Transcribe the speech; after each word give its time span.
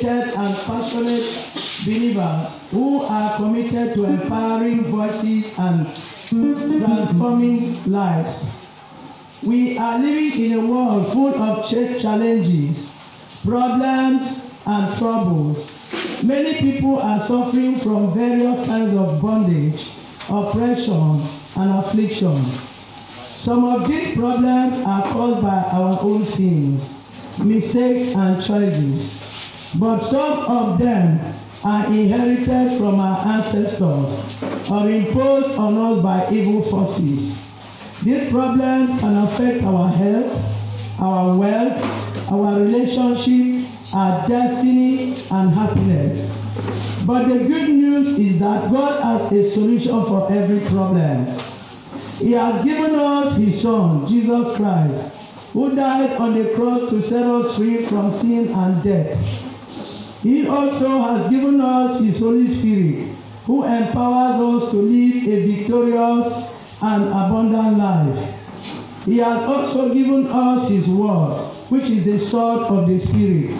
dedicated 0.00 0.34
and 0.34 0.56
passionate 0.58 1.54
believers 1.84 2.52
who 2.70 3.02
are 3.02 3.36
committed 3.36 3.94
to 3.94 4.04
empowering 4.04 4.84
voices 4.90 5.52
and 5.58 5.86
transforming 6.28 7.84
lives. 7.90 8.46
We 9.42 9.78
are 9.78 9.98
living 9.98 10.44
in 10.44 10.58
a 10.58 10.66
world 10.66 11.12
full 11.12 11.34
of 11.34 11.68
challenges, 11.68 12.90
problems, 13.44 14.40
and 14.66 14.98
troubles. 14.98 15.68
Many 16.22 16.54
people 16.60 16.98
are 16.98 17.26
suffering 17.26 17.78
from 17.80 18.14
various 18.14 18.64
kinds 18.66 18.96
of 18.96 19.20
bondage, 19.20 19.90
oppression, 20.28 21.26
and 21.56 21.70
affliction. 21.84 22.44
Some 23.36 23.64
of 23.66 23.86
these 23.86 24.16
problems 24.16 24.78
are 24.86 25.02
caused 25.12 25.42
by 25.42 25.62
our 25.70 26.00
own 26.00 26.26
sins, 26.32 26.82
mistakes, 27.38 28.16
and 28.16 28.42
choices. 28.42 29.23
But 29.76 30.08
some 30.08 30.38
of 30.40 30.78
them 30.78 31.18
are 31.64 31.86
inherited 31.86 32.78
from 32.78 33.00
our 33.00 33.26
ancestors 33.26 34.70
or 34.70 34.88
imposed 34.88 35.58
on 35.58 35.76
us 35.78 36.02
by 36.02 36.30
evil 36.32 36.62
forces. 36.70 37.36
These 38.04 38.30
problems 38.30 39.00
can 39.00 39.16
affect 39.16 39.64
our 39.64 39.88
health, 39.88 40.38
our 41.00 41.36
wealth, 41.36 41.80
our 42.30 42.60
relationship, 42.60 43.68
our 43.92 44.28
destiny, 44.28 45.24
and 45.30 45.50
happiness. 45.50 46.30
But 47.04 47.28
the 47.28 47.38
good 47.44 47.70
news 47.70 48.18
is 48.18 48.38
that 48.40 48.70
God 48.70 49.02
has 49.02 49.32
a 49.32 49.54
solution 49.54 50.04
for 50.06 50.30
every 50.30 50.60
problem. 50.68 51.26
He 52.18 52.32
has 52.32 52.64
given 52.64 52.94
us 52.94 53.36
His 53.36 53.60
Son, 53.60 54.06
Jesus 54.06 54.56
Christ, 54.56 55.12
who 55.52 55.74
died 55.74 56.12
on 56.12 56.40
the 56.40 56.54
cross 56.54 56.90
to 56.90 57.02
set 57.08 57.24
us 57.24 57.56
free 57.56 57.86
from 57.86 58.16
sin 58.20 58.48
and 58.48 58.82
death. 58.82 59.43
He 60.24 60.48
also 60.48 61.02
has 61.02 61.30
given 61.30 61.60
us 61.60 62.00
His 62.00 62.18
Holy 62.18 62.48
Spirit, 62.58 63.14
who 63.44 63.62
empowers 63.62 64.64
us 64.64 64.70
to 64.70 64.78
live 64.78 65.28
a 65.28 65.46
victorious 65.46 66.50
and 66.80 67.04
abundant 67.08 67.76
life. 67.76 68.34
He 69.04 69.18
has 69.18 69.42
also 69.46 69.92
given 69.92 70.26
us 70.28 70.70
His 70.70 70.88
Word, 70.88 71.50
which 71.68 71.90
is 71.90 72.06
the 72.06 72.18
sword 72.30 72.62
of 72.62 72.88
the 72.88 73.00
Spirit, 73.00 73.50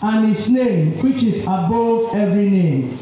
and 0.00 0.34
His 0.34 0.48
name, 0.48 1.02
which 1.02 1.22
is 1.22 1.42
above 1.42 2.14
every 2.14 2.48
name. 2.48 2.98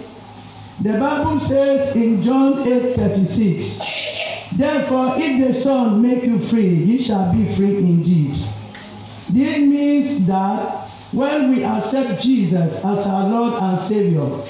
The 0.80 0.94
Bible 0.94 1.38
says 1.38 1.94
in 1.94 2.20
John 2.20 2.66
8 2.66 2.96
36, 2.96 3.78
Therefore, 4.56 5.14
if 5.18 5.54
the 5.54 5.60
Son 5.62 6.02
make 6.02 6.24
you 6.24 6.40
free, 6.48 6.74
ye 6.74 7.00
shall 7.00 7.32
be 7.32 7.54
free 7.54 7.76
indeed. 7.76 8.44
This 9.30 9.58
means 9.58 10.26
that 10.26 10.87
when 11.12 11.50
we 11.50 11.64
accept 11.64 12.22
Jesus 12.22 12.74
as 12.74 12.84
our 12.84 13.28
Lord 13.28 13.62
and 13.62 13.80
Savior 13.88 14.44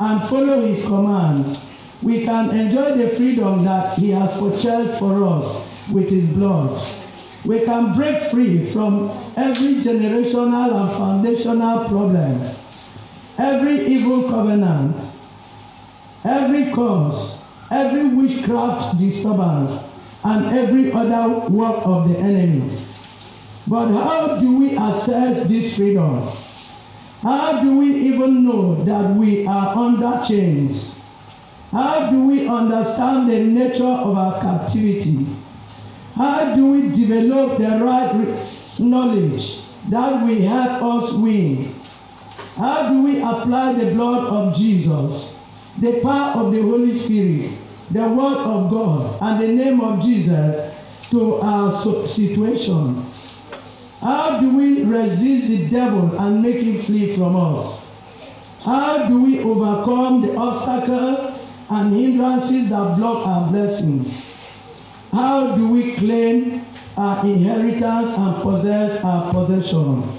and 0.00 0.28
follow 0.28 0.66
His 0.66 0.84
commands, 0.84 1.58
we 2.02 2.24
can 2.24 2.50
enjoy 2.50 2.96
the 2.96 3.16
freedom 3.16 3.64
that 3.64 3.98
He 3.98 4.10
has 4.10 4.30
purchased 4.38 4.98
for 4.98 5.24
us 5.24 5.68
with 5.92 6.08
His 6.08 6.24
blood. 6.30 6.84
We 7.44 7.64
can 7.64 7.94
break 7.94 8.30
free 8.30 8.70
from 8.72 9.10
every 9.36 9.74
generational 9.82 10.74
and 10.74 10.90
foundational 10.96 11.88
problem, 11.88 12.56
every 13.38 13.86
evil 13.86 14.28
covenant, 14.28 14.96
every 16.24 16.72
curse, 16.72 17.38
every 17.70 18.08
witchcraft 18.08 18.98
disturbance, 18.98 19.84
and 20.24 20.46
every 20.56 20.92
other 20.92 21.48
work 21.48 21.82
of 21.84 22.08
the 22.08 22.18
enemy. 22.18 22.86
But 23.66 23.88
how 23.92 24.38
do 24.40 24.56
we 24.56 24.76
assess 24.76 25.46
this 25.48 25.76
freedom? 25.76 26.28
How 27.22 27.62
do 27.62 27.76
we 27.76 27.86
even 28.08 28.44
know 28.44 28.84
that 28.84 29.14
we 29.14 29.46
are 29.46 29.76
under 29.76 30.26
chains? 30.26 30.90
How 31.70 32.10
do 32.10 32.24
we 32.24 32.48
understand 32.48 33.30
the 33.30 33.38
nature 33.38 33.84
of 33.84 34.16
our 34.16 34.40
captivity? 34.40 35.26
How 36.14 36.56
do 36.56 36.66
we 36.66 36.88
develop 36.88 37.58
the 37.58 37.82
right 37.82 38.46
knowledge 38.80 39.60
that 39.90 40.24
will 40.24 40.42
help 40.42 41.04
us 41.04 41.12
win? 41.14 41.74
How 42.56 42.90
do 42.90 43.02
we 43.02 43.22
apply 43.22 43.74
the 43.74 43.94
blood 43.94 44.24
of 44.24 44.56
Jesus, 44.56 45.32
the 45.78 46.00
power 46.00 46.44
of 46.44 46.52
the 46.52 46.60
Holy 46.60 46.98
Spirit, 47.04 47.56
the 47.92 48.08
word 48.08 48.38
of 48.38 48.70
God, 48.70 49.18
and 49.22 49.42
the 49.42 49.64
name 49.64 49.80
of 49.80 50.02
Jesus 50.02 50.74
to 51.10 51.36
our 51.36 51.82
situation? 52.08 53.06
How 54.02 54.40
do 54.40 54.56
we 54.56 54.82
resist 54.82 55.46
the 55.46 55.68
devil 55.68 56.18
and 56.18 56.42
make 56.42 56.56
him 56.56 56.82
flee 56.82 57.14
from 57.16 57.36
us? 57.36 57.80
How 58.64 59.06
do 59.08 59.22
we 59.22 59.38
overcome 59.44 60.22
the 60.22 60.34
obstacles 60.34 61.38
and 61.70 61.94
hindrances 61.94 62.68
that 62.70 62.96
block 62.96 63.24
our 63.24 63.48
blessings? 63.52 64.12
How 65.12 65.54
do 65.54 65.68
we 65.68 65.94
claim 65.94 66.66
our 66.96 67.24
inheritance 67.24 68.18
and 68.18 68.42
possess 68.42 69.04
our 69.04 69.32
possession? 69.32 70.18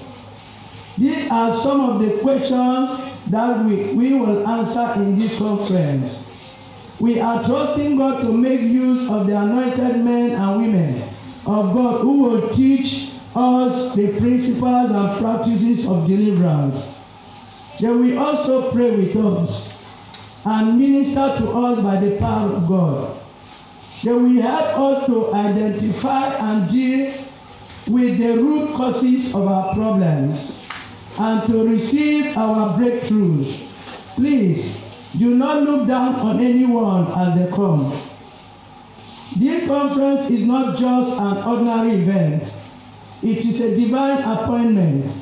These 0.98 1.30
are 1.30 1.62
some 1.62 1.82
of 1.82 2.00
the 2.02 2.20
questions 2.20 2.90
that 3.32 3.66
we, 3.66 3.94
we 3.96 4.14
will 4.14 4.48
answer 4.48 4.94
in 5.02 5.20
this 5.20 5.38
conference. 5.38 6.24
We 7.02 7.20
are 7.20 7.44
trusting 7.44 7.98
God 7.98 8.22
to 8.22 8.32
make 8.32 8.62
use 8.62 9.10
of 9.10 9.28
the 9.28 9.38
anointed 9.38 10.06
men 10.06 10.32
and 10.32 10.62
women 10.62 11.02
of 11.46 11.74
God 11.74 12.02
who 12.02 12.20
will 12.20 12.50
teach 12.54 13.03
us 13.36 13.96
the 13.96 14.20
principles 14.20 14.92
and 14.92 15.20
practices 15.20 15.86
of 15.88 16.08
deliverance. 16.08 16.88
They 17.80 17.90
will 17.90 18.20
also 18.20 18.72
pray 18.72 18.96
with 18.96 19.16
us 19.16 19.70
and 20.46 20.78
minister 20.78 21.38
to 21.40 21.52
us 21.52 21.80
by 21.82 22.00
the 22.00 22.18
power 22.18 22.52
of 22.54 22.68
God. 22.68 23.20
They 24.04 24.12
will 24.12 24.42
help 24.42 24.78
us 24.78 25.06
to 25.08 25.34
identify 25.34 26.36
and 26.36 26.70
deal 26.70 27.26
with 27.88 28.18
the 28.20 28.38
root 28.38 28.76
causes 28.76 29.34
of 29.34 29.48
our 29.48 29.74
problems 29.74 30.52
and 31.18 31.48
to 31.48 31.68
receive 31.68 32.38
our 32.38 32.78
breakthroughs. 32.78 33.68
Please 34.16 34.78
do 35.18 35.36
not 35.36 35.64
look 35.64 35.88
down 35.88 36.16
on 36.16 36.40
anyone 36.40 37.08
as 37.12 37.38
they 37.38 37.56
come. 37.56 38.10
This 39.38 39.68
conference 39.68 40.30
is 40.30 40.46
not 40.46 40.78
just 40.78 41.20
an 41.20 41.38
ordinary 41.44 42.02
event. 42.02 42.53
It 43.24 43.46
is 43.46 43.62
a 43.62 43.74
divine 43.74 44.22
appointment. 44.22 45.16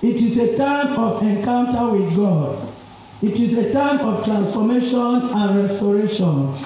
It 0.00 0.16
is 0.16 0.38
a 0.38 0.56
time 0.56 0.96
of 0.98 1.22
encounter 1.22 1.90
with 1.90 2.16
God. 2.16 2.72
It 3.20 3.38
is 3.38 3.58
a 3.58 3.70
time 3.72 3.98
of 4.00 4.24
transformation 4.24 4.96
and 4.96 5.62
restoration. 5.62 6.64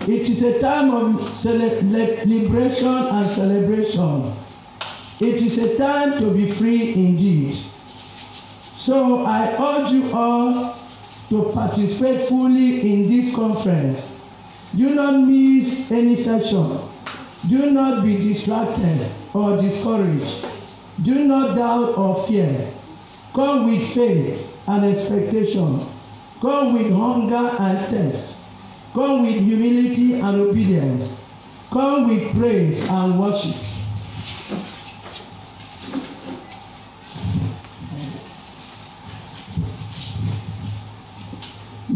It 0.00 0.28
is 0.28 0.42
a 0.42 0.60
time 0.60 0.90
of 0.92 1.44
liberation 1.44 2.88
and 2.88 3.34
celebration. 3.36 4.34
It 5.20 5.42
is 5.42 5.58
a 5.58 5.76
time 5.78 6.18
to 6.18 6.30
be 6.32 6.50
free 6.52 6.94
indeed. 6.94 7.64
So 8.76 9.24
I 9.24 9.52
urge 9.52 9.92
you 9.92 10.12
all 10.12 10.76
to 11.28 11.50
participate 11.52 12.28
fully 12.28 12.80
in 12.92 13.08
this 13.08 13.34
conference. 13.34 14.00
Do 14.76 14.92
not 14.94 15.20
miss 15.20 15.88
any 15.90 16.22
session. 16.22 16.80
Do 17.48 17.70
not 17.70 18.04
be 18.04 18.16
distracted 18.16 19.10
or 19.34 19.60
discouraged. 19.60 20.46
Do 21.02 21.24
not 21.24 21.56
doubt 21.56 21.98
or 21.98 22.26
fear. 22.26 22.72
Come 23.34 23.68
with 23.70 23.92
faith 23.92 24.46
and 24.66 24.84
expectation. 24.84 25.86
Come 26.40 26.74
with 26.74 26.92
hunger 26.92 27.56
and 27.58 27.86
thirst. 27.88 28.34
Come 28.94 29.26
with 29.26 29.42
humility 29.42 30.14
and 30.14 30.40
obedience. 30.40 31.10
Come 31.70 32.08
with 32.08 32.34
praise 32.36 32.80
and 32.88 33.18
worship. 33.18 33.56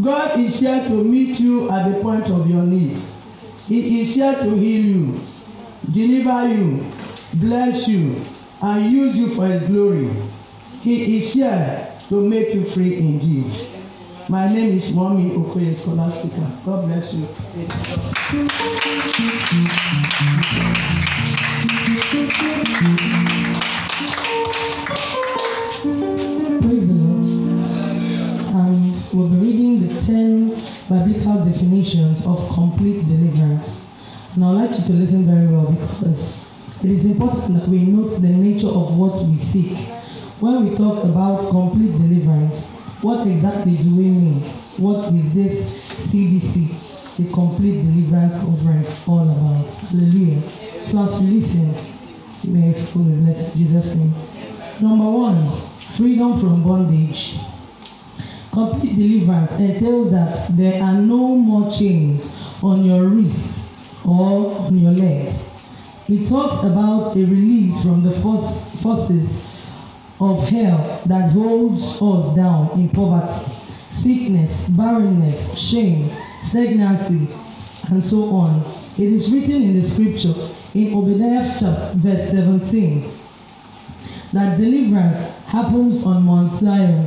God 0.02 0.40
is 0.40 0.60
here 0.60 0.84
to 0.88 1.04
meet 1.04 1.40
you 1.40 1.70
at 1.70 1.92
the 1.92 2.00
point 2.00 2.26
of 2.26 2.48
your 2.48 2.62
need. 2.62 3.02
He 3.66 4.02
is 4.02 4.14
here 4.14 4.34
to 4.34 4.54
heal 4.56 4.84
you, 4.84 5.20
deliver 5.92 6.48
you, 6.48 6.92
bless 7.34 7.88
you, 7.88 8.24
and 8.60 8.92
use 8.92 9.16
you 9.16 9.34
for 9.34 9.46
His 9.46 9.62
glory. 9.68 10.10
He 10.80 11.18
is 11.18 11.32
here 11.32 11.92
to 12.08 12.20
make 12.20 12.54
you 12.54 12.64
free 12.70 12.98
indeed. 12.98 13.52
My 14.28 14.52
name 14.52 14.76
is 14.76 14.90
Mommy 14.92 15.30
Okoye 15.30 15.74
Scholastica. 15.76 16.60
God 16.64 16.86
bless 16.86 17.14
you. 17.14 17.26
Praise 26.60 26.86
the 26.86 26.94
Lord. 26.94 27.24
Um, 28.54 29.02
we'll 29.14 29.28
be 29.28 29.36
reading 29.36 29.88
the 29.88 29.94
10 30.02 30.48
biblical 30.88 31.44
definitions 31.44 32.24
of 32.26 32.48
complete 32.52 33.06
deliverance. 33.06 33.77
And 34.38 34.44
I'd 34.44 34.70
like 34.70 34.78
you 34.78 34.86
to 34.86 34.92
listen 34.92 35.26
very 35.26 35.48
well 35.48 35.66
because 35.72 36.36
it 36.84 36.90
is 36.92 37.04
important 37.04 37.58
that 37.58 37.68
we 37.68 37.78
note 37.78 38.22
the 38.22 38.28
nature 38.28 38.68
of 38.68 38.96
what 38.96 39.24
we 39.24 39.36
seek. 39.50 39.76
When 40.38 40.70
we 40.70 40.76
talk 40.76 41.02
about 41.02 41.50
complete 41.50 41.90
deliverance, 41.96 42.64
what 43.02 43.26
exactly 43.26 43.78
do 43.78 43.96
we 43.96 44.04
mean? 44.04 44.42
What 44.76 45.12
is 45.12 45.34
this 45.34 45.78
CDC, 46.06 46.72
the 47.16 47.32
Complete 47.32 47.82
Deliverance 47.82 48.34
Conference, 48.34 48.88
all 49.08 49.28
about? 49.28 49.74
Hallelujah. 49.90 50.40
So 50.92 51.02
as 51.02 51.20
you 51.20 51.40
listen, 51.40 51.74
you 52.44 52.52
may 52.52 52.68
with 52.70 52.94
blessed 52.94 53.56
Jesus' 53.56 53.86
name. 53.86 54.14
Number 54.80 55.10
one, 55.10 55.68
freedom 55.96 56.38
from 56.38 56.62
bondage. 56.62 57.34
Complete 58.52 58.94
deliverance 58.94 59.50
entails 59.58 60.12
that 60.12 60.56
there 60.56 60.80
are 60.80 60.94
no 60.94 61.34
more 61.34 61.68
chains 61.72 62.24
on 62.62 62.84
your 62.84 63.02
wrists 63.02 63.57
or 64.08 64.56
on 64.58 64.78
your 64.78 64.92
legs. 64.92 65.38
It 66.08 66.28
talks 66.28 66.64
about 66.64 67.14
a 67.16 67.20
release 67.20 67.80
from 67.82 68.02
the 68.02 68.20
forces 68.82 69.28
of 70.20 70.48
hell 70.48 71.02
that 71.06 71.32
holds 71.32 71.82
us 71.82 72.36
down 72.36 72.70
in 72.80 72.88
poverty, 72.88 73.52
sickness, 73.90 74.52
barrenness, 74.70 75.58
shame, 75.58 76.10
stagnancy, 76.48 77.28
and 77.90 78.02
so 78.02 78.30
on. 78.30 78.64
It 78.96 79.12
is 79.12 79.30
written 79.30 79.62
in 79.62 79.80
the 79.80 79.90
scripture 79.90 80.34
in 80.74 80.94
Obadiah 80.94 81.56
chapter 81.58 81.92
verse 81.98 82.30
17 82.30 83.18
that 84.32 84.58
deliverance 84.58 85.34
happens 85.46 86.04
on 86.04 86.22
Mount 86.22 86.60
Zion. 86.60 87.06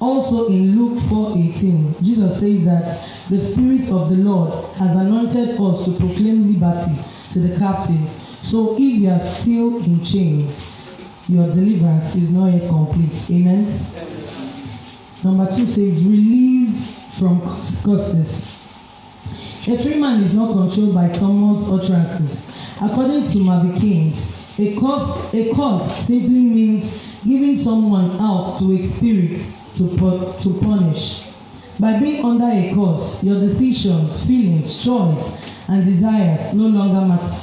Also 0.00 0.46
in 0.48 0.78
Luke 0.78 0.98
4:18, 1.10 2.02
Jesus 2.02 2.40
says 2.40 2.64
that 2.64 3.06
the 3.28 3.52
Spirit 3.52 3.90
of 3.90 4.08
the 4.08 4.16
Lord 4.16 4.64
has 4.76 4.96
anointed 4.96 5.60
us 5.60 5.84
to 5.84 5.92
proclaim 5.92 6.52
liberty 6.52 6.98
to 7.32 7.38
the 7.40 7.58
captives. 7.58 8.10
So 8.42 8.76
if 8.76 8.80
you 8.80 9.10
are 9.10 9.20
still 9.20 9.76
in 9.84 10.02
chains, 10.02 10.58
your 11.28 11.48
deliverance 11.48 12.14
is 12.16 12.30
not 12.30 12.52
yet 12.54 12.68
complete. 12.68 13.12
Amen. 13.30 13.86
Number 15.22 15.46
two 15.54 15.66
says 15.66 16.02
release 16.02 16.88
from 17.18 17.42
curses. 17.84 18.46
A 19.66 19.82
free 19.82 20.00
man 20.00 20.22
is 20.22 20.32
not 20.32 20.54
controlled 20.54 20.94
by 20.94 21.08
or 21.08 21.78
trances. 21.84 22.38
According 22.80 23.30
to 23.32 23.38
Marvie 23.38 23.78
Kings, 23.78 24.16
a 24.58 24.74
curse, 24.80 25.34
a 25.34 25.54
curse 25.54 26.06
simply 26.06 26.40
means 26.40 26.90
giving 27.22 27.62
someone 27.62 28.18
out 28.18 28.58
to 28.58 28.72
a 28.72 28.96
spirit 28.96 29.42
to, 29.88 30.42
to 30.42 30.58
punish. 30.60 31.22
By 31.78 31.98
being 31.98 32.24
under 32.24 32.44
a 32.46 32.74
curse, 32.74 33.22
your 33.22 33.40
decisions, 33.40 34.24
feelings, 34.26 34.84
choice, 34.84 35.32
and 35.68 35.86
desires 35.86 36.52
no 36.52 36.64
longer 36.66 37.06
matter. 37.06 37.40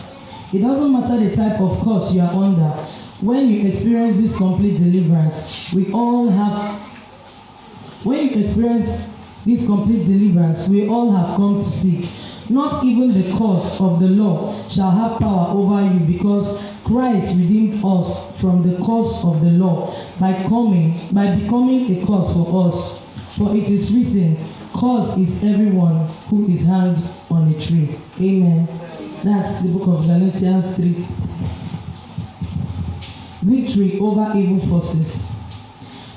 It 0.54 0.60
doesn't 0.60 0.94
matter 0.94 1.18
the 1.18 1.36
type 1.36 1.60
of 1.60 1.84
curse 1.84 2.12
you 2.14 2.22
are 2.22 2.32
under. 2.32 2.70
When 3.22 3.50
you 3.50 3.68
experience 3.68 4.22
this 4.22 4.38
complete 4.38 4.78
deliverance, 4.78 5.74
we 5.74 5.92
all 5.92 6.30
have. 6.30 6.80
When 8.04 8.30
you 8.30 8.46
experience 8.46 9.08
this 9.46 9.66
complete 9.66 10.06
deliverance, 10.06 10.68
we 10.70 10.88
all 10.88 11.12
have 11.12 11.36
come 11.36 11.64
to 11.64 11.72
seek. 11.80 12.10
Not 12.50 12.84
even 12.86 13.10
the 13.12 13.32
curse 13.38 13.80
of 13.82 14.00
the 14.00 14.08
law 14.08 14.70
shall 14.70 14.92
have 14.92 15.20
power 15.20 15.50
over 15.50 15.82
you 15.82 16.00
because 16.02 16.62
Christ 16.88 17.36
redeemed 17.36 17.84
us 17.84 18.40
from 18.40 18.64
the 18.64 18.78
curse 18.78 19.22
of 19.22 19.42
the 19.42 19.52
law 19.52 19.94
by 20.22 20.32
coming, 20.48 20.98
by 21.12 21.36
becoming 21.36 21.92
a 21.92 22.06
curse 22.08 22.32
for 22.32 22.70
us. 22.70 23.02
For 23.38 23.54
it 23.54 23.70
is 23.70 23.92
written, 23.92 24.38
Curse 24.74 25.18
is 25.18 25.44
everyone 25.44 26.08
who 26.30 26.48
is 26.48 26.62
hanged 26.62 27.04
on 27.30 27.54
a 27.54 27.62
tree. 27.62 28.00
Amen. 28.22 28.68
That's 29.22 29.62
the 29.64 29.70
book 29.70 29.88
of 29.88 30.06
Galatians 30.06 30.76
3. 30.78 31.08
Victory 33.44 34.00
over 34.00 34.38
evil 34.38 34.66
forces. 34.70 35.14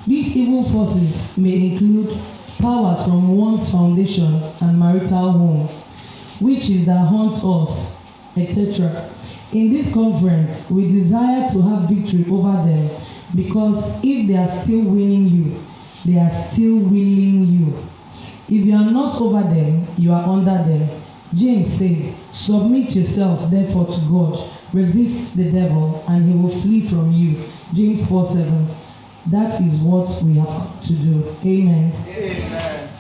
These 0.07 0.37
evil 0.37 0.71
forces 0.71 1.37
may 1.37 1.73
include 1.73 2.17
powers 2.59 3.03
from 3.05 3.37
one's 3.37 3.69
foundation 3.71 4.35
and 4.61 4.79
marital 4.79 5.33
home, 5.33 5.69
witches 6.41 6.87
that 6.87 7.09
haunt 7.09 7.43
us, 7.43 7.93
etc. 8.37 9.11
In 9.53 9.73
this 9.73 9.93
conference, 9.93 10.71
we 10.71 10.93
desire 10.93 11.51
to 11.53 11.63
have 11.63 11.89
victory 11.89 12.25
over 12.31 12.53
them 12.69 12.89
because 13.35 13.83
if 14.03 14.29
they 14.29 14.37
are 14.37 14.63
still 14.63 14.83
winning 14.83 15.27
you, 15.27 15.65
they 16.05 16.19
are 16.19 16.53
still 16.53 16.79
winning 16.79 17.47
you. 17.47 17.89
If 18.47 18.65
you 18.67 18.75
are 18.75 18.91
not 18.91 19.21
over 19.21 19.43
them, 19.43 19.89
you 19.97 20.13
are 20.13 20.25
under 20.25 20.63
them. 20.69 21.03
James 21.35 21.79
said, 21.79 22.15
Submit 22.33 22.91
yourselves 22.95 23.51
therefore 23.51 23.87
to 23.87 24.01
God, 24.09 24.51
resist 24.73 25.37
the 25.37 25.51
devil, 25.51 26.05
and 26.09 26.29
he 26.29 26.37
will 26.37 26.63
flee 26.63 26.89
from 26.89 27.13
you. 27.13 27.45
James 27.75 28.09
4 28.09 28.29
7. 28.29 28.77
That 29.31 29.61
is 29.63 29.81
what 29.81 30.23
we 30.23 30.39
have 30.39 30.81
to 30.83 30.93
do. 30.93 31.37
Amen. 31.45 31.93
Amen. 32.09 32.91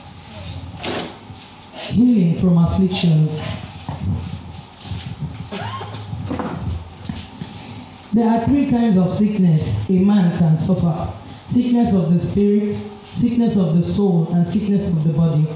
Healing 1.73 2.41
from 2.41 2.59
afflictions. 2.59 3.41
There 8.13 8.29
are 8.29 8.45
three 8.45 8.69
kinds 8.69 8.97
of 8.97 9.17
sickness 9.17 9.63
a 9.89 9.93
man 9.93 10.37
can 10.37 10.59
suffer 10.59 11.15
sickness 11.53 11.95
of 11.95 12.13
the 12.13 12.31
spirit, 12.31 12.77
sickness 13.21 13.57
of 13.57 13.77
the 13.77 13.95
soul, 13.95 14.29
and 14.33 14.53
sickness 14.53 14.89
of 14.89 15.05
the 15.05 15.13
body. 15.13 15.47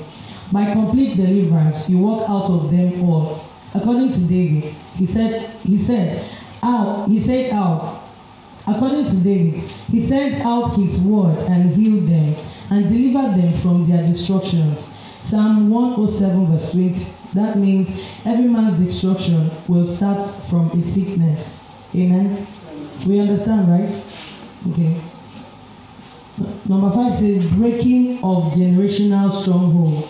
By 0.53 0.73
complete 0.73 1.17
deliverance, 1.17 1.89
you 1.89 1.99
walk 1.99 2.29
out 2.29 2.45
of 2.45 2.71
them 2.71 3.03
all. 3.03 3.45
According 3.75 4.13
to 4.13 4.19
David, 4.21 4.73
he 4.95 5.07
said, 5.07 5.51
he 5.65 5.85
said, 5.85 6.31
out, 6.63 7.09
he 7.09 7.25
said 7.25 7.53
out. 7.53 8.05
According 8.69 9.07
to 9.07 9.17
David, 9.17 9.61
he 9.89 10.09
sent 10.09 10.41
out 10.43 10.77
his 10.77 10.97
word 11.01 11.39
and 11.49 11.75
healed 11.75 12.09
them 12.09 12.37
and 12.71 12.89
delivered 12.89 13.37
them 13.37 13.61
from 13.63 13.91
their 13.91 14.07
destructions. 14.07 14.79
Psalm 15.21 15.71
107 15.71 16.47
verse 16.57 16.71
20. 16.71 17.07
That 17.35 17.59
means 17.59 17.89
every 18.25 18.47
man's 18.47 18.79
destruction 18.87 19.51
will 19.67 19.97
start 19.97 20.31
from 20.49 20.71
a 20.71 20.95
sickness. 20.95 21.64
Amen. 21.95 22.47
We 23.07 23.21
understand, 23.21 23.69
right? 23.69 24.05
Okay. 24.71 25.01
Number 26.67 26.91
five 26.93 27.21
says 27.21 27.47
breaking 27.53 28.19
of 28.25 28.53
generational 28.55 29.43
stronghold. 29.43 30.09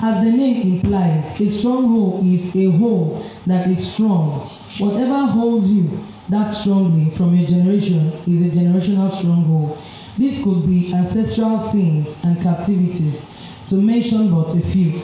As 0.00 0.24
the 0.24 0.30
name 0.30 0.74
implies, 0.74 1.40
a 1.40 1.58
stronghold 1.58 2.26
is 2.26 2.54
a 2.56 2.70
hold 2.76 3.24
that 3.46 3.68
is 3.68 3.92
strong. 3.92 4.40
Whatever 4.78 5.26
holds 5.26 5.68
you 5.68 6.04
that 6.28 6.50
strongly 6.50 7.16
from 7.16 7.36
your 7.36 7.48
generation 7.48 8.08
is 8.26 8.52
a 8.52 8.58
generational 8.58 9.16
stronghold. 9.16 9.78
This 10.18 10.42
could 10.42 10.66
be 10.66 10.92
ancestral 10.92 11.70
sins 11.70 12.08
and 12.24 12.42
captivities, 12.42 13.20
to 13.68 13.76
mention 13.76 14.34
but 14.34 14.56
a 14.56 14.60
few. 14.72 15.02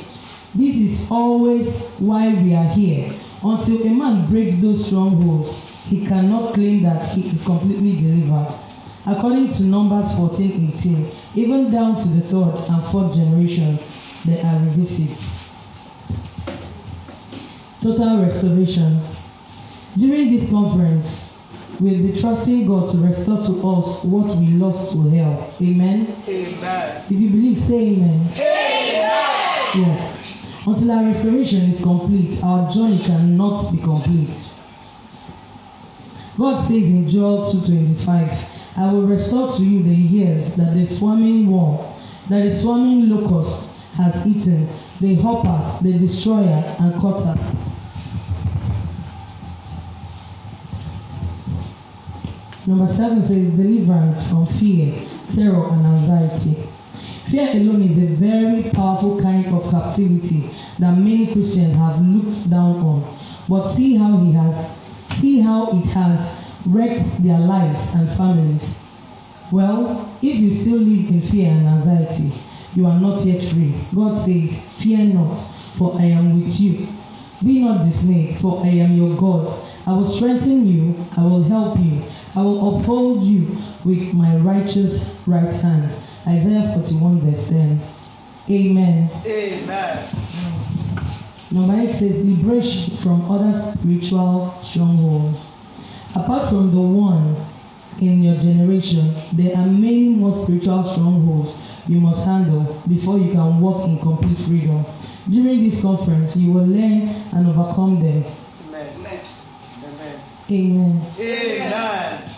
This 0.55 0.75
is 0.75 1.11
always 1.11 1.69
why 1.99 2.35
we 2.35 2.55
are 2.55 2.69
here. 2.75 3.15
Until 3.45 3.83
a 3.83 3.91
man 3.91 4.29
breaks 4.29 4.61
those 4.61 4.87
strongholds, 4.87 5.55
he 5.89 6.07
cannot 6.07 6.55
claim 6.55 6.83
that 6.83 7.05
he 7.13 7.29
is 7.29 7.43
completely 7.45 7.97
delivered. 8.01 8.55
According 9.05 9.55
to 9.55 9.63
Numbers 9.63 10.13
14:18, 10.13 11.11
even 11.35 11.71
down 11.73 11.97
to 11.97 12.09
the 12.09 12.21
third 12.29 12.55
and 12.69 12.85
fourth 12.93 13.15
generation, 13.15 13.79
they 14.25 14.41
are 14.41 14.61
revisits. 14.61 15.21
Total 17.83 18.23
restoration. 18.23 19.01
During 19.97 20.37
this 20.37 20.49
conference, 20.49 21.21
we'll 21.81 22.01
be 22.01 22.21
trusting 22.21 22.67
God 22.67 22.93
to 22.93 22.99
restore 22.99 23.45
to 23.45 23.69
us 23.69 24.05
what 24.05 24.37
we 24.37 24.47
lost 24.53 24.93
to 24.93 25.11
hell. 25.11 25.53
Amen. 25.61 26.17
Amen. 26.29 27.05
If 27.11 27.21
you 27.21 27.29
believe, 27.31 27.59
say 27.67 27.95
amen. 27.95 28.31
Amen. 28.37 28.73
Yes. 29.75 30.19
Until 30.65 30.91
our 30.93 31.05
restoration 31.07 31.73
is 31.73 31.83
complete, 31.83 32.41
our 32.43 32.73
journey 32.73 33.03
cannot 33.05 33.73
be 33.73 33.79
complete. 33.79 34.31
God 36.43 36.63
says 36.63 36.83
in 36.83 37.09
Joel 37.09 37.53
2:25, 37.53 38.37
I 38.77 38.93
will 38.93 39.07
restore 39.07 39.57
to 39.57 39.63
you 39.63 39.81
the 39.85 39.95
years 39.95 40.53
that 40.57 40.75
the 40.75 40.89
swarming 40.97 41.49
worm, 41.49 41.79
that 42.31 42.43
the 42.43 42.61
swarming 42.61 43.09
locust 43.11 43.69
has 43.95 44.27
eaten, 44.27 44.69
the 45.01 45.15
hopper, 45.23 45.85
the 45.85 45.93
destroyer, 46.01 46.65
and 46.81 47.01
cutter. 47.01 47.39
Number 52.67 52.93
seven 52.93 53.23
says 53.29 53.57
deliverance 53.57 54.25
from 54.25 54.47
fear, 54.59 54.95
terror, 55.33 55.69
and 55.71 55.87
anxiety. 55.87 56.57
Fear 57.31 57.51
alone 57.53 57.83
is 57.83 57.97
a 57.99 58.17
very 58.17 58.65
powerful 58.71 59.23
kind 59.23 59.47
of 59.47 59.71
captivity 59.71 60.51
that 60.81 60.99
many 60.99 61.33
Christians 61.33 61.77
have 61.77 62.05
looked 62.05 62.51
down 62.51 62.81
on. 62.81 63.17
But 63.49 63.75
see 63.77 63.95
how 63.95 64.17
he 64.25 64.33
has 64.33 64.82
see 65.21 65.41
how 65.41 65.71
it 65.71 65.87
has 65.87 66.39
wrecked 66.67 67.23
their 67.23 67.39
lives 67.39 67.81
and 67.95 68.09
families. 68.17 68.63
Well, 69.51 70.17
if 70.23 70.37
you 70.37 70.63
still 70.63 70.79
live 70.79 71.09
in 71.11 71.31
fear 71.31 71.51
and 71.51 71.67
anxiety, 71.67 72.33
you 72.75 72.87
are 72.87 72.99
not 72.99 73.25
yet 73.25 73.53
free. 73.53 73.87
God 73.95 74.25
says, 74.25 74.51
Fear 74.83 75.15
not, 75.15 75.39
for 75.77 75.99
I 76.01 76.05
am 76.05 76.43
with 76.43 76.59
you. 76.59 76.89
Be 77.45 77.61
not 77.61 77.85
dismayed, 77.91 78.41
for 78.41 78.65
I 78.65 78.69
am 78.69 78.97
your 78.97 79.17
God. 79.17 79.69
I 79.87 79.93
will 79.93 80.09
strengthen 80.17 80.67
you, 80.67 81.05
I 81.17 81.23
will 81.23 81.43
help 81.43 81.79
you, 81.79 82.03
I 82.37 82.41
will 82.41 82.81
uphold 82.81 83.25
you 83.25 83.59
with 83.85 84.15
my 84.15 84.37
righteous 84.37 85.03
right 85.27 85.53
hand. 85.53 85.93
Isaiah 86.27 86.73
41, 86.75 87.21
verse 87.33 87.49
10. 87.49 87.83
Amen. 88.49 89.11
Amen. 89.27 90.99
Number 91.53 91.79
8 91.79 91.99
says, 91.99 92.25
Liberation 92.25 92.97
from 93.03 93.31
other 93.31 93.77
spiritual 93.77 94.55
strongholds. 94.63 95.39
Apart 96.15 96.49
from 96.49 96.75
the 96.75 96.81
one 96.81 97.37
in 98.01 98.23
your 98.23 98.37
generation, 98.37 99.15
there 99.35 99.55
are 99.57 99.67
many 99.67 100.09
more 100.09 100.45
spiritual 100.45 100.83
strongholds 100.93 101.53
you 101.89 102.01
must 102.01 102.25
handle 102.25 102.83
before 102.89 103.19
you 103.19 103.33
can 103.33 103.61
walk 103.61 103.87
in 103.87 103.99
complete 103.99 104.39
freedom. 104.47 104.87
During 105.29 105.69
this 105.69 105.83
conference, 105.83 106.35
you 106.37 106.53
will 106.53 106.67
learn 106.67 107.09
and 107.33 107.47
overcome 107.47 108.01
them. 108.01 108.25
Amen. 108.69 108.97
Amen. 108.97 110.21
Amen. 110.51 111.15
Amen. 111.21 112.35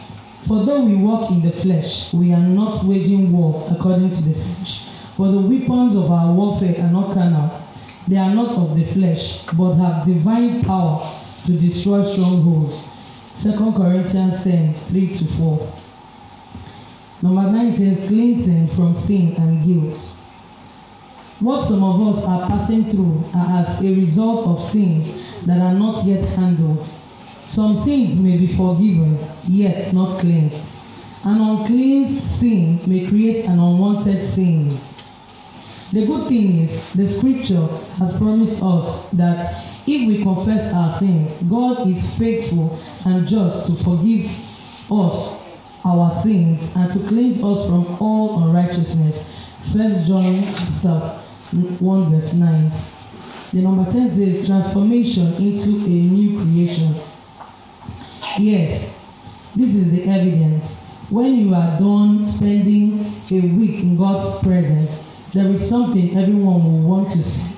For 0.48 0.64
though 0.66 0.84
we 0.84 0.96
walk 0.96 1.30
in 1.30 1.40
the 1.40 1.52
flesh, 1.62 2.12
we 2.12 2.32
are 2.32 2.42
not 2.42 2.84
waging 2.84 3.32
war 3.32 3.66
according 3.70 4.10
to 4.10 4.22
the 4.22 4.34
flesh. 4.34 4.82
For 5.16 5.30
the 5.30 5.40
weapons 5.40 5.96
of 5.96 6.10
our 6.10 6.34
warfare 6.34 6.82
are 6.82 6.90
not 6.90 7.14
carnal. 7.14 7.63
They 8.06 8.16
are 8.18 8.34
not 8.34 8.50
of 8.56 8.76
the 8.76 8.84
flesh, 8.92 9.40
but 9.56 9.74
have 9.74 10.06
divine 10.06 10.62
power 10.62 11.22
to 11.46 11.52
destroy 11.52 12.12
strongholds. 12.12 12.74
2 13.42 13.52
Corinthians 13.52 14.42
10 14.44 14.74
3 14.88 15.18
to 15.18 15.24
4. 15.38 15.72
Number 17.22 17.50
9 17.50 17.76
says 17.76 18.08
cleansing 18.08 18.68
from 18.76 18.94
sin 19.06 19.34
and 19.36 19.64
guilt. 19.64 19.98
What 21.40 21.66
some 21.68 21.82
of 21.82 22.16
us 22.16 22.24
are 22.24 22.46
passing 22.48 22.90
through 22.90 23.24
are 23.34 23.60
as 23.60 23.80
a 23.80 23.88
result 23.88 24.46
of 24.46 24.70
sins 24.70 25.06
that 25.46 25.58
are 25.58 25.74
not 25.74 26.04
yet 26.04 26.24
handled. 26.36 26.86
Some 27.48 27.82
sins 27.84 28.18
may 28.20 28.36
be 28.36 28.56
forgiven, 28.56 29.18
yet 29.48 29.92
not 29.92 30.20
cleansed. 30.20 30.56
An 31.24 31.40
unclean 31.40 32.22
sin 32.38 32.80
may 32.86 33.06
create 33.06 33.46
an 33.46 33.58
unwanted 33.58 34.34
sin. 34.34 34.78
The 35.94 36.06
good 36.06 36.26
thing 36.26 36.68
is, 36.68 36.82
the 36.96 37.06
scripture 37.06 37.68
has 37.98 38.18
promised 38.18 38.60
us 38.60 39.06
that 39.12 39.64
if 39.86 40.08
we 40.08 40.24
confess 40.24 40.74
our 40.74 40.98
sins, 40.98 41.30
God 41.48 41.88
is 41.88 42.18
faithful 42.18 42.76
and 43.04 43.28
just 43.28 43.68
to 43.68 43.84
forgive 43.84 44.28
us 44.90 45.40
our 45.84 46.20
sins 46.24 46.68
and 46.74 46.92
to 46.94 46.98
cleanse 47.06 47.36
us 47.36 47.68
from 47.68 47.96
all 48.00 48.42
unrighteousness. 48.42 49.24
First 49.72 50.08
John 50.08 50.42
chapter 50.82 51.22
1 51.78 52.10
verse 52.10 52.32
9. 52.32 52.72
The 53.52 53.60
number 53.60 53.92
10 53.92 54.16
says 54.16 54.46
transformation 54.48 55.34
into 55.34 55.84
a 55.84 55.88
new 55.88 56.42
creation. 56.42 57.00
Yes, 58.40 58.90
this 59.54 59.70
is 59.70 59.92
the 59.92 60.08
evidence. 60.08 60.64
When 61.08 61.36
you 61.36 61.54
are 61.54 61.78
done 61.78 62.34
spending 62.34 63.22
a 63.30 63.40
week 63.56 63.78
in 63.78 63.96
God's 63.96 64.42
presence, 64.42 64.90
there 65.34 65.46
is 65.48 65.68
something 65.68 66.16
everyone 66.16 66.64
will 66.64 66.88
want 66.88 67.12
to 67.12 67.22
see, 67.22 67.54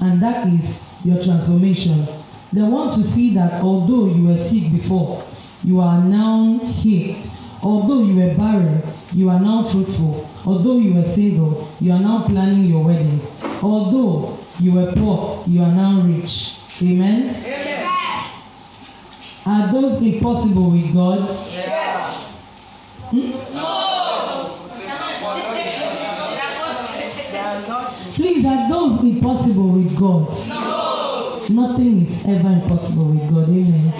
and 0.00 0.22
that 0.22 0.48
is 0.48 0.80
your 1.04 1.22
transformation. 1.22 2.06
They 2.52 2.62
want 2.62 3.02
to 3.02 3.10
see 3.14 3.32
that 3.34 3.62
although 3.62 4.06
you 4.14 4.26
were 4.26 4.48
sick 4.48 4.72
before, 4.72 5.24
you 5.64 5.80
are 5.80 6.02
now 6.04 6.58
healed. 6.64 7.24
Although 7.62 8.02
you 8.02 8.16
were 8.16 8.34
barren, 8.34 8.82
you 9.12 9.30
are 9.30 9.38
now 9.40 9.70
fruitful. 9.70 10.28
Although 10.44 10.78
you 10.78 10.94
were 10.94 11.14
single, 11.14 11.68
you 11.80 11.92
are 11.92 12.00
now 12.00 12.26
planning 12.26 12.64
your 12.64 12.84
wedding. 12.84 13.20
Although 13.62 14.38
you 14.58 14.72
were 14.72 14.92
poor, 14.92 15.44
you 15.46 15.62
are 15.62 15.72
now 15.72 16.02
rich. 16.02 16.56
Amen. 16.82 17.36
Amen. 17.36 18.32
Are 19.46 19.72
those 19.72 20.02
impossible 20.02 20.70
with 20.72 20.92
God? 20.92 21.28
Yeah. 21.52 22.12
Hmm? 23.10 23.30
They 27.32 27.38
are 27.38 27.66
not. 27.66 28.01
Please, 28.14 28.44
are 28.44 28.68
those 28.68 29.00
impossible 29.00 29.68
with 29.70 29.98
God? 29.98 30.28
No. 30.46 31.46
Nothing 31.48 32.06
is 32.06 32.24
ever 32.26 32.48
impossible 32.48 33.06
with 33.06 33.28
God. 33.30 33.48
Amen. 33.48 33.92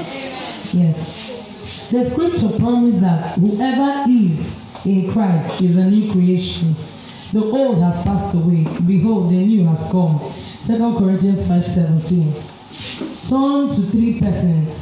Yes. 0.73 1.91
The 1.91 2.11
scripture 2.11 2.59
promises 2.59 3.01
that 3.01 3.39
whoever 3.39 4.05
is 4.11 4.47
in 4.85 5.11
Christ 5.13 5.63
is 5.63 5.77
a 5.77 5.85
new 5.85 6.13
creation. 6.13 6.77
The 7.33 7.43
old 7.43 7.83
has 7.83 8.05
passed 8.05 8.35
away. 8.35 8.65
Behold, 8.87 9.31
the 9.31 9.37
new 9.37 9.65
has 9.67 9.91
come. 9.91 10.21
2 10.67 10.99
Corinthians 10.99 11.49
5.17 11.49 13.29
Turn 13.29 13.69
to 13.75 13.91
three 13.91 14.21
persons. 14.21 14.75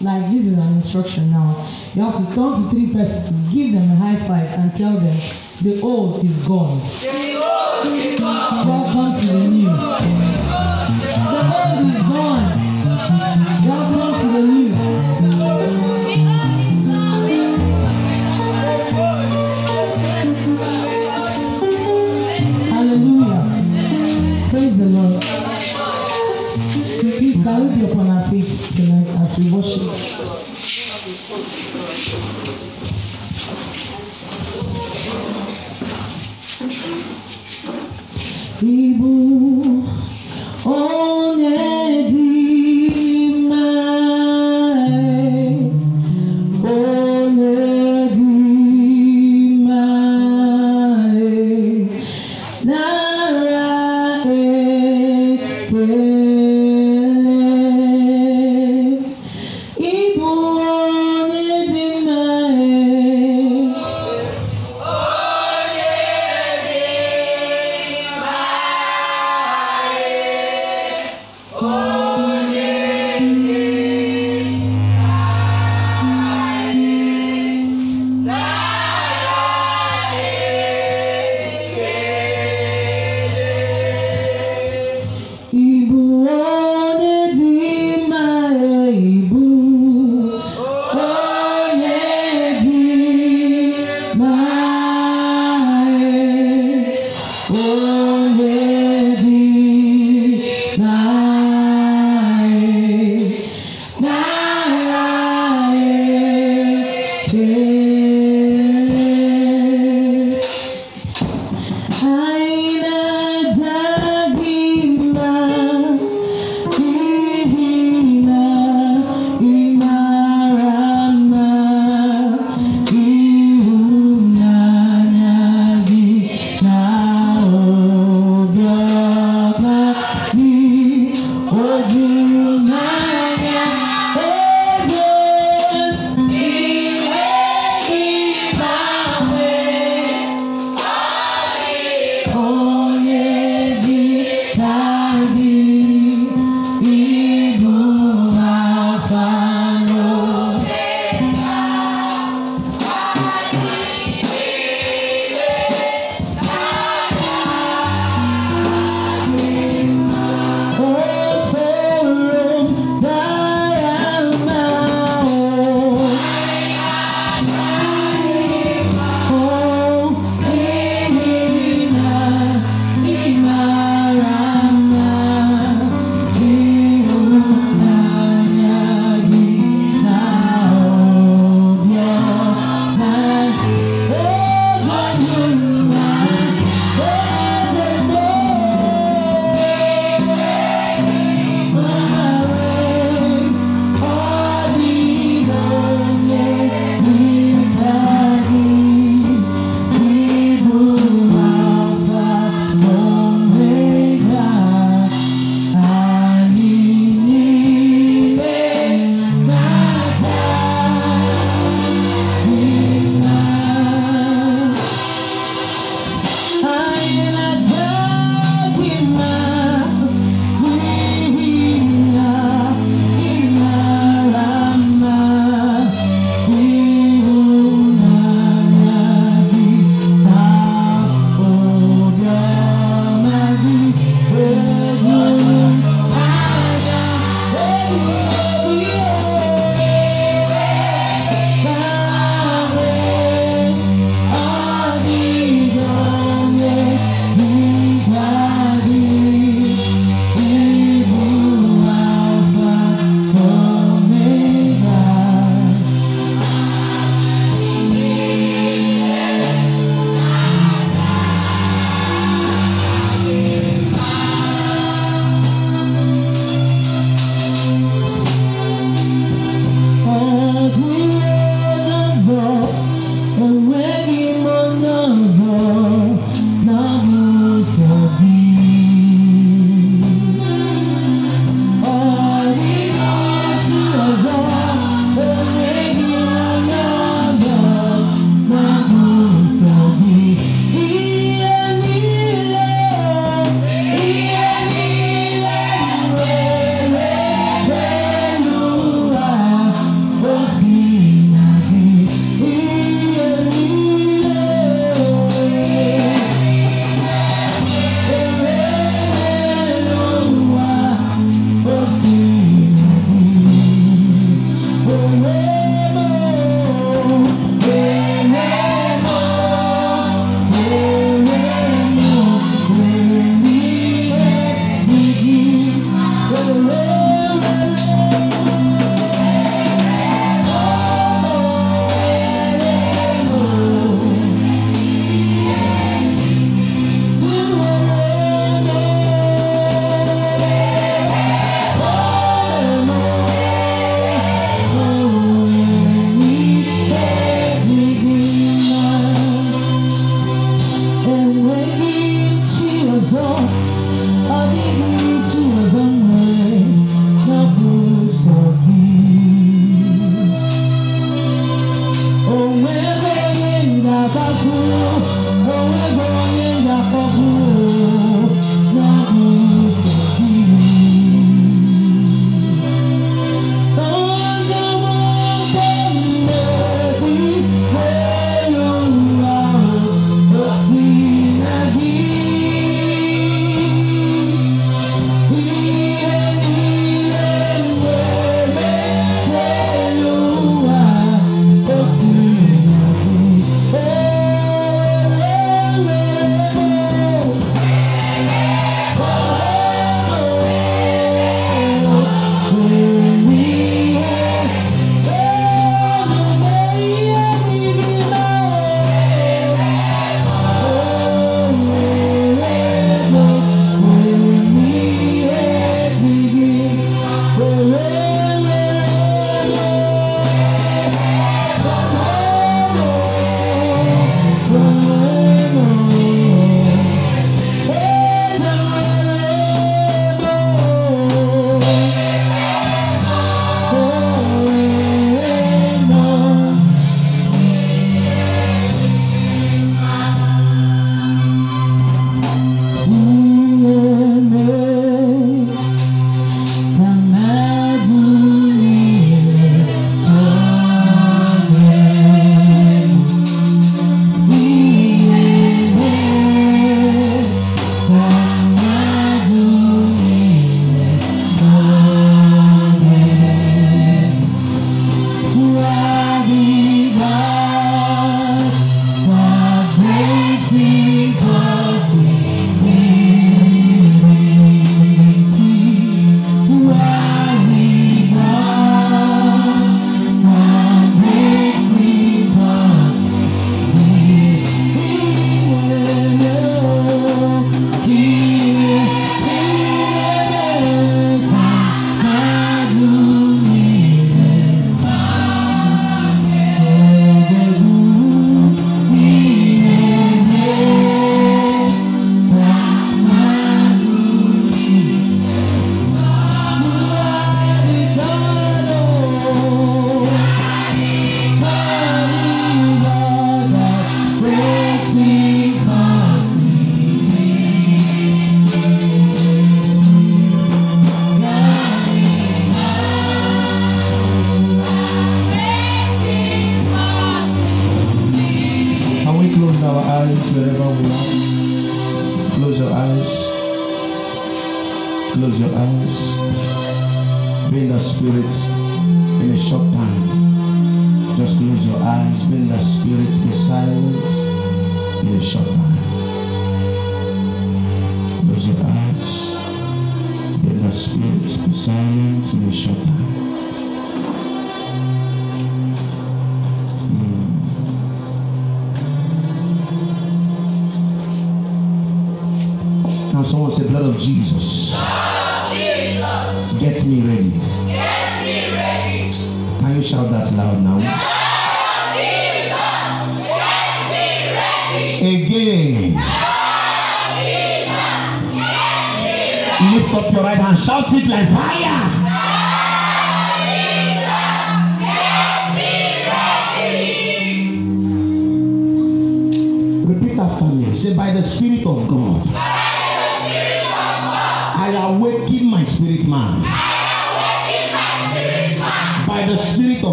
Like 0.00 0.30
this 0.32 0.46
is 0.46 0.58
an 0.58 0.74
instruction 0.74 1.30
now. 1.30 1.70
You 1.94 2.02
have 2.02 2.16
to 2.16 2.34
turn 2.34 2.62
to 2.64 2.70
three 2.70 2.92
persons, 2.92 3.54
give 3.54 3.72
them 3.72 3.90
a 3.90 3.96
high 3.96 4.26
five, 4.26 4.58
and 4.58 4.74
tell 4.76 4.98
them 4.98 5.20
the 5.62 5.80
old 5.80 6.24
is 6.24 6.36
gone. 6.46 6.80
Welcome 8.66 9.20
to 9.20 9.26
the 9.26 9.48
new. 9.48 9.62
The 9.62 9.72
old 11.54 11.78
is 11.90 12.02
gone. 12.10 12.46
Welcome 13.66 14.12
to 14.20 14.26
the 14.32 14.42
new. 14.42 14.74
Hallelujah. 22.70 23.42
Praise 24.50 24.74
the 24.76 24.84
Lord. 24.86 25.22
Please 27.00 27.38
tonight 28.74 29.08
as 29.20 29.38
we 29.38 29.44
worship? 29.52 30.13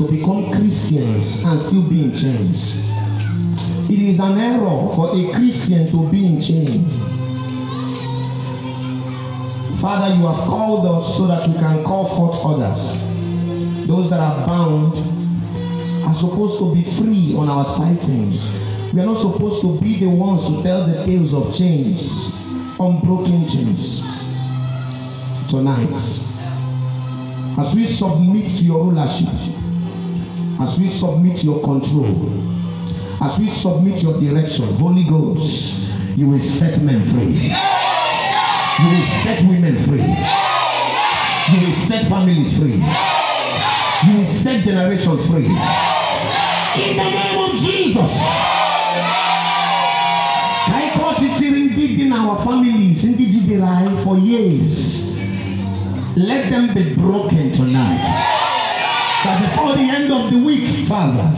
To 0.00 0.10
become 0.10 0.50
Christians 0.50 1.44
and 1.44 1.60
still 1.66 1.82
be 1.82 2.04
in 2.04 2.14
chains. 2.14 2.74
It 3.90 3.98
is 3.98 4.18
an 4.18 4.38
error 4.38 4.88
for 4.96 5.14
a 5.14 5.30
Christian 5.34 5.90
to 5.90 6.08
be 6.10 6.24
in 6.24 6.40
chains. 6.40 6.90
Father, 9.82 10.14
you 10.14 10.26
have 10.26 10.48
called 10.48 10.86
us 10.86 11.18
so 11.18 11.26
that 11.26 11.46
we 11.46 11.52
can 11.52 11.84
call 11.84 12.16
forth 12.16 12.40
others. 12.42 12.80
Those 13.86 14.08
that 14.08 14.20
are 14.20 14.46
bound 14.46 14.96
are 16.08 16.14
supposed 16.14 16.58
to 16.60 16.74
be 16.74 16.82
free 16.96 17.34
on 17.36 17.50
our 17.50 17.66
sighting. 17.76 18.30
We 18.94 19.02
are 19.02 19.06
not 19.06 19.20
supposed 19.20 19.60
to 19.60 19.78
be 19.82 20.00
the 20.00 20.08
ones 20.08 20.46
to 20.46 20.62
tell 20.62 20.86
the 20.86 21.04
tales 21.04 21.34
of 21.34 21.54
chains, 21.54 22.08
unbroken 22.80 23.46
chains. 23.46 24.00
Tonight, 25.50 25.92
as 27.58 27.74
we 27.74 27.86
submit 27.86 28.46
to 28.56 28.64
your 28.64 28.84
rulership, 28.84 29.59
as 30.60 30.78
we 30.78 30.88
submit 30.90 31.42
your 31.42 31.60
control, 31.62 32.30
as 33.22 33.38
we 33.38 33.48
submit 33.50 34.02
your 34.02 34.20
direction, 34.20 34.74
Holy 34.76 35.04
Ghost, 35.04 35.72
you 36.16 36.28
will 36.28 36.42
set 36.58 36.80
men 36.82 37.02
free. 37.10 37.48
You 38.80 38.88
will 38.90 39.06
set 39.24 39.42
women 39.48 39.84
free. 39.86 40.04
You 41.50 41.66
will 41.66 41.86
set 41.88 42.08
families 42.08 42.52
free. 42.58 42.76
You 44.06 44.18
will 44.18 44.42
set 44.42 44.64
generations 44.64 45.26
free. 45.28 45.46
In 46.82 46.96
the 46.96 47.04
name 47.04 47.38
of 47.38 47.50
Jesus. 47.60 48.10
I 50.72 50.92
caught 50.94 51.22
it 51.22 51.42
in 51.42 52.12
our 52.12 52.44
families, 52.44 53.04
in 53.04 53.14
Dijibirai 53.14 54.04
for 54.04 54.18
years. 54.18 55.00
Let 56.16 56.50
them 56.50 56.74
be 56.74 56.94
broken 56.94 57.52
tonight. 57.52 58.39
That 59.22 59.50
before 59.50 59.76
the 59.76 59.82
end 59.82 60.10
of 60.10 60.30
the 60.30 60.38
week, 60.38 60.88
Father, 60.88 61.28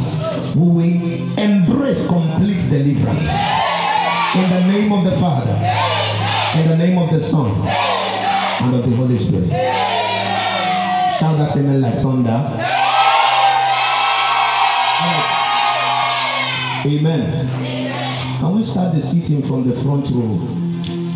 we 0.54 0.66
will 0.68 1.38
embrace 1.38 1.98
complete 2.06 2.70
deliverance. 2.70 3.28
In 4.36 4.50
the 4.50 4.60
name 4.70 4.92
of 4.92 5.04
the 5.04 5.18
Father, 5.18 5.50
in 6.60 6.68
the 6.68 6.76
name 6.76 6.96
of 6.96 7.10
the 7.10 7.28
Son, 7.28 7.50
and 8.62 8.74
of 8.76 8.88
the 8.88 8.96
Holy 8.96 9.18
Spirit. 9.18 9.50
Shout 11.18 11.36
that 11.38 11.56
amen 11.56 11.80
like 11.80 11.94
thunder. 12.02 12.30
Amen. 16.86 17.48
Can 18.38 18.56
we 18.56 18.64
start 18.64 18.94
the 18.94 19.02
seating 19.02 19.42
from 19.48 19.68
the 19.68 19.74
front 19.82 20.06
row? 20.10 20.38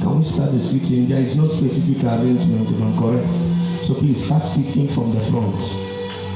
Can 0.02 0.18
we 0.18 0.24
start 0.24 0.50
the 0.50 0.60
seating? 0.60 1.08
There 1.08 1.20
is 1.20 1.36
no 1.36 1.46
specific 1.46 2.02
arrangement, 2.02 2.68
if 2.70 2.80
I'm 2.82 2.98
correct. 2.98 3.86
So 3.86 3.94
please 3.94 4.24
start 4.24 4.44
sitting 4.44 4.88
from 4.92 5.12
the 5.14 5.20
front. 5.30 5.85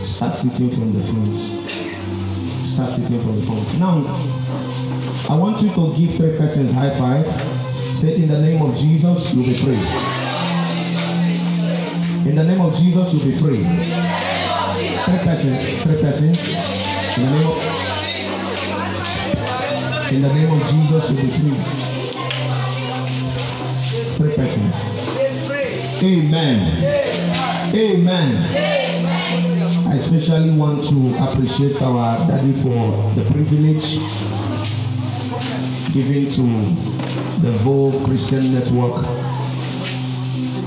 Start 0.05 0.37
sitting 0.37 0.71
from 0.71 0.93
the 0.93 1.03
front. 1.07 1.37
Start 2.67 2.95
sitting 2.95 3.21
from 3.23 3.41
the 3.41 3.47
front. 3.47 3.79
Now, 3.79 4.05
I 5.29 5.37
want 5.37 5.63
you 5.63 5.69
to 5.75 5.95
give 5.97 6.17
three 6.17 6.37
persons 6.37 6.73
high 6.73 6.97
five. 6.99 7.27
Say, 7.97 8.17
in 8.17 8.29
the 8.29 8.39
name 8.41 8.63
of 8.63 8.77
Jesus, 8.77 9.33
you'll 9.33 9.45
be 9.47 9.57
free. 9.59 9.81
In 12.29 12.35
the 12.35 12.45
name 12.45 12.61
of 12.61 12.75
Jesus, 12.77 13.13
you'll 13.13 13.25
be 13.25 13.39
free. 13.39 13.65
Three 15.05 15.19
persons. 15.19 15.83
Three 15.83 16.01
persons. 16.01 16.39
In 17.17 17.23
the 17.25 17.31
name 17.31 17.47
of 17.47 17.57
in 20.13 20.23
the 20.23 20.33
name 20.33 20.51
of 20.51 20.69
Jesus, 20.71 21.11
you'll 21.11 21.23
be 21.23 21.31
free. 21.39 21.57
Three 24.17 24.35
persons. 24.35 24.75
Amen. 26.03 26.59
Amen. 27.75 28.80
I 29.91 29.95
especially 29.95 30.51
want 30.53 30.89
to 30.89 31.19
appreciate 31.19 31.83
our 31.83 32.17
daddy 32.29 32.53
for 32.63 33.13
the 33.17 33.29
privilege 33.29 33.99
given 35.93 36.31
to 36.31 37.43
the 37.43 37.59
Vogue 37.65 38.05
Christian 38.05 38.55
Network 38.55 39.03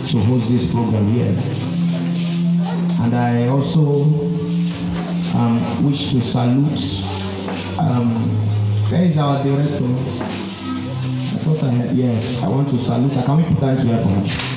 to 0.10 0.20
host 0.20 0.50
this 0.50 0.70
program 0.74 1.14
here. 1.14 1.38
And 3.02 3.16
I 3.16 3.48
also 3.48 4.04
um, 5.38 5.90
wish 5.90 6.12
to 6.12 6.22
salute. 6.22 6.84
Um, 7.80 8.28
where 8.92 9.06
is 9.06 9.18
our 9.18 9.42
director? 9.42 9.86
I 9.86 11.40
thought 11.46 11.64
I 11.64 11.70
had, 11.70 11.96
yes, 11.96 12.44
I 12.44 12.50
want 12.50 12.68
to 12.72 12.84
salute. 12.84 13.14
Can 13.14 13.38
we 13.38 13.44
put 13.56 13.64
hands 13.64 13.84
for 13.84 13.88
him? 13.88 14.53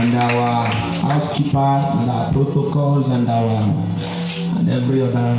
And 0.00 0.14
our 0.14 0.64
housekeeper, 0.64 1.58
and 1.58 2.10
our 2.10 2.32
protocols, 2.32 3.06
and 3.10 3.28
our 3.28 3.60
and 4.56 4.70
every 4.70 5.02
other 5.02 5.36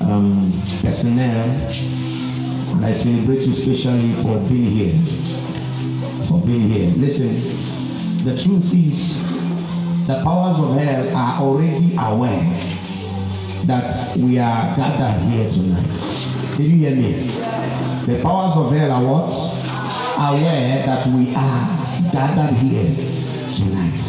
um, 0.00 0.62
personnel. 0.82 1.48
And 1.48 2.84
I 2.84 2.92
celebrate 2.92 3.40
you 3.40 3.54
specially 3.54 4.12
for 4.22 4.38
being 4.46 4.70
here. 4.70 6.26
For 6.28 6.38
being 6.42 6.68
here. 6.68 6.90
Listen, 6.98 8.24
the 8.26 8.36
truth 8.42 8.70
is, 8.74 9.16
the 10.06 10.20
powers 10.22 10.58
of 10.58 10.76
hell 10.76 11.16
are 11.16 11.40
already 11.40 11.96
aware 11.96 12.44
that 13.64 14.14
we 14.18 14.38
are 14.38 14.76
gathered 14.76 15.22
here 15.30 15.50
tonight. 15.50 16.58
Did 16.58 16.70
you 16.70 16.76
hear 16.76 16.94
me? 16.94 17.26
The 18.04 18.20
powers 18.22 18.54
of 18.54 18.70
hell 18.70 18.92
are 18.92 19.02
what? 19.02 20.34
Aware 20.34 20.84
that 20.84 21.06
we 21.06 21.34
are 21.34 22.12
gathered 22.12 22.58
here 22.58 23.11
tonight. 23.54 24.00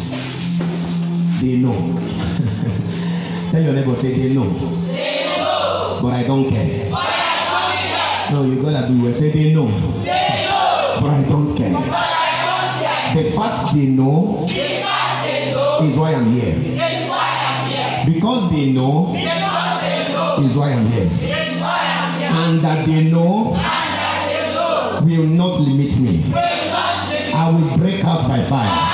They 1.40 1.56
know. 1.56 1.74
Tell 3.50 3.62
your 3.62 3.72
neighbor, 3.74 3.94
say 4.00 4.12
they 4.14 4.32
know. 4.34 4.48
They 4.86 5.26
know. 5.36 5.98
But 6.02 6.12
I 6.14 6.22
don't 6.26 6.48
care. 6.50 6.90
But 6.90 6.98
I 7.04 7.08
don't 7.50 7.76
care. 7.76 8.42
No, 8.42 8.44
you 8.50 8.62
gotta 8.62 8.88
be 8.92 9.00
well. 9.00 9.14
Say 9.14 9.30
they 9.32 9.52
know. 9.52 9.66
They 10.02 10.46
know. 10.48 10.98
But 11.00 11.10
I 11.10 11.24
don't 11.28 11.56
care. 11.56 11.72
But 11.72 11.82
I 11.88 13.12
don't 13.14 13.14
care. 13.14 13.22
The 13.24 13.36
fact 13.36 13.74
they 13.74 13.82
know 13.86 14.44
The 14.46 14.82
fact 14.82 15.26
they 15.26 15.52
know 15.52 15.88
is 15.90 15.96
why 15.98 16.14
I'm 16.14 16.32
here. 16.32 16.56
is 16.56 17.08
why 17.08 17.28
I'm 17.46 17.70
here. 17.70 18.14
Because 18.14 18.50
they 18.50 18.66
know 18.72 19.12
Because 19.12 19.80
they 19.82 20.12
know 20.12 20.48
is 20.48 20.56
why 20.56 20.72
I'm 20.72 20.86
here. 20.90 21.04
is 21.04 21.60
why 21.60 21.78
I'm 21.84 22.18
here. 22.20 22.30
And 22.32 22.64
that 22.64 22.86
they 22.86 23.04
know 23.10 23.54
And 23.54 23.62
that 23.62 24.26
they 24.26 24.54
know 24.54 25.00
will 25.22 25.26
not 25.28 25.60
limit 25.60 25.96
me. 25.98 26.24
will 26.24 26.32
not 26.32 27.08
limit. 27.08 27.34
I 27.34 27.50
will 27.50 27.76
break 27.78 28.04
out 28.04 28.26
by 28.28 28.44
fire. 28.48 28.93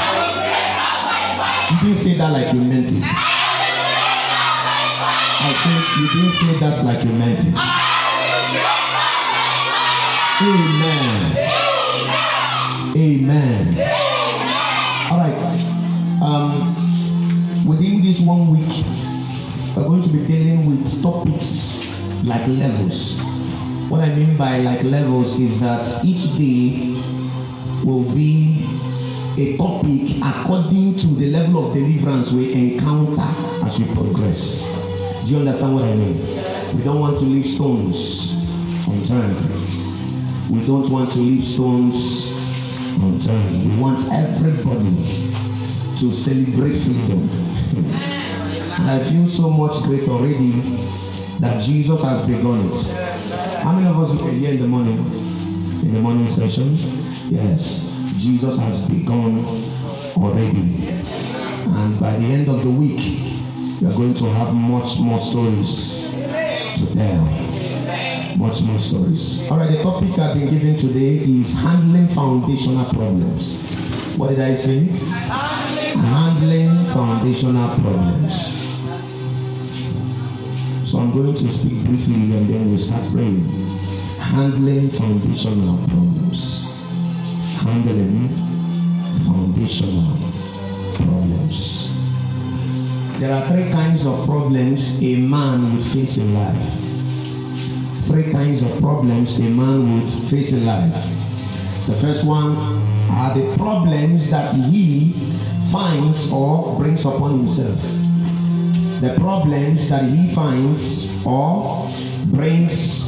You 1.70 1.76
didn't 1.94 2.02
say 2.02 2.18
that 2.18 2.30
like 2.32 2.52
you 2.52 2.60
meant 2.60 2.88
it. 2.88 3.02
I 5.42 5.54
think 5.62 5.82
you 5.98 6.06
didn't 6.20 6.34
say 6.40 6.58
that 6.58 6.84
like 6.84 7.04
you 7.04 7.12
meant 7.12 7.40
it. 7.40 7.54
Amen. 10.42 11.36
Amen. 12.96 13.66
All 15.12 15.18
right. 15.18 15.40
Um, 16.22 17.64
within 17.66 18.02
this 18.02 18.18
one 18.20 18.50
week, 18.50 18.84
we're 19.76 19.84
going 19.84 20.02
to 20.02 20.08
be 20.08 20.26
dealing 20.26 20.66
with 20.66 21.02
topics 21.02 21.86
like 22.24 22.48
levels. 22.48 23.14
What 23.88 24.00
I 24.00 24.12
mean 24.14 24.36
by 24.36 24.58
like 24.58 24.82
levels 24.82 25.38
is 25.38 25.60
that 25.60 26.04
each 26.04 26.24
day 26.36 27.00
will 27.84 28.02
be 28.12 28.69
a 29.36 29.56
topic 29.56 30.16
according 30.22 30.96
to 30.98 31.06
the 31.14 31.30
level 31.30 31.68
of 31.68 31.74
deliverance 31.74 32.30
we 32.30 32.52
encounter 32.52 33.22
as 33.66 33.78
we 33.78 33.84
progress. 33.94 34.60
Do 35.24 35.30
you 35.32 35.38
understand 35.38 35.74
what 35.74 35.84
I 35.84 35.94
mean? 35.94 36.18
We 36.76 36.82
don't 36.82 36.98
want 37.00 37.18
to 37.18 37.24
leave 37.24 37.54
stones 37.54 38.32
unturned. 38.88 40.50
We 40.50 40.66
don't 40.66 40.90
want 40.90 41.12
to 41.12 41.18
leave 41.18 41.46
stones 41.46 42.26
unturned. 43.00 43.70
We 43.70 43.80
want 43.80 44.12
everybody 44.12 44.96
to 46.00 46.14
celebrate 46.14 46.82
freedom. 46.82 47.30
and 47.70 48.90
I 48.90 49.08
feel 49.08 49.28
so 49.28 49.48
much 49.48 49.82
great 49.84 50.08
already 50.08 50.60
that 51.38 51.62
Jesus 51.62 52.00
has 52.02 52.26
begun 52.26 52.72
it. 52.72 52.86
How 53.62 53.72
many 53.72 53.86
of 53.86 53.98
us 53.98 54.20
were 54.20 54.30
here 54.30 54.52
in 54.52 54.60
the 54.60 54.66
morning? 54.66 54.98
In 55.82 55.94
the 55.94 56.00
morning 56.00 56.32
session? 56.34 56.76
Yes. 57.30 57.89
Jesus 58.20 58.58
has 58.58 58.86
begun 58.86 59.46
already. 60.14 60.90
And 60.90 61.98
by 61.98 62.18
the 62.18 62.26
end 62.26 62.50
of 62.50 62.62
the 62.62 62.70
week, 62.70 62.98
we 63.80 63.86
are 63.86 63.94
going 63.94 64.14
to 64.16 64.24
have 64.24 64.52
much 64.52 64.98
more 64.98 65.18
stories 65.20 66.10
to 66.76 66.94
tell. 66.94 68.36
Much 68.36 68.60
more 68.60 68.78
stories. 68.78 69.40
All 69.50 69.56
right, 69.56 69.70
the 69.70 69.82
topic 69.82 70.18
I've 70.18 70.34
been 70.34 70.50
given 70.50 70.76
today 70.76 71.16
is 71.16 71.54
handling 71.54 72.14
foundational 72.14 72.92
problems. 72.92 73.58
What 74.18 74.28
did 74.28 74.40
I 74.40 74.54
say? 74.54 74.84
Handling 74.84 76.92
foundational 76.92 77.74
problems. 77.80 78.34
So 80.90 80.98
I'm 80.98 81.10
going 81.12 81.34
to 81.36 81.50
speak 81.50 81.86
briefly 81.86 82.36
and 82.36 82.50
then 82.50 82.70
we'll 82.70 82.84
start 82.84 83.10
praying. 83.12 83.48
Handling 84.18 84.90
foundational 84.90 85.78
problems. 85.86 86.69
Handling 87.60 88.30
foundational 89.26 90.16
problems. 90.94 91.90
There 93.20 93.30
are 93.30 93.46
three 93.48 93.70
kinds 93.70 94.06
of 94.06 94.24
problems 94.24 94.98
a 95.02 95.16
man 95.16 95.76
would 95.76 95.86
face 95.92 96.16
in 96.16 96.32
life. 96.32 98.06
Three 98.06 98.32
kinds 98.32 98.62
of 98.62 98.80
problems 98.80 99.36
a 99.36 99.42
man 99.42 99.92
would 99.92 100.30
face 100.30 100.52
in 100.52 100.64
life. 100.64 100.94
The 101.86 102.00
first 102.00 102.24
one 102.24 102.56
are 103.10 103.38
the 103.38 103.54
problems 103.58 104.30
that 104.30 104.54
he 104.54 105.12
finds 105.70 106.32
or 106.32 106.78
brings 106.78 107.04
upon 107.04 107.40
himself. 107.40 107.78
The 109.02 109.16
problems 109.20 109.86
that 109.90 110.04
he 110.04 110.34
finds 110.34 111.10
or 111.26 111.90
brings 112.32 113.02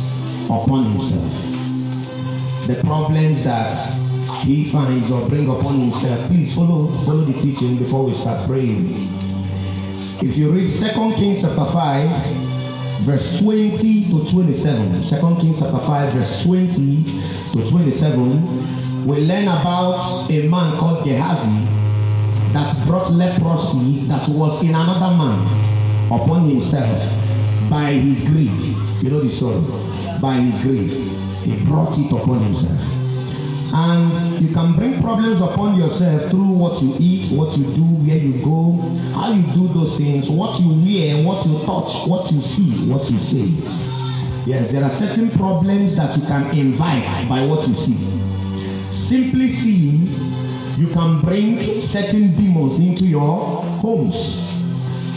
upon 0.44 0.92
himself. 0.92 2.66
The 2.66 2.82
problems 2.82 3.44
that 3.44 4.01
he 4.41 4.70
finds 4.70 5.11
or 5.11 5.28
bring 5.28 5.49
upon 5.49 5.80
himself. 5.80 6.28
Please 6.28 6.55
follow 6.55 6.91
follow 7.05 7.24
the 7.24 7.35
teaching 7.35 7.78
before 7.78 8.05
we 8.05 8.14
start 8.14 8.47
praying. 8.47 8.95
If 10.22 10.37
you 10.37 10.51
read 10.51 10.72
2 10.78 11.14
Kings 11.16 11.41
chapter 11.43 11.70
5, 11.72 13.05
verse 13.05 13.39
20 13.41 14.11
to 14.11 14.30
27. 14.30 15.03
2 15.03 15.41
Kings 15.41 15.59
chapter 15.59 15.78
5, 15.78 16.12
verse 16.14 16.43
20 16.45 17.05
to 17.53 17.70
27, 17.70 19.07
we 19.07 19.16
learn 19.18 19.49
about 19.49 20.30
a 20.30 20.49
man 20.49 20.78
called 20.78 21.05
Gehazi 21.05 21.83
that 22.53 22.87
brought 22.87 23.11
leprosy 23.12 24.07
that 24.09 24.28
was 24.28 24.62
in 24.62 24.74
another 24.74 25.16
man 25.16 26.12
upon 26.12 26.49
himself 26.51 27.70
by 27.70 27.93
his 27.93 28.20
greed. 28.28 28.61
You 29.03 29.11
know 29.11 29.22
the 29.22 29.35
story. 29.35 29.61
By 30.20 30.37
his 30.37 30.61
greed. 30.62 30.91
He 31.43 31.64
brought 31.64 31.99
it 31.99 32.12
upon 32.12 32.45
himself. 32.45 32.91
And 33.75 34.43
you 34.47 34.53
can 34.53 34.77
bring 34.77 35.01
problems 35.01 35.41
upon 35.41 35.77
yourself 35.79 36.31
through 36.31 36.51
what 36.51 36.83
you 36.83 36.95
eat, 36.99 37.33
what 37.33 37.57
you 37.57 37.64
do, 37.75 37.83
where 37.83 38.18
you 38.18 38.45
go, 38.45 38.79
how 39.14 39.33
you 39.33 39.43
do 39.55 39.73
those 39.73 39.97
things, 39.97 40.29
what 40.29 40.61
you 40.61 40.68
wear, 40.68 41.25
what 41.25 41.47
you 41.47 41.59
touch, 41.64 42.07
what 42.07 42.31
you 42.31 42.43
see, 42.43 42.87
what 42.87 43.11
you 43.11 43.18
say. 43.18 43.47
Yes, 44.45 44.73
there 44.73 44.85
are 44.85 44.91
certain 44.91 45.31
problems 45.31 45.97
that 45.97 46.18
you 46.18 46.27
can 46.27 46.51
invite 46.51 47.29
by 47.29 47.47
what 47.47 47.66
you 47.66 47.75
see. 47.77 47.97
Simply 48.93 49.55
seeing, 49.55 50.07
you 50.77 50.89
can 50.89 51.23
bring 51.23 51.81
certain 51.81 52.37
demons 52.37 52.79
into 52.79 53.07
your 53.07 53.62
homes. 53.81 54.37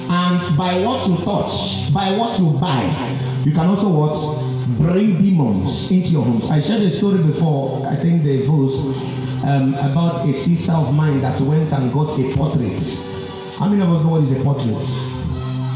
And 0.08 0.58
by 0.58 0.80
what 0.80 1.08
you 1.10 1.18
touch, 1.26 1.92
by 1.94 2.16
what 2.16 2.40
you 2.40 2.52
buy, 2.52 3.42
you 3.44 3.52
can 3.52 3.68
also 3.68 3.90
what? 3.90 4.45
Bring 4.68 5.22
demons 5.22 5.92
into 5.92 6.08
your 6.08 6.26
homes. 6.26 6.50
I 6.50 6.60
shared 6.60 6.82
a 6.82 6.98
story 6.98 7.22
before, 7.22 7.86
I 7.86 7.96
think 7.98 8.24
the 8.24 8.38
verse, 8.48 8.74
um, 9.46 9.76
about 9.76 10.28
a 10.28 10.34
sister 10.34 10.72
of 10.72 10.92
mine 10.92 11.22
that 11.22 11.40
went 11.40 11.72
and 11.72 11.94
got 11.94 12.20
a 12.20 12.36
portrait. 12.36 12.82
How 13.60 13.70
many 13.70 13.84
of 13.84 13.92
us 13.92 14.04
know 14.04 14.10
what 14.10 14.24
is 14.24 14.32
a 14.32 14.44
portrait? 14.44 14.84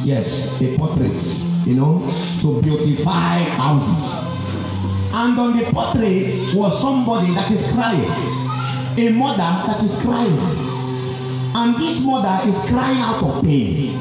Yes, 0.03 0.59
a 0.59 0.75
portrait, 0.75 1.21
you 1.67 1.75
know, 1.75 1.99
to 2.41 2.59
beautify 2.63 3.43
houses. 3.43 4.23
And 5.13 5.39
on 5.39 5.57
the 5.57 5.65
portrait 5.71 6.55
was 6.55 6.81
somebody 6.81 7.31
that 7.35 7.51
is 7.51 7.61
crying, 7.71 8.09
a 8.97 9.09
mother 9.11 9.71
that 9.71 9.83
is 9.83 9.95
crying. 9.97 10.39
And 11.55 11.75
this 11.79 11.99
mother 11.99 12.49
is 12.49 12.57
crying 12.67 12.97
out 12.97 13.21
of 13.21 13.43
pain. 13.43 13.95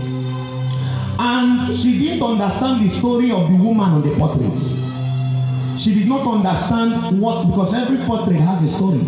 And 1.19 1.77
she 1.77 1.99
didn't 1.99 2.23
understand 2.23 2.91
the 2.91 2.99
story 2.99 3.31
of 3.31 3.51
the 3.51 3.57
woman 3.57 3.91
on 3.91 4.03
the 4.03 4.15
portrait. 4.17 4.68
She 5.79 5.95
did 5.95 6.09
not 6.09 6.27
understand 6.27 7.21
what, 7.21 7.47
because 7.47 7.73
every 7.73 8.05
portrait 8.05 8.41
has 8.41 8.63
a 8.69 8.77
story. 8.77 9.01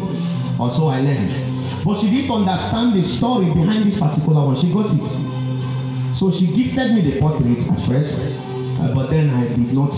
Also, 0.58 0.86
I 0.86 1.00
learned. 1.00 1.84
But 1.84 2.00
she 2.00 2.10
didn't 2.10 2.30
understand 2.30 2.94
the 2.94 3.06
story 3.08 3.46
behind 3.46 3.90
this 3.90 3.98
particular 3.98 4.46
one. 4.46 4.56
She 4.56 4.72
got 4.72 4.86
it. 4.94 6.16
So 6.16 6.30
she 6.30 6.46
gifted 6.46 6.94
me 6.94 7.10
the 7.10 7.20
portrait 7.20 7.58
at 7.66 7.86
first. 7.86 8.14
Uh, 8.78 8.94
but 8.94 9.10
then 9.10 9.30
I 9.30 9.48
did 9.48 9.72
not 9.72 9.90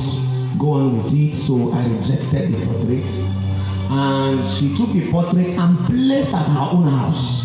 go 0.58 0.72
on 0.72 1.02
with 1.04 1.12
it, 1.12 1.34
so 1.34 1.72
I 1.72 1.84
rejected 1.86 2.52
the 2.54 2.64
portrait. 2.66 3.06
And 3.90 4.48
she 4.56 4.74
took 4.76 4.92
the 4.92 5.10
portrait 5.10 5.50
and 5.50 5.78
placed 5.86 6.32
at 6.32 6.46
her 6.46 6.68
own 6.72 6.88
house. 6.88 7.42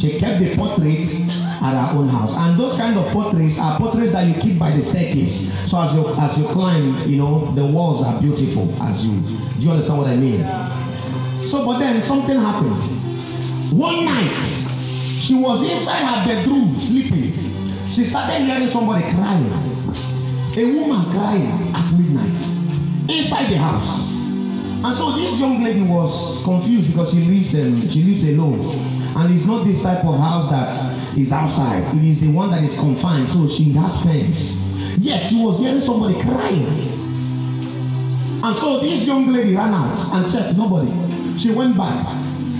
She 0.00 0.18
kept 0.18 0.40
the 0.40 0.56
portrait 0.56 1.10
at 1.10 1.74
her 1.74 1.98
own 1.98 2.08
house. 2.08 2.32
And 2.34 2.58
those 2.58 2.76
kind 2.78 2.96
of 2.96 3.12
portraits 3.12 3.58
are 3.58 3.78
portraits 3.78 4.12
that 4.12 4.26
you 4.26 4.40
keep 4.40 4.58
by 4.58 4.74
the 4.76 4.84
staircase. 4.84 5.45
So 5.68 5.80
as 5.80 5.92
you 5.94 6.06
as 6.14 6.38
you 6.38 6.44
climb, 6.48 7.08
you 7.10 7.16
know, 7.16 7.52
the 7.54 7.64
walls 7.66 8.02
are 8.04 8.20
beautiful 8.20 8.70
as 8.82 9.04
you 9.04 9.20
do 9.20 9.62
you 9.62 9.70
understand 9.70 9.98
what 9.98 10.06
I 10.08 10.16
mean? 10.16 10.42
So 11.48 11.64
but 11.66 11.78
then 11.78 12.00
something 12.02 12.36
happened. 12.38 13.72
One 13.72 14.04
night, 14.04 14.36
she 15.20 15.34
was 15.34 15.62
inside 15.68 16.04
her 16.04 16.24
bedroom 16.26 16.80
sleeping. 16.80 17.34
She 17.90 18.08
started 18.08 18.44
hearing 18.44 18.70
somebody 18.70 19.02
crying. 19.10 19.52
A 20.56 20.64
woman 20.64 21.10
crying 21.10 21.74
at 21.74 21.92
midnight 21.92 22.40
inside 23.10 23.50
the 23.50 23.58
house. 23.58 24.16
And 24.84 24.96
so 24.96 25.16
this 25.16 25.38
young 25.38 25.64
lady 25.64 25.82
was 25.82 26.44
confused 26.44 26.88
because 26.88 27.10
she 27.10 27.20
lives 27.24 27.54
um, 27.54 27.88
she 27.90 28.02
lives 28.04 28.22
alone. 28.24 28.60
And 29.16 29.36
it's 29.36 29.46
not 29.46 29.64
this 29.66 29.80
type 29.82 30.04
of 30.04 30.18
house 30.20 30.50
that 30.50 31.18
is 31.18 31.32
outside. 31.32 31.96
It 31.96 32.04
is 32.04 32.20
the 32.20 32.28
one 32.28 32.50
that 32.50 32.62
is 32.62 32.74
confined. 32.78 33.28
So 33.30 33.48
she 33.48 33.72
has 33.72 34.02
fence. 34.02 34.55
Yet 34.98 35.28
she 35.28 35.42
was 35.42 35.58
hearing 35.58 35.80
somebody 35.80 36.20
crying. 36.22 36.66
And 38.42 38.56
so 38.58 38.80
this 38.80 39.04
young 39.04 39.32
lady 39.32 39.54
ran 39.54 39.74
out 39.74 39.98
and 40.14 40.32
checked 40.32 40.56
nobody. 40.56 41.38
She 41.38 41.50
went 41.50 41.76
back. 41.76 42.06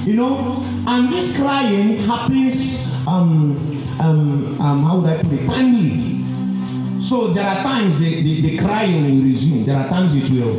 You 0.06 0.14
know, 0.14 0.62
and 0.86 1.12
this 1.12 1.34
crying 1.36 1.98
happens 2.06 2.86
um 3.06 3.56
um 3.98 4.60
um 4.60 4.84
how 4.84 4.98
would 5.00 5.10
I 5.10 5.22
put 5.22 5.32
it? 5.32 5.46
Timely. 5.46 7.00
So 7.02 7.32
there 7.32 7.44
are 7.44 7.62
times 7.62 7.98
the, 7.98 8.22
the, 8.22 8.40
the 8.42 8.58
crying 8.58 9.04
will 9.04 9.32
resume. 9.32 9.64
There 9.64 9.76
are 9.76 9.88
times 9.88 10.14
it 10.14 10.30
will 10.30 10.54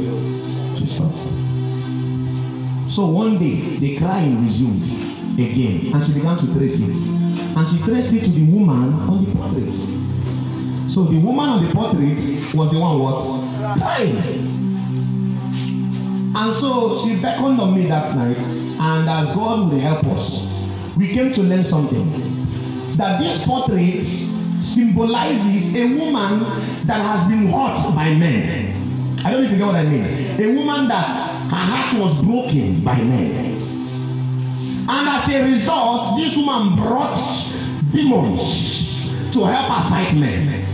to 0.78 0.88
stop. 0.88 1.14
So 2.90 3.06
one 3.08 3.38
day 3.38 3.78
the 3.80 3.98
crying 3.98 4.46
resumed 4.46 4.84
again 5.40 5.94
and 5.94 6.06
she 6.06 6.14
began 6.14 6.38
to 6.38 6.54
trace 6.58 6.80
it. 6.80 6.96
And 6.96 7.68
she 7.68 7.84
traced 7.84 8.14
it 8.14 8.24
to 8.26 8.32
the 8.32 8.44
woman 8.52 8.94
on 8.94 9.26
the 9.26 9.32
portrait. 9.36 9.97
So 10.90 11.04
the 11.04 11.18
woman 11.18 11.50
on 11.50 11.66
the 11.66 11.74
portrait 11.74 12.18
was 12.56 12.72
the 12.72 12.80
one 12.80 13.00
what? 13.00 13.78
Crying. 13.78 14.56
And 16.36 16.56
so 16.60 17.04
she 17.04 17.20
beckoned 17.22 17.60
on 17.60 17.76
me 17.76 17.88
that 17.88 18.16
night, 18.16 18.38
and 18.38 19.10
as 19.10 19.36
God 19.36 19.72
would 19.72 19.82
help 19.82 20.06
us, 20.06 20.42
we 20.96 21.14
came 21.14 21.34
to 21.34 21.42
learn 21.42 21.66
something. 21.66 22.96
That 22.96 23.20
this 23.20 23.46
portrait 23.46 24.06
symbolizes 24.64 25.76
a 25.76 25.86
woman 26.00 26.88
that 26.88 27.02
has 27.02 27.28
been 27.30 27.52
hurt 27.52 27.94
by 27.94 28.14
men. 28.14 29.20
I 29.26 29.32
don't 29.32 29.44
know 29.44 29.58
get 29.58 29.66
what 29.66 29.76
I 29.76 29.84
mean. 29.84 30.40
A 30.40 30.48
woman 30.56 30.88
that 30.88 31.08
her 31.50 31.56
heart 31.56 32.00
was 32.00 32.24
broken 32.24 32.84
by 32.84 32.96
men. 32.96 33.58
And 34.90 35.10
as 35.10 35.28
a 35.30 35.44
result, 35.44 36.18
this 36.18 36.36
woman 36.36 36.78
brought 36.78 37.18
demons 37.92 39.34
to 39.34 39.44
help 39.44 39.68
her 39.68 39.90
fight 39.90 40.14
men. 40.16 40.67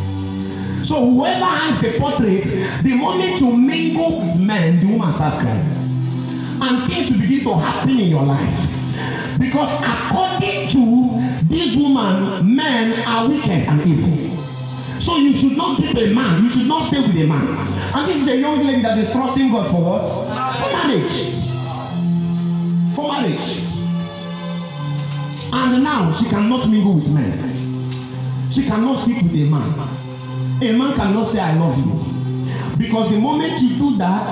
So 0.85 1.09
whoever 1.09 1.45
has 1.45 1.81
the 1.81 1.97
portrait, 1.97 2.43
the 2.83 2.93
moment 2.93 3.39
you 3.39 3.55
mingle 3.55 4.19
with 4.19 4.35
men, 4.35 4.81
the 4.81 4.91
woman 4.91 5.13
starts 5.13 5.37
crying. 5.37 6.59
And 6.61 6.91
things 6.91 7.09
will 7.09 7.19
begin 7.19 7.43
to 7.45 7.55
happen 7.55 7.99
in 7.99 8.09
your 8.09 8.23
life. 8.23 9.39
Because 9.39 9.71
according 9.81 10.69
to 10.71 11.47
this 11.47 11.75
woman, 11.77 12.55
men 12.55 12.99
are 13.07 13.29
wicked 13.29 13.49
and 13.49 13.81
evil. 13.81 14.33
So 15.01 15.17
you 15.17 15.37
should 15.37 15.55
not 15.55 15.77
keep 15.77 15.95
a 15.95 16.13
man. 16.13 16.43
You 16.43 16.51
should 16.51 16.67
not 16.67 16.87
stay 16.87 16.99
with 16.99 17.15
a 17.15 17.27
man. 17.27 17.47
And 17.95 18.09
this 18.09 18.21
is 18.21 18.27
a 18.27 18.37
young 18.37 18.65
lady 18.65 18.81
that 18.81 18.97
is 18.97 19.09
trusting 19.11 19.51
God 19.51 19.71
for 19.71 19.81
what? 19.81 20.07
For 20.59 20.71
marriage. 20.71 21.33
For 22.95 23.07
marriage. 23.11 23.69
And 25.53 25.83
now 25.83 26.13
she 26.19 26.25
cannot 26.25 26.67
mingle 26.69 26.95
with 26.95 27.07
men. 27.07 28.49
She 28.51 28.63
cannot 28.65 29.03
speak 29.03 29.23
with 29.23 29.31
a 29.31 29.45
man. 29.49 30.02
A 30.61 30.71
man 30.71 30.95
cannot 30.95 31.31
say, 31.31 31.39
I 31.39 31.55
love 31.57 31.77
you. 31.77 32.77
Because 32.77 33.09
the 33.11 33.17
moment 33.17 33.59
you 33.61 33.77
do 33.77 33.97
that, 33.97 34.27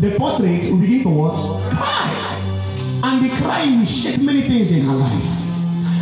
the 0.00 0.16
portrait 0.16 0.70
will 0.70 0.78
begin 0.78 1.02
to 1.02 1.08
what? 1.08 1.34
Cry. 1.70 2.38
And 3.02 3.24
the 3.24 3.36
cry 3.36 3.66
will 3.66 3.86
shake 3.86 4.20
many 4.20 4.42
things 4.42 4.70
in 4.70 4.82
her 4.82 4.94
life. 4.94 5.24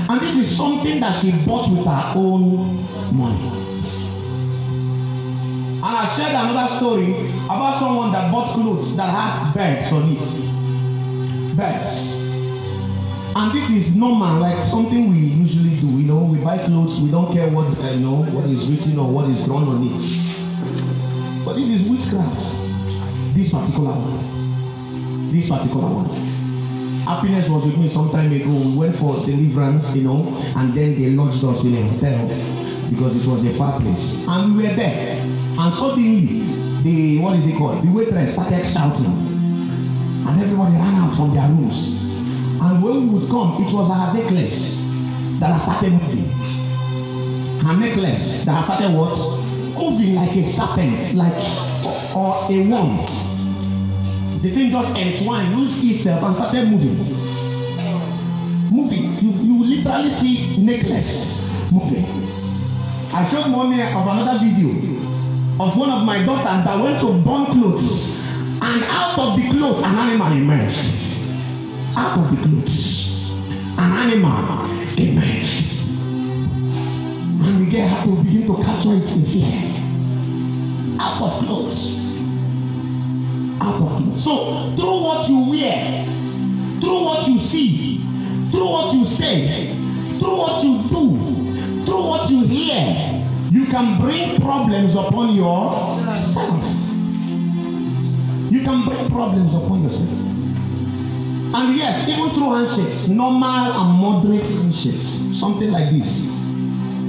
And 0.08 0.20
this 0.20 0.50
is 0.50 0.56
something 0.56 1.00
that 1.00 1.20
she 1.20 1.32
bought 1.44 1.70
with 1.70 1.84
her 1.84 2.12
own 2.14 2.76
money. 3.16 3.66
And 5.76 5.84
I 5.84 6.14
shared 6.16 6.30
another 6.30 6.76
story 6.76 7.30
about 7.44 7.78
someone 7.78 8.12
that 8.12 8.30
bought 8.32 8.54
clothes 8.54 8.96
that 8.96 9.08
had 9.08 9.52
birds 9.54 9.92
on 9.92 10.16
it. 10.16 11.56
Birds. 11.56 12.15
And 13.37 13.53
this 13.53 13.68
is 13.68 13.95
normal, 13.95 14.41
like 14.41 14.64
something 14.70 15.11
we 15.11 15.18
usually 15.18 15.78
do. 15.78 15.89
You 15.89 16.05
know, 16.05 16.20
we 16.20 16.39
buy 16.39 16.57
clothes, 16.57 16.99
we 16.99 17.11
don't 17.11 17.30
care 17.34 17.51
what 17.51 17.66
uh, 17.66 17.91
you 17.91 18.01
know, 18.01 18.24
what 18.32 18.47
is 18.47 18.66
written 18.66 18.99
or 18.99 19.11
what 19.11 19.28
is 19.28 19.45
drawn 19.45 19.68
on 19.68 19.87
it. 19.93 21.45
But 21.45 21.57
this 21.57 21.68
is 21.68 21.82
witchcraft. 21.87 22.41
This 23.37 23.51
particular 23.51 23.93
one. 23.93 25.32
This 25.32 25.51
particular 25.51 25.84
one. 25.84 26.09
Happiness 27.05 27.47
was 27.51 27.66
with 27.66 27.76
me 27.76 27.91
some 27.91 28.11
time 28.11 28.32
ago. 28.32 28.49
We 28.49 28.74
went 28.74 28.97
for 28.97 29.16
deliverance, 29.26 29.95
you 29.95 30.05
know, 30.05 30.34
and 30.57 30.72
then 30.72 30.95
they 30.99 31.11
lodged 31.11 31.45
us 31.45 31.62
in 31.62 31.76
a 31.76 31.87
hotel 31.91 32.89
because 32.89 33.16
it 33.16 33.26
was 33.26 33.45
a 33.45 33.55
far 33.59 33.78
place. 33.78 34.16
And 34.26 34.57
we 34.57 34.62
were 34.62 34.74
there. 34.74 35.20
And 35.20 35.74
suddenly, 35.74 36.80
the 36.82 37.18
what 37.18 37.37
is 37.39 37.45
it 37.45 37.59
called? 37.59 37.84
The 37.84 37.93
waitress 37.93 38.32
started 38.32 38.64
shouting. 38.72 39.05
And 40.24 40.41
everybody 40.41 40.72
ran 40.72 40.95
out 40.95 41.14
from 41.14 41.34
their 41.34 41.47
rooms. 41.51 41.95
And 42.59 42.82
when 42.82 43.12
we 43.12 43.18
would 43.18 43.30
come, 43.30 43.62
it 43.62 43.72
was 43.72 43.88
her 43.88 44.14
necklace 44.18 44.76
that 45.40 45.52
had 45.52 45.62
started 45.62 45.92
moving. 45.92 46.28
Her 47.61 47.76
necklace 47.76 48.44
that 48.44 48.64
had 48.64 48.64
started 48.64 48.96
what? 48.96 49.16
Moving 49.76 50.14
like 50.14 50.34
a 50.36 50.52
serpent, 50.52 51.14
like 51.14 51.34
or 52.16 52.50
a 52.50 52.68
worm. 52.68 53.04
The 54.40 54.54
thing 54.54 54.70
just 54.70 54.96
entwined, 54.96 55.54
lose 55.54 55.74
itself, 55.82 56.22
and 56.22 56.34
started 56.36 56.68
moving. 56.70 56.96
Moving. 58.70 59.16
You 59.20 59.30
you 59.44 59.64
literally 59.64 60.11
see 60.12 60.57
necklace 60.57 61.26
moving. 61.70 62.07
I 63.12 63.28
showed 63.30 63.48
mommy 63.48 63.82
of 63.82 64.07
another 64.07 64.38
video 64.38 64.70
of 65.61 65.76
one 65.76 65.90
of 65.90 66.04
my 66.04 66.24
daughters 66.24 66.64
that 66.64 66.82
went 66.82 67.00
to 67.00 67.12
burn 67.22 67.46
clothes, 67.46 68.02
and 68.62 68.84
out 68.84 69.18
of 69.18 69.36
the 69.36 69.50
clothes, 69.50 69.78
an 69.84 69.94
animal 69.94 70.32
emerged. 70.32 70.95
Out 71.99 72.18
of 72.18 72.30
the 72.30 72.36
clothes, 72.42 73.07
an 73.78 73.90
animal 73.90 74.70
emerged. 74.99 75.72
And 77.40 77.66
the 77.66 77.70
girl 77.70 77.88
had 77.88 78.05
to 78.05 78.22
begin 78.22 78.47
to 78.49 78.62
capture 78.62 78.97
it 78.97 79.09
in 79.12 79.24
fear. 79.24 81.01
Out 81.01 81.22
of 81.22 81.38
clothes. 81.42 81.97
Out 83.62 83.80
of 83.80 83.88
clothes. 83.97 84.22
So, 84.22 84.76
through 84.76 85.01
what 85.05 85.26
you 85.30 85.49
wear, 85.49 86.05
through 86.80 87.03
what 87.03 87.26
you 87.28 87.38
see, 87.40 88.03
through 88.51 88.68
what 88.68 88.94
you 88.94 89.07
say, 89.09 89.74
through 90.18 90.36
what 90.36 90.62
you 90.62 90.82
do, 90.90 91.86
through 91.86 92.05
what 92.05 92.28
you 92.28 92.44
hear, 92.47 93.26
you 93.51 93.64
can 93.68 94.03
bring 94.03 94.38
problems 94.42 94.94
upon 94.94 95.34
yourself. 95.34 96.62
You 98.53 98.62
can 98.64 98.84
bring 98.84 99.09
problems 99.09 99.55
upon 99.55 99.84
yourself. 99.84 100.25
And 101.57 101.74
yes, 101.74 102.07
even 102.07 102.34
through 102.34 102.52
handshakes, 102.52 103.09
normal 103.09 103.48
and 103.48 103.98
moderate 103.98 104.42
handshakes, 104.42 105.22
something 105.40 105.70
like 105.70 105.90
this. 105.90 106.26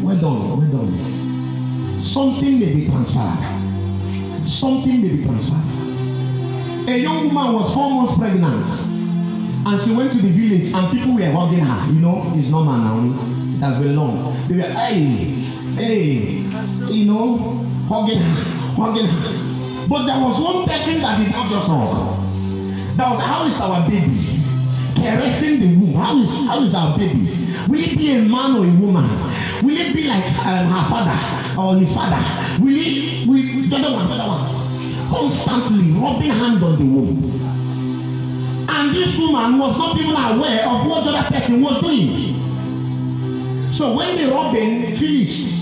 Well 0.02 0.16
done, 0.22 0.72
well 0.72 0.86
done. 0.86 2.00
Something 2.00 2.58
may 2.58 2.74
be 2.74 2.86
transferred. 2.86 4.48
Something 4.48 5.02
may 5.02 5.18
be 5.18 5.24
transferred. 5.26 6.88
A 6.88 6.98
young 6.98 7.28
woman 7.28 7.56
was 7.56 7.74
four 7.74 7.92
months 7.92 8.18
pregnant 8.18 8.70
and 9.68 9.82
she 9.84 9.94
went 9.94 10.14
to 10.14 10.22
the 10.22 10.32
village 10.32 10.72
and 10.74 10.92
people 10.94 11.16
were 11.16 11.30
hugging 11.30 11.60
her. 11.60 11.92
You 11.92 12.00
know, 12.00 12.32
it's 12.38 12.48
normal 12.48 12.78
now. 12.78 13.58
It 13.58 13.60
has 13.60 13.84
been 13.84 13.98
long. 13.98 14.48
They 14.48 14.56
were, 14.56 14.62
hey, 14.62 15.44
hey, 15.76 16.16
you 16.90 17.04
know, 17.04 17.66
hugging 17.90 18.20
her, 18.20 18.44
hugging 18.80 19.08
her. 19.08 19.88
But 19.90 20.06
there 20.06 20.18
was 20.22 20.40
one 20.40 20.66
person 20.70 21.02
that 21.02 21.18
did 21.22 21.34
not 21.34 21.52
just 21.52 21.68
hug. 21.68 22.28
That 22.98 23.12
was 23.12 23.22
how 23.22 23.46
is 23.46 23.60
our 23.60 23.88
baby? 23.88 24.27
Caressing 25.08 25.60
the 25.62 25.68
womb. 25.68 25.94
How 25.94 26.22
is 26.22 26.30
how 26.48 26.64
is 26.64 26.74
our 26.74 26.98
baby? 26.98 27.56
Will 27.70 27.80
it 27.82 27.98
be 27.98 28.12
a 28.12 28.20
man 28.22 28.58
or 28.58 28.66
a 28.66 28.70
woman? 28.80 29.08
Will 29.64 29.78
it 29.78 29.94
be 29.94 30.04
like 30.04 30.26
um, 30.46 30.68
her 30.70 30.90
father 30.90 31.60
or 31.60 31.78
his 31.80 31.94
father? 31.96 32.22
Will 32.64 32.76
it 32.76 33.28
will 33.28 33.70
the 33.70 33.76
other 33.78 33.92
one, 33.96 34.08
the 34.10 34.16
other 34.16 34.28
one? 34.28 34.44
Constantly 35.10 35.92
rubbing 35.94 36.30
hand 36.30 36.64
on 36.64 36.78
the 36.78 36.84
womb. 36.84 38.68
And 38.70 38.96
this 38.96 39.18
woman 39.18 39.58
was 39.60 39.78
not 39.78 39.98
even 39.98 40.12
aware 40.14 40.68
of 40.68 40.86
what 40.86 41.04
the 41.06 41.12
other 41.12 41.30
person 41.40 41.62
was 41.62 41.82
doing. 41.82 42.36
So 43.74 43.96
when 43.96 44.18
the 44.18 44.28
rubbing 44.34 44.98
finished, 44.98 45.58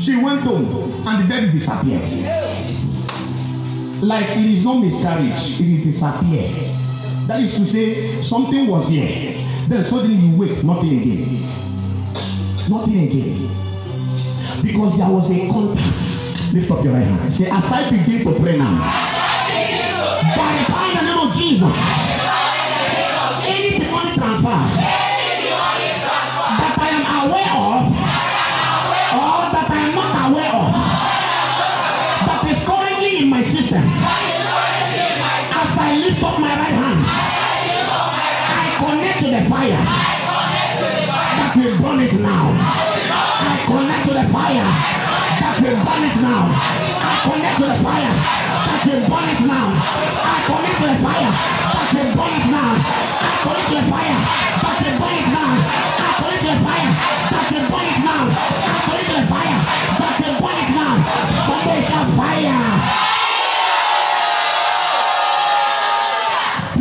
She 0.00 0.16
went 0.16 0.40
home 0.42 1.06
and 1.06 1.24
the 1.24 1.28
baby 1.28 1.58
disappeared. 1.58 2.02
Like 4.00 4.30
it 4.38 4.44
is 4.46 4.64
not 4.64 4.78
miscarriage, 4.80 5.60
it 5.60 5.66
is 5.66 5.94
disappeared. 5.94 6.77
That 7.28 7.42
is 7.42 7.54
to 7.56 7.66
say, 7.70 8.22
something 8.22 8.68
was 8.68 8.88
here. 8.88 9.34
Then 9.68 9.84
suddenly 9.84 10.14
you 10.16 10.34
wake, 10.34 10.64
nothing 10.64 10.98
again. 10.98 11.42
Nothing 12.70 13.00
again. 13.04 14.62
Because 14.62 14.96
there 14.96 15.10
was 15.10 15.30
a 15.30 15.48
contact. 15.52 16.54
Lift 16.54 16.70
up 16.70 16.82
your 16.82 16.94
right 16.94 17.04
hand. 17.04 17.34
Say, 17.34 17.50
as 17.50 17.64
I 17.64 17.90
begin 17.90 18.24
to 18.24 18.40
pray 18.40 18.56
now, 18.56 18.78
by 20.38 20.56
the 20.56 20.64
power 20.72 20.88
in 20.88 20.96
the 20.96 21.02
name 21.04 21.18
of 21.28 21.36
Jesus, 21.36 21.74
any 23.44 23.78
demonic 23.78 24.14
transfer 24.14 24.88
my 33.28 33.44
system, 33.52 34.37
I 35.78 35.94
lift 35.96 36.22
up 36.22 36.38
my 36.40 36.52
right 36.58 36.74
hand, 36.74 37.00
I 37.06 38.64
connect 38.82 39.18
to 39.22 39.28
the 39.30 39.42
fire 39.48 39.82
that 41.38 41.50
will 41.56 41.78
burn 41.78 42.00
it 42.02 42.14
now. 42.18 42.50
I 42.50 43.62
connect 43.66 44.02
to 44.08 44.12
the 44.18 44.26
fire 44.34 44.68
that 45.38 45.54
will 45.62 45.78
burn 45.86 46.02
it 46.02 46.16
now. 46.18 46.44
I 46.98 47.14
connect 47.22 47.56
to 47.62 47.66
the 47.70 47.78
fire 47.86 48.14
that 48.66 48.80
will 48.90 49.02
burn 49.06 49.28
it 49.30 49.40
now. 49.46 49.66
I 49.78 50.34
connect 50.50 50.76
to 50.82 50.86
the 50.90 50.98
fire 50.98 51.30
that 51.30 51.94
will 51.94 52.12
burn 52.18 52.34
it 52.34 52.46
now. 52.50 52.74
I 53.22 53.38
connect 53.46 53.68
to 53.70 53.76
the 53.78 53.86
fire 53.88 54.18
that 54.18 54.74
will 54.74 54.98
burn 54.98 55.14
it 55.14 55.28
now. 55.30 55.46
I 55.62 56.10
connect 56.18 56.42
to 56.42 56.50
the 56.50 56.60
fire 56.66 56.90
that 57.30 57.46
will 57.54 57.66
burn 57.70 57.86
it 57.86 57.98
now. 58.02 58.24
I 58.28 58.76
connect 58.82 59.08
to 59.08 59.14
the 59.14 59.26
fire 59.30 59.60
that 59.98 60.14
will 60.18 60.36
burn 60.42 60.58
it 60.58 60.70
now. 60.74 60.94
Somebody 61.46 61.82
shout 61.86 62.08
fire. 62.18 63.07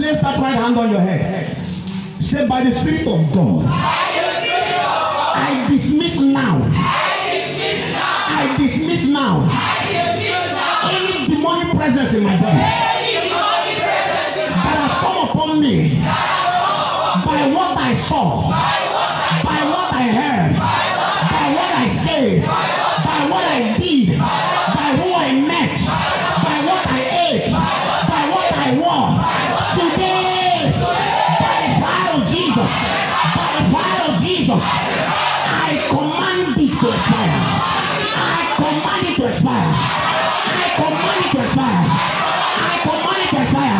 Place 0.08 0.22
that 0.22 0.40
right 0.40 0.56
hand 0.56 0.78
on 0.78 0.90
your 0.90 1.02
head. 1.02 1.58
Say 2.24 2.48
by 2.48 2.64
the 2.64 2.72
Spirit 2.80 3.06
of 3.10 3.30
God, 3.34 3.66
I 3.68 5.68
dismiss 5.68 6.18
now. 6.22 6.62
I 6.64 8.56
dismiss 8.58 9.04
now 9.10 9.50
any 10.88 11.28
demonic 11.28 11.76
presence 11.76 12.14
in 12.16 12.24
my 12.24 12.40
body 12.40 12.56
that 14.48 14.80
has 14.80 14.92
come 15.04 15.28
upon 15.28 15.60
me 15.60 16.00
by 16.00 17.52
what 17.54 17.76
I 17.78 18.00
saw, 18.08 18.48
by 19.44 19.60
what 19.68 19.92
I 19.92 20.08
heard, 20.08 20.56
by 20.56 21.52
what 21.52 21.72
I 21.84 21.92
said, 22.08 22.48
by 22.48 23.28
what 23.30 23.44
I 23.44 23.76
did, 23.78 24.16
Jesus, 34.48 34.64
I 34.64 35.88
command 35.90 36.56
it 36.56 36.72
to 36.80 36.88
expire. 36.88 37.36
I 38.16 38.56
command 38.56 39.04
it 39.08 39.16
to 39.18 39.24
expire. 39.28 39.72
I 40.48 40.72
command 40.78 41.20
it 41.20 41.32
to 41.32 41.40
expire. 41.44 41.84
I 42.64 42.80
command 42.88 43.20
it 43.24 43.30
to 43.36 43.38
expire. 43.44 43.80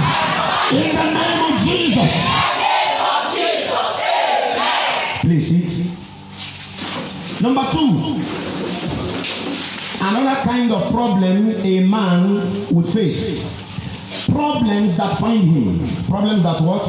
In 0.76 0.92
the 0.92 1.08
name 1.16 1.40
of 1.48 1.54
Jesus. 1.64 2.12
Please 5.22 5.48
sit. 5.72 5.88
Number 7.42 7.64
two, 7.72 7.88
another 10.04 10.38
kind 10.44 10.70
of 10.74 10.92
problem 10.92 11.50
a 11.64 11.80
man 11.80 12.68
would 12.76 12.92
face. 12.94 13.40
Problems 14.26 14.98
that 14.98 15.18
find 15.18 15.48
him. 15.48 16.06
Problems 16.08 16.44
that 16.44 16.62
what? 16.62 16.84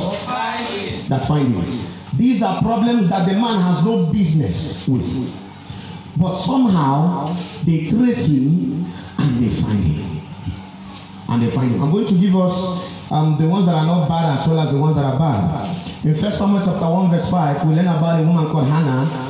That 1.08 1.28
find 1.28 1.54
him. 1.54 1.87
These 2.18 2.42
are 2.42 2.60
problems 2.60 3.08
that 3.10 3.26
the 3.28 3.34
man 3.34 3.60
has 3.60 3.84
no 3.84 4.06
business 4.06 4.86
with. 4.88 5.06
But 6.16 6.42
somehow 6.42 7.36
they 7.64 7.88
trace 7.88 8.26
him 8.26 8.92
and 9.18 9.44
they 9.44 9.62
find 9.62 9.84
him. 9.84 10.20
And 11.28 11.42
they 11.42 11.54
find 11.54 11.70
him. 11.72 11.82
I'm 11.82 11.92
going 11.92 12.08
to 12.08 12.18
give 12.20 12.34
us 12.34 13.12
um, 13.12 13.38
the 13.40 13.46
ones 13.46 13.66
that 13.66 13.74
are 13.74 13.86
not 13.86 14.08
bad 14.08 14.40
as 14.40 14.48
well 14.48 14.58
as 14.58 14.72
the 14.72 14.78
ones 14.78 14.96
that 14.96 15.04
are 15.04 15.16
bad. 15.16 16.04
In 16.04 16.18
First 16.20 16.38
Samuel 16.38 16.64
chapter 16.64 16.90
1, 16.90 17.10
verse 17.10 17.30
5, 17.30 17.68
we 17.68 17.74
learn 17.76 17.86
about 17.86 18.20
a 18.20 18.26
woman 18.26 18.50
called 18.50 18.66
Hannah 18.66 19.28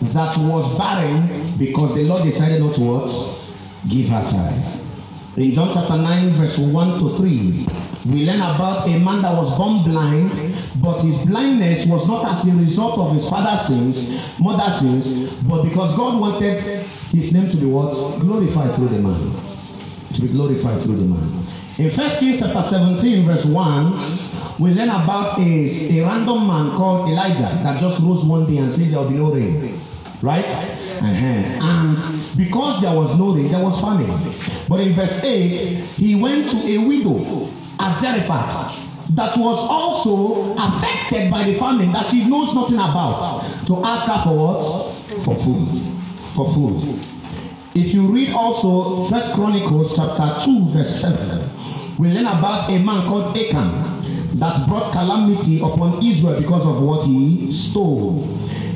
that 0.00 0.36
was 0.38 0.78
barren 0.78 1.58
because 1.58 1.94
the 1.94 2.04
Lord 2.04 2.24
decided 2.24 2.62
not 2.62 2.74
to 2.76 2.80
what? 2.80 3.38
Give 3.88 4.08
her 4.08 4.26
child. 4.30 4.89
In 5.36 5.52
John 5.52 5.72
chapter 5.72 5.96
9, 5.96 6.32
verse 6.34 6.58
1 6.58 6.98
to 6.98 7.16
3, 7.16 7.68
we 8.06 8.24
learn 8.24 8.40
about 8.40 8.88
a 8.88 8.98
man 8.98 9.22
that 9.22 9.32
was 9.32 9.56
born 9.56 9.84
blind, 9.84 10.32
but 10.82 11.02
his 11.02 11.24
blindness 11.24 11.86
was 11.86 12.04
not 12.08 12.26
as 12.38 12.44
a 12.44 12.56
result 12.56 12.98
of 12.98 13.14
his 13.14 13.28
father's 13.30 13.68
sins, 13.68 14.10
mother's 14.40 14.80
sins, 14.80 15.32
but 15.44 15.62
because 15.62 15.96
God 15.96 16.20
wanted 16.20 16.84
his 17.12 17.32
name 17.32 17.48
to 17.48 17.56
be 17.56 17.64
what? 17.64 18.18
Glorified 18.18 18.74
through 18.74 18.88
the 18.88 18.98
man. 18.98 19.32
To 20.14 20.20
be 20.20 20.28
glorified 20.28 20.82
through 20.82 20.96
the 20.96 21.04
man. 21.04 21.46
In 21.78 21.96
1 21.96 22.10
Kings 22.18 22.40
chapter 22.40 22.68
17, 22.68 23.24
verse 23.24 23.44
1, 23.44 24.58
we 24.58 24.70
learn 24.70 24.88
about 24.88 25.38
a, 25.38 25.42
a 25.42 26.00
random 26.02 26.44
man 26.48 26.76
called 26.76 27.08
Elijah 27.08 27.60
that 27.62 27.80
just 27.80 28.02
rose 28.02 28.24
one 28.24 28.46
day 28.50 28.58
and 28.58 28.70
said 28.72 28.90
there 28.90 28.98
will 28.98 29.08
be 29.08 29.16
no 29.16 29.32
rain. 29.32 29.80
Right? 30.22 30.44
Uh-huh. 30.44 31.06
And 31.06 32.19
because 32.36 32.82
there 32.82 32.94
was 32.94 33.16
no 33.18 33.34
rain, 33.34 33.50
there 33.50 33.62
was 33.62 33.80
famine. 33.80 34.34
But 34.68 34.80
in 34.80 34.94
verse 34.94 35.22
8, 35.22 35.84
he 35.96 36.14
went 36.14 36.50
to 36.50 36.56
a 36.56 36.78
widow 36.78 37.50
at 37.78 38.00
Zarephath 38.00 38.76
that 39.14 39.36
was 39.36 39.58
also 39.58 40.54
affected 40.56 41.30
by 41.30 41.44
the 41.44 41.58
famine 41.58 41.92
that 41.92 42.06
she 42.10 42.24
knows 42.24 42.54
nothing 42.54 42.76
about 42.76 43.66
to 43.66 43.84
ask 43.84 44.06
her 44.06 44.22
for 44.24 44.36
what? 44.36 45.24
For 45.24 45.36
food. 45.44 45.82
For 46.34 46.54
food. 46.54 47.00
If 47.74 47.92
you 47.92 48.12
read 48.12 48.32
also 48.32 49.08
First 49.08 49.34
Chronicles 49.34 49.94
chapter 49.96 50.44
2, 50.44 50.72
verse 50.72 51.00
7, 51.00 51.98
we 51.98 52.08
learn 52.08 52.26
about 52.26 52.70
a 52.70 52.78
man 52.78 53.06
called 53.08 53.36
Achan 53.36 54.38
that 54.38 54.68
brought 54.68 54.92
calamity 54.92 55.58
upon 55.58 56.04
Israel 56.04 56.40
because 56.40 56.64
of 56.64 56.82
what 56.82 57.06
he 57.06 57.52
stole. 57.52 58.26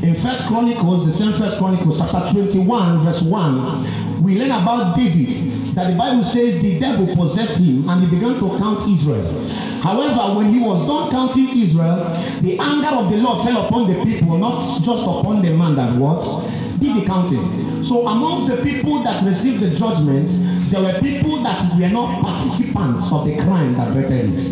In 0.02 0.20
First 0.20 0.46
Chronicles, 0.46 1.06
the 1.06 1.16
same 1.16 1.32
First 1.38 1.58
Chronicles, 1.58 1.98
chapter 1.98 2.32
21, 2.32 3.04
verse 3.04 3.22
1, 3.22 4.22
we 4.22 4.36
learn 4.36 4.50
about 4.50 4.96
David 4.96 5.74
that 5.74 5.90
the 5.90 5.96
Bible 5.96 6.24
says 6.24 6.60
the 6.62 6.78
devil 6.78 7.14
possessed 7.14 7.58
him 7.58 7.88
and 7.88 8.04
he 8.04 8.10
began 8.14 8.34
to 8.34 8.58
count 8.58 8.88
Israel. 8.88 9.48
However, 9.80 10.38
when 10.38 10.52
he 10.52 10.60
was 10.60 10.86
done 10.86 11.10
counting 11.10 11.48
Israel, 11.60 11.96
the 12.42 12.58
anger 12.58 12.88
of 12.88 13.10
the 13.10 13.18
Lord 13.18 13.46
fell 13.46 13.66
upon 13.66 13.92
the 13.92 14.04
people, 14.04 14.38
not 14.38 14.82
just 14.82 15.02
upon 15.02 15.42
the 15.42 15.50
man 15.50 15.76
that 15.76 15.98
was 15.98 16.44
did 16.78 16.96
the 16.96 17.06
counting. 17.06 17.84
So 17.84 18.06
amongst 18.06 18.54
the 18.54 18.62
people 18.62 19.02
that 19.04 19.24
received 19.24 19.62
the 19.62 19.70
judgment, 19.70 20.70
there 20.70 20.82
were 20.82 21.00
people 21.00 21.42
that 21.42 21.78
were 21.78 21.88
not 21.88 22.22
participants 22.22 23.06
of 23.10 23.26
the 23.26 23.36
crime 23.36 23.74
that 23.76 23.94
bettered 23.94 24.34
it. 24.34 24.46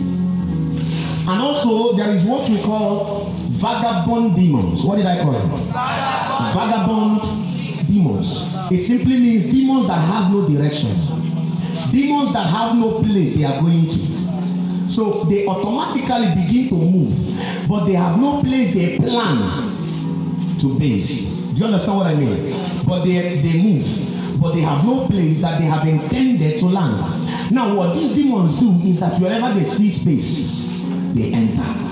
And 1.23 1.41
also, 1.41 1.97
there 1.97 2.11
is 2.15 2.25
what 2.25 2.51
we 2.51 2.61
call 2.63 3.22
vagabond 3.63 4.35
demons. 4.35 4.83
What 4.83 4.97
did 4.97 5.07
I 5.07 5.23
call 5.23 5.37
it? 5.37 5.47
Vagabond 6.53 7.87
demons. 7.87 8.27
It 8.73 8.87
simply 8.87 9.17
means 9.19 9.45
demons 9.53 9.87
that 9.87 10.01
have 10.05 10.33
no 10.33 10.49
direction, 10.49 10.97
demons 11.93 12.33
that 12.33 12.47
have 12.51 12.75
no 12.77 12.99
place 13.01 13.37
they 13.37 13.45
are 13.45 13.61
going 13.61 13.87
to. 13.89 14.91
So 14.93 15.25
they 15.25 15.47
automatically 15.47 16.35
begin 16.45 16.69
to 16.71 16.75
move, 16.75 17.69
but 17.69 17.87
they 17.87 17.95
have 17.95 18.19
no 18.19 18.43
place 18.43 18.75
they 18.75 18.99
plan 18.99 20.59
to 20.61 20.79
base. 20.79 21.23
Do 21.53 21.59
you 21.59 21.65
understand 21.67 21.97
what 21.97 22.07
I 22.09 22.15
mean? 22.15 22.85
But 22.85 23.05
they, 23.05 23.41
they 23.41 23.63
move, 23.63 24.41
but 24.41 24.55
they 24.55 24.61
have 24.61 24.85
no 24.85 25.07
place 25.07 25.41
that 25.41 25.61
they 25.61 25.67
have 25.67 25.87
intended 25.87 26.59
to 26.59 26.67
land. 26.67 27.53
Now, 27.53 27.75
what 27.77 27.95
these 27.95 28.13
demons 28.15 28.59
do 28.59 28.71
is 28.87 29.01
that 29.01 29.21
wherever 29.21 29.55
they 29.59 29.65
see 29.77 29.93
space, 29.93 30.67
they 31.15 31.33
enter. 31.33 31.92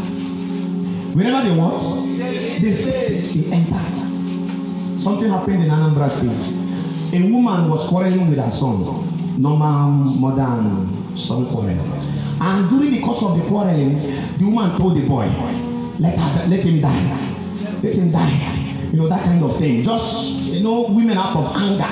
Wherever 1.15 1.49
they 1.49 1.57
want, 1.57 2.19
they 2.19 2.77
say 2.77 3.21
they 3.21 3.53
enter. 3.53 5.01
Something 5.01 5.29
happened 5.31 5.65
in 5.65 5.71
Anambra 5.71 6.09
State. 6.11 6.55
A 7.21 7.23
woman 7.33 7.69
was 7.69 7.89
quarreling 7.89 8.29
with 8.31 8.39
her 8.39 8.51
son, 8.53 9.43
normal 9.43 9.91
mother 10.15 10.43
and 10.43 11.19
son 11.19 11.47
quarrel. 11.51 11.71
And 12.41 12.71
during 12.71 12.93
the 12.93 13.01
course 13.03 13.23
of 13.25 13.37
the 13.39 13.45
quarreling, 13.49 14.39
the 14.39 14.45
woman 14.45 14.79
told 14.79 14.97
the 14.97 15.07
boy, 15.09 15.27
let, 15.99 16.17
her, 16.17 16.47
let 16.47 16.63
him 16.65 16.81
die. 16.81 17.35
Let 17.83 17.95
him 17.95 18.13
die. 18.13 18.89
You 18.93 18.99
know, 18.99 19.09
that 19.09 19.25
kind 19.25 19.43
of 19.43 19.59
thing. 19.59 19.83
Just, 19.83 20.27
you 20.27 20.61
know, 20.63 20.83
women 20.83 21.19
out 21.19 21.35
of 21.37 21.57
anger. 21.57 21.83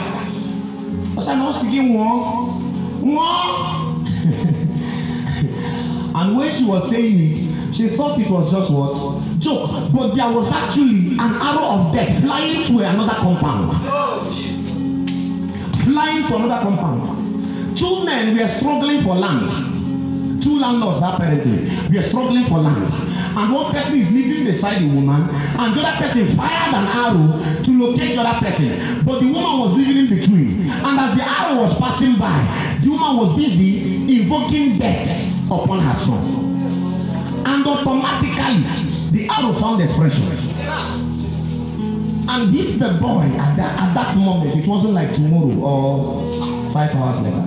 I 1.18 1.24
said, 1.24 1.36
no, 1.36 1.52
singing 1.52 1.94
one. 1.94 3.14
One. 3.14 4.06
and 6.14 6.36
when 6.36 6.52
she 6.54 6.64
was 6.64 6.88
saying 6.88 7.18
it, 7.20 7.47
she 7.72 7.94
thought 7.96 8.18
it 8.18 8.30
was 8.30 8.50
just 8.50 8.70
what? 8.70 9.40
Joke. 9.40 9.92
But 9.92 10.14
there 10.14 10.30
was 10.32 10.50
actually 10.52 11.12
an 11.12 11.34
arrow 11.40 11.66
of 11.66 11.94
death 11.94 12.22
flying 12.22 12.66
to 12.66 12.78
another 12.78 13.14
compound. 13.14 13.84
flying 15.84 16.26
to 16.28 16.36
another 16.36 16.62
compound. 16.62 17.76
Two 17.78 18.04
men 18.04 18.36
were 18.36 18.48
struggling 18.58 19.02
for 19.02 19.14
land. 19.14 20.42
Two 20.42 20.58
landlords 20.58 21.00
apparently 21.02 21.68
were 21.94 22.08
struggling 22.08 22.46
for 22.48 22.58
land. 22.58 22.92
And 23.36 23.54
one 23.54 23.72
person 23.72 24.00
is 24.00 24.10
living 24.10 24.44
beside 24.46 24.82
the 24.82 24.88
woman, 24.88 25.28
and 25.30 25.76
the 25.76 25.82
other 25.82 26.06
person 26.06 26.36
fired 26.36 26.74
an 26.74 26.86
arrow 26.86 27.62
to 27.62 27.70
locate 27.70 28.16
the 28.16 28.22
other 28.22 28.46
person. 28.46 29.04
But 29.04 29.20
the 29.20 29.26
woman 29.26 29.58
was 29.60 29.76
living 29.76 29.96
in 29.98 30.08
between. 30.08 30.70
And 30.70 30.98
as 30.98 31.16
the 31.16 31.28
arrow 31.28 31.62
was 31.62 31.78
passing 31.78 32.18
by, 32.18 32.78
the 32.82 32.88
woman 32.90 33.16
was 33.16 33.36
busy 33.36 34.20
invoking 34.20 34.78
death 34.78 35.08
upon 35.50 35.80
her 35.80 36.04
son. 36.04 36.47
And 37.48 37.66
automatically, 37.66 39.10
the 39.10 39.26
arrow 39.30 39.58
found 39.58 39.80
expression. 39.80 40.22
And 42.28 42.54
hit 42.54 42.78
the 42.78 42.98
boy 43.00 43.22
at 43.22 43.56
that 43.56 43.80
at 43.80 43.94
that 43.94 44.16
moment 44.18 44.54
it 44.54 44.68
wasn't 44.68 44.92
like 44.92 45.14
tomorrow 45.14 45.56
or 45.58 46.72
five 46.74 46.94
hours 46.94 47.22
later 47.22 47.42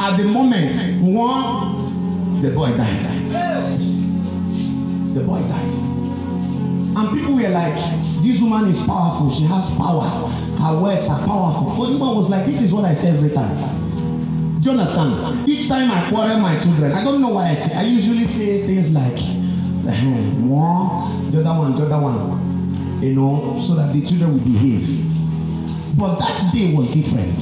at 0.00 0.16
the 0.16 0.24
moment 0.24 1.02
one 1.02 2.40
the 2.40 2.50
boy 2.50 2.74
died. 2.78 3.30
The 5.14 5.20
boy 5.20 5.40
died. 5.40 5.72
And 6.96 7.18
people 7.18 7.34
were 7.34 7.50
like 7.50 7.74
this 8.22 8.40
woman 8.40 8.70
is 8.70 8.86
powerful. 8.86 9.30
She 9.36 9.44
has 9.44 9.68
power. 9.76 10.30
Her 10.58 10.80
words 10.80 11.08
are 11.10 11.26
powerful. 11.26 11.76
But 11.76 11.98
woman 11.98 12.16
was 12.16 12.30
like 12.30 12.46
this 12.46 12.62
is 12.62 12.72
what 12.72 12.86
i 12.86 12.94
say 12.94 13.08
every 13.08 13.30
time 13.30 13.75
you 14.66 14.72
understand 14.72 15.48
each 15.48 15.68
time 15.68 15.90
i 15.90 16.10
quarrel 16.10 16.38
my 16.38 16.58
children 16.62 16.92
i 16.92 17.02
don't 17.04 17.20
know 17.22 17.28
why 17.30 17.50
i 17.50 17.54
say 17.54 17.72
i 17.74 17.82
usually 17.84 18.26
say 18.34 18.66
things 18.66 18.90
like 18.90 19.14
"Ehem, 19.14 20.48
one 20.48 21.30
the 21.30 21.40
other 21.40 21.58
one 21.60 21.76
the 21.76 21.86
other 21.86 21.98
one 22.02 22.46
you 23.00 23.14
know, 23.14 23.62
so 23.66 23.74
that 23.74 23.92
the 23.92 24.00
children 24.06 24.32
will 24.32 24.40
behave. 24.44 24.88
But 25.98 26.18
that 26.18 26.52
day 26.52 26.74
was 26.74 26.88
different 26.90 27.38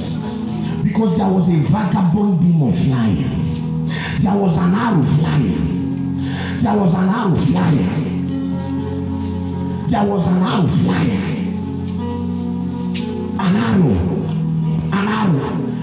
because 0.84 1.16
there 1.16 1.28
was 1.28 1.48
a 1.48 1.62
vagabond 1.70 2.40
demon 2.40 2.72
flying. 2.84 3.86
There 4.22 4.34
was 4.34 4.56
an 4.56 4.74
arrow 4.74 5.04
flying. 5.18 6.20
There 6.60 6.74
was 6.76 6.92
an 6.94 7.08
arrow 7.08 7.36
flying. 7.46 8.26
There 9.90 10.04
was 10.04 10.26
an 10.26 10.42
arrow 10.42 10.66
flying. 10.82 11.22
An 13.38 13.56
arrow. 13.56 13.94
An 14.92 15.08
arrow. 15.08 15.73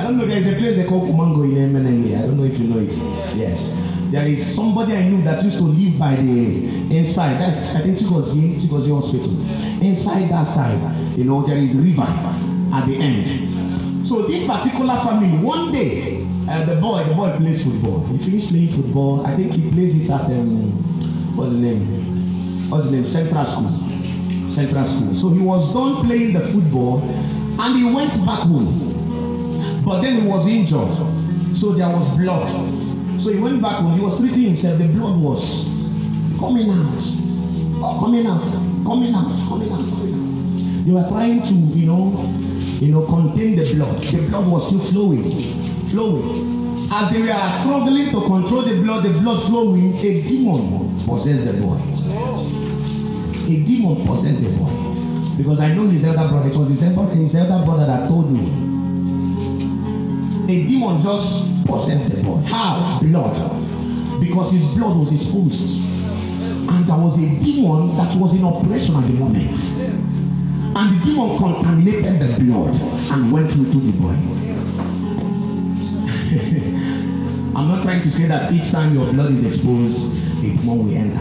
I 0.00 0.04
don't 0.04 0.16
know. 0.16 0.26
There 0.26 0.38
is 0.38 0.46
a 0.46 0.52
place 0.56 0.76
they 0.76 0.84
call 0.86 1.02
Kumango 1.02 1.44
in 1.44 1.74
Emenenge. 1.74 2.16
I 2.16 2.22
don't 2.22 2.38
know 2.38 2.44
if 2.44 2.58
you 2.58 2.68
know 2.68 2.78
it. 2.80 2.90
Yes. 3.36 3.68
There 4.10 4.26
is 4.26 4.54
somebody 4.54 4.96
I 4.96 5.06
knew 5.06 5.22
that 5.24 5.44
used 5.44 5.58
to 5.58 5.64
live 5.64 5.98
by 5.98 6.16
the 6.16 6.96
inside. 6.96 7.38
That's 7.38 7.76
I 7.76 7.82
think 7.82 7.98
Chigozie, 7.98 8.58
Chigozie 8.62 8.98
Hospital. 8.98 9.30
Inside 9.82 10.30
that 10.30 10.48
side, 10.54 10.80
you 11.18 11.24
know, 11.24 11.46
there 11.46 11.58
is 11.58 11.74
river 11.74 12.00
at 12.00 12.86
the 12.86 12.96
end. 12.96 14.08
So 14.08 14.22
this 14.22 14.46
particular 14.46 14.96
family, 15.04 15.36
one 15.44 15.70
day, 15.70 16.24
uh, 16.48 16.64
the 16.64 16.76
boy, 16.80 17.04
the 17.04 17.12
boy 17.14 17.36
plays 17.36 17.62
football. 17.62 18.06
He 18.06 18.16
finished 18.24 18.48
playing 18.48 18.72
football. 18.74 19.26
I 19.26 19.36
think 19.36 19.52
he 19.52 19.70
plays 19.70 19.94
it 19.94 20.08
at 20.10 20.22
um, 20.32 21.36
what's 21.36 21.52
the 21.52 21.58
name? 21.58 22.70
What's 22.70 22.86
the 22.86 22.92
name? 22.92 23.06
Central 23.06 23.44
School. 23.44 24.48
Central 24.48 24.86
School. 24.86 25.14
So 25.14 25.28
he 25.28 25.40
was 25.40 25.70
done 25.74 26.06
playing 26.06 26.32
the 26.32 26.40
football, 26.52 27.02
and 27.02 27.76
he 27.76 27.84
went 27.94 28.12
back 28.24 28.48
home. 28.48 28.99
But 29.84 30.02
then 30.02 30.22
he 30.22 30.26
was 30.28 30.46
injured, 30.46 31.56
so 31.56 31.72
there 31.72 31.88
was 31.88 32.18
blood. 32.18 33.20
So 33.20 33.32
he 33.32 33.38
went 33.38 33.60
back 33.62 33.80
home. 33.80 33.98
He 33.98 34.04
was 34.04 34.18
treating 34.18 34.54
himself. 34.54 34.78
The 34.78 34.88
blood 34.88 35.18
was 35.20 35.64
coming 36.38 36.70
out, 36.70 37.02
oh, 37.82 37.98
coming 38.00 38.26
out, 38.26 38.40
coming 38.84 39.14
out, 39.14 39.48
coming 39.48 39.72
out, 39.72 39.88
coming 39.88 40.14
out. 40.14 40.84
They 40.86 40.92
were 40.92 41.08
trying 41.08 41.42
to, 41.42 41.54
you 41.78 41.86
know, 41.86 42.16
you 42.80 42.88
know, 42.88 43.04
contain 43.06 43.56
the 43.56 43.74
blood. 43.74 44.02
The 44.02 44.26
blood 44.28 44.46
was 44.46 44.66
still 44.68 44.84
flowing, 44.90 45.88
flowing. 45.90 46.88
As 46.92 47.12
they 47.12 47.20
were 47.20 47.60
struggling 47.60 48.06
to 48.06 48.20
control 48.26 48.62
the 48.62 48.80
blood, 48.82 49.04
the 49.04 49.10
blood 49.20 49.46
flowing, 49.46 49.96
a 49.96 50.22
demon 50.22 50.98
possessed 51.04 51.44
the 51.44 51.52
boy. 51.54 51.76
A 53.44 53.56
demon 53.64 54.06
possessed 54.06 54.42
the 54.42 54.50
boy. 54.50 55.36
Because 55.36 55.60
I 55.60 55.72
know 55.74 55.88
his 55.88 56.04
elder 56.04 56.28
brother. 56.28 56.48
It 56.48 56.56
was 56.56 56.68
his 56.68 56.82
elder, 56.82 57.14
his 57.14 57.34
elder 57.34 57.64
brother 57.64 57.86
that 57.86 58.08
told 58.08 58.30
me. 58.32 58.69
A 60.50 60.66
demon 60.66 61.00
just 61.00 61.44
possessed 61.64 62.10
the 62.10 62.20
boy. 62.24 62.40
How? 62.40 62.98
Blood. 63.00 64.20
Because 64.20 64.50
his 64.52 64.64
blood 64.74 64.96
was 64.96 65.12
exposed. 65.12 65.62
And 65.62 66.84
there 66.88 66.96
was 66.96 67.14
a 67.14 67.20
demon 67.38 67.94
that 67.96 68.18
was 68.18 68.34
in 68.34 68.42
operation 68.42 68.96
at 68.96 69.06
the 69.06 69.12
moment. 69.12 69.56
And 70.76 71.00
the 71.00 71.04
demon 71.04 71.38
contaminated 71.38 72.18
the 72.20 72.34
blood 72.42 72.74
and 73.12 73.32
went 73.32 73.52
into 73.52 73.78
the 73.78 73.92
boy. 73.96 74.10
I'm 77.56 77.68
not 77.68 77.84
trying 77.84 78.02
to 78.02 78.10
say 78.10 78.26
that 78.26 78.52
each 78.52 78.72
time 78.72 78.92
your 78.92 79.12
blood 79.12 79.30
is 79.34 79.44
exposed, 79.54 80.02
a 80.02 80.42
demon 80.42 80.78
will 80.84 80.96
enter. 80.96 81.16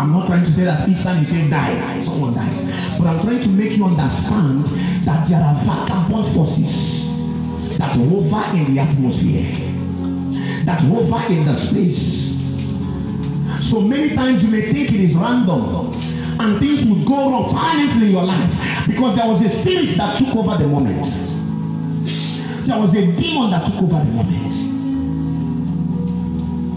I'm 0.00 0.12
not 0.12 0.26
trying 0.26 0.46
to 0.46 0.52
say 0.54 0.64
that 0.64 0.88
each 0.88 1.02
time 1.02 1.22
you 1.22 1.28
say 1.28 1.46
die, 1.50 2.00
someone 2.02 2.32
dies. 2.32 2.62
But 2.98 3.06
I'm 3.06 3.20
trying 3.20 3.42
to 3.42 3.48
make 3.48 3.72
you 3.72 3.84
understand 3.84 4.64
that 5.06 5.28
there 5.28 5.42
are 5.42 5.54
vagabond 5.62 6.34
forces 6.34 6.89
that 7.80 7.96
hover 7.96 8.58
in 8.58 8.74
the 8.74 8.80
atmosphere, 8.80 9.52
that 10.66 10.80
hover 10.82 11.32
in 11.32 11.46
the 11.46 11.56
space. 11.56 12.28
So 13.70 13.80
many 13.80 14.14
times 14.14 14.42
you 14.42 14.48
may 14.48 14.70
think 14.70 14.90
it 14.92 15.00
is 15.00 15.14
random 15.14 15.94
and 16.38 16.60
things 16.60 16.84
would 16.84 17.06
go 17.06 17.30
wrong 17.30 17.50
violently 17.52 18.08
in 18.08 18.12
your 18.12 18.24
life 18.24 18.86
because 18.86 19.16
there 19.16 19.26
was 19.26 19.40
a 19.40 19.60
spirit 19.62 19.96
that 19.96 20.18
took 20.18 20.36
over 20.36 20.58
the 20.62 20.68
moment. 20.68 21.06
There 22.66 22.78
was 22.78 22.90
a 22.92 23.00
demon 23.16 23.50
that 23.50 23.64
took 23.64 23.76
over 23.76 24.04
the 24.04 24.12
moment. 24.12 24.54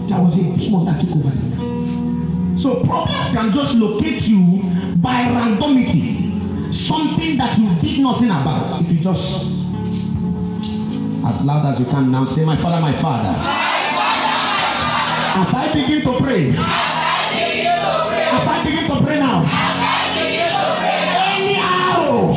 There 0.08 0.20
was 0.20 0.34
a 0.34 0.42
demon 0.56 0.86
that 0.86 1.00
took 1.02 1.10
over 1.10 1.28
the 1.28 1.56
moment. 1.56 2.60
So 2.62 2.82
problems 2.82 3.30
can 3.34 3.52
just 3.52 3.74
locate 3.74 4.22
you 4.22 4.96
by 5.02 5.24
randomity. 5.24 6.32
Something 6.74 7.36
that 7.36 7.58
you 7.58 7.74
did 7.82 8.00
nothing 8.00 8.30
about. 8.30 8.80
If 8.80 8.90
you 8.90 9.00
just 9.00 9.53
as 11.26 11.42
loud 11.44 11.64
as 11.66 11.80
you 11.80 11.86
can 11.86 12.10
now 12.10 12.24
say, 12.26 12.44
My 12.44 12.56
Father, 12.60 12.80
my 12.80 12.92
Father. 13.00 13.28
As 15.36 15.52
I 15.52 15.72
begin 15.72 16.02
to 16.02 16.18
pray, 16.22 16.50
as 16.50 16.58
I 18.46 18.62
begin 18.64 18.86
to 18.86 19.02
pray 19.02 19.18
now, 19.18 19.42
any 21.34 21.56
arrow 21.56 22.34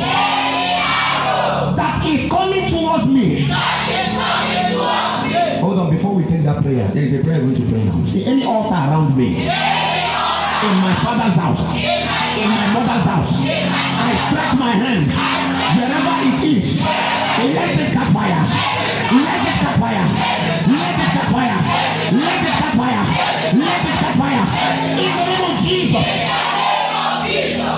that 1.76 2.06
is 2.06 2.30
coming 2.30 2.70
towards 2.70 3.04
me, 3.06 3.44
hold 5.60 5.78
on 5.78 5.90
before 5.94 6.14
we 6.14 6.24
take 6.24 6.42
that 6.44 6.62
prayer. 6.62 6.88
There 6.92 7.04
is 7.04 7.12
a 7.12 7.22
prayer 7.22 7.40
going 7.40 7.54
to 7.56 7.68
pray 7.68 7.84
now. 7.84 8.04
See, 8.06 8.24
any 8.24 8.44
altar 8.44 8.74
around 8.74 9.16
me, 9.16 9.36
in 9.36 10.74
my 10.80 10.94
father's 11.04 11.36
house, 11.36 11.60
in 11.76 12.48
my 12.48 12.72
mother's 12.72 13.04
house, 13.04 13.30
I 13.30 14.16
stretch 14.28 14.58
my 14.58 14.72
hand 14.72 15.12
wherever 15.76 16.14
it 16.26 16.42
is. 16.56 17.17
Let 17.38 17.78
it 17.78 17.92
catch 17.94 18.12
fire. 18.12 18.42
Let 19.14 19.46
it 19.46 19.54
catch 19.62 19.78
fire. 19.78 20.06
Let 20.66 20.98
it 20.98 21.10
catch 21.14 21.30
fire. 21.30 21.58
Let 22.18 22.42
it 22.42 22.54
catch 22.58 22.74
fire. 22.76 23.04
Let 23.54 23.78
it 23.86 23.94
catch 24.02 24.16
fire. 24.18 24.44
In 24.98 25.10
the 25.16 25.24
name 25.24 25.44
of 25.46 25.54
Jesus. 25.62 26.06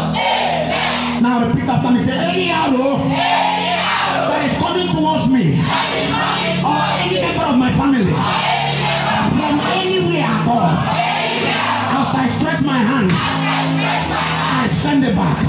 Amen. 0.00 1.22
Now 1.22 1.46
repeat 1.46 1.68
after 1.68 1.90
me. 1.90 2.04
Say 2.06 2.16
any 2.16 2.48
arrow 2.50 3.04
that 3.04 4.40
is 4.48 4.56
coming 4.56 4.88
towards 4.88 5.28
me 5.28 5.60
or 6.64 6.80
any 7.04 7.20
member 7.20 7.44
of 7.44 7.56
my 7.56 7.70
family 7.76 8.08
from 8.08 9.60
anywhere. 9.60 10.24
As 12.00 12.08
I 12.16 12.24
stretch 12.38 12.62
my 12.62 12.78
hand, 12.78 13.12
I 13.12 14.80
send 14.82 15.04
it 15.04 15.14
back. 15.14 15.44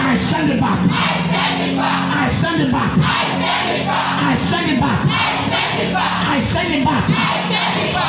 I 0.00 0.30
send 0.30 0.50
it 0.50 0.60
back. 0.60 1.19
I 1.60 2.38
send 2.40 2.62
it 2.62 2.72
back. 2.72 2.96
I 2.98 3.28
send 3.40 3.80
it 3.80 3.86
back. 3.86 4.16
I 4.22 4.50
send 4.50 4.70
it 4.70 4.80
back. 4.80 5.00
I 5.10 5.40
stand 5.50 5.80
it 5.80 5.92
back. 5.92 6.20
I 6.28 6.48
stand 6.50 6.72
it 6.74 6.84
back. 6.84 7.04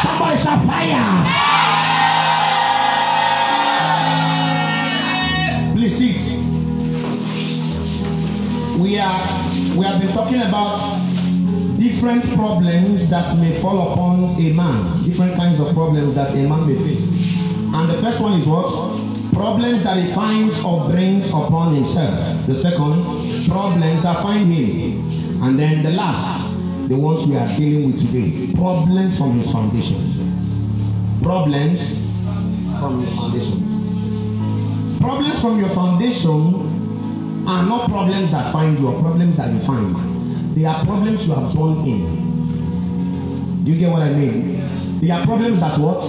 Somebody 0.04 0.38
shout 0.44 0.66
fire. 0.66 1.08
Please 5.74 5.96
sit. 5.98 6.22
We 8.80 9.00
are 9.00 9.22
we 9.78 9.86
have 9.86 10.00
been 10.02 10.14
talking 10.14 10.42
about 10.42 11.00
different 11.78 12.24
problems 12.36 13.10
that 13.10 13.38
may 13.38 13.60
fall 13.62 13.92
upon 13.92 14.36
a 14.36 14.54
man, 14.54 15.04
different 15.04 15.36
kinds 15.36 15.60
of 15.60 15.74
problems 15.74 16.16
that 16.16 16.32
a 16.32 16.48
man 16.48 16.68
may 16.68 16.78
face. 16.78 17.08
And 17.74 17.90
the 17.90 18.02
first 18.02 18.22
one 18.22 18.40
is 18.40 18.46
what? 18.46 18.70
Problems 19.34 19.84
that 19.84 19.98
he 20.04 20.14
finds 20.14 20.60
or 20.60 20.90
brings 20.90 21.28
upon 21.30 21.74
himself. 21.76 22.46
The 22.48 22.56
second, 22.62 23.21
problems 23.52 24.02
that 24.04 24.22
find 24.24 24.52
him. 24.52 25.44
And 25.44 25.60
then 25.60 25.84
the 25.84 25.92
last, 25.92 26.50
the 26.88 26.96
ones 26.96 27.28
we 27.28 27.36
are 27.36 27.48
dealing 27.58 27.92
with 27.92 28.00
today, 28.02 28.54
problems 28.54 29.18
from 29.18 29.40
his 29.40 29.52
foundation. 29.52 31.20
Problems 31.22 31.82
from 32.80 33.06
his 33.06 33.14
foundation. 33.16 33.68
Problems 35.00 35.42
from 35.42 35.60
your 35.60 35.70
foundation 35.70 36.70
are 37.48 37.64
not 37.64 37.90
problems 37.90 38.32
that 38.32 38.54
find 38.54 38.80
you 38.80 38.88
or 38.88 39.00
problems 39.02 39.36
that 39.38 39.52
you 39.52 39.60
find. 39.62 39.96
They 40.56 40.66
are 40.66 40.84
problems 40.86 41.26
you 41.26 41.34
have 41.34 41.54
born 41.56 41.78
in. 41.88 43.64
Do 43.64 43.72
you 43.72 43.80
get 43.80 43.92
what 43.92 44.02
I 44.04 44.14
mean? 44.14 44.60
They 45.00 45.10
are 45.10 45.26
problems 45.26 45.60
that 45.60 45.80
what? 45.80 46.04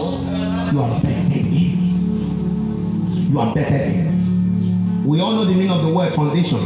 You 0.73 0.81
are 0.81 1.01
bettered 1.01 1.33
in. 1.33 3.33
You 3.33 3.41
are 3.41 3.55
bettered 3.55 3.95
in. 3.95 5.07
We 5.07 5.21
all 5.21 5.33
know 5.33 5.45
the 5.45 5.53
meaning 5.53 5.71
of 5.71 5.83
the 5.83 5.89
word 5.93 6.15
foundation. 6.15 6.61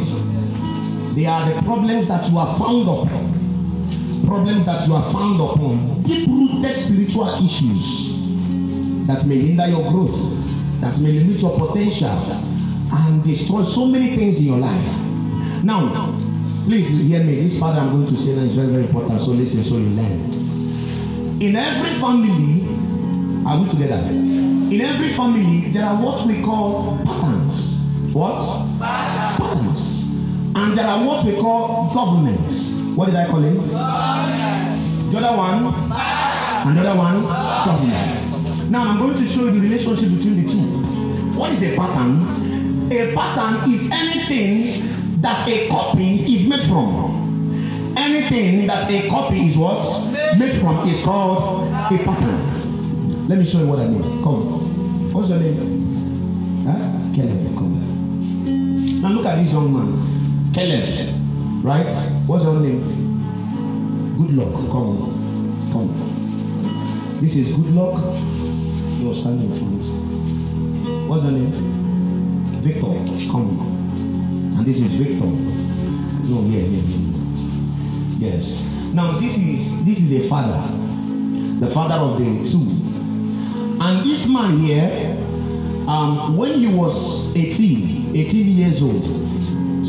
They 1.16 1.24
are 1.24 1.50
the 1.50 1.62
problems 1.62 2.08
that 2.08 2.28
you 2.30 2.36
are 2.36 2.58
found 2.58 2.82
upon. 2.82 4.22
Problems 4.26 4.66
that 4.66 4.86
you 4.86 4.92
are 4.92 5.10
found 5.10 5.40
upon. 5.40 6.02
Deep 6.02 6.28
rooted 6.28 6.76
spiritual 6.84 7.42
issues 7.42 9.06
that 9.06 9.24
may 9.24 9.38
hinder 9.40 9.66
your 9.66 9.90
growth, 9.90 10.12
that 10.82 10.98
may 10.98 11.12
limit 11.12 11.40
your 11.40 11.58
potential, 11.58 12.10
and 12.92 13.24
destroy 13.24 13.64
so 13.64 13.86
many 13.86 14.14
things 14.14 14.36
in 14.36 14.44
your 14.44 14.58
life. 14.58 14.84
Now, 15.64 16.12
please 16.66 16.86
hear 16.86 17.24
me. 17.24 17.48
This 17.48 17.58
part 17.58 17.78
I'm 17.78 17.92
going 17.92 18.14
to 18.14 18.22
say 18.22 18.36
now 18.36 18.42
is 18.42 18.52
very, 18.52 18.68
very 18.68 18.82
important. 18.82 19.18
So 19.22 19.28
listen 19.28 19.64
so 19.64 19.78
you 19.78 19.88
learn. 19.88 20.20
In 21.40 21.56
every 21.56 21.98
family, 21.98 22.68
are 23.46 23.62
we 23.62 23.70
together? 23.70 24.06
In 24.06 24.82
every 24.82 25.14
family, 25.14 25.70
there 25.70 25.86
are 25.86 25.96
what 25.96 26.26
we 26.26 26.42
call 26.42 26.98
patterns. 27.06 27.80
What? 28.12 28.68
Patterns. 28.78 29.45
And 30.56 30.76
there 30.76 30.86
are 30.86 31.04
what 31.04 31.26
we 31.26 31.34
call 31.34 31.92
governments. 31.92 32.70
What 32.96 33.06
did 33.06 33.14
I 33.14 33.26
call 33.26 33.44
it? 33.44 33.60
The 35.10 35.18
other 35.18 35.36
one? 35.36 35.66
And 36.66 36.78
the 36.78 36.80
other 36.80 36.98
one? 36.98 37.22
Government. 37.24 38.70
Now 38.70 38.88
I'm 38.88 38.98
going 38.98 39.22
to 39.22 39.32
show 39.34 39.44
you 39.44 39.50
the 39.52 39.60
relationship 39.60 40.08
between 40.16 40.46
the 40.46 40.50
two. 40.50 41.38
What 41.38 41.52
is 41.52 41.60
a 41.60 41.76
pattern? 41.76 42.90
A 42.90 43.12
pattern 43.14 43.70
is 43.70 43.90
anything 43.92 45.20
that 45.20 45.46
a 45.46 45.68
copy 45.68 46.24
is 46.34 46.48
made 46.48 46.66
from. 46.68 47.94
Anything 47.98 48.66
that 48.66 48.90
a 48.90 49.08
copy 49.10 49.48
is 49.50 49.58
what? 49.58 50.10
Made 50.38 50.58
from 50.62 50.88
is 50.88 51.04
called 51.04 51.68
a 51.68 51.98
pattern. 52.02 53.28
Let 53.28 53.38
me 53.40 53.44
show 53.44 53.58
you 53.58 53.66
what 53.66 53.80
I 53.80 53.88
mean. 53.88 54.22
Come. 54.22 55.12
What's 55.12 55.28
your 55.28 55.38
name? 55.38 56.64
Huh? 56.64 57.14
Caleb. 57.14 57.54
Come. 57.58 59.02
Now 59.02 59.10
look 59.10 59.26
at 59.26 59.36
this 59.42 59.52
young 59.52 59.70
man. 59.70 60.15
Caleb. 60.56 61.12
Right? 61.62 61.92
What's 62.26 62.44
your 62.44 62.58
name? 62.58 62.80
Good 64.16 64.36
luck. 64.36 64.54
Come. 64.72 65.68
Come. 65.70 67.18
This 67.20 67.34
is 67.34 67.54
good 67.54 67.74
luck. 67.74 68.02
No, 69.02 69.12
stand 69.12 69.42
in 69.42 69.50
front. 69.58 71.08
What's 71.10 71.24
your 71.24 71.32
name? 71.32 71.52
Victor. 72.62 72.86
Come. 73.30 73.60
And 74.56 74.66
this 74.66 74.78
is 74.78 74.94
Victor. 74.94 75.26
No, 75.26 76.40
here, 76.48 76.62
here, 76.62 76.80
here. 76.80 78.30
Yes. 78.30 78.58
Now 78.94 79.20
this 79.20 79.36
is 79.36 79.84
this 79.84 79.98
is 79.98 80.10
a 80.24 80.26
father, 80.26 80.56
the 81.60 81.68
father 81.74 81.96
of 81.96 82.18
the 82.18 82.50
two. 82.50 82.64
And 83.78 84.10
this 84.10 84.24
man 84.26 84.60
here, 84.60 85.18
um, 85.86 86.38
when 86.38 86.54
he 86.54 86.74
was 86.74 87.36
18, 87.36 88.16
18 88.16 88.48
years 88.48 88.80
old, 88.80 89.25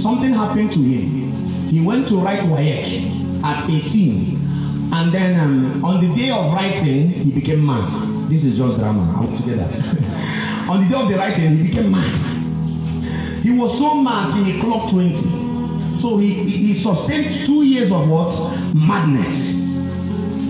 something 0.01 0.33
happened 0.33 0.71
to 0.73 0.79
him. 0.79 1.69
He 1.69 1.81
went 1.81 2.07
to 2.09 2.17
write 2.17 2.41
WAEC 2.41 3.43
at 3.43 3.69
18. 3.69 4.37
And 4.93 5.13
then 5.13 5.39
um, 5.39 5.83
on 5.83 6.07
the 6.07 6.15
day 6.15 6.29
of 6.29 6.53
writing, 6.53 7.09
he 7.09 7.31
became 7.31 7.65
mad. 7.65 8.29
This 8.29 8.43
is 8.43 8.57
just 8.57 8.77
drama. 8.77 9.13
Are 9.17 9.25
we 9.27 9.37
together? 9.37 9.63
on 10.69 10.83
the 10.83 10.89
day 10.89 11.01
of 11.01 11.09
the 11.09 11.17
writing, 11.17 11.57
he 11.57 11.67
became 11.67 11.91
mad. 11.91 13.43
He 13.43 13.51
was 13.51 13.77
so 13.77 13.95
mad 13.95 14.33
till 14.33 14.43
he 14.45 14.59
clocked 14.59 14.91
20. 14.91 15.99
So 15.99 16.17
he, 16.17 16.33
he, 16.33 16.73
he 16.73 16.81
sustained 16.81 17.45
two 17.45 17.63
years 17.63 17.91
of 17.91 18.07
what? 18.07 18.31
Madness. 18.73 19.53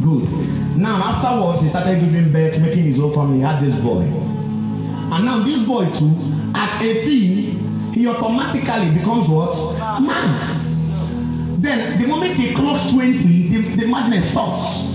Good. 0.04 0.30
Now 0.78 1.02
afterwards, 1.04 1.64
he 1.64 1.70
started 1.70 2.00
giving 2.00 2.32
birth, 2.32 2.60
making 2.60 2.84
his 2.84 3.00
own 3.00 3.14
family. 3.14 3.38
He 3.38 3.43
had 3.43 3.64
this 3.64 3.82
boy. 3.82 4.02
And 4.02 5.26
now 5.26 5.43
this 5.43 5.66
boy 5.66 5.86
too, 5.98 6.16
at 6.54 6.82
18, 6.82 7.57
he 7.94 8.08
automatically 8.08 8.98
becomes 8.98 9.28
what? 9.28 9.78
Mad. 10.02 11.62
Then 11.62 12.00
the 12.00 12.08
moment 12.08 12.36
he 12.36 12.54
clocks 12.54 12.92
20, 12.92 13.18
the, 13.50 13.76
the 13.78 13.88
madness 13.88 14.30
stops. 14.32 14.86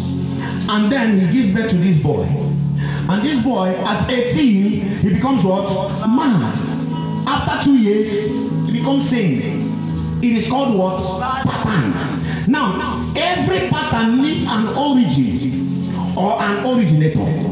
And 0.68 0.90
then 0.92 1.20
he 1.20 1.42
gives 1.42 1.54
birth 1.54 1.70
to 1.70 1.78
this 1.78 2.02
boy. 2.02 2.22
And 2.22 3.24
this 3.26 3.42
boy, 3.44 3.70
at 3.70 4.10
18, 4.10 4.98
he 4.98 5.08
becomes 5.08 5.44
what? 5.44 5.90
Mad. 6.08 6.56
After 7.26 7.64
two 7.64 7.76
years, 7.76 8.08
he 8.66 8.72
becomes 8.72 9.10
sane. 9.10 10.20
It 10.22 10.36
is 10.36 10.48
called 10.48 10.78
what? 10.78 11.20
Pattern. 11.42 12.50
Now, 12.50 13.12
every 13.16 13.68
pattern 13.68 14.22
needs 14.22 14.46
an 14.48 14.68
origin 14.68 15.92
or 16.16 16.40
an 16.40 16.64
originator. 16.64 17.51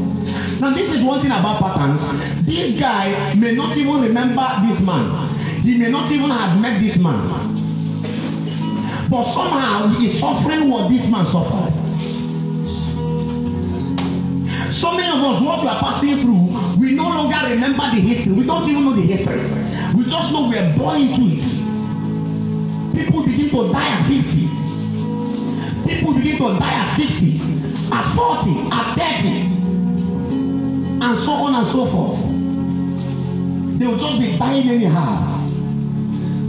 Now, 0.61 0.69
this 0.75 0.91
is 0.91 1.03
one 1.03 1.19
thing 1.23 1.31
about 1.31 1.59
patterns. 1.59 2.45
This 2.45 2.79
guy 2.79 3.33
may 3.33 3.55
not 3.55 3.75
even 3.75 3.99
remember 3.99 4.47
this 4.69 4.79
man. 4.79 5.33
He 5.63 5.75
may 5.75 5.89
not 5.89 6.11
even 6.11 6.29
have 6.29 6.61
met 6.61 6.79
this 6.79 6.97
man. 6.97 7.17
But 9.09 9.33
somehow 9.33 9.87
he 9.97 10.11
is 10.11 10.19
suffering 10.19 10.69
what 10.69 10.89
this 10.91 11.03
man 11.09 11.25
suffered. 11.25 11.73
So 14.71 14.91
many 14.91 15.09
of 15.09 15.23
us, 15.33 15.41
what 15.41 15.63
we 15.63 15.67
are 15.67 15.79
passing 15.79 16.21
through, 16.21 16.79
we 16.79 16.93
no 16.93 17.09
longer 17.09 17.37
remember 17.49 17.89
the 17.95 17.99
history. 17.99 18.31
We 18.31 18.45
don't 18.45 18.69
even 18.69 18.85
know 18.85 18.93
the 18.95 19.01
history. 19.01 19.41
We 19.97 20.03
just 20.05 20.31
know 20.31 20.47
we 20.47 20.59
are 20.59 20.77
born 20.77 21.01
into 21.01 21.41
it. 21.41 23.03
People 23.03 23.25
begin 23.25 23.49
to 23.49 23.71
die 23.73 23.97
at 23.97 24.07
50. 24.07 25.89
People 25.89 26.13
begin 26.13 26.37
to 26.37 26.59
die 26.59 26.85
at 26.85 26.95
60, 26.97 27.41
at 27.91 28.15
40, 28.15 28.69
at 28.71 29.21
30, 29.23 29.50
and 31.01 31.17
so 31.25 31.31
on 31.31 31.55
and 31.55 31.67
so 31.71 31.89
forth. 31.89 32.19
They 33.79 33.87
will 33.87 33.97
just 33.97 34.19
be 34.19 34.37
dying 34.37 34.69
anyhow. 34.69 35.49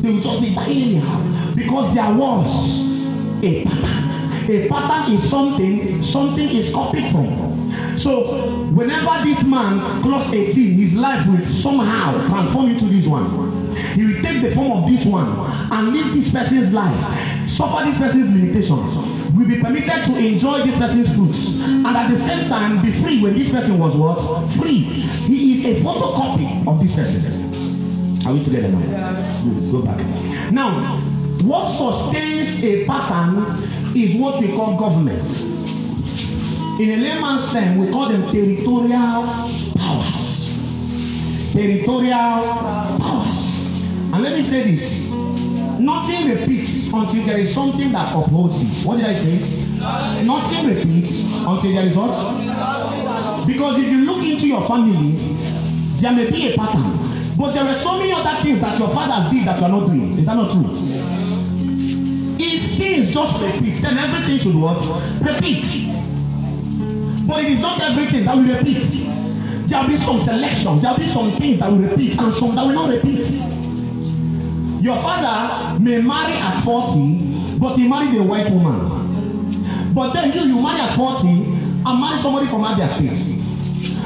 They 0.03 0.11
will 0.11 0.21
just 0.21 0.43
be 0.43 0.55
dying 0.55 0.83
anyhow 0.83 1.55
because 1.55 1.95
there 1.95 2.15
was 2.15 3.43
a 3.43 3.65
pattern. 3.65 4.51
A 4.51 4.69
pattern 4.69 5.15
is 5.15 5.31
something, 5.31 6.03
something 6.03 6.49
is 6.49 6.73
copied 6.75 7.11
from. 7.13 7.99
So, 7.99 8.71
whenever 8.73 9.25
this 9.25 9.43
man 9.43 10.03
clocks 10.03 10.33
18, 10.33 10.79
his 10.79 10.93
life 10.93 11.27
will 11.27 11.47
somehow 11.63 12.27
transform 12.29 12.73
into 12.73 12.87
this 12.95 13.07
one. 13.07 13.75
He 13.95 14.05
will 14.05 14.23
take 14.23 14.43
the 14.43 14.55
form 14.55 14.83
of 14.85 14.91
this 14.91 15.07
one 15.07 15.29
and 15.73 15.95
live 15.95 16.13
this 16.13 16.31
person's 16.31 16.73
life, 16.75 17.51
suffer 17.53 17.89
this 17.89 17.97
person's 17.97 18.29
limitations, 18.29 19.12
will 19.35 19.47
be 19.47 19.61
permitted 19.61 20.05
to 20.07 20.17
enjoy 20.17 20.67
this 20.67 20.77
person's 20.77 21.09
fruits, 21.15 21.39
and 21.61 21.87
at 21.87 22.11
the 22.11 22.19
same 22.27 22.49
time 22.49 22.83
be 22.83 22.93
free 23.03 23.21
when 23.23 23.39
this 23.39 23.49
person 23.51 23.79
was 23.79 23.95
what? 23.97 24.51
Free. 24.57 24.83
He 24.83 25.61
is 25.61 25.65
a 25.65 25.81
photocopy 25.83 26.67
of 26.67 26.81
this 26.81 26.95
person. 26.95 28.27
Are 28.27 28.35
we 28.35 28.45
together 28.45 28.69
now? 28.69 29.43
Good. 29.43 29.73
Go 29.73 29.83
back. 29.83 29.99
Now, 30.53 31.01
what 31.43 31.77
sustains 31.77 32.63
a 32.63 32.87
pattern 32.87 33.97
is 33.97 34.15
what 34.21 34.41
we 34.41 34.49
call 34.49 34.79
government. 34.79 35.31
In 36.81 36.91
a 36.91 36.97
layman's 36.97 37.51
term, 37.53 37.79
we 37.79 37.91
call 37.91 38.09
them 38.09 38.23
territorial 38.33 39.27
powers. 39.77 40.49
Territorial 41.53 42.43
powers. 42.99 43.37
And 44.13 44.23
let 44.23 44.39
me 44.39 44.45
say 44.45 44.75
this 44.75 45.03
nothing 45.81 46.31
repeats 46.31 46.72
until 46.93 47.27
there 47.27 47.39
is 47.39 47.55
something 47.55 47.93
that 47.93 48.15
upholds 48.15 48.61
it. 48.61 48.87
What 48.87 48.97
did 48.97 49.07
I 49.07 49.15
say? 49.15 49.39
Nothing 50.25 50.67
repeats 50.69 51.11
until 51.11 51.73
there 51.73 51.87
is 51.87 51.97
what? 51.97 53.47
Because 53.47 53.79
if 53.79 53.89
you 53.89 53.99
look 54.05 54.25
into 54.25 54.47
your 54.47 54.67
family, 54.69 55.37
there 56.01 56.13
may 56.13 56.31
be 56.31 56.53
a 56.53 56.57
pattern. 56.57 57.37
But 57.37 57.53
there 57.55 57.65
were 57.65 57.79
so 57.81 57.99
many 57.99 58.13
other 58.13 58.43
things 58.43 58.61
that 58.61 58.79
your 58.79 58.89
fathers 58.89 59.33
did 59.33 59.47
that 59.49 59.59
you 59.59 59.65
are 59.65 59.69
not 59.69 59.87
doing. 59.87 60.19
Is 60.19 60.27
that 60.27 60.37
not 60.37 60.53
true? 60.53 60.67
If 62.39 62.77
things 62.77 63.15
just 63.15 63.41
repeat, 63.41 63.81
then 63.83 63.99
everything 63.99 64.39
should 64.39 64.55
what? 64.55 64.79
Repeat. 65.23 65.65
But 67.27 67.45
it 67.45 67.53
is 67.53 67.61
not 67.61 67.81
everything 67.81 68.25
that 68.27 68.37
will 68.37 68.55
repeat. 68.55 68.89
There 69.69 69.81
will 69.81 69.89
be 69.89 69.99
some 69.99 70.23
selections, 70.23 70.83
there 70.83 70.91
will 70.93 70.99
be 70.99 71.13
some 71.13 71.37
things 71.39 71.61
that 71.61 71.71
will 71.71 71.79
repeat, 71.79 72.19
and 72.19 72.35
some 72.35 72.55
that 72.55 72.67
will 72.67 72.75
not 72.75 72.91
repeat. 72.91 73.52
Your 74.83 75.01
father 75.01 75.79
may 75.79 76.03
marry 76.03 76.33
at 76.33 76.65
40, 76.65 77.59
but 77.61 77.77
he 77.77 77.87
married 77.87 78.21
a 78.21 78.25
white 78.25 78.51
woman. 78.51 79.95
But 79.95 80.13
then 80.13 80.33
you, 80.33 80.41
you 80.41 80.61
marry 80.61 80.81
at 80.81 80.97
40 80.97 81.29
and 81.29 82.01
marry 82.01 82.21
somebody 82.21 82.49
from 82.49 82.65
other 82.65 82.89
states. 82.95 83.29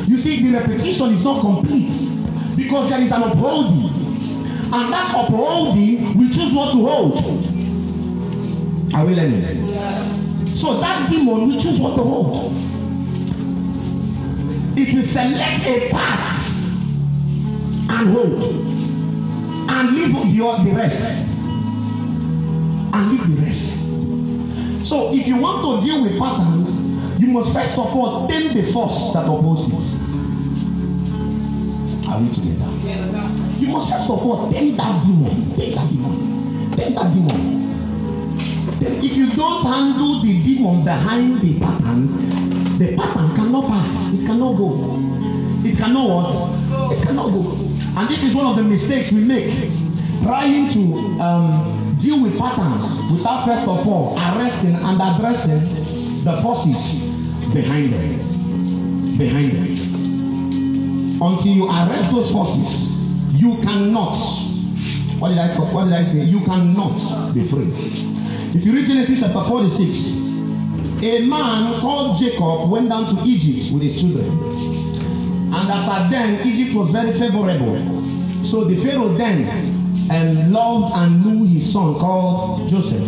You 0.06 0.18
see, 0.18 0.42
the 0.42 0.58
repetition 0.58 1.14
is 1.14 1.24
not 1.24 1.40
complete 1.40 2.56
because 2.56 2.90
there 2.90 3.00
is 3.00 3.10
an 3.10 3.22
upholding. 3.22 3.88
And 4.70 4.92
that 4.92 5.14
upholding 5.16 6.18
we 6.18 6.28
choose 6.34 6.52
what 6.52 6.72
to 6.72 6.86
hold. 6.86 7.24
Are 8.94 9.06
we 9.06 9.14
learning? 9.14 10.56
So 10.56 10.78
that 10.80 11.08
demon 11.08 11.48
we 11.48 11.62
choose 11.62 11.80
what 11.80 11.96
to 11.96 12.02
hold. 12.02 12.52
It 14.76 14.94
will 14.94 15.10
select 15.10 15.64
a 15.64 15.88
path 15.90 16.52
and 17.88 18.12
hold 18.12 18.75
and 19.68 19.94
leave 19.94 20.12
the, 20.12 20.64
the 20.64 20.76
rest 20.76 20.96
and 22.94 23.10
leave 23.10 23.36
the 23.36 23.42
rest. 23.42 24.88
So 24.88 25.12
if 25.12 25.26
you 25.26 25.36
want 25.36 25.62
to 25.62 25.86
deal 25.86 26.02
with 26.02 26.18
patterns, 26.18 27.20
you 27.20 27.28
must 27.28 27.52
first 27.52 27.72
of 27.72 27.94
all 27.96 28.28
tame 28.28 28.54
the 28.54 28.72
force 28.72 29.12
that 29.14 29.24
opposes. 29.24 29.94
Are 32.06 32.20
we 32.20 32.28
together? 32.28 32.70
You 33.58 33.68
must 33.68 33.90
first 33.90 34.04
of 34.08 34.24
all 34.24 34.50
tame 34.52 34.76
that 34.76 35.04
demon. 35.04 35.54
Tame 35.56 35.74
that 35.74 35.90
demon. 35.90 36.76
Tame 36.76 36.94
that 36.94 37.12
demon. 37.12 37.56
Then 38.78 39.04
if 39.04 39.16
you 39.16 39.34
don't 39.34 39.62
handle 39.62 40.22
the 40.22 40.42
demon 40.42 40.84
behind 40.84 41.40
the 41.40 41.58
pattern, 41.58 42.78
the 42.78 42.96
pattern 42.96 43.34
cannot 43.34 43.66
pass. 43.66 44.14
It 44.14 44.26
cannot 44.26 44.56
go. 44.56 44.74
It 45.64 45.76
cannot 45.76 46.08
what? 46.08 46.92
It 46.92 47.02
cannot 47.02 47.30
go. 47.30 47.65
And 47.96 48.10
this 48.10 48.22
is 48.22 48.34
one 48.34 48.44
of 48.44 48.56
the 48.56 48.62
mistakes 48.62 49.10
we 49.10 49.20
make. 49.22 49.70
Trying 50.22 50.70
to 50.74 51.22
um, 51.22 51.96
deal 51.98 52.22
with 52.22 52.38
patterns 52.38 52.84
without 53.10 53.46
first 53.46 53.62
of 53.62 53.88
all 53.88 54.14
arresting 54.18 54.74
and 54.74 55.00
addressing 55.00 55.60
the 56.22 56.40
forces 56.42 56.76
behind 57.54 57.94
them. 57.94 59.16
Behind 59.16 59.52
them. 59.52 61.22
Until 61.22 61.52
you 61.52 61.64
arrest 61.64 62.10
those 62.12 62.30
forces, 62.32 62.90
you 63.32 63.54
cannot. 63.62 64.16
What 65.18 65.30
did 65.30 65.38
I 65.38 65.56
what 65.58 65.84
did 65.84 65.94
I 65.94 66.04
say? 66.04 66.24
You 66.24 66.44
cannot 66.44 67.32
be 67.32 67.48
free. 67.48 67.70
If 68.54 68.62
you 68.62 68.74
read 68.74 68.86
Genesis 68.86 69.20
chapter 69.20 69.42
46, 69.48 69.96
a 71.02 71.26
man 71.26 71.80
called 71.80 72.18
Jacob 72.20 72.68
went 72.70 72.90
down 72.90 73.16
to 73.16 73.22
Egypt 73.24 73.72
with 73.72 73.82
his 73.82 73.98
children. 73.98 74.65
And 75.54 75.70
as 75.70 75.88
at 75.88 76.10
then, 76.10 76.46
Egypt 76.46 76.74
was 76.76 76.90
very 76.90 77.12
favorable. 77.18 77.76
So 78.44 78.64
the 78.64 78.82
Pharaoh 78.82 79.16
then 79.16 79.48
um, 80.10 80.52
loved 80.52 80.94
and 80.94 81.24
knew 81.24 81.46
his 81.46 81.72
son 81.72 81.94
called 81.98 82.68
Joseph. 82.68 83.02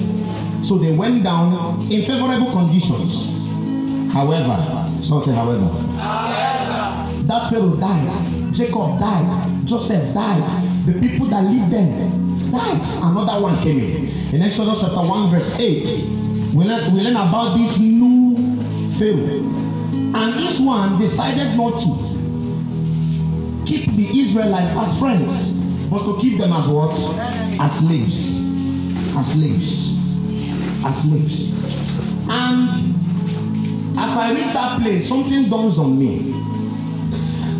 So 0.65 0.79
they 0.79 0.93
went 0.93 1.25
down 1.25 1.91
in 1.91 2.05
favorable 2.07 2.53
conditions. 2.53 4.13
However, 4.13 4.89
so 5.03 5.21
say 5.21 5.33
however. 5.33 5.69
That 7.27 7.51
Pharaoh 7.51 7.77
died. 7.77 8.55
Jacob 8.55 8.99
died. 8.99 9.67
Joseph 9.67 10.15
died. 10.15 10.87
The 10.87 10.93
people 10.99 11.27
that 11.29 11.45
lived 11.45 11.73
there 11.73 12.51
died. 12.51 12.81
Another 13.03 13.43
one 13.43 13.63
came 13.63 13.79
in. 13.81 14.35
In 14.35 14.43
Exodus 14.43 14.79
chapter 14.81 14.97
1, 14.97 15.31
verse 15.31 15.53
8, 15.59 15.85
we 16.55 16.65
learn, 16.65 16.95
we 16.95 17.01
learn 17.03 17.17
about 17.17 17.57
this 17.59 17.79
new 17.79 18.37
Pharaoh. 18.99 19.45
And 20.15 20.39
this 20.39 20.59
one 20.59 20.99
decided 20.99 21.57
not 21.57 21.81
to 21.83 22.08
keep 23.69 23.85
the 23.95 24.21
Israelites 24.21 24.75
as 24.77 24.99
friends, 24.99 25.53
but 25.91 26.03
to 26.05 26.19
keep 26.21 26.39
them 26.39 26.53
as 26.53 26.67
what? 26.69 26.99
As 27.61 27.79
slaves. 27.79 28.35
As 29.15 29.27
slaves. 29.33 29.93
As 30.85 31.03
slaves. 31.03 31.53
And 32.31 32.71
as 33.99 34.17
I 34.17 34.33
read 34.33 34.55
that 34.57 34.81
place, 34.81 35.07
something 35.09 35.51
dawns 35.51 35.79
on 35.79 35.99
me. 35.99 36.33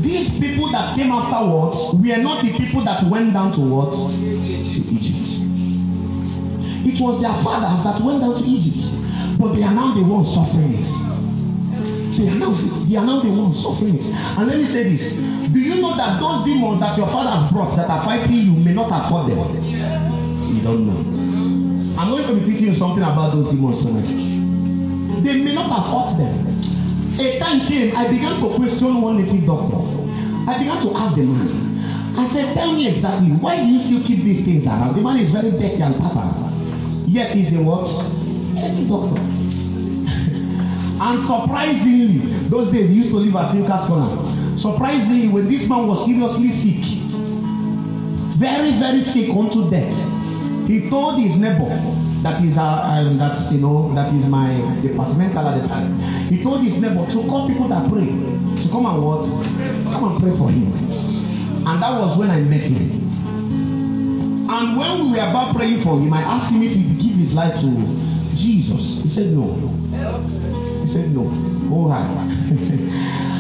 These 0.01 0.31
people 0.39 0.71
that 0.73 0.97
came 0.97 1.13
afterwards 1.13 1.95
were 1.95 2.17
not 2.23 2.43
the 2.43 2.57
people 2.57 2.85
that 2.85 3.05
went 3.05 3.35
down 3.35 3.53
to 3.53 3.61
what? 3.61 3.93
To 3.93 4.11
Egypt. 4.15 5.29
It 6.89 7.01
was 7.03 7.21
their 7.21 7.35
fathers 7.45 7.85
that 7.85 8.01
went 8.03 8.21
down 8.21 8.43
to 8.43 8.45
Egypt, 8.49 9.39
but 9.39 9.53
they 9.55 9.63
are 9.63 9.75
now 9.75 9.95
the 9.95 10.03
ones 10.03 10.33
suffering 10.33 10.75
it. 10.75 10.89
They 12.17 12.29
are 12.29 12.35
now 12.35 12.55
they 12.89 12.97
are 12.97 13.05
now 13.05 13.21
the 13.21 13.31
ones 13.31 13.63
suffering 13.63 13.97
it. 13.99 14.05
And 14.05 14.47
let 14.47 14.59
me 14.59 14.67
say 14.69 14.97
this: 14.97 15.28
Do 15.53 15.59
you 15.59 15.81
know 15.81 15.97
that 15.97 16.21
those 16.21 16.45
demons 16.45 16.81
that 16.81 16.99
your 16.99 17.07
father 17.07 17.31
has 17.31 17.51
brought 17.51 17.75
that 17.77 17.89
are 17.89 18.05
fighting 18.05 18.37
you 18.37 18.53
may 18.53 18.75
not 18.75 18.91
afford 18.93 19.31
them? 19.31 19.39
You 20.55 20.63
don't 20.63 20.87
know. 20.87 21.99
I'm 21.99 22.11
going 22.11 22.27
to 22.27 22.35
be 22.35 22.53
teaching 22.53 22.75
you 22.75 22.77
something 22.77 23.03
about 23.03 23.33
those 23.33 23.49
demons 23.51 23.83
tonight. 23.83 24.07
They 25.25 25.43
may 25.43 25.55
not 25.55 25.71
have 25.71 25.91
fought 25.91 26.19
them. 26.19 27.19
A 27.19 27.39
time 27.39 27.67
came, 27.67 27.97
I 27.97 28.09
began 28.09 28.41
to 28.41 28.55
question 28.57 29.01
one 29.01 29.25
native 29.25 29.47
doctor. 29.47 29.77
I 30.51 30.59
began 30.59 30.83
to 30.83 30.95
ask 30.95 31.15
the 31.17 31.23
man. 31.23 32.19
I 32.19 32.29
said, 32.29 32.53
Tell 32.55 32.73
me 32.73 32.87
exactly, 32.89 33.31
why 33.31 33.57
do 33.57 33.65
you 33.65 33.81
still 33.87 34.03
keep 34.05 34.25
these 34.25 34.45
things 34.45 34.67
around? 34.67 34.97
The 34.97 35.01
man 35.01 35.19
is 35.19 35.31
very 35.31 35.51
dirty 35.51 35.81
and 35.81 35.97
papa. 35.97 36.53
Yet 37.07 37.35
he's 37.35 37.53
a 37.55 37.63
what? 37.63 37.89
Native 38.53 38.89
doctor. 38.89 39.19
and 41.01 41.27
surprisingly, 41.27 42.19
those 42.49 42.71
days 42.71 42.91
he 42.91 42.97
used 42.97 43.11
to 43.11 43.17
live 43.17 43.35
at 43.35 43.53
Tinker's 43.53 43.87
Corner. 43.89 44.28
Surprisingly, 44.59 45.29
when 45.29 45.49
this 45.49 45.69
man 45.69 45.87
was 45.87 46.05
seriously 46.05 46.51
sick, 46.53 47.01
very, 48.39 48.73
very 48.79 49.03
sick 49.03 49.31
unto 49.31 49.71
death, 49.71 49.95
he 50.67 50.91
told 50.91 51.21
his 51.21 51.37
neighbor 51.37 51.69
that 52.23 52.45
is 52.45 52.59
uh, 52.59 52.83
um, 52.83 53.17
that's 53.17 53.53
you 53.53 53.59
know 53.59 53.95
that 53.95 54.13
is 54.13 54.25
my 54.27 54.55
departmental 54.83 55.47
at 55.47 55.63
the 55.63 55.69
time. 55.69 55.97
He 56.29 56.43
told 56.43 56.63
his 56.63 56.77
neighbor 56.79 57.07
to 57.07 57.29
call 57.29 57.47
people 57.47 57.69
that 57.69 57.89
pray 57.89 58.07
to 58.07 58.69
come 58.69 58.87
and 58.87 59.05
what? 59.05 59.25
Come 59.93 60.13
and 60.13 60.21
pray 60.21 60.37
for 60.37 60.51
him. 60.51 60.73
And 61.67 61.83
that 61.83 62.01
was 62.01 62.19
when 62.19 62.31
i 62.31 62.41
met 62.41 62.63
him. 62.63 62.91
And 64.51 64.77
when 64.77 65.05
we 65.05 65.11
were 65.13 65.19
about 65.19 65.55
praying 65.55 65.83
for 65.83 66.01
him 66.01 66.13
i 66.13 66.23
asked 66.23 66.51
him 66.51 66.63
if 66.63 66.73
he 66.73 66.83
would 66.85 66.99
give 66.99 67.15
his 67.15 67.33
life 67.33 67.55
to 67.61 67.71
jesus. 68.35 69.03
He 69.05 69.11
said 69.11 69.27
no 69.33 70.38
he 70.89 70.95
said 70.95 71.11
no 71.15 71.23
oh 71.71 71.89
hi 71.89 72.01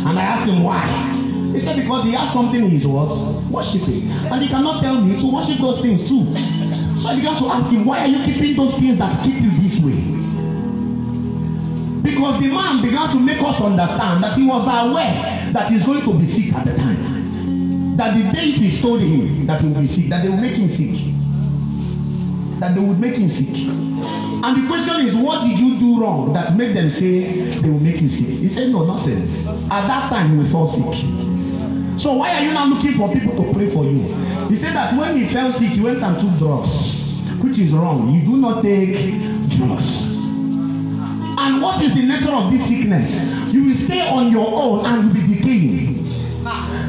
and 0.09 0.19
i 0.19 0.23
asked 0.23 0.49
him 0.49 0.63
why 0.63 0.85
he 1.53 1.61
said 1.61 1.77
because 1.77 2.05
he 2.05 2.13
has 2.13 2.33
something 2.33 2.69
he 2.69 2.77
is 2.77 2.87
what 2.87 3.09
worshiping 3.51 4.11
and 4.11 4.43
he 4.43 4.49
cannot 4.49 4.83
tell 4.83 5.01
me 5.01 5.19
to 5.19 5.27
worship 5.33 5.59
those 5.59 5.81
things 5.81 6.09
too 6.09 6.25
so 7.03 7.07
I 7.09 7.15
began 7.15 7.37
to 7.39 7.47
ask 7.47 7.71
him, 7.71 7.85
why 7.85 8.01
are 8.01 8.07
you 8.09 8.25
keeping 8.25 8.57
those 8.57 8.75
things 8.75 8.99
that 8.99 9.23
keep 9.23 9.37
you 9.37 9.51
this 9.63 9.79
way? 9.79 10.03
Because 12.03 12.41
the 12.41 12.49
man 12.49 12.83
began 12.83 13.11
to 13.11 13.21
make 13.21 13.41
us 13.41 13.61
understand 13.61 14.25
that 14.25 14.37
he 14.37 14.43
was 14.45 14.67
aware 14.67 15.53
that 15.53 15.71
he's 15.71 15.85
going 15.85 16.03
to 16.03 16.19
be 16.19 16.27
sick 16.27 16.53
at 16.55 16.67
the 16.67 16.75
time. 16.75 17.97
That 17.97 18.15
the 18.15 18.33
deities 18.33 18.81
told 18.83 19.01
him 19.01 19.47
that 19.47 19.61
he 19.61 19.69
would 19.69 19.81
be 19.81 19.87
sick, 19.95 20.09
that 20.09 20.25
they 20.25 20.29
would 20.29 20.41
make 20.41 20.57
him 20.57 20.69
sick. 20.71 20.99
That 22.59 22.75
they 22.75 22.81
would 22.81 22.99
make 22.99 23.15
him 23.15 23.31
sick. 23.31 23.47
And 24.41 24.63
the 24.63 24.69
question 24.69 25.07
is, 25.07 25.17
what 25.17 25.45
did 25.47 25.59
you 25.59 25.81
do 25.81 26.01
wrong 26.01 26.33
that 26.33 26.57
made 26.57 26.77
them 26.77 26.93
say 26.93 27.51
they 27.61 27.69
will 27.69 27.81
make 27.81 28.01
you 28.01 28.09
sick? 28.09 28.27
He 28.27 28.49
said, 28.49 28.71
no, 28.71 28.85
nothing. 28.85 29.23
At 29.71 29.89
that 29.89 30.09
time, 30.11 30.33
you 30.33 30.45
will 30.45 30.51
fall 30.51 30.73
sick. 30.73 32.01
So 32.01 32.13
why 32.13 32.35
are 32.35 32.45
you 32.45 32.53
now 32.53 32.67
looking 32.67 32.97
for 32.97 33.13
people 33.13 33.35
to 33.35 33.53
pray 33.53 33.69
for 33.69 33.85
you? 33.85 34.03
He 34.49 34.57
said 34.57 34.77
that 34.77 34.97
when 34.97 35.17
he 35.17 35.29
fell 35.33 35.53
sick, 35.53 35.71
he 35.71 35.81
went 35.81 36.05
and 36.05 36.21
took 36.21 36.39
drugs, 36.39 37.43
which 37.43 37.59
is 37.59 37.73
wrong. 37.73 38.15
You 38.15 38.25
do 38.25 38.37
not 38.37 38.63
take 38.63 38.93
drugs. 39.59 39.87
And 41.41 41.61
what 41.61 41.83
is 41.83 41.93
the 41.95 42.03
nature 42.03 42.31
of 42.31 42.53
this 42.53 42.69
sickness? 42.69 43.53
You 43.53 43.65
will 43.65 43.85
stay 43.87 44.09
on 44.09 44.31
your 44.31 44.47
own 44.47 44.87
and 44.87 45.03
you 45.03 45.21
will 45.21 45.29
be 45.29 45.35
decaying. 45.35 45.97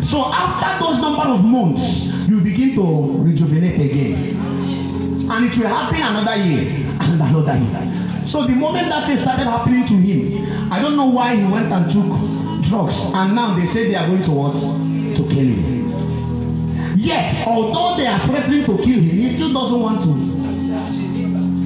So 0.05 0.26
after 0.26 0.85
those 0.85 1.01
number 1.01 1.23
of 1.23 1.43
months, 1.43 1.81
you 2.30 2.39
begin 2.41 2.76
to 2.76 3.23
rejuvenate 3.23 3.81
again. 3.81 4.38
And 5.31 5.45
it 5.45 5.57
will 5.57 5.67
happen 5.67 6.01
another 6.01 6.35
year 6.35 6.88
and 7.10 7.22
another. 7.22 8.27
So 8.27 8.45
the 8.45 8.53
moment 8.53 8.90
that 8.90 9.07
thing 9.07 9.19
started 9.19 9.45
happening 9.45 9.88
to 9.88 9.94
him, 9.95 10.72
I 10.72 10.81
don't 10.81 10.95
know 10.95 11.07
why 11.07 11.36
he 11.36 11.44
went 11.44 11.72
and 11.72 11.86
took 11.91 12.69
drugs. 12.69 12.95
And 13.14 13.36
now 13.36 13.56
they 13.57 13.65
say 13.73 13.88
they 13.88 13.95
are 13.95 14.07
going 14.07 14.23
to? 14.23 14.90
To 15.18 15.23
kill 15.27 15.48
him. 15.48 16.98
Yet, 16.98 17.48
although 17.48 17.98
they 17.98 18.06
are 18.07 18.19
threatening 18.27 18.65
to 18.65 18.77
kill 18.77 18.99
him, 18.99 19.18
he 19.18 19.34
still 19.36 19.52
doesn't 19.52 19.80
want 19.80 20.03
to. 20.03 20.14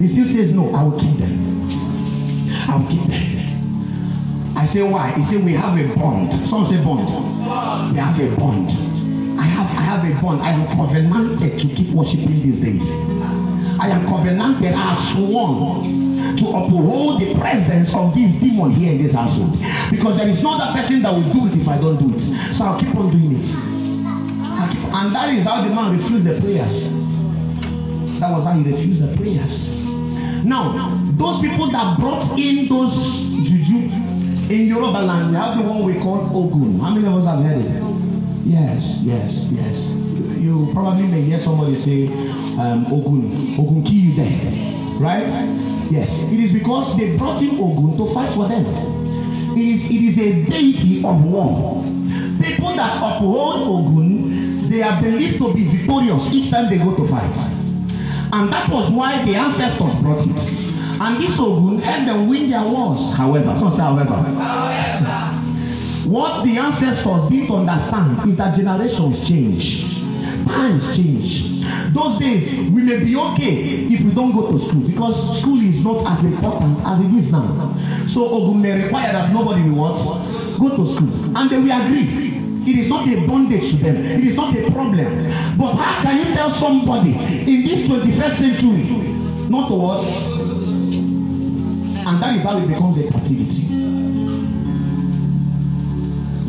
He 0.02 0.14
still 0.14 0.28
says, 0.34 0.52
No, 0.54 0.74
I 0.74 0.84
will 0.84 1.00
keep 1.00 1.18
them. 1.18 1.70
I 2.70 2.76
will 2.78 2.88
keep 2.88 3.04
them. 3.04 4.58
I 4.58 4.68
say, 4.72 4.84
Why? 4.84 5.12
He 5.12 5.26
said, 5.26 5.44
We 5.44 5.54
have 5.54 5.78
a 5.78 5.94
bond. 5.96 6.50
Some 6.50 6.68
say 6.68 6.78
bond. 6.78 7.10
We 7.94 8.00
have 8.00 8.20
a 8.20 8.36
bond. 8.38 8.70
I 9.40 9.44
have 9.44 9.70
I 9.78 9.82
have 9.82 10.06
a 10.06 10.22
bond. 10.22 10.42
I 10.42 10.52
am 10.52 10.66
covenanted 10.78 11.60
to 11.62 11.68
keep 11.76 11.90
worshiping 11.90 12.42
these 12.42 12.62
days. 12.62 13.53
I 13.80 13.90
am 13.90 14.08
covenanted, 14.08 14.74
have 14.74 14.98
sworn 15.14 16.38
to 16.38 16.48
uphold 16.50 17.22
the 17.22 17.36
presence 17.36 17.94
of 17.94 18.14
this 18.16 18.32
demon 18.40 18.72
here 18.72 18.92
in 18.94 19.04
this 19.04 19.14
household. 19.14 19.52
Because 19.92 20.18
there 20.18 20.28
is 20.30 20.42
no 20.42 20.54
other 20.60 20.80
person 20.80 21.02
that 21.04 21.14
will 21.14 21.32
do 21.34 21.48
it 21.48 21.62
if 21.62 21.68
I 21.68 21.78
don't 21.78 21.98
do 21.98 22.16
it. 22.18 22.56
So 22.58 22.66
I'll 22.66 22.80
keep 22.80 22.96
on 22.96 23.12
doing 23.12 23.40
it. 23.42 23.46
Keep, 24.72 24.84
and 24.94 25.14
that 25.16 25.34
is 25.34 25.44
how 25.44 25.64
the 25.68 25.74
man 25.74 25.98
refused 26.00 26.26
the 26.26 26.40
prayers. 26.40 26.84
That 28.20 28.32
was 28.32 28.46
how 28.46 28.54
he 28.54 28.72
refused 28.72 29.02
the 29.02 29.16
prayers. 29.18 29.84
Now, 30.46 30.98
those 31.18 31.42
people 31.42 31.72
that 31.72 32.00
brought 32.00 32.38
in 32.38 32.68
those 32.68 32.94
juju 33.48 34.54
in 34.54 34.68
Yoruba 34.68 35.00
land, 35.00 35.30
we 35.32 35.36
have 35.38 35.58
the 35.58 35.64
one 35.64 35.84
we 35.84 35.94
call 36.02 36.20
Ogun. 36.36 36.80
How 36.80 36.92
many 36.92 37.08
of 37.08 37.16
us 37.16 37.26
have 37.26 37.44
heard 37.44 37.64
it? 37.66 37.84
Yes, 38.46 39.00
yes, 39.02 39.48
yes. 39.52 39.88
You 40.40 40.70
probably 40.74 41.08
may 41.08 41.22
hear 41.22 41.40
somebody 41.40 41.76
say 41.82 42.08
um, 42.60 42.86
Ogun, 42.88 43.60
Ogun 43.60 43.84
kill 43.84 43.94
you 43.94 44.16
there, 44.16 45.00
right? 45.00 45.28
Yes, 45.92 46.10
it 46.32 46.40
is 46.40 46.52
because 46.54 46.96
they 46.98 47.18
brought 47.18 47.42
in 47.42 47.60
Ogun 47.60 47.98
to 47.98 48.14
fight 48.14 48.34
for 48.34 48.48
them. 48.48 48.66
It 49.58 49.66
is, 49.66 49.84
it 49.86 50.04
is 50.04 50.18
a 50.18 50.50
deity 50.50 51.04
of 51.04 51.24
war. 51.24 51.84
People 52.42 52.76
that 52.76 52.98
uphold 52.98 53.68
Ogun, 53.68 54.70
they 54.70 54.82
are 54.82 55.02
believed 55.02 55.38
to 55.38 55.54
be 55.54 55.66
victorious 55.78 56.32
each 56.32 56.50
time 56.52 56.70
they 56.70 56.78
go 56.78 56.96
to 56.96 57.08
fight. 57.08 57.36
And 58.34 58.52
that 58.52 58.70
was 58.70 58.90
why 58.92 59.24
the 59.26 59.36
ancestors 59.36 60.02
brought 60.02 60.26
it. 60.28 60.38
And 61.00 61.22
this 61.24 61.38
Ogun 61.40 61.80
helped 61.80 62.06
them 62.08 62.28
win 62.28 62.50
their 62.50 62.64
wars. 62.64 63.14
However, 63.16 63.56
some 63.60 63.72
say 63.72 63.82
however. 63.82 64.16
What 66.10 66.44
the 66.44 66.58
ancestors 66.58 67.30
didn't 67.30 67.52
understand 67.52 68.30
is 68.30 68.38
that 68.38 68.56
generations 68.56 69.28
change. 69.28 69.94
Times 70.46 70.96
change. 70.96 71.53
Those 71.94 72.20
days, 72.20 72.72
we 72.72 72.82
may 72.82 73.04
be 73.04 73.16
okay 73.16 73.86
if 73.94 74.02
we 74.02 74.12
don't 74.12 74.34
go 74.34 74.52
to 74.52 74.66
school 74.66 74.82
because 74.82 75.40
school 75.40 75.62
is 75.62 75.84
not 75.84 76.18
as 76.18 76.24
important 76.24 76.80
as 76.86 77.00
it 77.00 77.14
is 77.24 77.32
now. 77.32 78.08
So 78.08 78.28
Ogun 78.30 78.62
may 78.62 78.84
require 78.84 79.12
that 79.14 79.32
nobody 79.32 79.70
will 79.70 79.78
what? 79.78 80.60
Go 80.60 80.70
to 80.70 80.94
school. 80.96 81.38
And 81.38 81.50
they 81.50 81.58
will 81.58 81.72
agree. 81.72 82.34
It 82.66 82.80
is 82.80 82.88
not 82.88 83.08
a 83.08 83.28
bondage 83.28 83.72
to 83.72 83.78
them. 83.78 83.98
It 83.98 84.24
is 84.24 84.36
not 84.36 84.56
a 84.56 84.72
problem. 84.72 85.58
But 85.58 85.74
how 85.76 86.02
can 86.02 86.18
you 86.26 86.34
tell 86.34 86.54
somebody 86.60 87.12
in 87.14 87.66
this 87.66 87.90
21st 87.90 88.38
century 88.38 88.84
not 89.50 89.68
to 89.68 89.76
what? 89.76 90.06
And 92.06 92.22
that 92.22 92.36
is 92.36 92.44
how 92.44 92.58
it 92.58 92.68
becomes 92.68 92.98
a 92.98 93.12
captivity. 93.12 93.64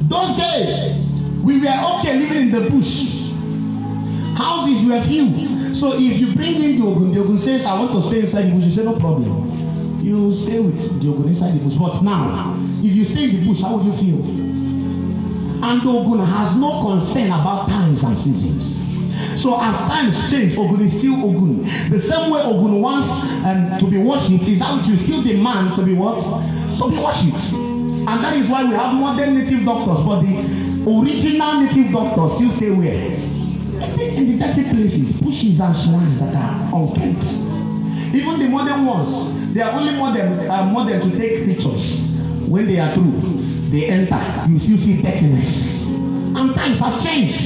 Those 0.09 0.37
days, 0.37 1.43
we 1.43 1.61
were 1.61 1.99
okay 1.99 2.17
living 2.17 2.43
in 2.43 2.51
the 2.53 2.71
bush. 2.71 3.14
Houses 4.37 4.85
were 4.87 5.03
few. 5.05 5.75
So 5.75 5.95
if 5.95 6.19
you 6.19 6.35
bring 6.35 6.63
in 6.63 6.79
the 6.81 6.87
Ogun, 6.87 7.13
the 7.13 7.21
Ogun 7.21 7.39
says, 7.39 7.65
I 7.65 7.79
want 7.79 7.93
to 7.93 8.09
stay 8.09 8.21
inside 8.21 8.47
the 8.47 8.55
bush, 8.55 8.65
you 8.65 8.75
say, 8.75 8.83
no 8.85 8.99
problem. 8.99 10.03
You 10.05 10.35
stay 10.37 10.61
with 10.61 11.01
the 11.03 11.09
Ogun 11.09 11.29
inside 11.29 11.55
the 11.55 11.65
bush. 11.65 11.75
But 11.79 12.03
now, 12.03 12.57
if 12.83 12.93
you 12.95 13.05
stay 13.05 13.25
in 13.25 13.41
the 13.41 13.47
bush, 13.49 13.61
how 13.63 13.77
would 13.77 13.87
you 13.87 13.93
feel? 13.93 14.25
And 15.65 15.81
Ogun 15.87 16.19
has 16.27 16.57
no 16.57 16.83
concern 16.83 17.27
about 17.29 17.69
times 17.69 18.03
and 18.03 18.17
seasons. 18.19 18.85
So 19.41 19.55
as 19.61 19.77
times 19.89 20.31
change, 20.31 20.57
Ogun 20.59 20.87
is 20.87 20.99
still 20.99 21.15
Ogun. 21.15 21.63
The 21.91 22.03
same 22.03 22.31
way 22.31 22.41
Ogun 22.43 22.81
wants 22.81 23.09
um, 23.47 23.79
to 23.79 23.87
be 23.91 23.99
worshipped 23.99 24.45
is 24.49 24.61
how 24.61 24.77
will 24.77 24.99
still 24.99 25.23
demand 25.23 25.77
to 25.77 25.83
be 25.85 25.93
what? 25.95 26.23
To 26.79 26.91
be 26.91 26.99
worshipped. 26.99 27.53
And 28.07 28.23
that 28.23 28.37
is 28.37 28.49
why 28.49 28.65
we 28.65 28.75
have 28.75 28.95
modern 28.95 29.39
native 29.39 29.65
doctors, 29.65 30.05
but 30.05 30.21
the 30.21 30.91
original 30.91 31.63
native 31.63 31.93
doctors 31.93 32.37
still 32.37 32.57
stay 32.57 32.71
where? 32.71 33.34
In 33.93 34.39
the 34.39 34.39
dirty 34.39 34.65
places, 34.65 35.13
bushes 35.21 35.61
and 35.61 35.77
shrines 35.77 36.19
that 36.21 36.35
are 36.35 36.75
unkempt. 36.75 37.25
Even 38.15 38.39
the 38.39 38.49
modern 38.49 38.87
ones, 38.87 39.53
they 39.55 39.61
are 39.61 39.73
only 39.73 39.95
modern, 39.95 40.51
uh, 40.51 40.65
modern 40.65 41.01
to 41.01 41.19
take 41.19 41.45
pictures. 41.45 41.97
When 42.49 42.67
they 42.67 42.79
are 42.81 42.95
through, 42.95 43.21
they 43.71 43.87
enter, 43.87 44.51
you 44.51 44.59
still 44.59 44.79
see 44.79 45.03
dirtiness. 45.03 45.51
And 46.37 46.55
times 46.55 46.79
have 46.81 47.03
changed. 47.03 47.39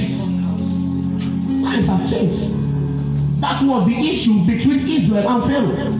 Times 1.65 1.87
have 1.87 2.09
changed. 2.09 3.41
That 3.41 3.63
was 3.65 3.87
the 3.87 4.09
issue 4.09 4.45
between 4.47 4.81
Israel 4.89 5.29
and 5.29 5.45
Pharaoh. 5.45 5.93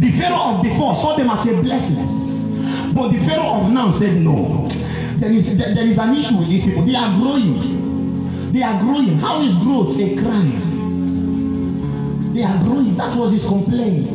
The 0.00 0.18
Pharaoh 0.18 0.56
of 0.56 0.62
before 0.62 0.96
saw 0.96 1.16
them 1.16 1.30
as 1.30 1.46
a 1.46 1.52
blessing. 1.62 2.92
But 2.94 3.12
the 3.12 3.18
Pharaoh 3.26 3.62
of 3.62 3.72
now 3.72 3.98
said 3.98 4.16
no. 4.16 4.68
There 5.18 5.32
is, 5.32 5.56
there, 5.56 5.74
there 5.74 5.86
is 5.86 5.98
an 5.98 6.14
issue 6.14 6.36
with 6.38 6.48
these 6.48 6.64
people. 6.64 6.84
They 6.84 6.94
are 6.94 7.18
growing. 7.18 7.83
They 8.54 8.62
are 8.62 8.80
growing. 8.80 9.18
How 9.18 9.42
is 9.42 9.52
growth 9.64 9.98
a 9.98 10.14
crime? 10.14 10.52
They 12.32 12.44
are 12.44 12.56
growing. 12.62 12.96
That 12.96 13.16
was 13.18 13.32
his 13.32 13.44
complaint. 13.44 14.06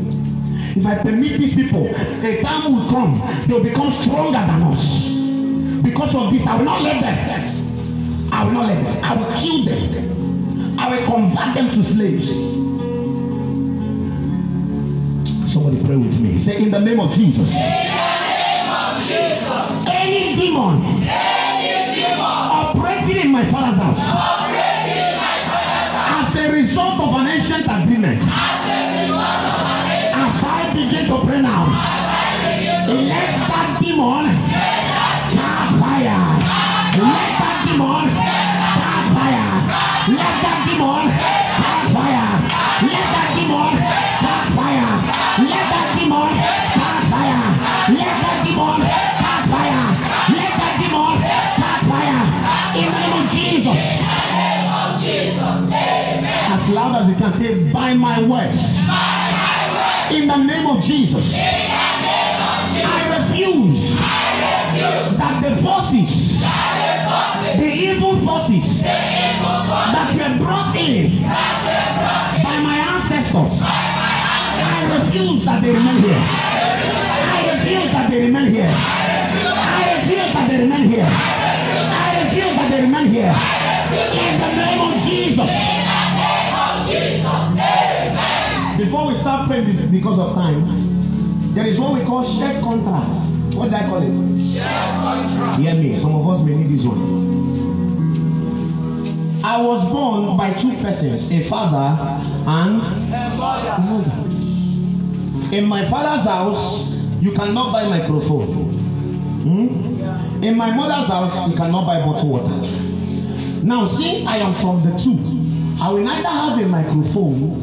If 0.78 0.86
I 0.86 0.95
permit 1.03 1.41
these 1.41 1.56
people, 1.56 1.86
a 1.86 2.41
time 2.41 2.74
will 2.74 2.90
come, 2.90 3.20
they 3.45 3.53
will 3.53 3.64
become 3.64 3.91
stronger 4.02 4.40
than 4.40 4.64
us. 4.64 5.84
Because 5.84 6.16
of 6.16 6.32
this, 6.32 6.48
I 6.48 6.56
will 6.56 6.64
not 6.64 6.82
let 6.84 7.02
them. 7.02 8.32
I 8.32 8.45
will 8.45 8.53
not 8.53 8.68
let 8.68 8.82
them. 8.82 9.03
I 9.03 9.14
will 9.18 9.41
kill 9.41 9.66
them. 9.66 10.80
I 10.80 10.90
will 10.90 11.06
convert 11.06 11.56
them 11.56 11.72
to 11.72 11.84
slaves. 11.91 12.30
Somebody 15.52 15.84
pray 15.84 15.98
with 15.98 16.18
me. 16.18 16.41
Say, 16.45 16.61
in 16.64 16.72
the 16.72 16.80
name 16.80 17.02
of 17.02 17.11
Jesus. 17.11 17.40
In 17.40 17.45
the 17.45 17.49
name 17.49 18.72
of 18.72 19.02
Jesus. 19.02 19.86
Any 19.86 20.36
demon 20.38 21.48
operating 23.20 23.26
in 23.26 23.32
my 23.32 23.52
father's 23.52 23.82
house. 23.82 24.00
As 26.28 26.36
a 26.36 26.52
result 26.52 27.00
of 27.02 27.14
an 27.16 27.28
ancient 27.28 27.66
agreement, 27.66 28.22
as 28.22 28.30
I 30.44 30.72
begin 30.74 31.08
to 31.08 31.26
pray 31.26 31.41
now, 31.41 31.66
let 32.88 33.48
that 33.48 33.80
demon 33.82 34.78
the 60.90 60.95
name 60.95 61.14
of 61.14 61.22
Jesus. 61.22 61.34
I 62.82 63.02
refuse 63.18 63.95
that 65.18 65.41
the 65.44 65.61
forces, 65.61 66.10
the 67.60 67.70
evil 67.72 68.20
forces 68.26 68.82
that 68.82 70.10
were 70.16 70.38
brought 70.44 70.76
in 70.76 71.22
by 71.22 72.60
my 72.60 72.78
ancestors, 72.78 73.61
I 73.61 74.99
refuse 75.06 75.45
that 75.45 75.61
they 75.61 75.72
remain 75.72 75.98
here. 76.03 76.18
I 76.18 77.53
refuse 77.53 77.91
that 77.91 78.10
they 78.10 78.22
remain 78.22 78.53
here. 78.53 78.74
I 78.74 80.02
refuse 80.02 80.34
that 80.34 80.49
they 80.49 80.57
remain 80.57 80.90
here. 80.90 81.06
I 81.06 82.24
refuse 82.24 82.56
that 82.56 82.70
they 82.72 82.82
remain 82.82 83.11
here. 83.14 83.36
In 83.90 84.40
the 84.40 84.48
name 84.56 84.80
of 84.82 84.94
Jesus. 85.07 85.49
Before 88.78 89.07
we 89.07 89.18
start 89.18 89.48
praying 89.48 89.66
be- 89.66 89.88
because 89.99 90.18
of 90.20 90.34
time, 90.36 90.78
there 91.60 91.68
is 91.68 91.77
what 91.77 91.94
we 91.94 92.06
call 92.06 92.23
shared 92.23 92.64
contracts. 92.64 93.19
What 93.53 93.69
do 93.69 93.76
I 93.76 93.81
call 93.81 94.02
it? 94.02 94.14
Hear 95.60 95.73
me. 95.73 95.99
Some 95.99 96.15
of 96.15 96.26
us 96.30 96.40
may 96.45 96.56
need 96.56 96.80
this 96.80 96.86
one. 96.86 97.02
I 99.44 99.61
was 99.61 99.91
born 99.91 100.38
by 100.38 100.53
two 100.53 100.72
persons, 100.81 101.30
a 101.30 101.44
father 101.49 101.99
and 102.48 102.81
a 102.81 103.77
mother. 103.81 105.53
In 105.53 105.65
my 105.65 105.90
father's 105.90 106.23
house, 106.26 106.91
you 107.22 107.34
cannot 107.34 107.73
buy 107.73 107.90
microphone. 107.90 108.48
Hmm? 109.44 110.41
In 110.41 110.56
my 110.56 110.72
mother's 110.72 111.10
house, 111.10 111.49
you 111.49 111.57
cannot 111.57 111.86
buy 111.86 111.99
bottled 111.99 112.31
water. 112.31 112.56
Now, 113.65 113.90
since 113.98 114.26
I 114.26 114.38
am 114.38 114.53
from 114.61 114.81
the 114.90 114.98
two, 114.98 115.19
I 115.84 115.91
will 115.91 116.03
neither 116.03 116.30
have 116.30 116.57
a 116.57 116.65
microphone. 116.65 117.59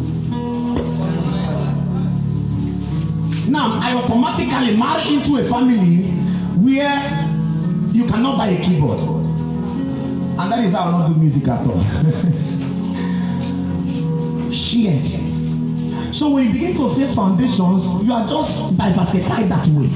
Now, 3.57 3.81
I 3.81 3.95
automatically 3.95 4.77
marry 4.77 5.15
into 5.15 5.39
a 5.39 5.49
family 5.49 6.11
where 6.61 7.01
you 7.91 8.07
cannot 8.07 8.37
buy 8.37 8.49
a 8.49 8.63
keyboard. 8.63 8.99
And 8.99 10.53
that 10.53 10.63
is 10.63 10.73
how 10.73 10.81
I 10.81 10.91
will 10.91 10.99
not 10.99 11.09
do 11.09 11.15
music 11.15 11.49
at 11.49 11.67
all. 11.67 11.81
Shared. 14.53 15.07
So 16.15 16.29
when 16.29 16.49
you 16.49 16.53
begin 16.53 16.75
to 16.77 16.95
face 16.97 17.15
foundations, 17.15 17.83
you 18.05 18.13
are 18.13 18.29
just 18.29 18.77
diversified 18.77 19.49
that 19.51 19.67
way. 19.69 19.89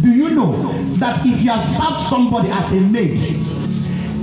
Do 0.00 0.08
you 0.08 0.30
know 0.30 0.56
that 0.96 1.26
if 1.26 1.42
you 1.42 1.50
have 1.50 1.62
served 1.76 2.08
somebody 2.08 2.48
as 2.48 2.72
a 2.72 2.80
maid, 2.80 3.36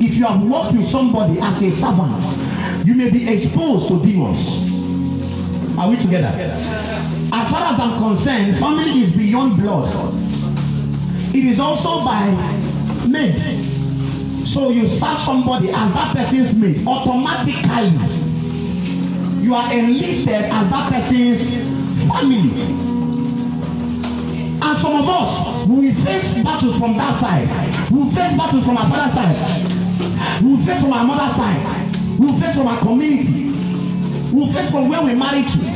if 0.02 0.16
you 0.16 0.26
have 0.26 0.42
worked 0.42 0.76
with 0.76 0.90
somebody 0.90 1.40
as 1.40 1.62
a 1.62 1.70
servant, 1.80 2.88
you 2.88 2.96
may 2.96 3.12
be 3.12 3.28
exposed 3.30 3.90
to 3.90 4.00
demons. 4.04 4.48
Are 5.78 5.88
we 5.88 5.98
together? 5.98 6.93
Far 7.54 7.74
as 7.74 7.80
I'm 7.80 8.00
concerned, 8.00 8.58
family 8.58 9.04
is 9.04 9.16
beyond 9.16 9.62
blood. 9.62 10.12
It 11.36 11.46
is 11.46 11.60
also 11.60 12.04
by 12.04 12.32
maid. 13.08 14.48
So 14.48 14.72
you 14.72 14.88
serve 15.00 15.20
somebody 15.24 15.70
as 15.70 15.94
that 15.94 16.16
person's 16.16 16.56
mate, 16.56 16.88
automatically 16.88 18.24
you 19.44 19.54
are 19.54 19.72
enlisted 19.72 20.30
as 20.30 20.70
that 20.72 20.92
person's 20.92 21.42
family. 22.08 22.64
And 24.60 24.82
some 24.82 24.96
of 24.96 25.08
us, 25.08 25.68
we 25.68 25.94
face 26.04 26.44
battles 26.44 26.80
from 26.80 26.98
that 26.98 27.20
side. 27.20 27.50
We 27.92 28.10
face 28.16 28.36
battles 28.36 28.66
from 28.66 28.78
our 28.78 28.90
father's 28.90 29.14
side. 29.14 30.42
We 30.42 30.66
face 30.66 30.82
from 30.82 30.92
our 30.92 31.04
mother's 31.04 31.36
side. 31.36 32.20
We 32.20 32.40
face 32.40 32.56
from 32.56 32.68
our 32.68 32.80
community. 32.80 33.52
We 34.34 34.52
face 34.54 34.72
from 34.72 34.90
where 34.90 35.04
we 35.04 35.14
married 35.14 35.46
to. 35.50 35.73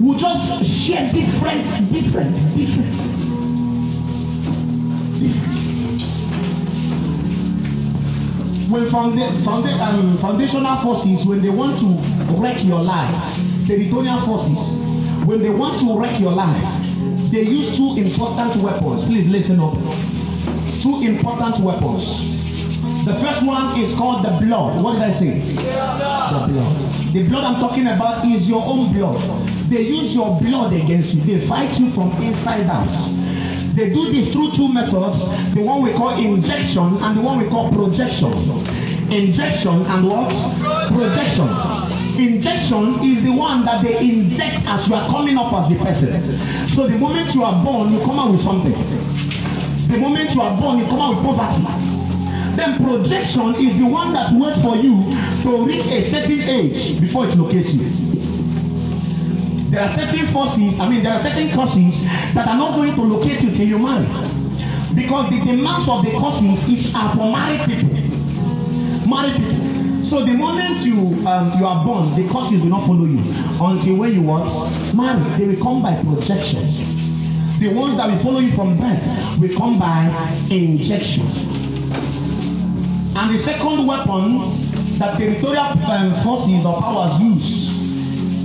We 0.00 0.08
will 0.08 0.18
just 0.18 0.64
share 0.70 1.10
different, 1.12 1.92
different, 1.92 2.34
different. 2.54 2.96
different. 5.18 6.02
When 8.70 8.86
founda- 8.90 9.30
founda- 9.42 9.80
um, 9.80 10.18
foundational 10.18 10.76
forces, 10.82 11.24
when 11.24 11.40
they 11.40 11.48
want 11.50 11.78
to 11.80 11.86
wreck 12.40 12.62
your 12.64 12.80
life, 12.82 13.14
territorial 13.66 14.20
forces, 14.26 14.58
when 15.24 15.40
they 15.42 15.50
want 15.50 15.80
to 15.80 15.98
wreck 15.98 16.20
your 16.20 16.32
life, 16.32 16.62
they 17.30 17.42
use 17.42 17.76
two 17.76 17.96
important 17.96 18.56
weapons. 18.62 19.04
Please 19.04 19.28
listen 19.28 19.60
up. 19.60 19.72
Two 20.82 21.00
important 21.02 21.58
weapons. 21.60 22.04
The 23.06 23.14
first 23.20 23.42
one 23.44 23.80
is 23.80 23.94
called 23.96 24.24
the 24.24 24.30
blood. 24.44 24.82
What 24.82 24.94
did 24.94 25.02
I 25.02 25.12
say? 25.14 25.40
The 25.40 26.52
blood. 26.52 27.12
The 27.12 27.22
blood 27.28 27.44
I'm 27.44 27.60
talking 27.60 27.86
about 27.86 28.26
is 28.26 28.48
your 28.48 28.62
own 28.64 28.92
blood. 28.92 29.20
They 29.68 29.80
use 29.82 30.14
your 30.14 30.40
blood 30.40 30.72
against 30.72 31.14
you. 31.14 31.22
They 31.22 31.46
fight 31.48 31.76
you 31.78 31.90
from 31.90 32.12
inside 32.22 32.66
out. 32.66 32.86
They 33.74 33.88
do 33.88 34.12
this 34.12 34.32
through 34.32 34.54
two 34.54 34.72
methods. 34.72 35.18
The 35.54 35.60
one 35.60 35.82
we 35.82 35.92
call 35.92 36.16
injection 36.16 36.96
and 36.98 37.18
the 37.18 37.20
one 37.20 37.42
we 37.42 37.48
call 37.48 37.72
projection. 37.72 38.32
Injection 39.12 39.82
and 39.86 40.08
what? 40.08 40.30
Projection. 40.88 41.48
Injection 42.16 43.04
is 43.04 43.24
the 43.24 43.32
one 43.32 43.64
that 43.64 43.82
they 43.82 43.98
inject 43.98 44.64
as 44.66 44.86
you 44.86 44.94
are 44.94 45.10
coming 45.10 45.36
up 45.36 45.52
as 45.52 45.68
the 45.68 45.84
person. 45.84 46.22
So 46.76 46.86
the 46.86 46.96
moment 46.96 47.34
you 47.34 47.42
are 47.42 47.64
born, 47.64 47.92
you 47.92 47.98
come 48.00 48.20
out 48.20 48.30
with 48.32 48.42
something. 48.42 48.72
The 49.88 49.98
moment 49.98 50.30
you 50.30 50.42
are 50.42 50.60
born, 50.60 50.78
you 50.78 50.86
come 50.86 51.00
out 51.00 51.16
with 51.16 51.24
poverty. 51.24 52.56
Then 52.56 52.82
projection 52.82 53.56
is 53.56 53.76
the 53.78 53.86
one 53.86 54.12
that 54.14 54.32
waits 54.32 54.62
for 54.62 54.76
you 54.76 55.02
to 55.42 55.64
reach 55.66 55.86
a 55.86 56.10
certain 56.10 56.40
age 56.40 57.00
before 57.00 57.28
it 57.28 57.36
locates 57.36 57.74
you. 57.74 58.05
There 59.76 59.84
are 59.84 59.94
certain 59.94 60.32
forces, 60.32 60.80
I 60.80 60.88
mean, 60.88 61.02
there 61.02 61.12
are 61.12 61.20
certain 61.20 61.52
causes 61.52 62.00
that 62.32 62.48
are 62.48 62.56
not 62.56 62.76
going 62.76 62.94
to 62.94 63.02
locate 63.02 63.42
you 63.42 63.50
till 63.50 63.68
you 63.68 63.78
marry. 63.78 64.06
Because 64.94 65.28
the 65.28 65.36
demands 65.44 65.86
of 65.86 66.02
the 66.02 66.12
causes 66.12 66.66
is 66.66 66.94
are 66.94 67.14
for 67.14 67.30
married 67.30 67.60
people. 67.68 67.90
Married 69.06 69.36
people. 69.36 70.06
So 70.06 70.24
the 70.24 70.32
moment 70.32 70.80
you 70.80 70.96
um, 71.28 71.58
you 71.58 71.66
are 71.66 71.84
born, 71.84 72.16
the 72.16 72.26
causes 72.32 72.62
will 72.62 72.70
not 72.70 72.86
follow 72.86 73.04
you 73.04 73.18
until 73.20 73.96
when 73.96 74.14
you 74.14 74.22
what? 74.22 74.48
Marry. 74.94 75.36
They 75.36 75.44
will 75.44 75.62
come 75.62 75.82
by 75.82 76.02
projection. 76.02 77.58
The 77.60 77.68
ones 77.68 77.98
that 77.98 78.08
will 78.08 78.22
follow 78.22 78.40
you 78.40 78.56
from 78.56 78.78
birth 78.78 79.38
will 79.38 79.54
come 79.58 79.78
by 79.78 80.08
injection. 80.48 81.26
And 83.14 83.38
the 83.38 83.42
second 83.42 83.86
weapon 83.86 84.96
that 84.96 85.18
territorial 85.18 85.64
um, 85.84 86.24
forces 86.24 86.64
or 86.64 86.80
powers 86.80 87.20
use 87.20 87.65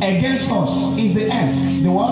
against 0.01 0.49
us 0.49 0.97
is 0.97 1.13
the 1.13 1.25
earth. 1.31 1.83
The 1.83 1.91
what? 1.91 2.11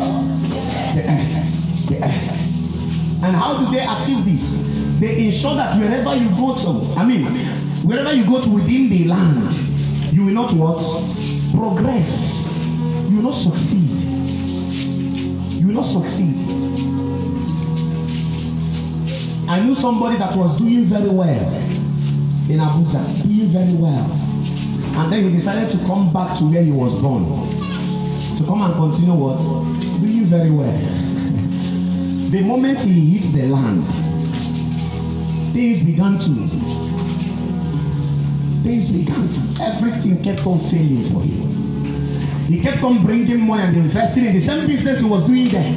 The 0.95 1.01
earth. 1.09 1.87
The 1.89 1.95
earth. 2.05 3.23
And 3.23 3.35
how 3.35 3.57
do 3.57 3.71
they 3.71 3.81
achieve 3.83 4.25
this? 4.25 4.99
They 4.99 5.25
ensure 5.25 5.55
that 5.55 5.77
wherever 5.79 6.15
you 6.15 6.29
go 6.29 6.55
to, 6.55 6.93
I 6.99 7.05
mean, 7.05 7.25
wherever 7.85 8.13
you 8.13 8.25
go 8.25 8.41
to 8.41 8.49
within 8.49 8.89
the 8.89 9.05
land, 9.05 10.13
you 10.13 10.25
will 10.25 10.33
not 10.33 10.53
what? 10.53 10.77
Progress. 11.53 12.07
You 13.09 13.17
will 13.17 13.31
not 13.31 13.41
succeed. 13.41 13.89
You 15.59 15.67
will 15.67 15.81
not 15.81 15.87
succeed. 15.91 16.35
I 19.49 19.59
knew 19.61 19.73
somebody 19.75 20.17
that 20.19 20.35
was 20.37 20.57
doing 20.59 20.85
very 20.85 21.09
well 21.09 21.53
in 22.49 22.59
Abuja, 22.59 23.23
doing 23.23 23.47
very 23.49 23.73
well. 23.73 24.11
And 25.01 25.11
then 25.11 25.29
he 25.31 25.37
decided 25.37 25.71
to 25.71 25.77
come 25.85 26.13
back 26.13 26.37
to 26.39 26.45
where 26.45 26.61
he 26.61 26.71
was 26.71 26.93
born. 27.01 27.68
To 28.39 28.45
come 28.45 28.61
and 28.61 28.73
continue 28.73 29.13
what? 29.13 29.37
Doing 29.99 30.27
very 30.27 30.49
well. 30.49 30.71
the 32.31 32.39
moment 32.39 32.79
he 32.79 33.17
hit 33.17 33.33
the 33.33 33.47
land, 33.47 33.85
things 35.51 35.83
began 35.83 36.17
to. 36.19 36.47
Things 38.63 38.91
began 38.91 39.27
to. 39.27 39.61
Everything 39.61 40.23
kept 40.23 40.47
on 40.47 40.61
failing 40.69 41.11
for 41.11 41.21
him. 41.21 42.45
He 42.45 42.61
kept 42.61 42.81
on 42.81 43.03
bringing 43.05 43.41
money 43.41 43.63
and 43.63 43.75
investing 43.75 44.23
in 44.23 44.39
the 44.39 44.45
same 44.45 44.67
business 44.67 44.99
he 45.01 45.05
was 45.05 45.27
doing 45.27 45.49
there. 45.49 45.73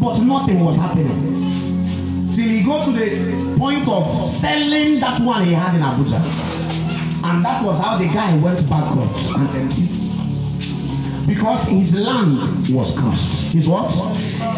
But 0.00 0.18
nothing 0.24 0.58
was 0.64 0.74
happening 0.74 2.32
till 2.34 2.48
he 2.48 2.64
go 2.64 2.84
to 2.84 2.90
the 2.90 3.56
point 3.56 3.86
of 3.86 4.34
selling 4.40 4.98
that 4.98 5.22
one 5.22 5.46
he 5.46 5.52
had 5.52 5.76
in 5.76 5.82
Abuja. 5.82 6.18
And 7.22 7.44
that 7.44 7.62
was 7.64 7.80
how 7.80 7.96
the 7.96 8.06
guy 8.06 8.36
went 8.38 8.68
bankrupt 8.68 9.16
and. 9.38 10.01
Because 11.26 11.68
his 11.68 11.92
land 11.92 12.68
was 12.68 12.90
cursed. 12.98 13.52
His 13.52 13.68
what? 13.68 13.88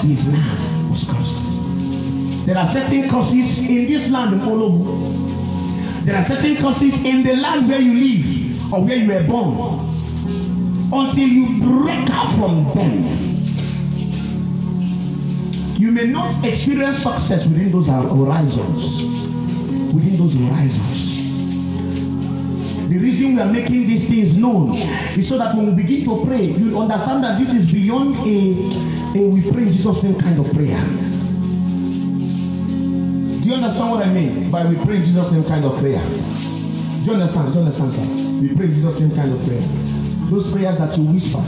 His 0.00 0.24
land 0.24 0.90
was 0.90 1.04
cursed. 1.04 2.46
There 2.46 2.56
are 2.58 2.72
certain 2.72 3.08
curses 3.08 3.58
in 3.58 3.86
this 3.86 4.10
land 4.10 4.34
in 4.34 4.40
Olobu. 4.40 6.04
There 6.04 6.16
are 6.16 6.26
certain 6.26 6.56
curses 6.56 6.94
in 7.04 7.22
the 7.22 7.34
land 7.36 7.68
where 7.68 7.80
you 7.80 7.94
live 7.94 8.72
or 8.72 8.84
where 8.84 8.96
you 8.96 9.08
were 9.08 9.22
born. 9.24 9.90
Until 10.92 11.26
you 11.26 11.58
break 11.60 12.10
out 12.10 12.36
from 12.38 12.64
them, 12.74 13.04
you 15.78 15.90
may 15.90 16.04
not 16.04 16.44
experience 16.44 17.02
success 17.02 17.46
within 17.46 17.72
those 17.72 17.86
horizons. 17.86 18.84
Within 19.94 20.16
those 20.18 20.34
horizons. 20.34 20.93
The 22.88 22.98
reason 22.98 23.34
we 23.36 23.40
are 23.40 23.50
making 23.50 23.86
these 23.86 24.06
things 24.06 24.36
known 24.36 24.76
is 25.16 25.26
so 25.28 25.38
that 25.38 25.56
when 25.56 25.74
we 25.74 25.82
begin 25.82 26.04
to 26.04 26.24
pray, 26.26 26.44
you 26.44 26.78
understand 26.78 27.24
that 27.24 27.38
this 27.38 27.48
is 27.54 27.70
beyond 27.72 28.14
a, 28.26 29.18
a 29.18 29.26
we 29.26 29.40
pray 29.50 29.62
in 29.62 29.72
Jesus' 29.72 30.02
name 30.02 30.20
kind 30.20 30.38
of 30.38 30.52
prayer. 30.52 30.84
Do 33.40 33.48
you 33.48 33.54
understand 33.54 33.90
what 33.90 34.02
I 34.02 34.12
mean 34.12 34.50
by 34.50 34.66
we 34.66 34.76
pray 34.84 34.96
in 34.96 35.04
Jesus' 35.04 35.32
name 35.32 35.44
kind 35.44 35.64
of 35.64 35.78
prayer? 35.78 36.02
Do 36.02 37.10
you 37.10 37.12
understand? 37.14 37.54
Do 37.54 37.58
you 37.60 37.64
understand, 37.64 37.92
sir? 37.94 38.06
We 38.42 38.54
pray 38.54 38.66
in 38.66 38.74
Jesus' 38.74 39.00
name 39.00 39.14
kind 39.16 39.32
of 39.32 39.42
prayer. 39.46 39.62
Those 40.30 40.52
prayers 40.52 40.76
that 40.76 40.96
you 40.98 41.04
whisper. 41.04 41.42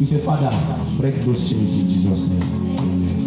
You 0.00 0.06
say, 0.06 0.20
Father, 0.24 0.50
break 0.98 1.14
those 1.24 1.48
chains 1.48 1.72
in 1.72 1.88
Jesus' 1.88 2.26
name. 2.28 2.42
Amen. 2.78 3.22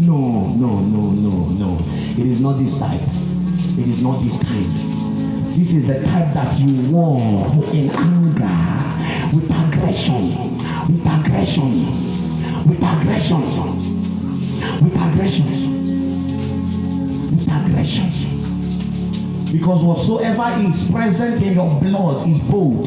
no, 0.06 0.46
no, 0.54 0.78
no, 0.78 1.10
no, 1.10 1.48
no. 1.48 1.78
It 2.22 2.26
is 2.30 2.38
not 2.40 2.58
this 2.58 2.78
type. 2.78 3.23
It 3.76 3.88
is 3.88 4.00
not 4.00 4.22
this 4.22 4.40
kind. 4.44 4.72
This 5.56 5.70
is 5.72 5.86
the 5.88 5.94
type 6.06 6.32
that 6.32 6.60
you 6.60 6.92
war 6.92 7.20
in 7.72 7.90
anger, 7.90 9.36
with 9.36 9.50
aggression, 9.50 10.58
with 10.86 11.04
aggression, 11.04 12.68
with 12.68 12.80
aggression, 12.80 13.42
with 14.80 14.94
aggression, 14.94 15.46
with 17.32 17.48
aggression. 17.48 18.10
Because 19.50 19.82
whatsoever 19.82 20.56
is 20.60 20.90
present 20.92 21.42
in 21.42 21.54
your 21.54 21.70
blood 21.80 22.28
is 22.28 22.38
bold. 22.48 22.86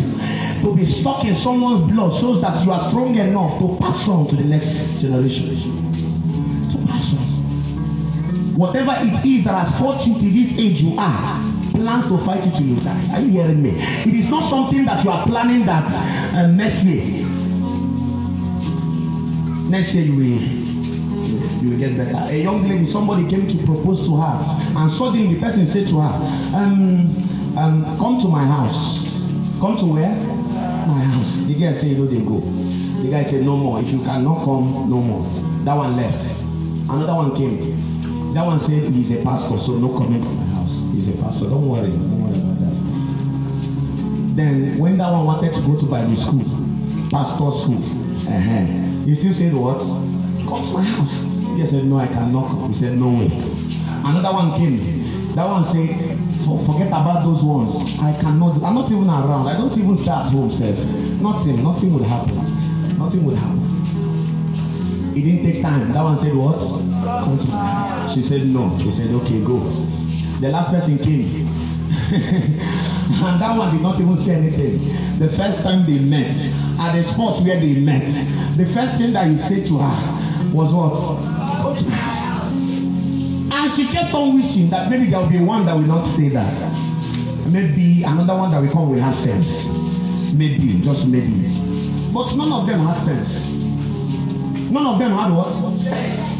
To 0.61 0.73
be 0.73 0.85
stuck 1.01 1.25
in 1.25 1.35
someone's 1.35 1.91
blood 1.91 2.17
shows 2.21 2.39
that 2.41 2.63
you 2.63 2.71
are 2.71 2.87
strong 2.87 3.15
enough 3.15 3.59
to 3.59 3.77
pass 3.77 4.07
on 4.07 4.27
to 4.29 4.37
the 4.37 4.43
next 4.45 5.01
generation. 5.01 5.76
Whatever 8.57 8.95
it 9.05 9.23
is 9.23 9.43
that 9.45 9.67
has 9.67 9.79
fought 9.79 10.05
you 10.07 10.15
to 10.15 10.31
this 10.31 10.57
age 10.57 10.81
you 10.81 10.97
are, 10.97 11.39
plans 11.71 12.07
to 12.07 12.17
fight 12.25 12.43
you 12.43 12.51
till 12.51 12.63
you 12.63 12.75
die. 12.81 13.13
Are 13.13 13.21
you 13.21 13.29
hearing 13.29 13.61
me? 13.61 13.69
It 13.69 14.15
is 14.15 14.27
not 14.31 14.49
something 14.49 14.83
that 14.85 15.03
you 15.03 15.11
are 15.11 15.23
planning 15.27 15.63
that 15.67 15.85
um, 16.33 16.57
next 16.57 16.83
year. 16.83 17.03
Next 19.69 19.93
year 19.93 20.05
you 20.05 20.15
will 20.15 20.67
you 21.61 21.69
will 21.69 21.77
get 21.77 21.95
better. 21.97 22.17
A 22.33 22.41
young 22.41 22.67
lady, 22.67 22.87
somebody 22.91 23.29
came 23.29 23.47
to 23.47 23.63
propose 23.63 23.99
to 24.07 24.15
her, 24.17 24.73
and 24.75 24.91
suddenly 24.93 25.35
the 25.35 25.39
person 25.39 25.67
said 25.67 25.87
to 25.89 25.99
her, 26.01 26.55
um, 26.57 27.57
um, 27.57 27.97
come 27.99 28.19
to 28.21 28.27
my 28.27 28.43
house. 28.43 28.97
Come 29.59 29.77
to 29.77 29.85
where? 29.85 30.15
My 30.87 31.03
house. 31.03 31.31
The 31.45 31.53
girl 31.53 31.73
said, 31.75 31.97
no, 31.97 32.05
they 32.07 32.21
go. 32.21 32.39
The 33.03 33.09
guy 33.11 33.23
said, 33.23 33.43
no 33.43 33.55
more. 33.55 33.81
If 33.81 33.89
you 33.89 33.99
cannot 33.99 34.43
come, 34.45 34.89
no 34.89 34.97
more. 35.01 35.23
That 35.63 35.75
one 35.75 35.95
left. 35.95 36.25
Another 36.89 37.13
one 37.13 37.35
came. 37.35 37.86
That 38.37 38.45
one 38.45 38.59
said 38.59 38.93
he's 38.93 39.09
a 39.09 39.23
pastor, 39.23 39.57
so 39.57 39.79
no 39.79 39.97
coming 39.97 40.21
to 40.21 40.29
my 40.29 40.45
house. 40.53 40.77
He's 40.93 41.07
a 41.09 41.13
pastor. 41.13 41.45
Don't 41.49 41.67
worry. 41.67 41.89
Don't 41.89 42.21
worry 42.21 42.37
about 42.37 42.59
that. 42.61 44.35
Then 44.37 44.77
when 44.77 44.95
that 44.99 45.11
one 45.11 45.25
wanted 45.25 45.55
to 45.55 45.61
go 45.61 45.73
to 45.75 45.85
Bible 45.87 46.15
school, 46.17 46.45
pastor 47.09 47.49
school, 47.57 47.81
uh-huh, 48.29 48.61
he 49.09 49.15
still 49.15 49.33
said 49.33 49.55
what? 49.55 49.79
Come 50.45 50.69
to 50.69 50.69
my 50.69 50.83
house. 50.83 51.23
He 51.57 51.65
said, 51.65 51.85
No, 51.85 51.97
I 51.97 52.05
cannot. 52.05 52.67
He 52.67 52.75
said, 52.75 52.99
No 52.99 53.09
way. 53.09 53.25
Another 54.05 54.31
one 54.31 54.53
came. 54.53 55.33
That 55.33 55.45
one 55.49 55.65
said, 55.73 55.97
Forget 56.45 56.89
about 56.89 57.23
those 57.25 57.41
ones. 57.41 57.73
I 57.99 58.13
cannot. 58.21 58.61
I'm 58.61 58.75
not 58.75 58.91
even 58.91 59.09
around. 59.09 59.47
I 59.47 59.57
don't 59.57 59.75
even 59.75 59.97
start 59.97 60.31
home, 60.31 60.51
self. 60.51 60.77
Nothing. 61.25 61.63
Nothing 61.63 61.91
would 61.95 62.05
happen. 62.05 62.37
Nothing 62.99 63.25
would 63.25 63.35
happen. 63.35 63.65
It 65.17 65.23
didn't 65.23 65.43
take 65.43 65.63
time. 65.63 65.91
That 65.91 66.03
one 66.03 66.19
said, 66.19 66.35
What? 66.35 66.86
She 68.13 68.21
said, 68.21 68.47
No. 68.47 68.69
He 68.77 68.91
said, 68.91 69.11
Okay, 69.11 69.39
go. 69.43 69.59
The 70.39 70.49
last 70.49 70.71
person 70.71 70.97
came. 70.99 71.47
and 72.11 73.41
that 73.41 73.57
one 73.57 73.73
did 73.73 73.81
not 73.81 73.99
even 73.99 74.17
say 74.23 74.35
anything. 74.35 75.19
The 75.19 75.29
first 75.29 75.61
time 75.61 75.85
they 75.85 75.99
met, 75.99 76.35
at 76.79 76.95
the 76.95 77.03
spot 77.11 77.43
where 77.43 77.59
they 77.59 77.75
met, 77.75 78.05
the 78.57 78.65
first 78.73 78.97
thing 78.97 79.13
that 79.13 79.27
he 79.27 79.37
said 79.39 79.65
to 79.67 79.77
her 79.77 80.53
was 80.53 80.73
what? 80.73 81.27
And 83.53 83.73
she 83.75 83.87
kept 83.87 84.13
on 84.13 84.35
wishing 84.41 84.69
that 84.69 84.89
maybe 84.89 85.09
there 85.09 85.19
will 85.19 85.29
be 85.29 85.39
one 85.39 85.65
that 85.65 85.75
will 85.75 85.83
not 85.83 86.15
say 86.15 86.29
that. 86.29 86.53
Maybe 87.47 88.03
another 88.03 88.35
one 88.35 88.51
that 88.51 88.61
will 88.61 88.71
come 88.71 88.89
will 88.89 88.99
have 88.99 89.17
sense. 89.19 89.47
Maybe, 90.33 90.81
just 90.81 91.05
maybe. 91.07 91.47
But 92.13 92.35
none 92.35 92.51
of 92.51 92.67
them 92.67 92.85
had 92.85 93.05
sense. 93.05 93.47
None 94.69 94.85
of 94.85 94.99
them 94.99 95.11
had 95.11 95.31
what? 95.31 95.53
Sense. 95.79 96.36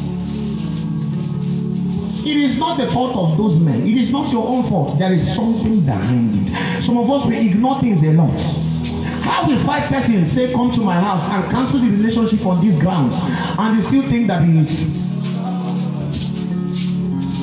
It 2.27 2.35
is 2.35 2.57
not 2.57 2.77
the 2.77 2.91
fault 2.91 3.15
of 3.15 3.37
those 3.37 3.57
men. 3.57 3.87
It 3.87 3.95
is 3.95 4.09
not 4.11 4.29
your 4.33 4.45
own 4.45 4.67
fault. 4.67 4.99
There 4.99 5.13
is 5.13 5.25
something 5.33 5.79
behind 5.85 6.49
it. 6.49 6.83
Some 6.83 6.97
of 6.97 7.09
us 7.09 7.25
we 7.25 7.37
ignore 7.37 7.79
things 7.79 8.03
a 8.03 8.11
lot. 8.11 8.35
How 9.23 9.47
will 9.47 9.65
five 9.65 9.87
persons 9.87 10.33
say 10.33 10.51
come 10.51 10.71
to 10.71 10.81
my 10.81 10.99
house 10.99 11.23
and 11.31 11.49
cancel 11.49 11.79
the 11.79 11.89
relationship 11.89 12.45
on 12.45 12.59
these 12.59 12.77
grounds 12.81 13.15
and 13.15 13.79
they 13.81 13.87
still 13.87 14.09
think 14.09 14.27
that 14.27 14.43
he 14.43 14.59
is 14.59 14.69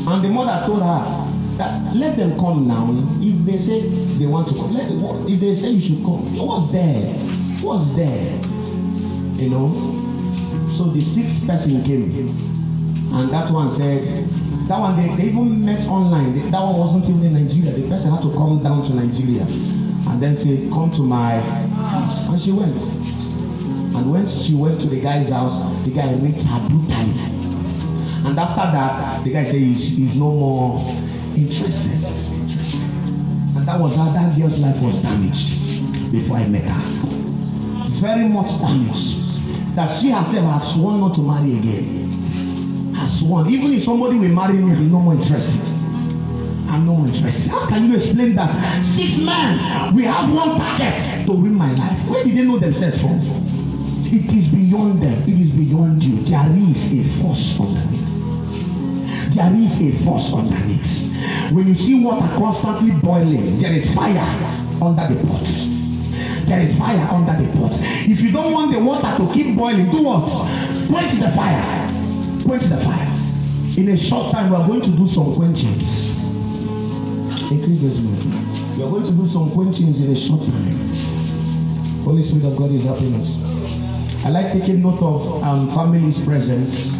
and 0.06 0.22
the 0.22 0.28
mother 0.28 0.66
told 0.66 0.82
her 0.82 1.56
that 1.56 1.96
let 1.96 2.16
them 2.16 2.38
come 2.38 2.68
now 2.68 2.86
if 3.22 3.46
they 3.46 3.56
say 3.56 3.88
they 4.18 4.26
want 4.26 4.48
to 4.48 4.54
come 4.54 4.74
let 4.74 4.90
if 5.30 5.40
they 5.40 5.54
say 5.54 5.70
you 5.70 5.80
should 5.80 6.04
come 6.04 6.36
what's 6.36 6.70
there 6.72 7.06
what's 7.62 7.96
there 7.96 8.34
you 9.42 9.48
know 9.48 9.72
so 10.76 10.84
the 10.90 11.00
sixth 11.00 11.46
person 11.46 11.82
came 11.84 12.28
and 13.14 13.30
that 13.30 13.50
one 13.50 13.74
said 13.76 14.02
that 14.68 14.78
one 14.78 14.96
they, 14.96 15.14
they 15.16 15.28
even 15.28 15.64
met 15.64 15.86
online. 15.88 16.50
That 16.50 16.60
one 16.60 16.78
wasn't 16.78 17.04
even 17.04 17.24
in 17.26 17.32
nigeria. 17.34 17.72
The 17.72 17.88
person 17.88 18.10
had 18.10 18.22
to 18.22 18.32
come 18.32 18.62
down 18.62 18.82
to 18.84 18.94
nigeria 18.94 19.42
and 19.42 20.22
then 20.22 20.34
say 20.36 20.68
come 20.70 20.90
to 20.92 21.02
my 21.02 21.40
house. 21.40 22.28
And 22.28 22.40
she 22.40 22.52
went. 22.52 22.80
And 23.94 24.10
when 24.10 24.26
she 24.26 24.54
went 24.54 24.80
to 24.80 24.86
the 24.88 25.00
guy's 25.00 25.28
house 25.28 25.84
the 25.84 25.90
guy 25.90 26.12
raped 26.14 26.42
her 26.42 26.68
brutally 26.68 27.34
and 28.24 28.38
after 28.38 28.72
that 28.72 29.22
the 29.22 29.30
guy 29.30 29.44
said 29.44 29.56
he's, 29.56 29.86
he's 29.86 30.14
no 30.14 30.32
more 30.32 30.80
interested. 31.36 32.02
And 33.54 33.68
that 33.68 33.78
was 33.78 33.94
how 33.94 34.12
that 34.14 34.36
girl's 34.38 34.58
life 34.58 34.80
was 34.80 35.00
damaged 35.02 36.10
before 36.10 36.38
i 36.38 36.46
met 36.46 36.64
her. 36.64 37.08
Very 38.00 38.26
much 38.26 38.58
damaged. 38.60 39.20
That 39.76 40.00
she 40.00 40.10
herself 40.10 40.62
has 40.62 40.72
sworn 40.72 41.00
not 41.00 41.14
to 41.16 41.20
marry 41.20 41.58
again 41.58 42.03
has 42.94 43.18
sworn 43.18 43.48
even 43.48 43.72
if 43.72 43.84
somebody 43.84 44.16
will 44.18 44.28
marry 44.28 44.54
me 44.54 44.72
i'm 44.72 44.90
no 44.90 45.00
more 45.00 45.14
interested. 45.14 45.60
I'm 46.68 46.86
no 46.86 46.96
more 46.96 47.06
interested. 47.06 47.46
How 47.48 47.66
can 47.68 47.90
you 47.90 47.96
explain 47.96 48.34
that? 48.34 48.84
Six 48.96 49.16
men 49.18 49.94
we 49.94 50.04
have 50.04 50.30
one 50.30 50.58
target 50.58 51.26
to 51.26 51.32
win 51.32 51.54
my 51.54 51.72
life. 51.74 52.08
Where 52.08 52.24
did 52.24 52.36
they 52.36 52.42
know 52.42 52.58
themselves 52.58 52.98
from? 53.00 53.20
It 54.06 54.32
is 54.32 54.48
beyond 54.48 55.02
them. 55.02 55.22
It 55.22 55.40
is 55.40 55.50
beyond 55.52 56.02
you. 56.02 56.16
There 56.24 56.50
is 56.50 56.76
a 56.92 57.22
force 57.22 57.60
underneath. 57.60 58.14
There 59.34 59.54
is 59.54 59.72
a 59.80 60.04
force 60.04 60.32
underneath. 60.32 61.52
When 61.52 61.68
you 61.68 61.74
see 61.76 61.94
water 61.94 62.26
constantly 62.36 62.92
boiling 62.92 63.60
there 63.60 63.72
is 63.72 63.84
fire 63.94 64.18
under 64.82 65.14
the 65.14 65.26
pot. 65.26 65.44
There 66.46 66.60
is 66.60 66.76
fire 66.78 67.06
under 67.10 67.40
the 67.40 67.58
pot. 67.58 67.72
If 68.08 68.20
you 68.20 68.32
don't 68.32 68.52
want 68.52 68.72
the 68.72 68.80
water 68.80 69.16
to 69.16 69.32
keep 69.32 69.56
boiling 69.56 69.90
do 69.90 70.02
what? 70.02 70.26
Quench 70.88 71.18
the 71.20 71.30
fire 71.36 71.83
quench 72.44 72.64
the 72.64 72.76
fire. 72.78 73.10
In 73.76 73.88
a 73.88 73.96
short 73.96 74.32
time 74.32 74.50
we 74.50 74.56
are 74.56 74.66
going 74.66 74.82
to 74.82 74.90
do 74.90 75.08
some 75.08 75.34
quenchings. 75.34 75.82
Increase 77.50 77.80
this 77.80 77.98
mood 77.98 78.54
we 78.76 78.82
are 78.82 78.90
going 78.90 79.04
to 79.04 79.12
do 79.12 79.28
some 79.28 79.50
quenchings 79.50 80.00
in 80.00 80.10
a 80.12 80.18
short 80.18 80.40
time. 80.40 80.78
Holy 82.02 82.24
spirit 82.24 82.44
of 82.44 82.56
god 82.56 82.72
is 82.72 82.82
helping 82.82 83.14
us. 83.14 84.24
I 84.24 84.30
like 84.30 84.52
taking 84.52 84.82
note 84.82 85.00
of 85.00 85.42
um, 85.44 85.72
family's 85.74 86.18
presence 86.24 86.92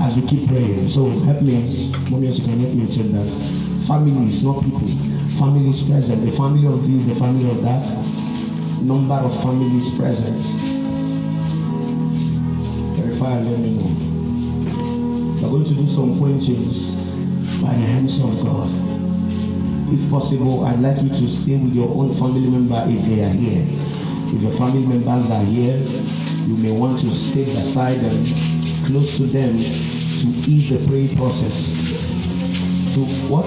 as 0.00 0.16
we 0.16 0.26
keep 0.26 0.48
praying. 0.48 0.88
So 0.88 1.08
help 1.20 1.40
me. 1.40 1.92
Mommy 2.10 2.26
you 2.32 2.44
can 2.44 2.58
help 2.58 2.74
me 2.74 2.86
check 2.88 3.06
that. 3.12 3.28
Families 3.86 4.42
not 4.42 4.64
people. 4.64 4.88
Families 5.38 5.82
present 5.82 6.24
the 6.24 6.32
family 6.36 6.66
of 6.66 6.82
this 6.82 7.06
the 7.06 7.14
family 7.14 7.48
of 7.48 7.62
that. 7.62 7.86
Number 8.82 9.14
of 9.14 9.40
families 9.40 9.88
present 9.96 10.42
verify 12.96 13.36
and 13.36 13.50
let 13.50 13.60
me 13.60 13.70
know 13.70 14.13
we 15.44 15.50
are 15.50 15.52
going 15.52 15.64
to 15.64 15.74
do 15.74 15.86
some 15.88 16.18
quenchings 16.18 16.90
by 17.60 17.68
the 17.68 17.84
hands 17.84 18.18
of 18.18 18.42
god. 18.42 18.70
If 19.92 20.10
possible 20.10 20.64
i'd 20.64 20.80
like 20.80 21.02
you 21.02 21.10
to 21.10 21.30
stay 21.30 21.56
with 21.56 21.74
your 21.74 21.88
own 21.90 22.14
family 22.14 22.48
member 22.48 22.82
if 22.88 23.04
they 23.04 23.22
are 23.24 23.28
here. 23.28 23.66
If 24.34 24.40
your 24.40 24.56
family 24.56 24.86
members 24.86 25.30
are 25.30 25.44
here 25.44 25.76
you 26.48 26.56
may 26.56 26.72
want 26.72 27.00
to 27.00 27.14
stay 27.14 27.44
beside 27.44 28.00
them 28.00 28.24
close 28.86 29.18
to 29.18 29.26
them 29.26 29.58
to 29.58 30.50
ease 30.50 30.70
the 30.70 30.78
praying 30.88 31.14
process. 31.14 31.66
To 32.94 33.04
what? 33.28 33.44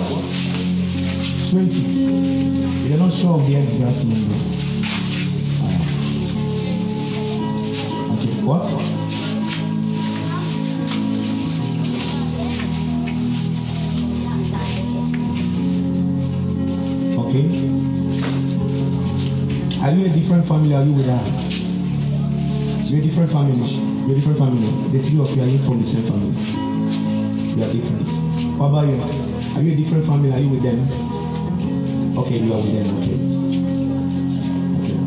20 1.50 1.82
you're 2.88 3.00
not 3.00 3.12
sure 3.12 3.40
of 3.40 3.48
the 3.48 3.56
exact 3.56 4.06
number. 4.06 4.36
Alright. 5.66 5.82
okay 8.20 8.44
what 8.46 9.07
are 19.82 19.92
you 19.92 20.06
a 20.06 20.10
different 20.10 20.48
family? 20.48 20.74
Are 20.74 20.84
you 20.84 20.94
with 20.94 21.06
her? 21.06 21.24
You're 22.86 23.00
a 23.00 23.04
different 23.04 23.32
family 23.32 23.98
you're 24.08 24.16
a 24.16 24.20
different 24.22 24.38
family. 24.40 24.66
The 24.98 25.04
three 25.04 25.20
of 25.20 25.36
you 25.36 25.44
are 25.44 25.66
from 25.66 25.84
the 25.84 25.90
same 25.90 26.04
family? 26.04 26.32
You 27.52 27.62
are 27.62 27.74
different. 27.74 28.08
What 28.58 28.68
about 28.68 28.88
you 28.88 29.02
are. 29.02 29.62
You 29.62 29.74
a 29.74 29.76
different 29.76 30.06
family? 30.06 30.32
Are 30.32 30.40
you 30.40 30.48
with 30.48 30.64
them? 30.64 30.80
Okay 32.18 32.38
you 32.38 32.54
are 32.54 32.62
with 32.62 32.72
them 32.72 32.98
okay. 32.98 33.16
Okay. 34.80 34.98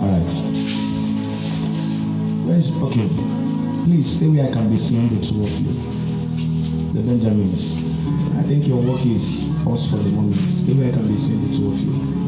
All 0.00 0.08
right. 0.08 0.32
Where 2.46 2.58
is 2.58 2.70
okay. 2.70 3.08
Please 3.84 4.16
stay 4.16 4.28
where 4.28 4.48
i 4.48 4.52
can 4.52 4.70
be 4.70 4.78
seeing 4.78 5.08
the 5.08 5.26
two 5.26 5.42
of 5.42 5.50
you. 5.50 5.74
The 6.92 7.02
benjamins. 7.02 7.74
I 8.38 8.44
think 8.44 8.68
your 8.68 8.80
work 8.80 9.04
is 9.04 9.43
us 9.66 9.88
for 9.90 9.96
the 9.96 10.10
moment. 10.10 10.40
Where 10.68 10.88
i 10.88 10.92
can 10.92 11.08
be 11.08 11.16
seeing 11.16 11.40
the 11.40 11.56
of 11.66 11.78
you 11.80 12.24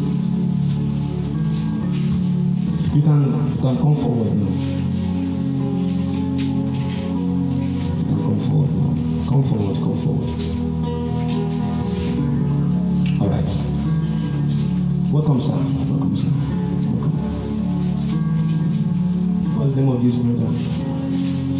you 2.96 3.02
can 3.02 3.24
you 3.50 3.60
can 3.60 3.76
come 3.76 3.96
forward 3.96 4.32
now. 4.32 4.48
You 7.98 8.04
can 8.08 8.20
come 8.24 8.40
forward 8.48 8.70
now. 8.72 8.92
Come 9.28 9.42
forward 9.44 9.76
come 9.84 9.98
forward. 10.00 10.28
All 13.20 13.28
right. 13.28 13.50
Welcome 15.12 15.40
sir. 15.42 15.60
Welcome 15.92 16.16
sir. 16.16 16.32
Welcome. 16.88 17.16
What's 19.58 19.74
the 19.74 19.80
name 19.82 19.92
of 19.92 20.02
this 20.02 20.14
brother? 20.16 20.50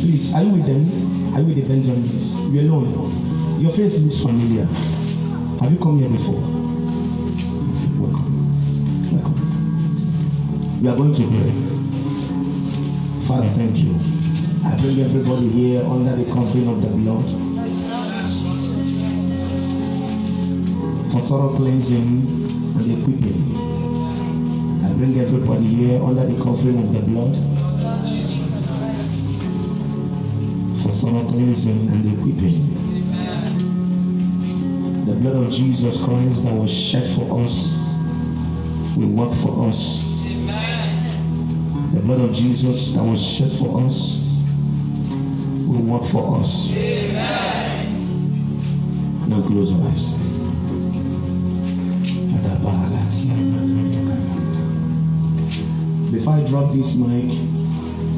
Please 0.00 0.32
are 0.32 0.42
you 0.42 0.52
with 0.52 0.64
them? 0.64 1.34
Are 1.34 1.40
you 1.40 1.46
with 1.48 1.56
the 1.56 1.68
benjamins 1.68 2.34
you 2.50 2.60
alone. 2.62 3.60
Your 3.60 3.72
face 3.72 3.98
looks 3.98 4.22
familiar 4.22 4.95
have 5.60 5.72
you 5.72 5.78
come 5.78 5.98
here 5.98 6.08
before 6.08 6.34
welcome 7.98 9.12
welcome 9.12 10.82
we 10.82 10.88
are 10.88 10.96
going 10.96 11.14
to 11.14 11.26
pray. 11.26 11.52
Father, 13.26 13.48
thank 13.54 13.76
you. 13.78 13.92
I 14.64 14.76
bring 14.78 15.00
everybody 15.00 15.48
here 15.48 15.82
under 15.84 16.14
the 16.14 16.24
covering 16.30 16.68
of 16.68 16.82
the 16.82 16.88
blood 16.88 17.24
for 21.10 21.26
thorough 21.26 21.56
cleansing 21.56 22.26
and 22.76 22.98
equipping. 23.00 23.56
I 24.84 24.92
bring 24.92 25.18
everybody 25.18 25.66
here 25.66 26.02
under 26.02 26.26
the 26.26 26.36
covering 26.44 26.78
of 26.78 26.92
the 26.92 27.00
blood 27.00 27.34
for 30.82 30.92
thorough 31.00 31.26
cleansing 31.26 31.88
and 31.88 32.18
equipping. 32.18 32.75
Blood 35.20 35.36
of 35.46 35.50
Jesus 35.50 35.96
Christ 36.04 36.42
that 36.44 36.52
was 36.54 36.70
shed 36.70 37.16
for 37.16 37.40
us 37.42 37.70
will 38.96 39.08
work 39.08 39.32
for 39.42 39.68
us. 39.68 39.98
Amen. 40.26 41.94
The 41.94 42.00
blood 42.00 42.20
of 42.20 42.34
Jesus 42.34 42.92
that 42.92 43.02
was 43.02 43.20
shed 43.24 43.50
for 43.58 43.80
us 43.84 44.18
will 45.66 45.82
work 45.82 46.04
for 46.10 46.40
us. 46.40 46.68
Amen. 46.70 47.86
Now 49.28 49.42
close 49.42 49.70
your 49.70 49.82
eyes. 49.88 50.12
Before 56.12 56.34
I 56.34 56.44
drop 56.46 56.72
this 56.72 56.94
mic, 56.94 57.38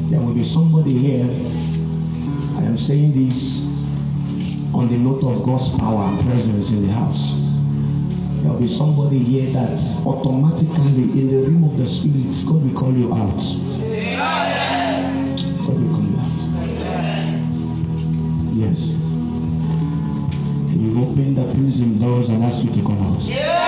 there 0.09 0.19
will 0.19 0.33
be 0.33 0.43
somebody 0.47 0.97
here. 0.97 1.29
I 2.57 2.63
am 2.65 2.77
saying 2.77 3.13
this 3.29 3.58
on 4.79 4.87
the 4.87 4.97
note 4.97 5.21
of 5.25 5.43
God's 5.43 5.67
power 5.77 6.05
and 6.05 6.21
presence 6.25 6.69
in 6.69 6.87
the 6.87 6.93
house. 6.93 7.33
There 8.41 8.49
will 8.49 8.61
be 8.61 8.73
somebody 8.73 9.19
here 9.19 9.51
that 9.51 9.77
automatically 10.07 11.03
in 11.19 11.27
the 11.27 11.41
realm 11.49 11.65
of 11.65 11.75
the 11.75 11.85
spirit, 11.85 12.31
God 12.45 12.63
will 12.63 12.79
call 12.79 12.93
you 12.95 13.13
out. 13.13 13.43
God 15.67 15.75
will 15.75 15.91
call 15.91 16.07
you 16.07 16.15
out. 16.15 16.39
Yes. 18.55 18.95
He 20.71 20.77
will 20.79 21.11
open 21.11 21.35
the 21.35 21.53
prison 21.53 21.99
doors 21.99 22.29
and 22.29 22.41
ask 22.41 22.63
you 22.63 22.71
to 22.71 22.81
come 22.81 23.01
out. 23.03 23.58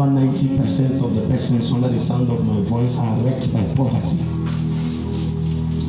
Over 0.00 0.10
90% 0.12 1.02
of 1.02 1.12
the 1.12 1.28
persons 1.28 1.72
under 1.72 1.88
the 1.88 1.98
sound 1.98 2.30
of 2.30 2.44
my 2.44 2.60
voice 2.68 2.96
are 2.98 3.16
wrecked 3.18 3.52
by 3.52 3.64
poverty. 3.74 4.16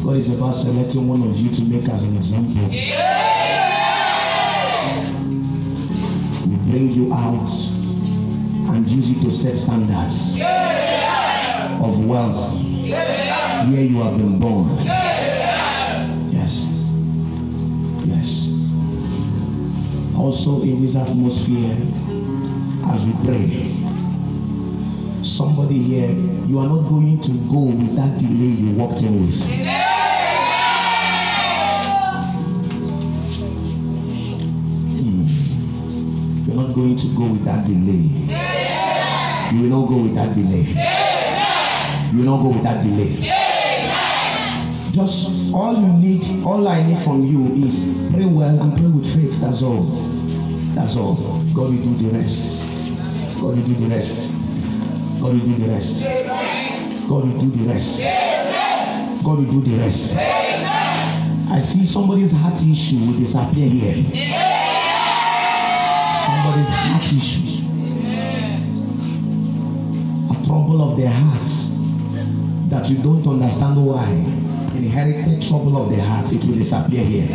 God 0.04 0.16
is 0.16 0.30
about 0.30 0.56
selecting 0.56 1.08
one 1.08 1.22
of 1.22 1.36
you 1.36 1.52
to 1.52 1.62
make 1.62 1.88
as 1.88 2.02
an 2.02 2.18
example. 2.18 2.68
We 6.50 6.56
bring 6.72 6.90
you 6.92 7.14
out 7.14 7.52
and 8.74 8.90
use 8.90 9.12
it 9.12 9.22
to 9.22 9.32
set 9.32 9.56
standards 9.56 10.34
of 11.84 12.04
wealth 12.04 12.56
where 13.70 13.84
you 13.84 14.02
have 14.02 14.18
been 14.18 14.40
born. 14.40 14.76
Yes. 16.34 16.66
Yes. 18.08 18.48
Also, 20.18 20.64
in 20.64 20.84
this 20.84 20.96
atmosphere, 20.96 21.78
as 22.92 23.06
we 23.06 23.14
pray, 23.24 23.69
somebody 25.40 25.82
here, 25.82 26.10
you 26.50 26.60
are 26.60 26.68
not 26.68 26.90
going 26.90 27.18
to 27.22 27.32
go 27.50 27.60
with 27.62 27.96
that 27.96 28.18
delay 28.20 28.52
you 28.60 28.72
walked 28.72 29.02
in 29.02 29.26
with. 29.26 29.40
Hmm. 35.00 35.24
You're 36.46 36.58
not 36.62 36.76
going 36.76 36.98
to 36.98 37.08
go 37.16 37.24
with 37.32 37.46
that 37.46 37.66
delay. 37.66 38.04
You 39.56 39.62
will 39.62 39.80
not 39.80 39.88
go 39.88 39.96
with 40.04 40.16
that 40.16 40.36
delay. 40.36 40.66
You 42.12 42.18
will 42.18 42.26
not 42.26 42.42
go 42.44 42.50
with 42.50 42.64
that 42.64 42.84
delay. 42.84 43.16
Just 44.92 45.54
all 45.54 45.80
you 45.80 45.88
need, 45.88 46.44
all 46.44 46.68
I 46.68 46.84
need 46.86 47.02
from 47.06 47.24
you 47.26 47.66
is 47.66 47.76
pray 48.12 48.26
well 48.26 48.62
and 48.62 48.74
pray 48.74 48.88
with 48.88 49.06
faith. 49.16 49.40
That's 49.40 49.62
all. 49.62 49.86
That's 50.76 50.98
all. 50.98 51.16
God 51.56 51.72
will 51.72 51.82
do 51.82 51.96
the 51.96 52.10
rest. 52.18 52.62
God 53.36 53.56
will 53.56 53.66
do 53.66 53.76
the 53.76 53.88
rest. 53.88 54.19
God 55.22 55.34
will 55.34 55.46
do 55.46 55.58
the 55.58 55.68
rest. 55.68 56.02
God 57.10 57.26
will 57.26 57.40
do 57.42 57.50
the 57.52 57.74
rest. 57.74 58.00
God 59.24 59.38
will 59.40 59.52
do 59.52 59.62
the 59.62 59.78
rest. 59.78 60.14
I 61.52 61.62
see 61.62 61.86
somebody's 61.86 62.32
heart 62.32 62.62
issue 62.62 63.00
will 63.00 63.20
disappear 63.20 63.68
here. 63.68 63.96
Somebody's 66.26 66.70
heart 66.70 67.04
issue. 67.04 67.66
A 70.32 70.46
trouble 70.46 70.82
of 70.90 70.96
their 70.96 71.10
hearts 71.10 71.70
that 72.70 72.90
you 72.90 72.98
don't 73.00 73.28
understand 73.28 73.86
why. 73.86 74.10
Inherited 74.76 75.42
trouble 75.50 75.84
of 75.84 75.90
the 75.90 76.02
heart, 76.02 76.32
it 76.32 76.46
will 76.46 76.56
disappear 76.56 77.04
here. 77.04 77.28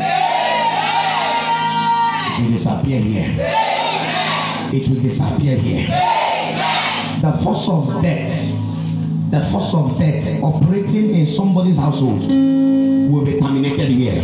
It 2.31 2.40
will 2.40 2.51
disappear 2.56 3.01
here. 3.01 3.36
It 4.73 4.89
will 4.89 5.02
disappear 5.02 5.59
here. 5.59 6.14
The 7.25 7.33
force 7.43 7.67
of 7.71 8.03
death, 8.03 9.31
the 9.31 9.41
force 9.51 9.73
of 9.73 9.99
death 9.99 10.43
operating 10.43 11.15
in 11.15 11.27
somebody's 11.27 11.77
household 11.77 12.21
will 12.21 13.25
be 13.25 13.41
terminated 13.41 13.89
here. 13.89 14.21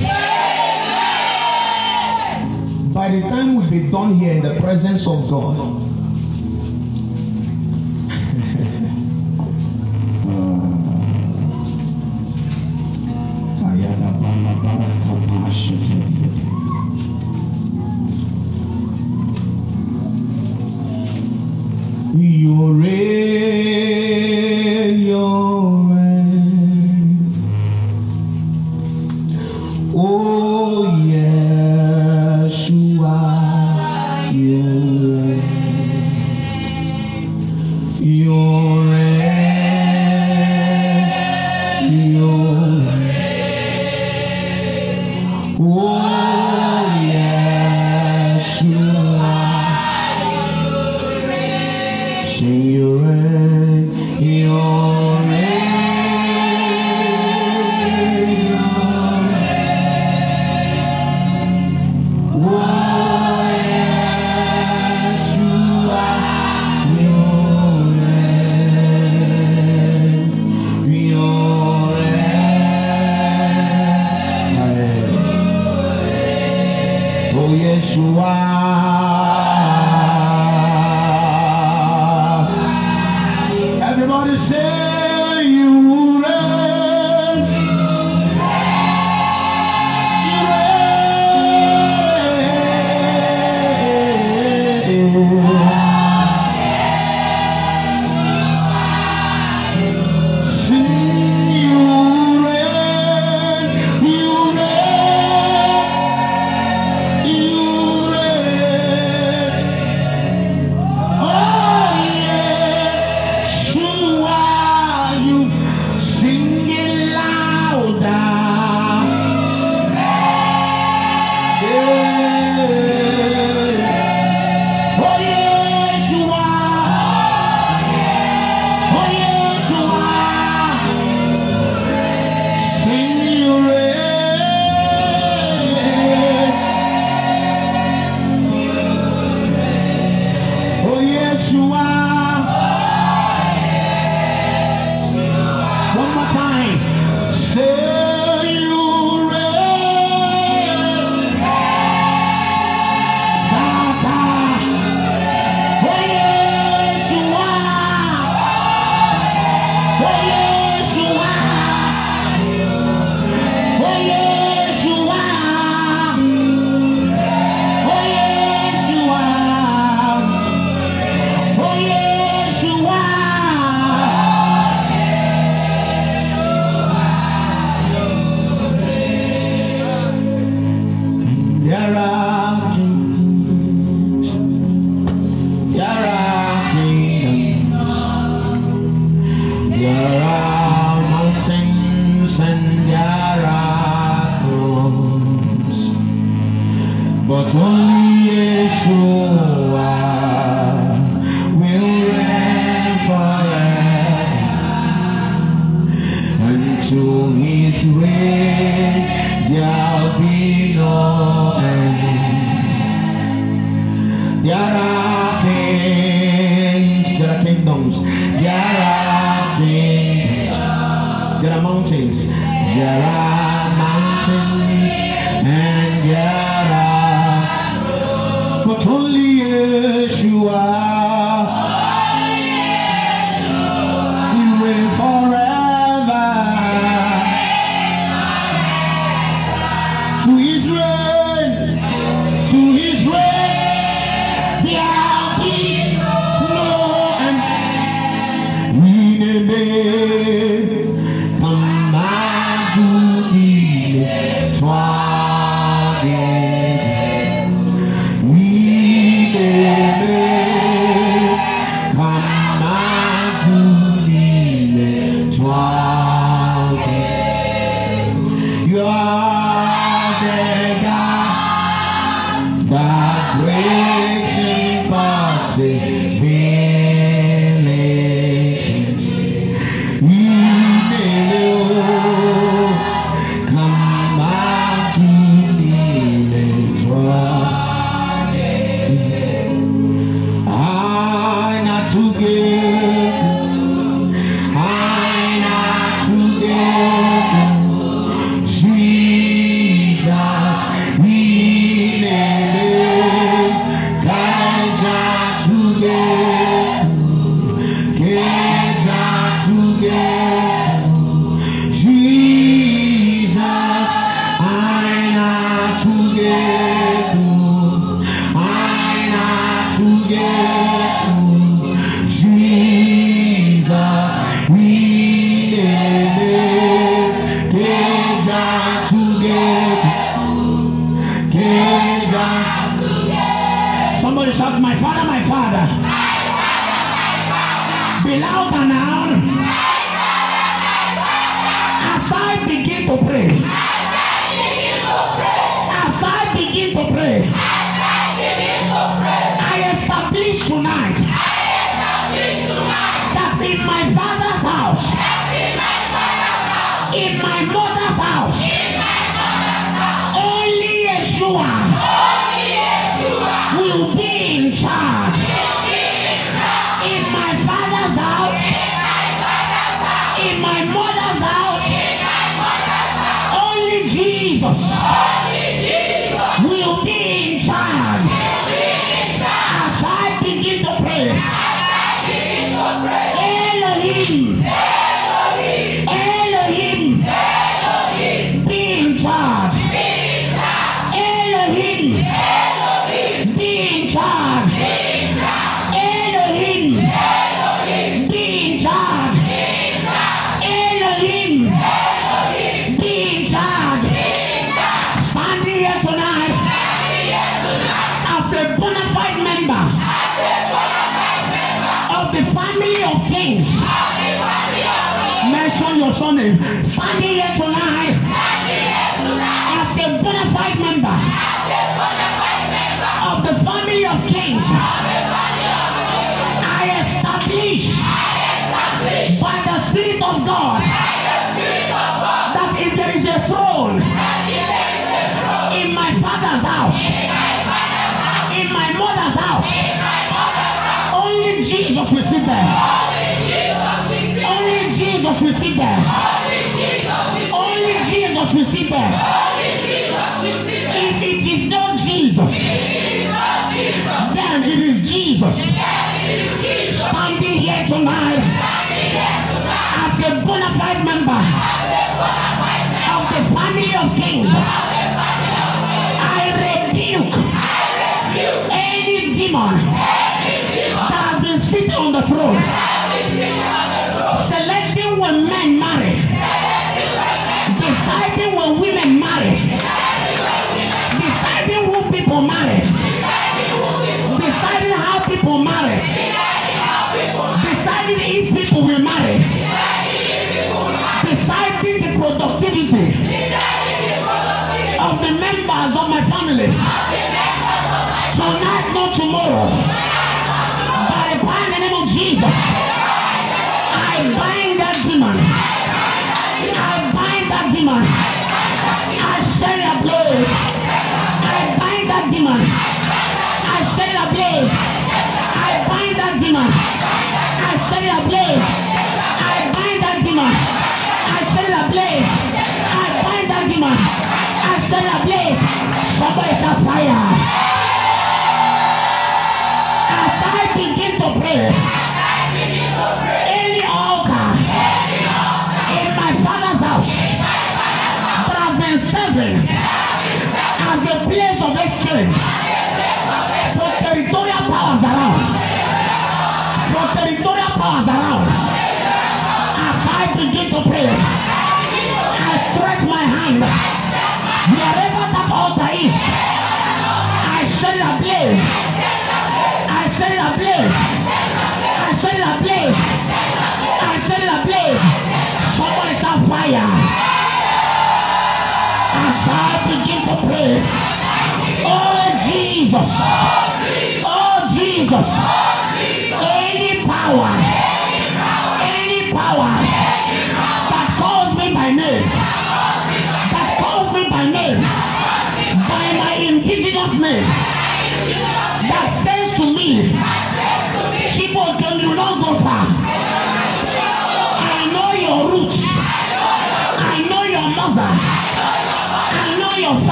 By 2.92 3.08
the 3.10 3.22
time 3.22 3.56
we'll 3.56 3.70
be 3.70 3.90
done 3.90 4.18
here 4.18 4.32
in 4.32 4.42
the 4.42 4.60
presence 4.60 5.06
of 5.06 5.30
God, 5.30 5.56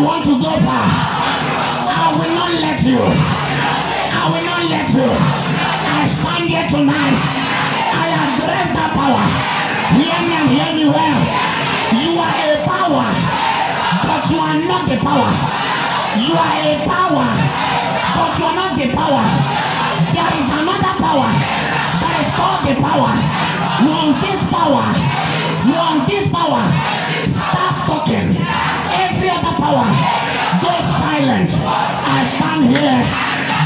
you 0.00 0.06
want 0.06 0.24
to 0.24 0.32
go 0.40 0.52
far? 0.64 0.88
I 1.92 2.08
will 2.16 2.32
not 2.32 2.52
let 2.56 2.80
you. 2.88 3.04
I 3.04 4.24
will 4.32 4.44
not 4.48 4.64
let 4.64 4.88
you. 4.96 5.08
I 5.12 6.08
stand 6.16 6.48
here 6.48 6.64
tonight. 6.72 7.20
I 7.20 8.06
address 8.08 8.68
that 8.80 8.96
power. 8.96 9.24
Hear 10.00 10.16
me 10.24 10.32
and 10.40 10.48
hear 10.56 10.70
me 10.72 10.84
well. 10.88 11.20
You 12.00 12.16
are 12.16 12.32
a 12.32 12.64
power, 12.64 13.04
but 14.08 14.22
you 14.32 14.40
are 14.40 14.56
not 14.64 14.88
the 14.88 14.96
power. 15.04 15.32
You 16.16 16.32
are 16.32 16.56
a 16.64 16.74
power, 16.88 17.28
but 18.16 18.30
you 18.40 18.44
are 18.48 18.56
not 18.56 18.72
the 18.80 18.88
power. 18.96 19.24
There 20.16 20.32
is 20.32 20.48
another 20.48 20.94
power 20.96 21.28
that 21.28 22.14
is 22.24 22.30
called 22.40 22.64
the 22.64 22.74
power. 22.80 23.12
Once 23.84 24.16
this 24.24 24.40
power, 24.48 24.96
once 25.68 26.02
this 26.08 26.24
power 26.32 26.64
starts 27.52 27.80
talking, 27.84 28.39
every 28.92 29.28
other 29.30 29.54
power 29.62 29.88
goes 30.62 30.86
silent. 30.98 31.50
I 31.54 32.18
stand 32.36 32.62
here 32.74 33.00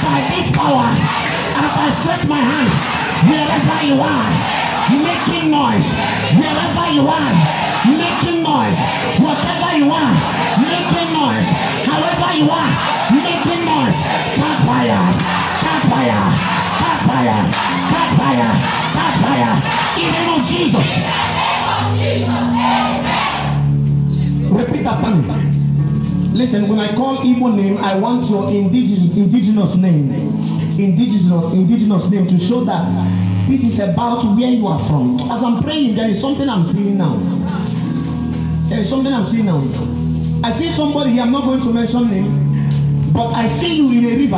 by 0.04 0.18
this 0.30 0.46
power 0.56 0.88
as 0.92 1.72
I 1.72 1.86
stretch 2.00 2.24
my 2.28 2.40
hand 2.40 2.70
wherever 3.28 3.78
you 3.86 3.96
are, 4.00 4.28
making 4.90 5.50
noise. 5.50 5.86
Wherever 6.36 6.86
you 6.92 7.04
are, 7.08 7.32
making 7.88 8.42
noise. 8.42 8.78
Whatever 9.20 9.70
you 9.80 9.88
are, 9.90 10.12
making 10.60 11.10
noise. 11.12 11.48
However 11.88 12.30
you 12.36 12.50
are, 12.50 12.72
making 13.12 13.64
noise. 13.64 13.96
Catch 14.36 14.60
fire, 14.68 15.04
catch 15.64 15.84
fire, 15.88 16.24
catch 16.80 17.00
fire, 17.08 17.40
catch 17.92 18.12
fire, 18.18 18.52
catch 18.92 19.16
fire. 19.24 19.54
In 19.96 20.12
the 20.12 20.20
name 20.20 20.40
of 20.40 20.46
Jesus. 20.46 20.88
Repeat 21.94 22.28
after 22.28 22.52
me. 22.52 23.23
Listen, 26.34 26.68
when 26.68 26.78
I 26.78 26.94
call 26.94 27.18
Igbo 27.24 27.54
name, 27.56 27.78
I 27.78 27.96
want 27.96 28.28
your 28.28 28.50
indigenous, 28.50 29.16
indigenous 29.16 29.74
name, 29.76 30.12
indigenous, 30.78 31.52
indigenous 31.54 32.04
name 32.10 32.26
to 32.28 32.38
show 32.38 32.64
that 32.66 32.84
this 33.48 33.62
is 33.62 33.78
about 33.78 34.24
where 34.36 34.50
you 34.50 34.66
are 34.66 34.86
from. 34.86 35.18
As 35.30 35.42
I'm 35.42 35.62
praying, 35.62 35.94
there 35.96 36.10
is 36.10 36.20
something 36.20 36.46
I'm 36.50 36.70
seeing 36.70 36.98
now. 36.98 37.16
There 38.68 38.80
is 38.80 38.90
something 38.90 39.10
I'm 39.10 39.24
seeing 39.26 39.46
now. 39.46 39.62
I 40.46 40.52
see 40.58 40.70
somebody 40.72 41.12
here, 41.12 41.22
I'm 41.22 41.32
not 41.32 41.44
going 41.44 41.60
to 41.62 41.72
mention 41.72 42.10
name, 42.10 43.12
but 43.14 43.28
I 43.32 43.48
see 43.60 43.76
you 43.76 43.90
in 43.90 44.04
a 44.04 44.16
river. 44.18 44.36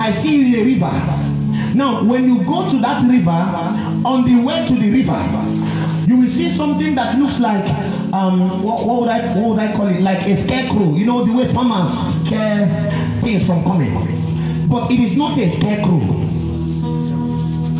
I 0.00 0.18
see 0.22 0.30
you 0.34 0.46
in 0.46 0.54
a 0.54 0.64
river. 0.64 1.74
Now, 1.76 2.04
when 2.04 2.24
you 2.24 2.44
go 2.46 2.70
to 2.70 2.78
that 2.80 3.06
river, 3.06 3.30
on 4.06 4.24
the 4.24 4.40
way 4.42 4.66
to 4.66 4.74
the 4.74 4.90
river, 4.90 5.20
you 6.08 6.16
will 6.16 6.30
see 6.32 6.56
something 6.56 6.94
that 6.94 7.18
looks 7.18 7.38
like 7.38 7.66
um, 8.18 8.62
what, 8.62 8.84
what 8.84 9.00
would 9.00 9.08
I 9.08 9.34
what 9.38 9.50
would 9.50 9.58
I 9.60 9.76
call 9.76 9.88
it? 9.88 10.00
Like 10.00 10.26
a 10.26 10.44
scarecrow. 10.44 10.94
You 10.94 11.06
know 11.06 11.24
the 11.24 11.32
way 11.32 11.52
farmers 11.52 12.26
scare 12.26 12.66
things 13.22 13.46
from 13.46 13.62
coming. 13.62 14.68
But 14.68 14.90
it 14.90 15.00
is 15.00 15.16
not 15.16 15.38
a 15.38 15.50
scarecrow. 15.56 16.00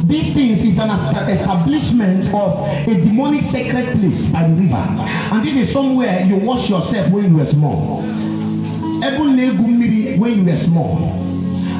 This 0.07 0.33
thing 0.33 0.53
is 0.53 0.79
an 0.79 0.91
establishment 1.29 2.33
of 2.33 2.89
a 2.89 2.95
demonic 2.95 3.51
sacred 3.51 3.93
place 3.93 4.25
by 4.33 4.49
the 4.49 4.55
river. 4.55 4.77
And 4.77 5.47
this 5.47 5.55
is 5.69 5.73
somewhere 5.73 6.25
you 6.25 6.37
wash 6.37 6.71
yourself 6.71 7.13
when 7.13 7.31
you 7.31 7.37
were 7.37 7.47
small. 7.47 8.01
Na-egwu 8.03 10.19
when 10.19 10.39
you 10.39 10.45
were 10.45 10.59
small. 10.65 10.99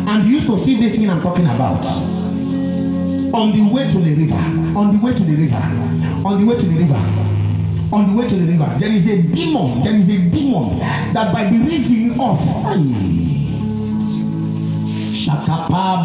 And 0.09 0.29
you 0.29 0.37
used 0.37 0.47
to 0.47 0.63
see 0.65 0.79
this 0.79 0.93
thing 0.93 1.09
I'm 1.09 1.23
talking 1.23 1.47
about. 1.47 1.85
On 3.33 3.53
the 3.57 3.63
way 3.73 3.91
to 3.93 3.99
the 3.99 4.15
river. 4.15 4.35
On 4.77 4.97
the 4.97 5.05
way 5.05 5.13
to 5.15 5.25
the 5.25 5.35
river. 5.35 5.63
On 6.27 6.41
the 6.41 6.47
way 6.47 6.57
to 6.57 6.63
the 6.63 6.75
river. 6.75 7.28
On 7.91 8.07
the 8.07 8.13
way 8.21 8.29
to 8.29 8.35
the 8.37 8.45
river. 8.45 8.77
There 8.79 8.93
is 8.93 9.07
a 9.07 9.23
demon. 9.23 9.83
There 9.83 9.97
is 9.97 10.09
a 10.09 10.19
demon 10.31 10.79
that 11.15 11.33
by 11.33 11.45
the 11.45 11.59
reason 11.59 12.21
of. 12.21 12.39
Shakapa 15.17 16.05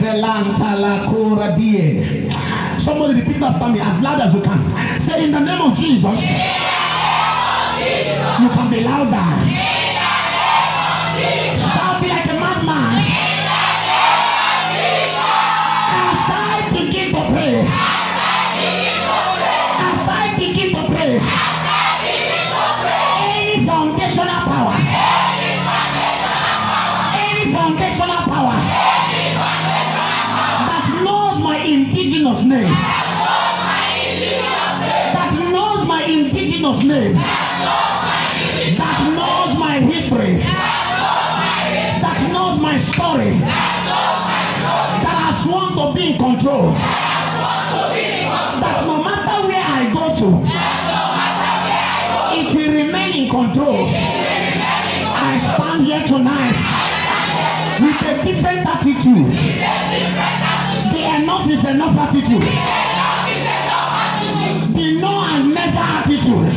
velanta 0.00 0.70
la 0.78 1.08
cura. 1.10 1.56
Somebody 2.84 3.20
repeat 3.20 3.42
after 3.42 3.68
me 3.68 3.80
as 3.80 4.00
loud 4.02 4.20
as 4.20 4.34
you 4.34 4.40
can. 4.42 5.02
Say 5.08 5.24
in 5.24 5.32
the 5.32 5.40
name 5.40 5.60
of 5.62 5.76
Jesus. 5.76 6.20
You 8.40 8.48
can 8.50 8.70
be 8.70 8.80
louder. 8.80 9.45
Indigenous 32.26 32.44
name. 32.44 32.74
That 35.14 35.32
knows 35.52 35.86
my 35.86 36.02
indigenous 36.04 36.84
name. 36.84 37.14
That 38.76 39.12
knows 39.14 39.58
my 39.58 39.80
history. 39.80 40.38
That 42.02 42.30
knows 42.32 42.60
my 42.60 42.82
story. 42.92 43.38
That 43.38 45.16
has 45.22 45.44
sworn 45.44 45.76
to 45.76 45.94
be 45.94 46.12
in 46.12 46.18
control. 46.18 46.72
That 48.60 48.86
no 48.86 49.04
matter 49.04 49.46
where 49.46 49.62
I 49.62 49.92
go 49.92 50.16
to, 50.20 50.28
it 52.40 52.46
will 52.56 52.72
remain 52.72 53.12
in 53.24 53.30
control. 53.30 53.88
I 53.88 55.38
stand 55.54 55.86
here 55.86 56.06
tonight 56.06 56.56
with 57.80 58.02
a 58.02 58.24
different 58.24 58.66
attitude. 58.66 59.95
The 61.46 61.52
enough 61.52 61.64
is 61.64 61.70
enough 61.70 61.96
attitude. 61.96 62.42
The 64.74 64.86
no 65.00 65.12
and 65.30 65.54
never 65.54 65.78
attitude. 65.78 66.50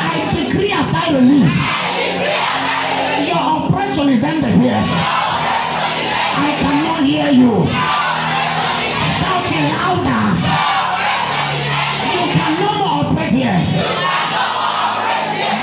I 0.00 0.32
decree 0.32 0.72
as 0.72 0.88
I 0.94 1.12
release. 1.12 1.52
Your 3.28 3.36
operation 3.36 4.08
is 4.08 4.24
ended 4.24 4.54
here. 4.62 4.80
I 4.80 6.56
cannot 6.58 7.04
hear 7.04 7.28
you. 7.28 7.68
Shout 9.20 9.52
it 9.52 9.76
louder. 9.76 10.24
You 12.08 12.24
can 12.32 12.52
no 12.60 12.70
more 12.78 12.92
operate 13.04 13.32
here. 13.34 13.60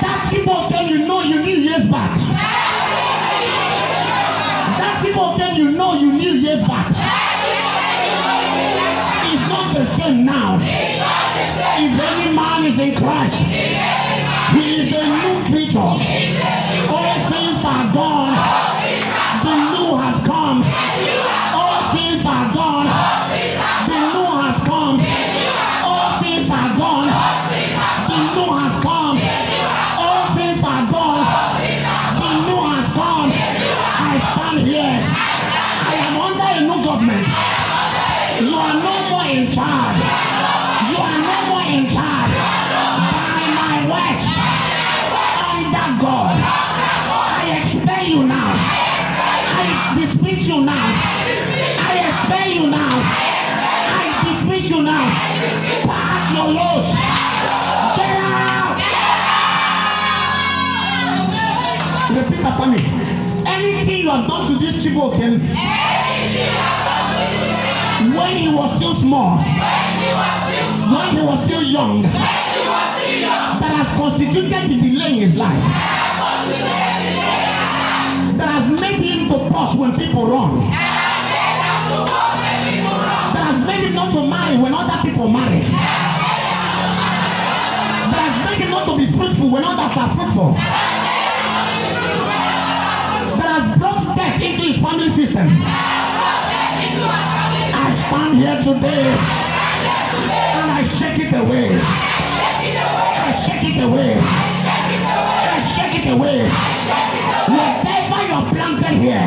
That 0.05 0.19
people 0.29 0.69
tell 0.69 0.85
you 0.85 0.99
no, 1.07 1.23
you 1.23 1.39
knew 1.41 1.55
years 1.55 1.85
back. 1.89 2.13
That 4.77 5.01
people 5.03 5.35
tell 5.39 5.55
you 5.57 5.71
no, 5.71 5.93
you 5.95 6.11
knew 6.13 6.33
years 6.33 6.61
back. 6.67 7.24
The 9.75 9.97
same 9.97 10.23
now. 10.23 10.55
If 10.55 11.99
any 11.99 12.31
man 12.33 12.63
is 12.63 12.79
in 12.79 12.95
Christ, 12.95 13.35
he 14.55 14.83
is 14.83 14.93
a 14.93 15.03
new 15.03 15.43
creature. 15.49 15.79
All 15.79 17.29
things 17.29 17.65
are 17.65 17.93
gone. 17.93 18.34
This 64.85 64.93
Chiboken 64.93 65.39
when 68.15 68.37
he 68.37 68.47
was 68.49 68.77
still 68.77 68.95
small, 68.99 69.37
when 69.37 71.15
he 71.15 71.21
was 71.21 71.45
still 71.45 71.63
young, 71.63 72.03
that 72.03 73.71
has 73.71 73.87
constituted 73.97 74.69
the 74.69 74.77
delay 74.81 75.11
in 75.21 75.29
his 75.29 75.35
life, 75.37 75.63
that 78.37 78.49
has 78.61 78.79
made 78.79 79.01
him 79.01 79.29
to 79.29 79.49
pause 79.49 79.77
when 79.77 79.95
people 79.97 80.27
run, 80.27 80.59
that 83.33 83.45
has 83.53 83.67
made 83.67 83.87
him 83.87 83.95
not 83.95 84.11
to 84.13 84.21
marry 84.27 84.57
when 84.57 84.73
other 84.73 85.01
people 85.07 85.27
marry, 85.27 85.61
that 88.11 88.31
has 88.31 88.45
made 88.45 88.59
him 88.65 88.71
not 88.71 88.85
to 88.85 88.97
be 88.97 89.11
fruitful 89.17 89.49
when 89.49 89.63
others 89.63 89.97
are 89.97 90.15
fruitful, 90.15 90.94
death 94.25 94.41
into 94.41 94.61
his 94.61 94.81
family 94.81 95.09
system. 95.15 95.47
I 97.73 97.89
stand 98.07 98.37
here 98.37 98.57
today 98.63 99.05
and 100.57 100.71
I 100.71 100.81
shake 100.97 101.19
it 101.25 101.33
away. 101.33 101.79
I 101.79 103.31
shake 103.45 103.75
it 103.75 103.83
away. 103.83 104.13
I 104.17 105.59
shake 105.75 105.95
it 106.01 106.07
away. 106.11 106.39
Whatever 107.53 108.19
you 108.25 108.33
have 108.33 108.47
planted 108.53 108.95
here, 109.01 109.25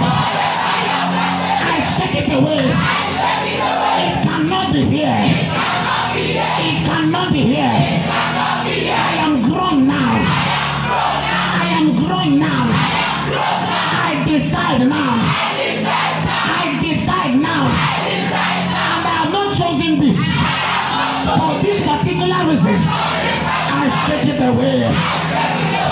I 1.62 1.76
shake 1.96 2.16
it 2.22 2.32
away. 2.34 2.64
It 4.04 4.14
cannot 4.24 4.72
be 4.72 4.82
here. 4.82 5.20
It 6.66 6.76
cannot 6.84 7.32
be 7.32 7.42
here. 7.42 7.78
I 8.90 9.14
am 9.24 9.42
grown 9.48 9.86
now. 9.86 10.12
I 11.60 11.66
am 11.78 11.86
grown 12.04 12.38
now. 12.38 12.67
For 21.38 21.62
this 21.62 21.78
particular 21.86 22.50
reason, 22.50 22.82
I 22.82 23.86
shake 24.08 24.26
it 24.26 24.42
away. 24.42 24.82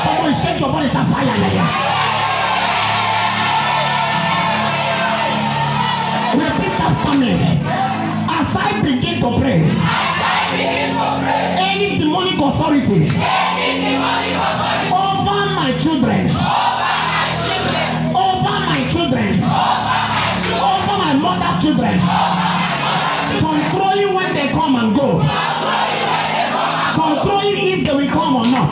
Somebody 0.03 0.35
shake 0.43 0.59
your 0.59 0.73
body, 0.73 0.87
it's 0.87 0.95
fire 0.95 1.39
there. 1.39 1.67
Repeat 6.35 6.81
after 6.83 7.15
me. 7.19 7.33
As 8.27 8.57
I 8.57 8.83
begin 8.83 9.21
to 9.23 9.39
pray, 9.39 9.63
any 11.63 11.99
demonic 11.99 12.39
authority 12.43 13.07
over 14.91 15.41
my 15.55 15.79
children, 15.81 16.27
over 18.11 18.57
my 18.67 18.89
children, 18.91 19.43
over 20.59 20.97
my 20.99 21.13
mother's 21.15 21.63
children, 21.63 22.01
controlling 23.63 24.15
when 24.15 24.35
they 24.35 24.49
come 24.51 24.77
and 24.77 24.95
go, 24.95 25.21
controlling 26.95 27.57
if 27.73 27.87
they 27.87 27.95
will 27.95 28.11
come 28.11 28.37
or 28.37 28.47
not. 28.47 28.71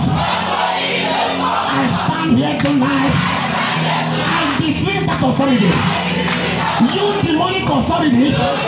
I 1.77 1.89
stand 2.05 2.39
here 2.39 2.59
tonight. 2.59 3.15
I 4.29 4.59
dismiss 4.61 5.07
that 5.09 5.23
authority. 5.25 5.73
You 6.93 7.23
demonic 7.23 7.65
authority, 7.65 8.29
expire 8.29 8.61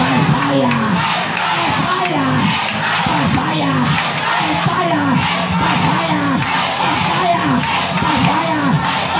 by 0.00 0.16
fire, 0.32 0.76
expire 1.60 2.32
by 3.10 3.22
fire, 3.36 3.76
expire 4.50 5.10
by 5.60 5.74
fire, 5.84 6.24
expire 6.88 7.52
by 8.00 8.14
fire, 8.24 8.64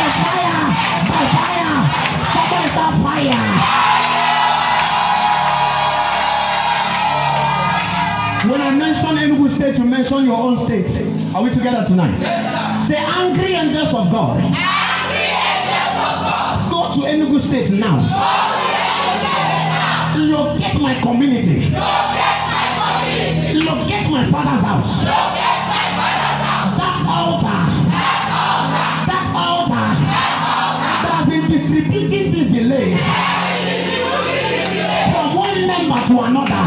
expire 0.00 0.64
by 1.10 1.24
fire. 1.36 1.76
Somebody 2.32 2.68
start 2.72 2.94
fire. 3.04 3.59
Mention 9.14 9.36
Enugu 9.36 9.54
State, 9.56 9.78
you 9.78 9.84
mention 9.84 10.24
your 10.24 10.36
own 10.36 10.64
state. 10.66 10.86
Are 11.34 11.42
we 11.42 11.50
together 11.50 11.84
tonight? 11.88 12.18
Say 12.88 12.96
angry 12.96 13.54
angels 13.54 13.88
of 13.88 14.10
God. 14.10 14.40
Go 16.70 16.94
to 16.94 17.00
Enugu 17.08 17.40
State 17.48 17.70
now. 17.70 17.98
Locate 20.16 20.80
my 20.80 21.00
community. 21.02 21.70
Locate 23.60 24.10
my 24.10 24.30
father's 24.30 24.62
house. 24.64 25.04
That 26.76 27.06
altar. 27.08 27.62
That 29.10 29.26
altar. 29.34 29.88
That 31.02 31.12
has 31.14 31.26
been 31.28 31.50
distributing 31.50 32.32
this 32.32 32.48
delay 32.52 32.96
from 35.12 35.34
one 35.34 35.66
member 35.66 36.00
to 36.08 36.20
another. 36.20 36.59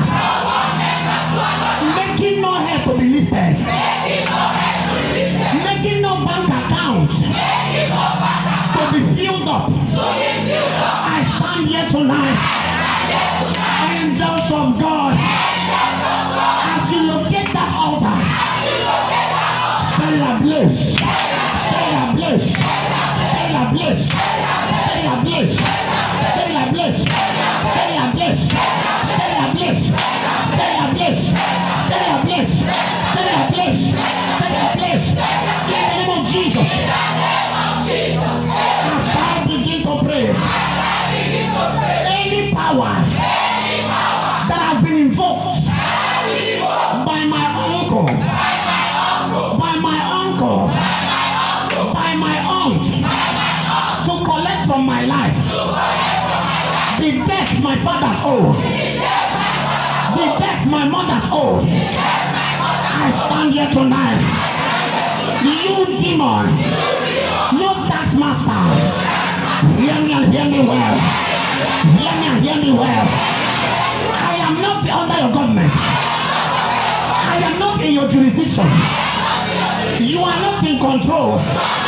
Control. 81.03 81.82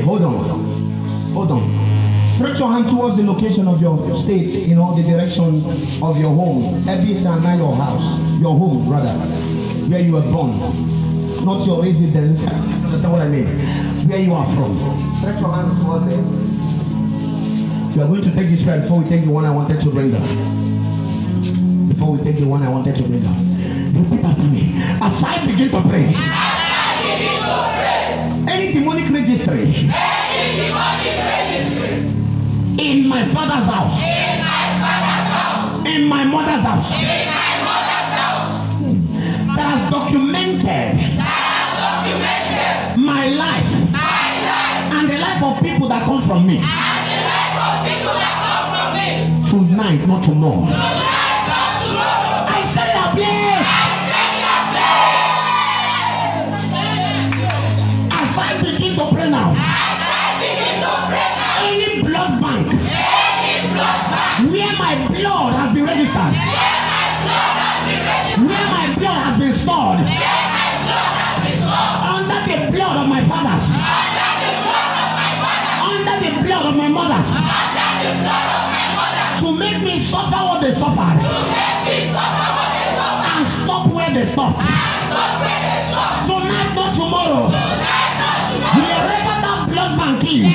Okay, 0.00 0.06
hold 0.06 0.22
on. 0.22 1.32
Hold 1.34 1.50
on. 1.50 2.34
Stretch 2.36 2.58
your 2.58 2.72
hand 2.72 2.88
towards 2.88 3.16
the 3.16 3.22
location 3.22 3.68
of 3.68 3.82
your 3.82 4.00
state, 4.22 4.66
you 4.66 4.74
know, 4.74 4.96
the 4.96 5.02
direction 5.02 5.62
of 6.02 6.16
your 6.16 6.32
home. 6.32 6.82
Ebisa, 6.86 7.42
not 7.42 7.58
your 7.58 7.76
house. 7.76 8.40
Your 8.40 8.56
home, 8.56 8.88
rather. 8.88 9.12
Where 9.90 10.00
you 10.00 10.12
were 10.12 10.22
born. 10.22 10.56
Not 11.44 11.66
your 11.66 11.82
residence. 11.82 12.40
Understand 12.40 13.12
what 13.12 13.20
I 13.20 13.28
mean? 13.28 14.08
Where 14.08 14.20
you 14.20 14.32
are 14.32 14.46
from. 14.56 14.78
Stretch 15.20 15.38
your 15.38 15.52
hands 15.52 15.78
towards 15.82 16.06
there. 16.08 16.24
We 17.92 18.02
are 18.02 18.08
going 18.08 18.22
to 18.22 18.34
take 18.34 18.48
this 18.48 18.62
prayer 18.62 18.80
before 18.80 19.02
we 19.02 19.08
take 19.10 19.24
the 19.26 19.30
one 19.30 19.44
I 19.44 19.50
wanted 19.50 19.82
to 19.82 19.90
bring 19.90 20.12
down. 20.12 21.88
Before 21.88 22.16
we 22.16 22.24
take 22.24 22.38
the 22.40 22.46
one 22.46 22.62
I 22.62 22.70
wanted 22.70 22.96
to 22.96 23.02
bring 23.02 23.22
down. 23.22 23.36
Repeat 23.92 24.24
after 24.24 24.44
me. 24.44 24.80
As 24.80 25.22
I 25.22 25.44
begin 25.44 25.70
to 25.72 25.82
pray, 25.90 26.69
any 28.48 28.72
demonic 28.72 29.12
registry. 29.12 29.90
Any 29.92 30.68
demonic 30.68 31.16
registry. 31.18 31.94
In 32.78 33.08
my 33.08 33.32
father's 33.34 33.66
house. 33.66 34.00
In 34.00 34.40
my 34.40 34.80
father's 34.80 35.28
house. 35.28 35.86
In 35.86 36.04
my 36.06 36.24
mother's 36.24 36.62
house. 36.62 36.90
In 36.92 37.26
my 37.28 37.60
mother's 37.66 38.10
house. 38.16 39.56
That 39.56 39.66
has 39.78 39.90
documented. 39.92 40.64
That 40.64 41.40
has 41.50 41.68
documented. 41.76 43.04
My 43.04 43.26
life. 43.28 43.70
My 43.92 44.28
life. 44.48 44.94
And 44.94 45.10
the 45.10 45.18
life 45.18 45.42
of 45.42 45.62
people 45.62 45.88
that 45.88 46.04
come 46.04 46.26
from 46.26 46.46
me. 46.46 46.56
And 46.56 46.64
the 46.64 47.20
life 47.28 47.56
of 47.60 47.86
people 47.86 48.14
that 48.14 48.34
come 48.40 48.66
from 48.72 48.88
me. 48.96 49.50
Tonight, 49.50 50.06
not 50.06 50.24
tomorrow. 50.24 50.66
Tonight. 50.66 51.09
Where 64.48 64.72
my 64.78 64.94
blood 65.08 65.52
has 65.52 65.74
been 65.74 65.84
registered, 65.84 66.34
where 68.48 68.66
my 68.72 68.94
blood 68.96 69.20
has 69.28 69.36
been 69.38 69.54
stored, 69.60 70.00
under 72.00 72.40
the 72.48 72.56
blood 72.72 72.96
of 72.96 73.06
my 73.08 73.20
fathers, 73.28 73.64
under 75.84 76.16
the 76.24 76.30
blood 76.42 76.64
of 76.66 76.74
my 76.76 76.88
mothers, 76.88 77.28
to 79.40 79.52
make 79.52 79.82
me 79.82 80.08
suffer 80.08 80.40
what 80.48 80.60
they 80.62 80.72
suffered. 80.72 81.20
And 83.30 83.46
stop 83.64 83.92
where 83.92 84.12
they 84.14 84.32
stopped. 84.32 84.60
Tonight, 86.26 86.74
not 86.74 86.94
tomorrow. 86.94 87.50
Wherever 88.80 89.36
that 89.44 89.68
blood 89.68 89.92
bank 89.98 90.24
is, 90.24 90.52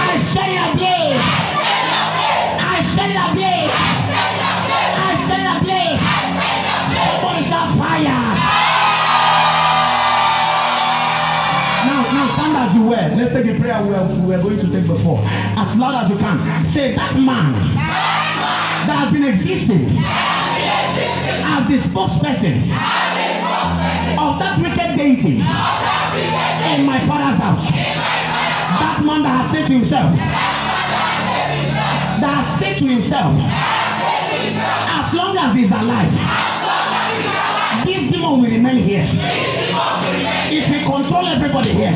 I 0.00 0.14
set 0.34 0.48
it 0.50 0.58
ablaze. 3.16 3.72
I. 3.72 4.38
Somebody 7.48 7.78
fire. 7.78 8.28
Now, 11.86 12.02
now 12.12 12.34
stand 12.34 12.56
as 12.56 12.74
you 12.74 12.82
were. 12.82 13.08
Let's 13.16 13.32
take 13.32 13.46
the 13.46 13.58
prayer 13.58 13.82
we 13.82 13.90
were 14.26 14.42
going 14.42 14.58
to 14.58 14.68
take 14.70 14.86
before. 14.86 15.20
As 15.24 15.76
loud 15.76 16.04
as 16.04 16.10
you 16.10 16.18
can. 16.18 16.38
Say 16.74 16.94
that 16.94 17.14
man 17.16 17.54
that 18.86 18.98
has 18.98 19.12
been 19.12 19.24
existing 19.24 19.96
as 19.98 21.68
the 21.68 21.78
spokesperson 21.88 22.68
of 24.18 24.38
that 24.38 24.60
wicked 24.60 24.96
deity 24.96 25.38
in 26.74 26.86
my 26.86 26.98
father's 27.06 27.38
house. 27.38 27.70
That 28.80 29.02
man 29.04 29.22
that 29.22 29.46
has 29.46 29.50
said 29.52 29.66
to 29.68 29.72
himself, 29.72 30.57
that 32.20 32.58
said 32.58 32.78
to 32.78 32.86
himself, 32.86 33.34
as 33.38 35.14
long 35.14 35.36
as 35.36 35.54
he's 35.54 35.70
alive, 35.70 36.10
this 37.86 38.10
demon 38.10 38.42
will 38.42 38.50
remain 38.50 38.82
here. 38.82 39.06
It 40.50 40.68
will 40.70 40.84
control 40.92 41.26
everybody 41.26 41.72
here. 41.72 41.94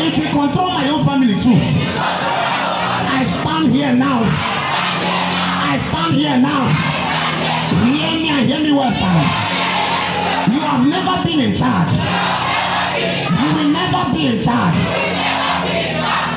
It 0.00 0.16
will 0.18 0.30
control 0.30 0.70
my 0.70 0.88
own 0.88 1.04
family 1.04 1.34
too. 1.42 1.58
I 3.18 3.26
stand 3.40 3.72
here 3.72 3.92
now. 3.94 4.22
I 4.22 5.78
stand 5.90 6.14
here 6.14 6.38
now. 6.38 6.70
Hear 7.84 8.12
me 8.12 8.28
and 8.30 8.46
hear 8.48 8.60
me 8.60 8.72
well, 8.72 8.92
sir. 8.92 9.48
You 10.52 10.60
have 10.60 10.86
never 10.86 11.24
been 11.24 11.40
in 11.40 11.56
charge. 11.56 11.92
You 13.42 13.54
will 13.54 13.68
never 13.68 14.12
be 14.14 14.26
in 14.26 14.44
charge. 14.44 14.76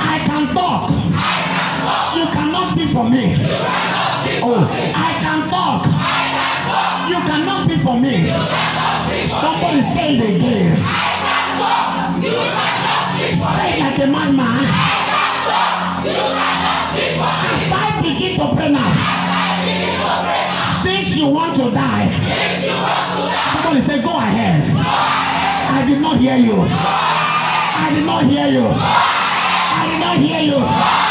I 0.04 0.24
can 0.26 0.54
talk. 0.54 1.51
You 2.22 2.28
cannot 2.28 2.74
speak 2.78 2.94
for 2.94 3.10
me. 3.10 3.34
Oh, 4.46 4.62
I 4.70 5.18
can 5.20 5.50
talk. 5.50 5.86
You 7.10 7.18
cannot 7.26 7.66
speak 7.66 7.82
for 7.82 7.98
me. 8.00 8.30
Somebody 9.42 9.82
say 9.98 10.14
it 10.14 10.36
again. 10.38 10.76
Say 13.58 13.80
like 13.82 13.98
a 13.98 14.06
madman. 14.06 14.66
As 17.50 17.72
I 17.74 18.00
begin 18.04 18.38
to 18.38 18.54
pray 18.56 18.70
now, 18.70 18.94
since 20.84 21.16
you 21.16 21.26
want 21.26 21.58
to 21.58 21.72
die, 21.72 22.06
somebody 23.56 23.82
say, 23.88 23.98
Go 24.04 24.16
ahead. 24.16 24.62
I 24.78 25.86
did 25.90 26.00
not 26.00 26.20
hear 26.22 26.36
you. 26.38 26.62
I 26.62 27.90
did 27.96 28.06
not 28.06 28.26
hear 28.30 28.46
you. 28.46 28.68
I 28.68 29.88
did 29.90 30.00
not 30.00 30.18
hear 30.20 30.40
you. 30.42 31.11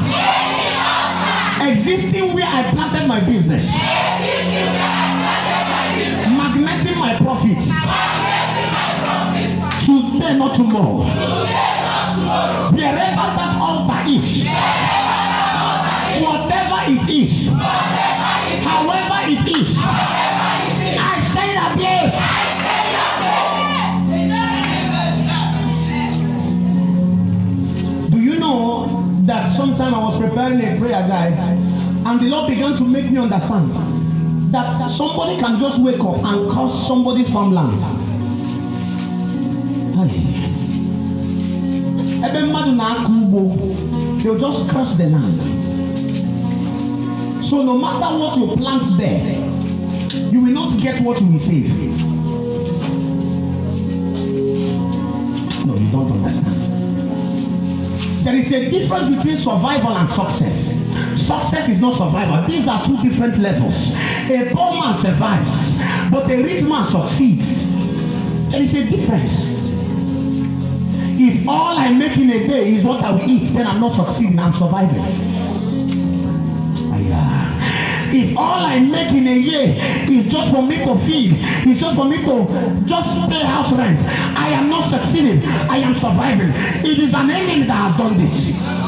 existing 1.71 2.33
where 2.33 2.45
I 2.45 2.71
planted 2.71 3.07
my 3.07 3.19
business, 3.21 3.65
magneting 6.37 6.97
my 6.97 7.17
profits, 7.17 7.65
today, 9.85 10.37
not 10.37 10.55
tomorrow. 10.55 11.03
Wherever 12.71 13.27
that 13.37 13.55
altar 13.61 14.03
is, 14.09 14.45
whatever 16.21 16.79
it 16.91 17.09
is, 17.09 17.47
however 18.63 19.19
it 19.31 19.47
is, 19.47 19.77
I. 19.77 21.21
Do 28.11 28.19
you 28.19 28.35
know 28.35 29.23
that 29.25 29.55
sometime 29.55 29.95
I 29.95 29.99
was 29.99 30.17
preparing 30.19 30.59
a 30.59 30.77
prayer 30.79 31.07
guide 31.07 31.33
and 32.11 32.19
the 32.19 32.25
Lord 32.25 32.49
began 32.49 32.75
to 32.75 32.83
make 32.83 33.09
me 33.09 33.17
understand 33.19 33.73
that 34.53 34.91
somebody 34.97 35.39
can 35.39 35.61
just 35.61 35.79
wake 35.79 36.01
up 36.01 36.17
and 36.17 36.51
curse 36.51 36.85
somebody's 36.85 37.29
farmland. 37.29 37.79
They'll 44.21 44.37
just 44.37 44.69
curse 44.69 44.93
the 44.97 45.05
land. 45.05 45.41
So 47.45 47.61
no 47.63 47.77
matter 47.77 48.17
what 48.19 48.37
you 48.37 48.55
plant 48.57 48.97
there, 48.97 49.39
you 50.31 50.41
will 50.41 50.51
not 50.51 50.79
get 50.81 51.01
what 51.01 51.21
you 51.21 51.27
will. 51.27 51.39
No, 55.65 55.75
you 55.75 55.91
don't 55.91 56.11
understand. 56.11 56.61
There 58.25 58.35
is 58.35 58.51
a 58.51 58.69
difference 58.69 59.15
between 59.15 59.37
survival 59.37 59.95
and 59.95 60.09
success. 60.09 60.60
Success 61.31 61.69
is 61.69 61.79
not 61.79 61.97
survival. 61.97 62.45
These 62.45 62.67
are 62.67 62.85
two 62.85 63.01
different 63.07 63.39
levels. 63.39 63.73
A 63.73 64.51
poor 64.51 64.73
man 64.73 65.01
survives, 65.01 66.11
but 66.11 66.29
a 66.29 66.43
rich 66.43 66.61
man 66.63 66.91
succeeds. 66.91 67.47
There 68.51 68.61
is 68.61 68.73
a 68.73 68.83
difference. 68.83 69.31
If 71.23 71.47
all 71.47 71.77
I 71.77 71.89
make 71.93 72.17
in 72.17 72.29
a 72.31 72.47
day 72.47 72.75
is 72.75 72.83
what 72.83 73.01
I 73.01 73.11
will 73.11 73.29
eat, 73.29 73.53
then 73.53 73.65
I'm 73.65 73.79
not 73.79 73.95
succeeding, 73.95 74.37
I'm 74.39 74.53
surviving. 74.59 74.99
If 78.13 78.37
all 78.37 78.65
I 78.65 78.79
make 78.79 79.13
in 79.13 79.25
a 79.25 79.37
year 79.37 79.73
is 80.11 80.29
just 80.29 80.51
for 80.53 80.61
me 80.61 80.83
to 80.83 80.99
feed, 81.05 81.31
is 81.65 81.79
just 81.79 81.95
for 81.95 82.03
me 82.03 82.17
to 82.25 82.83
just 82.85 83.09
pay 83.29 83.45
house 83.45 83.71
rent, 83.71 83.99
I 84.37 84.49
am 84.49 84.69
not 84.69 84.89
succeeding. 84.89 85.45
I 85.45 85.77
am 85.77 85.95
surviving. 85.95 86.49
It 86.83 86.99
is 86.99 87.13
an 87.13 87.31
enemy 87.31 87.67
that 87.67 87.91
has 87.91 87.97
done 87.97 88.17
this. 88.17 88.80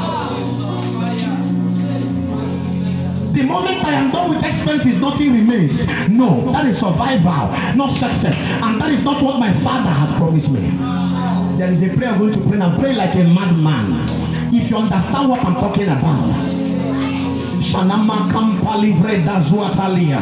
The 3.34 3.42
moment 3.42 3.84
I 3.84 3.94
am 3.96 4.12
done 4.12 4.30
with 4.30 4.44
expenses, 4.46 5.02
nothing 5.02 5.34
remains. 5.34 5.74
No, 6.08 6.52
that 6.52 6.68
is 6.68 6.78
survival, 6.80 7.50
not 7.76 7.98
success. 7.98 8.36
And 8.36 8.80
that 8.80 8.92
is 8.92 9.04
not 9.04 9.24
what 9.24 9.40
my 9.40 9.52
father 9.64 9.90
has 9.90 10.16
promised 10.20 10.50
me. 10.50 10.62
There 11.58 11.72
is 11.74 11.82
a 11.82 11.98
prayer 11.98 12.12
I'm 12.12 12.20
going 12.20 12.34
to 12.34 12.48
pray 12.48 12.60
and 12.60 12.80
pray 12.80 12.94
like 12.94 13.16
a 13.16 13.24
madman. 13.24 14.06
If 14.54 14.70
you 14.70 14.78
understand 14.78 15.30
what 15.30 15.40
I'm 15.44 15.56
talking 15.56 15.90
about. 15.90 16.30
Shanama 17.66 18.30
kampa 18.32 18.78
livre 18.78 19.26
zuatalia. 19.50 20.22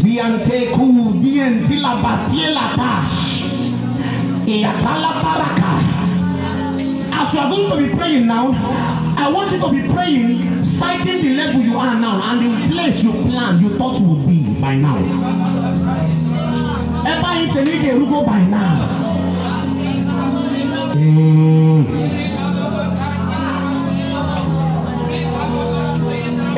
Ziante 0.00 0.72
ku 0.72 1.12
dien 1.20 1.68
pila 1.68 2.00
batiela 2.00 2.74
tash. 2.74 3.42
Iatala. 4.46 5.16
As 7.18 7.32
you 7.32 7.40
are 7.40 7.48
going 7.48 7.70
to 7.70 7.76
be 7.76 7.96
praying 7.96 8.26
now, 8.26 8.52
I 9.16 9.30
want 9.32 9.50
you 9.50 9.58
to 9.58 9.70
be 9.70 9.92
praying, 9.92 10.65
citing 10.78 11.22
the 11.22 11.34
level 11.34 11.60
you 11.62 11.76
are 11.78 11.94
now 11.98 12.20
and 12.30 12.38
the 12.42 12.74
place 12.74 13.02
you 13.02 13.12
plan 13.12 13.60
you 13.60 13.76
thought 13.78 14.00
would 14.00 14.26
be 14.26 14.38
by 14.60 14.74
now. 14.74 14.98
Ebe 17.10 17.26
anyị 17.30 17.46
sị 17.52 17.60
na 17.64 17.70
ị 17.74 17.78
ga-erugo 17.82 18.18
by 18.26 18.40
now. 18.54 18.76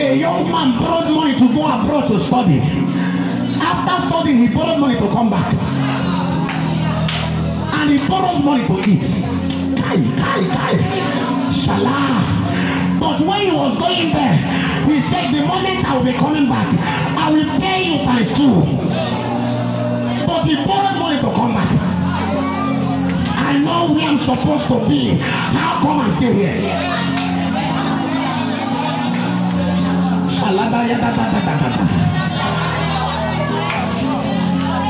A 0.01 0.15
young 0.15 0.51
man 0.51 0.79
borrowed 0.79 1.11
money 1.13 1.35
to 1.39 1.49
go 1.55 1.67
abroad 1.67 2.09
to 2.09 2.25
study. 2.27 2.61
After 3.61 4.09
studying, 4.09 4.39
he 4.43 4.49
borrowed 4.55 4.79
money 4.79 4.95
to 4.95 5.09
come 5.13 5.29
back. 5.29 5.53
And 7.75 7.91
he 7.91 8.09
borrows 8.09 8.43
money 8.45 8.65
to 8.67 8.79
eat. 8.89 9.03
Kai, 9.77 9.97
kai, 10.17 10.41
kai. 10.55 11.65
Salah. 11.67 12.48
But 12.99 13.25
when 13.25 13.41
he 13.43 13.51
was 13.53 13.79
going 13.79 14.13
there, 14.13 14.35
he 14.91 15.01
said, 15.09 15.33
The 15.33 15.47
moment 15.47 15.87
I 15.87 15.97
will 15.97 16.05
be 16.05 16.13
coming 16.15 16.49
back, 16.49 16.67
I 17.17 17.31
will 17.31 17.61
pay 17.61 17.83
you 17.85 17.99
times 18.05 18.27
two. 18.37 18.59
But 20.27 20.45
he 20.45 20.57
borrowed 20.67 20.99
money 20.99 21.21
to 21.23 21.31
come 21.31 21.55
back. 21.55 21.71
I 23.39 23.57
know 23.59 23.93
where 23.95 24.09
I'm 24.09 24.19
supposed 24.19 24.67
to 24.67 24.89
be. 24.89 25.15
How 25.17 25.79
come 25.81 26.01
I'm 26.01 26.17
still 26.17 26.33
here? 26.33 26.59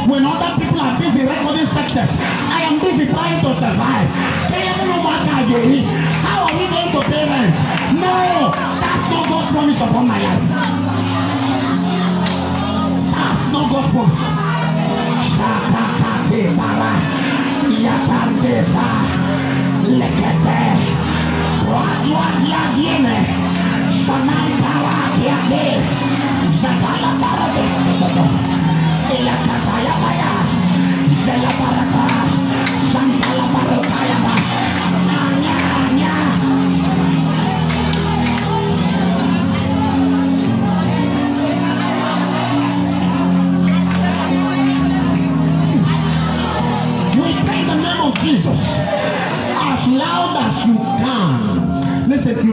When 0.09 0.25
other 0.25 0.57
people 0.65 0.81
are 0.81 0.99
busy 0.99 1.23
recording 1.29 1.67
success, 1.67 2.09
I 2.09 2.63
am 2.63 2.81
busy 2.81 3.05
trying 3.13 3.41
to 3.45 3.55
survive. 3.61 4.09
How 6.25 6.47
are 6.49 6.57
we 6.57 6.67
going 6.69 6.93
to 6.93 7.01
pay 7.11 7.25
rent? 7.29 7.68
No, 7.99 8.51
that's 8.81 9.11
not 9.11 9.29
God's 9.29 9.51
promise 9.53 9.81
upon 9.81 10.07
my 10.07 10.19
life. 10.23 10.43
That's 13.11 13.53
not 13.53 13.67
God's 13.73 13.91
promise. 13.93 14.23
Shakakate 15.35 16.43
para, 16.59 16.93
yatante 17.85 18.55
sa, 18.73 18.87
lekete, 19.99 20.61
wadwa 21.71 22.27
diene, 22.77 23.19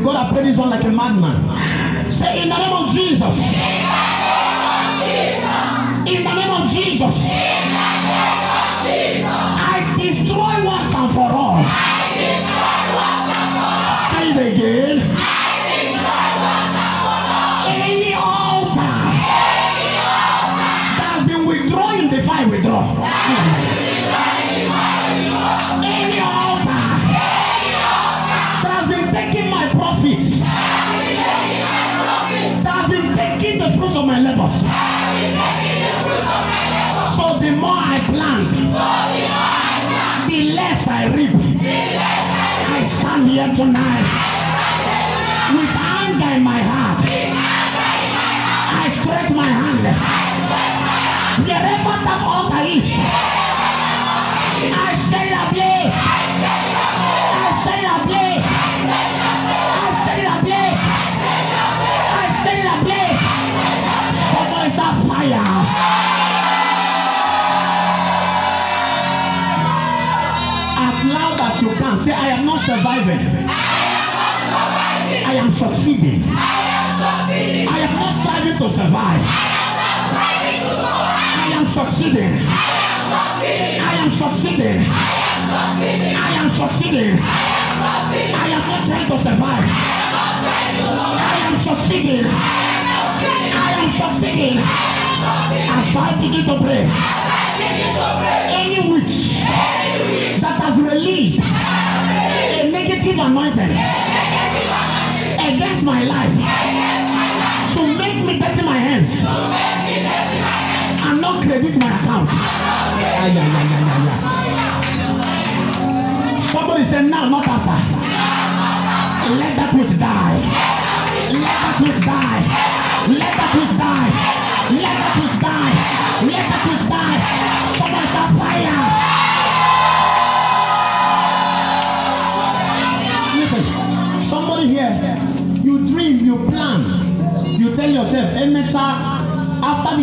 you 0.05 0.11
gotta 0.11 0.31
pray 0.33 0.43
this 0.43 0.55
one 0.55 0.69
like 0.69 0.83
a 0.83 0.89
madman. 0.91 1.49
Say 2.19 2.43
in 2.43 2.49
the 2.49 2.57
name 2.57 2.73
of 2.73 2.93
Jesus. 2.93 3.74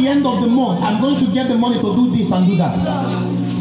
The 0.02 0.08
end 0.08 0.26
of 0.26 0.40
the 0.40 0.48
month, 0.48 0.82
I'm 0.82 1.00
going 1.00 1.24
to 1.24 1.32
get 1.32 1.48
the 1.48 1.54
money 1.54 1.76
to 1.76 1.94
do 1.94 2.10
this 2.16 2.30
and 2.32 2.46
do 2.46 2.56
that. 2.56 2.76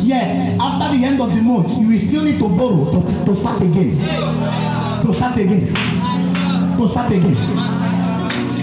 Yes, 0.03 0.57
after 0.59 0.97
the 0.97 1.05
end 1.05 1.21
of 1.21 1.29
the 1.29 1.41
month, 1.41 1.69
you 1.77 1.87
will 1.87 1.99
still 1.99 2.23
need 2.23 2.39
to 2.39 2.49
borrow 2.49 2.89
to, 2.91 3.25
to 3.25 3.39
start 3.39 3.61
again. 3.61 3.97
To 5.05 5.13
start 5.13 5.37
again. 5.37 5.73
To 6.77 6.89
start 6.89 7.11
again. 7.11 7.37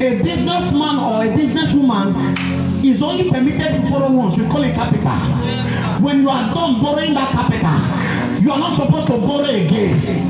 A 0.02 0.22
businessman 0.22 0.98
or 0.98 1.24
a 1.24 1.28
businesswoman 1.30 2.84
is 2.84 3.00
only 3.00 3.30
permitted 3.30 3.82
to 3.82 3.90
borrow 3.90 4.10
once. 4.10 4.36
We 4.36 4.46
call 4.48 4.62
it 4.62 4.74
capital. 4.74 6.02
When 6.02 6.22
you 6.22 6.28
are 6.30 6.52
done 6.52 6.82
borrowing 6.82 7.14
that 7.14 7.30
capital, 7.30 8.42
you 8.42 8.50
are 8.50 8.58
not 8.58 8.76
supposed 8.76 9.06
to 9.06 9.18
borrow 9.18 9.44
again. 9.44 10.26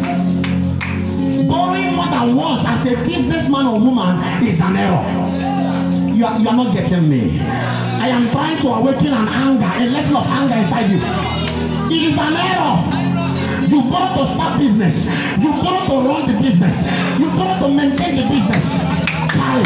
Borrowing 1.49 1.95
more 1.95 2.09
than 2.11 2.37
once 2.37 2.67
as 2.67 2.87
a 2.93 2.97
businessman 3.05 3.67
or 3.67 3.81
woman 3.81 4.47
is 4.47 4.61
an 4.61 4.77
error. 4.77 5.28
You 6.19 6.27
are, 6.27 6.37
you 6.41 6.49
are 6.49 6.57
not 6.57 6.75
getting 6.75 7.09
me. 7.09 7.39
I 7.39 8.09
am 8.09 8.29
trying 8.33 8.61
to 8.63 8.67
awaken 8.67 9.07
an 9.07 9.29
anger, 9.29 9.71
a 9.71 9.87
level 9.87 10.17
of 10.17 10.27
anger 10.27 10.55
inside 10.55 10.91
you. 10.91 10.99
It 11.95 12.11
is 12.11 12.19
an 12.19 12.35
error. 12.35 12.83
You 13.71 13.83
borrow 13.89 14.27
to 14.27 14.35
start 14.35 14.59
business. 14.59 14.99
You 15.39 15.51
got 15.63 15.87
to 15.87 15.95
run 15.95 16.27
the 16.27 16.35
business. 16.43 16.75
You 17.21 17.27
got 17.39 17.61
to 17.61 17.69
maintain 17.69 18.17
the 18.17 18.23
business. 18.27 18.65
Kai. 19.31 19.63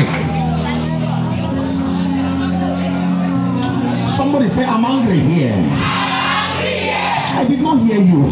Somebody 4.18 4.50
say, 4.50 4.66
I'm 4.66 4.84
angry 4.84 5.20
here. 5.20 5.56
I 5.56 7.46
did 7.48 7.60
not 7.62 7.80
hear 7.80 7.96
you. 7.96 8.28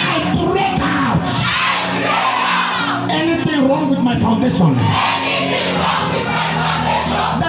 I 0.00 0.24
break 0.40 0.80
out. 0.80 1.20
Anything 3.10 3.68
wrong 3.68 3.90
with 3.90 3.98
my 3.98 4.18
foundation 4.18 4.74
that 5.50 5.97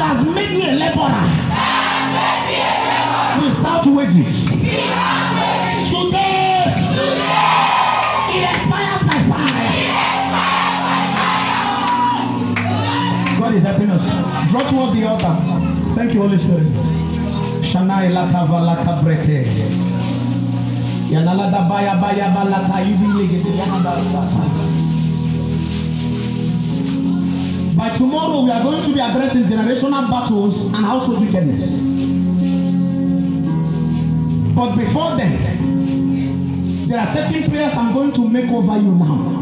has 0.10 0.26
made 0.26 0.50
me 0.58 0.66
a 0.66 0.74
laborer 0.74 1.22
without 3.46 3.86
wages. 3.86 4.34
Today, 5.94 6.66
it 8.34 8.44
expires 8.50 9.02
by 9.06 9.20
fire. 9.30 9.70
God 13.40 13.54
is 13.54 13.62
helping 13.64 13.92
us. 13.92 14.02
Draw 14.50 14.64
towards 14.72 14.94
the 14.98 15.06
altar. 15.06 15.36
Thank 15.96 16.14
you, 16.16 16.22
Holy 16.22 16.40
Spirit. 16.40 16.74
Shanai 17.70 18.10
lakava 18.10 18.60
lakabrete. 18.66 19.46
Yanalada 21.14 21.70
baya 21.70 21.94
baya 22.02 22.34
balaka 22.34 22.82
ibi 22.82 23.08
legede 23.14 23.52
yanada 23.58 23.94
sata. 24.10 24.49
By 27.90 27.98
tomorrow, 27.98 28.44
we 28.44 28.52
are 28.52 28.62
going 28.62 28.84
to 28.84 28.94
be 28.94 29.00
addressing 29.00 29.46
generational 29.46 30.08
battles 30.12 30.62
and 30.62 30.76
household 30.76 31.22
wickedness. 31.22 31.72
But 34.54 34.76
before 34.76 35.18
then, 35.18 36.88
there 36.88 37.00
are 37.00 37.12
certain 37.16 37.50
prayers 37.50 37.74
I'm 37.76 37.92
going 37.96 38.14
to 38.14 38.30
make 38.30 38.52
over 38.52 38.78
you 38.78 38.92
now. 38.92 39.39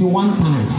21 0.00 0.38
times. 0.38 0.72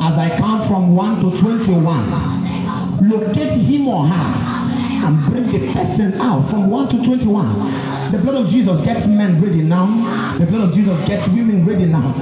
As 0.00 0.16
I 0.16 0.30
count 0.38 0.68
from 0.68 0.94
1 0.94 1.22
to 1.32 1.40
21, 1.40 3.10
locate 3.10 3.58
him 3.60 3.88
or 3.88 4.06
her 4.06 5.06
and 5.06 5.26
bring 5.28 5.50
the 5.50 5.72
person 5.72 6.14
out 6.20 6.48
from 6.48 6.70
1 6.70 6.88
to 6.90 7.04
21. 7.04 8.12
The 8.12 8.18
blood 8.18 8.44
of 8.46 8.48
Jesus 8.48 8.80
gets 8.84 9.06
men 9.08 9.42
ready 9.42 9.62
now. 9.62 10.38
The 10.38 10.46
blood 10.46 10.68
of 10.68 10.74
Jesus 10.74 10.96
gets 11.08 11.26
women 11.28 11.66
ready 11.66 11.86
now. 11.86 12.14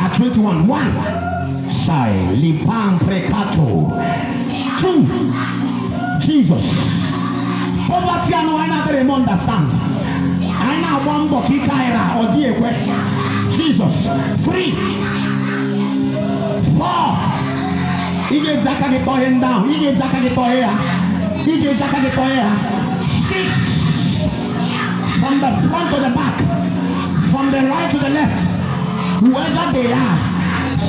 At 0.00 0.16
21, 0.18 0.66
1. 0.66 0.92
Sai, 1.86 2.10
Lipan 2.34 2.98
Precato. 3.06 3.86
2. 4.82 6.26
Jesus. 6.26 6.62
Poverty 7.86 8.34
and 8.34 8.52
why 8.52 8.66
understand? 9.14 9.86
anyị 10.66 10.80
na-agba 10.82 11.14
mbọ 11.24 11.38
ka 11.46 11.52
ike 11.54 11.76
Oh. 16.66 16.72
More. 16.72 17.36
Ije 18.30 18.62
Zaka 18.62 18.90
the 18.90 19.04
Pohen 19.04 19.40
down. 19.40 19.70
Ije 19.70 19.96
Zaka 19.96 20.20
the 20.22 20.34
Pohen. 20.34 20.70
Ije 21.46 21.74
Zaka 21.78 22.02
the 22.02 22.10
Pohen. 22.10 22.52
Six. 23.28 23.48
From 25.20 25.40
the 25.40 25.50
front 25.68 25.86
to 25.94 25.96
the 26.00 26.10
back. 26.14 26.36
From 27.30 27.50
the 27.50 27.62
right 27.68 27.90
to 27.90 27.98
the 27.98 28.08
left. 28.08 28.38
Whoever 29.20 29.72
they 29.72 29.92
are. 29.92 30.18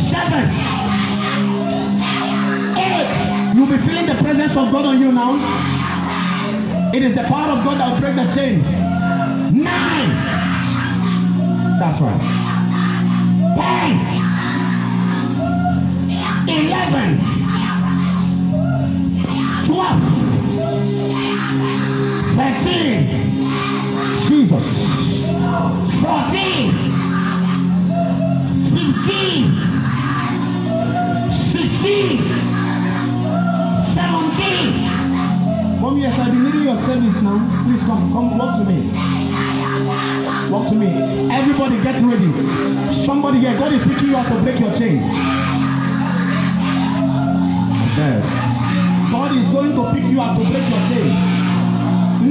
Seven. 0.09 0.45
Eight. 2.77 3.09
You'll 3.55 3.67
be 3.67 3.77
feeling 3.85 4.05
the 4.07 4.15
presence 4.21 4.51
of 4.51 4.71
God 4.71 4.85
on 4.85 4.99
you 5.01 5.11
now. 5.11 5.33
It 6.93 7.03
is 7.03 7.15
the 7.15 7.23
power 7.23 7.57
of 7.57 7.63
God 7.63 7.79
that 7.79 7.93
will 7.93 7.99
break 8.01 8.15
the 8.15 8.33
chain. 8.35 8.61
Nine. 9.63 10.09
That's 11.79 12.01
right. 12.01 12.21
Ten. 13.57 14.16
11, 16.47 17.19
12, 19.67 20.01
13, 22.35 24.27
Jesus, 24.27 24.63
14, 26.01 26.71
15, 28.71 29.51
16, 31.51 32.23
17. 33.93 35.81
Mom, 35.81 35.97
yes, 35.99 36.17
I've 36.17 36.31
been 36.31 36.43
needing 36.45 36.63
your 36.63 36.79
service 36.85 37.21
now. 37.21 37.37
Please 37.65 37.83
come, 37.83 38.11
come, 38.13 38.37
walk 38.37 38.59
to 38.59 38.63
me. 38.65 38.89
Walk 40.49 40.69
to 40.69 40.75
me. 40.75 40.87
Everybody 41.29 41.75
get 41.83 42.01
ready. 42.01 42.31
Somebody 43.05 43.39
here, 43.41 43.57
God 43.59 43.73
is 43.73 43.83
picking 43.83 44.09
you 44.11 44.15
up 44.17 44.27
to 44.27 44.39
break 44.41 44.59
your 44.61 44.71
chain. 44.77 45.03
God 48.07 49.35
is 49.35 49.47
going 49.51 49.75
to 49.75 49.83
pick 49.91 50.07
you 50.09 50.21
up 50.21 50.37
to 50.39 50.43
break 50.47 50.63
your 50.63 50.79
chain. 50.87 51.11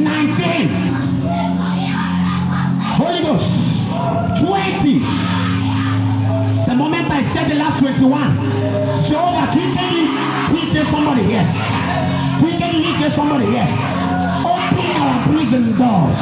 19. 0.00 0.72
Holy 2.96 3.20
Ghost. 3.20 3.44
20. 4.40 5.04
The 6.64 6.74
moment 6.74 7.10
I 7.12 7.20
said 7.32 7.50
the 7.50 7.56
last 7.56 7.80
21, 7.80 8.08
Jehovah, 9.04 9.52
quickly, 9.52 10.08
please 10.48 10.72
say 10.72 10.84
somebody 10.90 11.24
here. 11.28 11.44
Quickly, 12.40 12.80
please 12.80 12.96
say 12.96 13.12
somebody 13.14 13.44
here. 13.52 13.68
Open 14.48 14.96
our 14.96 15.28
prison 15.28 15.76
doors. 15.76 16.16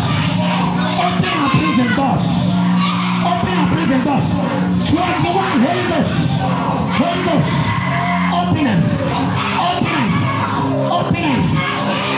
Open 0.98 1.31
our 1.31 1.51
prison 1.55 1.94
doors. 1.94 2.26
Open 3.22 3.55
our 3.55 3.70
prison 3.70 4.02
doors. 4.02 4.26
21, 4.90 5.62
Holy 5.62 5.85
Ghost. 5.94 6.10
Holy 6.98 7.22
Ghost. 7.22 7.64
Open 8.55 8.66
them. 8.66 8.82
Open 9.66 9.85
them. 9.85 10.09
Open 10.94 11.22
them. 11.24 11.40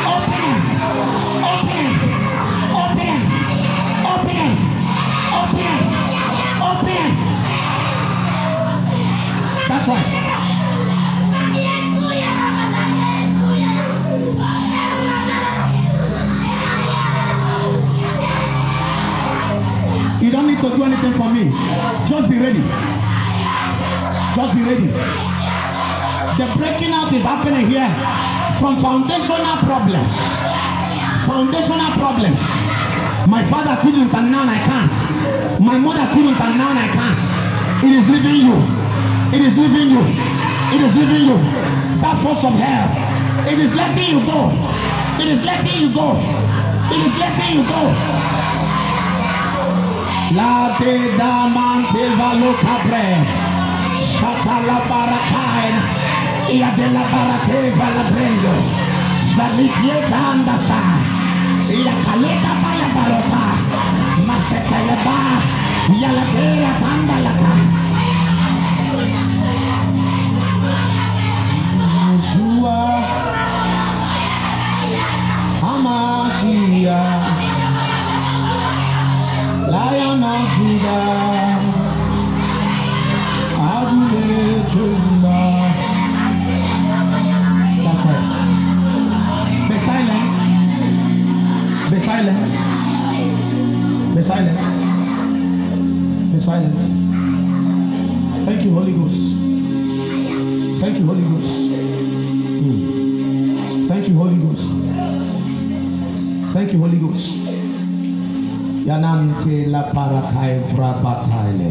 Open 0.07 0.37
them. 0.37 0.61
Open 0.77 1.73
them. 1.73 1.95
Open 2.77 3.07
them. 3.07 3.23
Open 4.05 4.37
them. 4.37 4.53
Open 5.33 5.57
them. 5.57 5.81
Open 6.61 6.93
them. 6.93 7.13
That's 9.67 9.89
right. 9.89 10.07
You 20.21 20.31
don't 20.31 20.47
need 20.49 20.61
to 20.61 20.69
do 20.77 20.85
anything 20.85 21.15
for 21.17 21.31
me. 21.33 21.51
Just 22.11 22.29
be 22.29 22.39
ready. 22.39 22.63
Just 24.37 24.55
be 24.55 24.63
ready. 24.63 25.36
The 26.37 26.45
breaking 26.61 26.93
out 26.93 27.09
is 27.17 27.25
happening 27.25 27.65
here 27.73 27.89
from 28.61 28.77
foundational 28.85 29.57
problems. 29.65 30.13
Foundational 31.25 31.93
problems. 31.97 32.37
My 33.25 33.41
father 33.49 33.81
couldn't 33.81 34.13
and 34.13 34.31
now 34.31 34.45
I 34.45 34.61
can't. 34.69 34.93
My 35.65 35.79
mother 35.79 36.05
couldn't 36.13 36.37
and 36.37 36.59
now 36.61 36.77
I 36.77 36.93
can't. 36.93 37.17
It 37.89 37.93
is 37.97 38.05
leaving 38.13 38.53
you. 38.53 38.59
It 39.33 39.49
is 39.49 39.57
leaving 39.57 39.89
you. 39.97 40.05
It 40.77 40.81
is 40.85 40.93
leaving 40.93 41.25
you. 41.25 41.39
That 42.05 42.21
force 42.21 42.45
of 42.45 42.53
hell. 42.61 42.85
It 43.49 43.59
is 43.59 43.73
letting 43.73 44.05
you 44.05 44.21
go. 44.29 44.53
It 45.17 45.29
is 45.33 45.41
letting 45.41 45.81
you 45.81 45.95
go. 45.97 46.21
It 46.93 47.01
is 47.01 47.15
letting 47.17 47.51
you 47.57 47.65
go. 47.65 47.83
La 50.37 50.77
de 50.77 51.17
da 51.17 51.49
man 51.49 51.89
de 51.97 52.13
valo 52.13 52.53
cabre. 52.61 53.25
Shata 54.21 54.67
la 54.69 54.85
barakain. 54.85 55.96
Ia 56.49 56.71
della 56.77 57.03
Barateva 57.11 57.89
la 57.97 58.05
prendo. 58.13 58.55
Barrichieta 59.37 60.19
andata. 60.31 60.83
La 61.85 61.95
caleta 62.05 62.53
para 62.63 62.89
barota. 62.95 63.47
Ma 64.25 64.37
se 64.49 64.59
te 64.69 64.79
le 64.87 64.97
va. 65.05 65.21
Ya 66.01 66.13
la 66.13 66.25
tela 66.35 66.71
tanda 66.79 67.17
la 67.27 67.33
ta. 67.41 67.53
Sua. 72.31 72.83
Amasia. 75.75 77.03
La 79.67 79.87
yana 79.99 80.35
kuda. 80.55 80.99
Adule. 83.59 85.16
Missile 92.17 92.29
है 92.29 92.45
missile 94.15 94.47
है 94.49 94.69
missile 96.33 96.63
है 96.65 96.87
thank 98.47 98.65
you 98.65 98.71
holy 98.75 98.93
goods 98.93 99.19
thank 100.83 100.99
you 101.01 101.07
holy 101.07 101.25
goods 101.33 101.53
thank 103.91 104.09
you 104.09 104.17
holy 104.19 104.39
goods 104.39 104.65
thank 106.55 106.75
you 106.75 106.81
holy 106.81 106.99
goods 106.99 107.29
yanante 108.87 109.55
la 109.75 109.83
parakai 109.95 110.51
vrabataile 110.73 111.71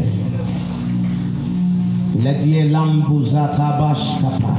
ledie 2.24 2.64
lambuzatabaskapa 2.74 4.54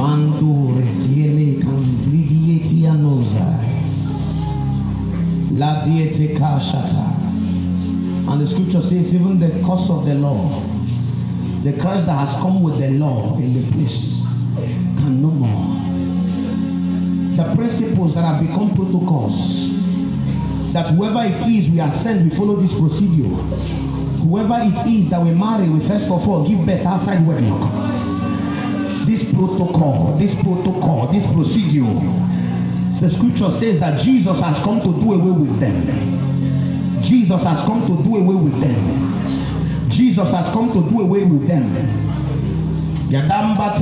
mandure 0.00 0.84
tiene 1.02 1.46
candrigietia 1.62 2.92
nosa 2.92 3.61
And 8.28 8.40
the 8.40 8.46
scripture 8.46 8.80
says, 8.80 9.14
even 9.14 9.38
the 9.38 9.50
curse 9.66 9.90
of 9.90 10.06
the 10.06 10.14
law, 10.14 10.62
the 11.62 11.72
curse 11.74 12.04
that 12.06 12.26
has 12.26 12.34
come 12.40 12.62
with 12.62 12.78
the 12.78 12.88
law 12.90 13.36
in 13.36 13.52
the 13.52 13.70
place, 13.72 14.18
can 14.96 15.20
no 15.20 15.28
more. 15.28 15.76
The 17.36 17.54
principles 17.54 18.14
that 18.14 18.22
have 18.22 18.40
become 18.40 18.74
protocols 18.74 19.70
that 20.72 20.94
whoever 20.94 21.22
it 21.24 21.46
is 21.46 21.68
we 21.70 21.80
are 21.80 21.92
sent, 22.02 22.30
we 22.30 22.36
follow 22.36 22.56
this 22.56 22.72
procedure. 22.72 23.28
Whoever 24.24 24.58
it 24.62 24.86
is 24.88 25.10
that 25.10 25.20
we 25.22 25.32
marry, 25.32 25.68
we 25.68 25.86
first 25.86 26.06
of 26.06 26.26
all 26.26 26.48
give 26.48 26.64
birth 26.64 26.86
outside 26.86 27.26
wedlock. 27.26 27.70
This 29.06 29.22
protocol, 29.34 30.16
this 30.18 30.34
protocol, 30.36 31.12
this 31.12 31.26
procedure, 31.34 31.84
the 33.02 33.10
scripture 33.10 33.50
says 33.58 33.80
that 33.80 34.00
Jesus 34.00 34.38
has 34.38 34.56
come 34.62 34.80
to 34.80 34.92
do 35.02 35.12
away 35.14 35.32
with 35.32 35.58
them. 35.58 37.02
Jesus 37.02 37.42
has 37.42 37.66
come 37.66 37.80
to 37.82 38.00
do 38.04 38.16
away 38.16 38.34
with 38.36 38.60
them. 38.60 39.90
Jesus 39.90 40.28
has 40.28 40.52
come 40.54 40.72
to 40.72 40.88
do 40.88 41.00
away 41.00 41.24
with 41.24 41.48
them. 41.48 41.74
Yadamba. 43.10 43.76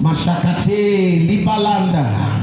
Mashakate 0.00 1.26
libalanda 1.28 2.38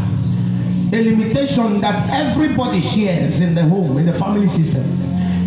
the 0.92 1.02
limitation 1.02 1.82
that 1.82 2.10
everybody 2.12 2.80
shares 2.82 3.40
in 3.40 3.56
the 3.56 3.64
home, 3.64 3.98
in 3.98 4.06
the 4.06 4.20
family 4.20 4.48
system. 4.50 4.86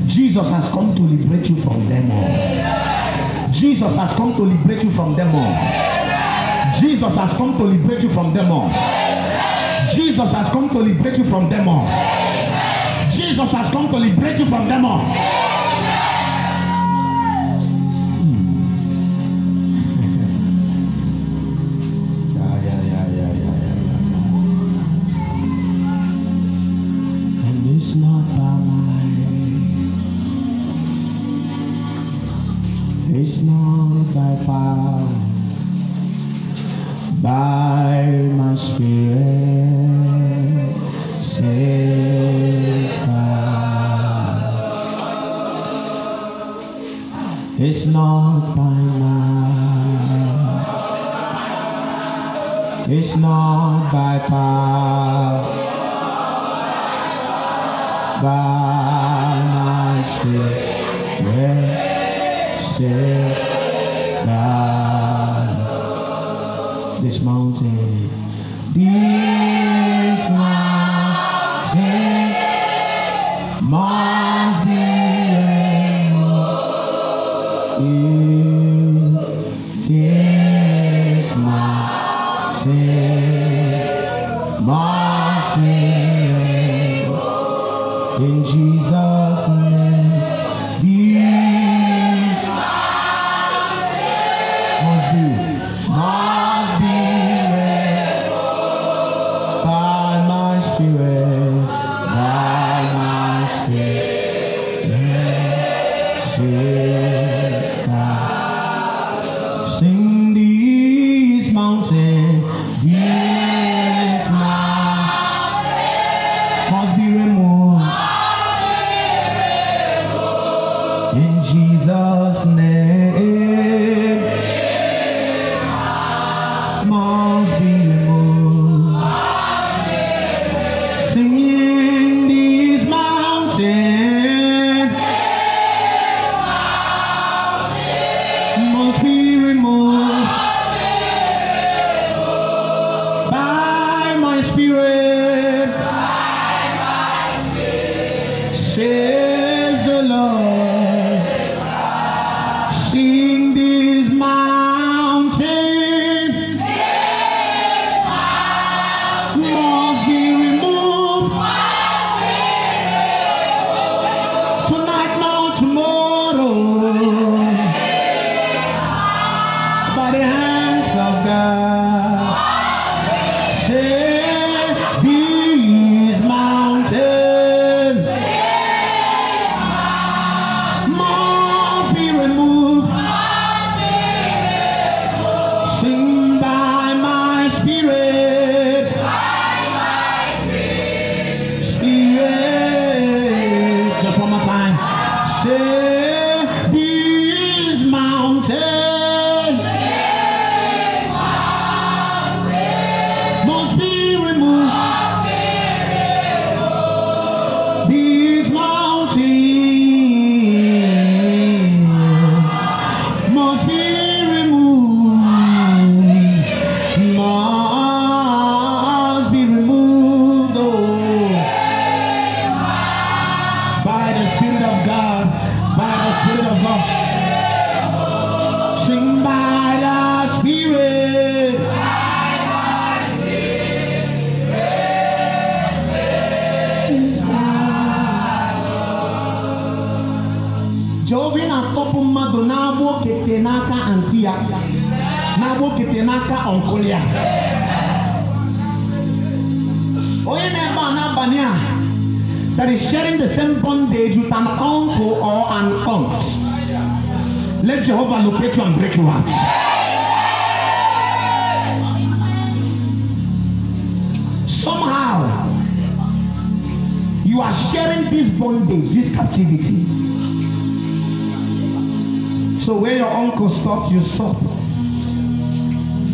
Jesus 0.09 0.47
has 0.49 0.65
come 0.73 0.97
to 0.97 1.03
liberate 1.03 1.49
you 1.49 1.63
from 1.63 1.89
them 1.89 2.11
all. 2.11 3.53
Jesus 3.53 3.95
has 3.95 4.17
come 4.17 4.35
to 4.35 4.43
liberate 4.43 4.83
you 4.83 4.93
from 4.97 5.15
them 5.17 5.33
all. 5.35 5.98
Jesus 6.81 7.15
has 7.15 7.37
come 7.37 7.59
to 7.59 7.65
liberate 7.65 8.03
you 8.03 8.13
from 8.15 8.37
all. 8.51 8.69
Jesus 9.95 10.31
has 10.31 10.53
come 10.53 10.69
to 10.71 10.79
liberate 10.79 11.19
you 11.19 11.29
from 11.31 11.51
all. 11.69 11.87
Jesus 13.11 13.51
has 13.51 13.73
come 13.73 13.89
to 13.91 13.97
liberate 13.97 14.39
you 14.39 14.49
from 14.49 14.69
them 14.69 14.85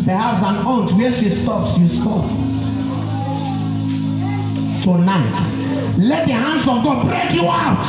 Perhaps 0.05 0.43
an 0.43 0.57
aunt, 0.67 0.91
where 0.97 1.11
she 1.13 1.41
stops, 1.41 1.79
you 1.79 1.89
stop. 1.99 2.29
Tonight, 4.83 5.97
let 5.97 6.27
the 6.27 6.33
hands 6.33 6.61
of 6.61 6.83
God 6.83 7.07
break 7.07 7.33
you 7.33 7.47
out. 7.49 7.81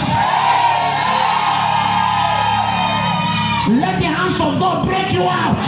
Let 3.69 3.99
the 4.01 4.07
hands 4.07 4.41
of 4.41 4.59
God 4.59 4.87
break 4.87 5.13
you 5.13 5.25
out. 5.29 5.61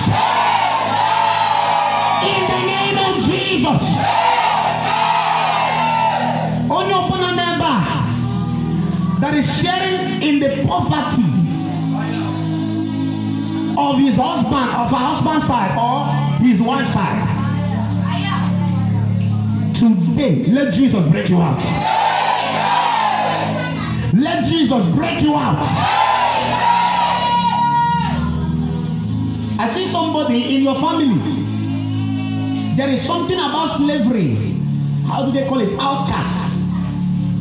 In 2.24 2.40
the 2.48 2.60
name 2.72 2.96
of 2.96 3.14
Jesus. 3.28 3.82
Ọbụla 6.70 7.30
n'ebe 7.38 7.64
a 7.64 9.20
that 9.20 9.34
is 9.34 9.46
sharing 9.60 10.22
in 10.22 10.38
the 10.40 10.64
poverty 10.66 11.28
of 13.76 13.98
his 13.98 14.14
husband, 14.16 14.70
of 14.80 14.90
her 14.90 15.04
husband's 15.08 15.46
side 15.46 15.72
or 16.40 16.64
one 16.64 16.84
side. 16.92 17.34
Today, 19.74 20.46
let 20.46 20.74
Jesus 20.74 21.04
break 21.10 21.28
you 21.28 21.38
out. 21.38 21.58
Let 24.14 24.44
Jesus 24.44 24.94
break 24.94 25.22
you 25.22 25.34
out. 25.34 25.58
I 29.60 29.74
see 29.74 29.90
somebody 29.90 30.56
in 30.56 30.62
your 30.62 30.74
family. 30.76 31.18
There 32.76 32.88
is 32.88 33.04
something 33.04 33.36
about 33.36 33.76
slavery. 33.78 34.36
How 35.06 35.26
do 35.26 35.32
they 35.32 35.48
call 35.48 35.60
it? 35.60 35.72
Outcast. 35.80 36.58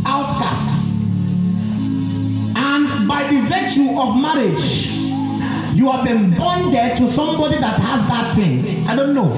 Outcast. 0.06 0.86
And 2.56 3.08
by 3.08 3.24
the 3.30 3.42
virtue 3.48 4.00
of 4.00 4.16
marriage, 4.16 4.87
you 5.78 5.92
have 5.92 6.04
been 6.04 6.36
bonded 6.36 6.98
to 6.98 7.14
somebody 7.14 7.60
that 7.60 7.80
has 7.80 8.08
that 8.10 8.36
thing. 8.36 8.88
I 8.88 8.96
don't 8.96 9.14
know. 9.14 9.30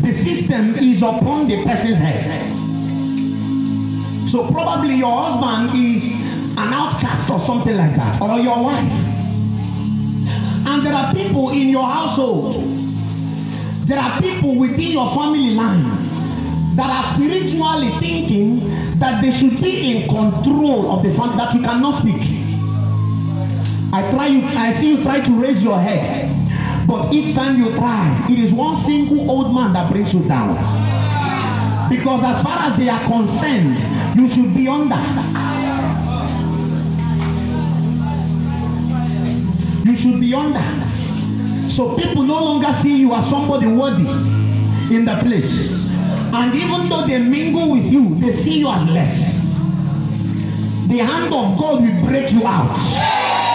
The 0.00 0.14
system 0.22 0.76
is 0.76 1.02
upon 1.02 1.48
the 1.48 1.64
person's 1.64 1.98
head. 1.98 2.22
So 4.30 4.46
probably 4.52 4.94
your 4.94 5.10
husband 5.10 5.76
is 5.76 6.04
an 6.56 6.72
outcast 6.72 7.28
or 7.28 7.44
something 7.44 7.76
like 7.76 7.96
that, 7.96 8.22
or 8.22 8.38
your 8.38 8.62
wife. 8.62 8.92
And 10.68 10.86
there 10.86 10.94
are 10.94 11.12
people 11.12 11.50
in 11.50 11.68
your 11.68 11.84
household, 11.84 12.62
there 13.88 13.98
are 13.98 14.20
people 14.20 14.54
within 14.56 14.92
your 14.92 15.12
family 15.16 15.50
line 15.50 16.76
that 16.76 16.90
are 16.90 17.16
spiritually 17.16 17.90
thinking 17.98 18.98
that 19.00 19.20
they 19.20 19.32
should 19.36 19.60
be 19.60 19.96
in 19.96 20.08
control 20.08 20.92
of 20.92 21.02
the 21.02 21.12
family, 21.16 21.36
that 21.38 21.54
you 21.54 21.62
cannot 21.62 22.02
speak. 22.02 22.37
I 23.92 24.10
try 24.10 24.26
you, 24.26 24.42
I 24.44 24.78
see 24.80 24.88
you 24.88 25.02
try 25.02 25.20
to 25.26 25.32
raise 25.40 25.62
your 25.62 25.80
head. 25.80 26.86
But 26.86 27.12
each 27.12 27.34
time 27.34 27.62
you 27.62 27.74
try, 27.76 28.26
it 28.30 28.38
is 28.38 28.52
one 28.52 28.84
single 28.84 29.30
old 29.30 29.54
man 29.54 29.72
that 29.72 29.90
brings 29.90 30.12
you 30.12 30.20
down. 30.24 30.56
Because 31.88 32.22
as 32.22 32.42
far 32.44 32.70
as 32.70 32.78
they 32.78 32.88
are 32.88 33.00
concerned, 33.06 33.76
you 34.18 34.28
should 34.28 34.54
be 34.54 34.68
under. 34.68 34.96
You 39.88 39.96
should 39.96 40.20
be 40.20 40.34
under. 40.34 41.70
So 41.70 41.96
people 41.96 42.22
no 42.24 42.42
longer 42.44 42.78
see 42.82 42.96
you 42.96 43.14
as 43.14 43.30
somebody 43.30 43.66
worthy 43.68 44.08
in 44.94 45.04
the 45.06 45.16
place. 45.22 45.70
And 46.34 46.54
even 46.54 46.88
though 46.90 47.06
they 47.06 47.18
mingle 47.18 47.70
with 47.70 47.84
you, 47.84 48.18
they 48.20 48.42
see 48.42 48.58
you 48.58 48.68
as 48.68 48.88
less. 48.90 49.28
the 50.88 50.98
hand 50.98 51.26
of 51.34 51.58
God 51.58 51.82
will 51.82 52.06
break 52.06 52.32
you 52.32 52.46
out. 52.46 53.47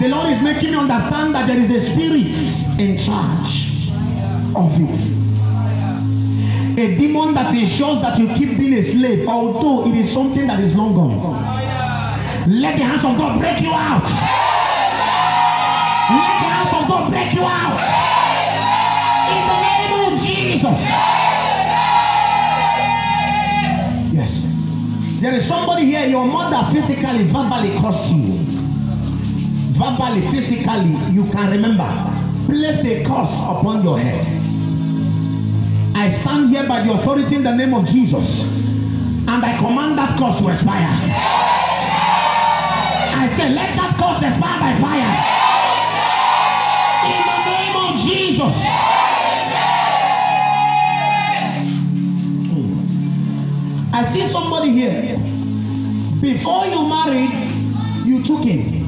The 0.00 0.08
Lord 0.08 0.30
is 0.30 0.42
making 0.42 0.72
me 0.72 0.76
understand 0.76 1.34
that 1.34 1.46
there 1.46 1.58
is 1.58 1.70
a 1.70 1.92
spirit 1.92 2.26
in 2.78 2.98
charge 2.98 3.88
of 4.54 4.72
it. 4.76 5.00
A 6.78 6.96
demon 6.98 7.32
that 7.32 7.54
ensures 7.54 8.02
that 8.02 8.18
you 8.18 8.28
keep 8.34 8.58
being 8.58 8.74
a 8.74 8.92
slave, 8.92 9.26
although 9.26 9.86
it 9.90 9.96
is 9.96 10.12
something 10.12 10.46
that 10.48 10.60
is 10.60 10.74
long 10.74 10.94
gone. 10.94 11.20
Let 12.46 12.76
the 12.76 12.84
hands 12.84 13.04
of 13.06 13.16
God 13.16 13.40
break 13.40 13.62
you 13.62 13.72
out. 13.72 14.02
Let 16.12 16.34
the 16.44 16.48
hands 16.52 16.72
of 16.76 16.88
God 16.88 17.10
break 17.10 17.32
you 17.32 17.42
out. 17.42 17.80
In 19.32 19.46
the 19.48 19.58
name 19.64 19.92
of 20.04 20.20
Jesus. 20.20 20.78
Yes. 24.12 25.20
There 25.22 25.34
is 25.34 25.48
somebody 25.48 25.86
here, 25.86 26.06
your 26.06 26.26
mother 26.26 26.70
physically, 26.70 27.24
verbally 27.32 27.70
cursed 27.80 28.12
you. 28.12 28.55
Verbally, 29.76 30.22
physically, 30.30 30.96
you 31.12 31.24
can 31.30 31.50
remember. 31.50 31.86
Place 32.46 32.80
a 32.80 33.04
curse 33.04 33.34
upon 33.34 33.84
your 33.84 33.98
head. 33.98 34.24
I 35.94 36.18
stand 36.22 36.48
here 36.48 36.66
by 36.66 36.82
the 36.82 36.92
authority 36.92 37.34
in 37.34 37.42
the 37.42 37.54
name 37.54 37.74
of 37.74 37.86
Jesus. 37.86 38.26
And 39.28 39.44
I 39.44 39.58
command 39.58 39.98
that 39.98 40.18
curse 40.18 40.38
to 40.40 40.48
expire. 40.48 40.88
I 43.18 43.28
say, 43.36 43.50
let 43.50 43.76
that 43.76 43.96
curse 44.00 44.22
expire 44.22 44.60
by 44.60 44.72
fire. 44.80 45.12
In 47.12 47.22
the 47.28 47.38
name 47.44 47.76
of 47.76 48.00
Jesus. 48.08 48.54
I 53.92 54.12
see 54.12 54.32
somebody 54.32 54.70
here. 54.70 55.18
Before 56.20 56.66
you 56.66 56.86
married, 56.88 58.06
you 58.06 58.22
took 58.24 58.42
him. 58.42 58.85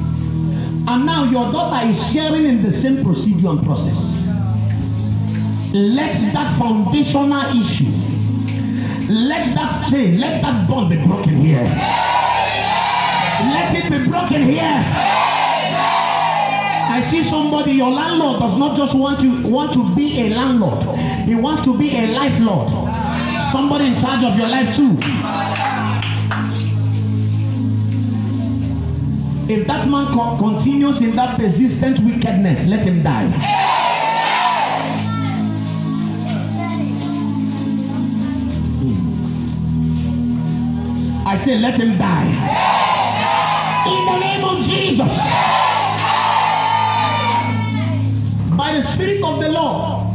And 0.89 1.05
now 1.05 1.23
your 1.25 1.51
daughter 1.51 1.87
is 1.87 2.11
sharing 2.11 2.45
in 2.45 2.63
the 2.63 2.81
same 2.81 3.03
procedure 3.03 3.49
and 3.49 3.63
process. 3.63 3.95
Let 5.71 6.33
that 6.33 6.57
foundational 6.57 7.61
issue, 7.61 7.91
let 9.07 9.53
that 9.53 9.91
chain, 9.91 10.19
let 10.19 10.41
that 10.41 10.67
bond 10.67 10.89
be 10.89 10.97
broken 11.05 11.45
here. 11.45 11.61
Let 13.53 13.75
it 13.75 13.91
be 13.91 14.09
broken 14.09 14.49
here. 14.49 14.83
I 16.91 17.07
see 17.11 17.29
somebody, 17.29 17.73
your 17.73 17.91
landlord 17.91 18.39
does 18.39 18.57
not 18.57 18.75
just 18.75 18.95
want 18.95 19.19
to 19.19 19.47
want 19.47 19.73
to 19.73 19.95
be 19.95 20.21
a 20.21 20.29
landlord, 20.31 20.83
he 21.27 21.35
wants 21.35 21.65
to 21.65 21.77
be 21.77 21.95
a 21.95 22.07
life 22.07 22.41
lord. 22.41 22.67
Somebody 23.51 23.85
in 23.85 24.01
charge 24.01 24.23
of 24.23 24.35
your 24.39 24.47
life 24.47 24.75
too. 24.75 24.97
If 29.49 29.65
that 29.65 29.87
man 29.89 30.13
co- 30.13 30.37
continues 30.37 31.01
in 31.01 31.15
that 31.15 31.39
persistent 31.39 31.97
wickedness, 32.05 32.67
let 32.67 32.81
him 32.85 33.01
die. 33.01 33.25
Hmm. 38.79 38.95
I 41.27 41.43
say, 41.43 41.57
let 41.57 41.79
him 41.79 41.97
die. 41.97 42.27
In 43.87 44.05
the 44.05 44.19
name 44.19 44.43
of 44.43 44.63
Jesus. 44.65 45.17
By 48.55 48.73
the 48.79 48.83
Spirit 48.93 49.23
of 49.23 49.39
the 49.39 49.49
Lord, 49.49 50.13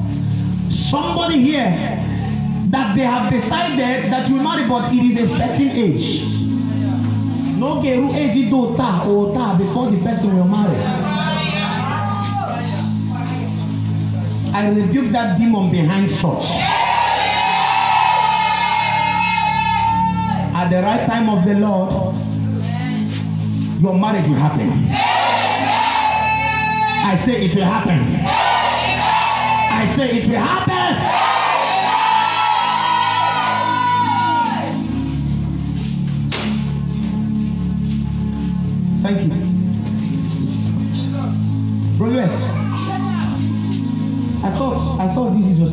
somebody 0.91 1.43
here 1.43 1.99
that 2.71 2.95
they 2.95 3.03
have 3.03 3.33
decided 3.33 4.13
that 4.13 4.29
you 4.29 4.37
marry, 4.37 4.69
but 4.69 4.93
it 4.93 5.19
is 5.19 5.29
a 5.29 5.37
certain 5.37 5.71
age. 5.71 6.34
No 7.65 7.81
geru 7.81 8.13
age 8.13 8.51
do 8.51 8.75
ta 8.77 9.07
or 9.09 9.33
ta 9.33 9.57
before 9.57 9.91
the 9.91 9.97
person 10.05 10.37
will 10.37 10.45
marry. 10.45 10.77
I 14.53 14.69
rebuke 14.69 15.11
that 15.13 15.39
demon 15.39 15.71
behind 15.71 16.11
church. 16.11 16.45
At 20.61 20.69
the 20.69 20.83
right 20.83 21.07
time 21.09 21.31
of 21.31 21.47
the 21.47 21.55
Lord, 21.55 22.15
your 23.81 23.95
marriage 23.99 24.29
will 24.29 24.37
happen. 24.47 24.69
I 27.11 27.23
say 27.25 27.47
it 27.47 27.55
will 27.57 27.65
happen. 27.65 28.01
I 29.81 29.97
say 29.97 30.19
it 30.19 30.29
will 30.29 30.37
happen. 30.37 30.84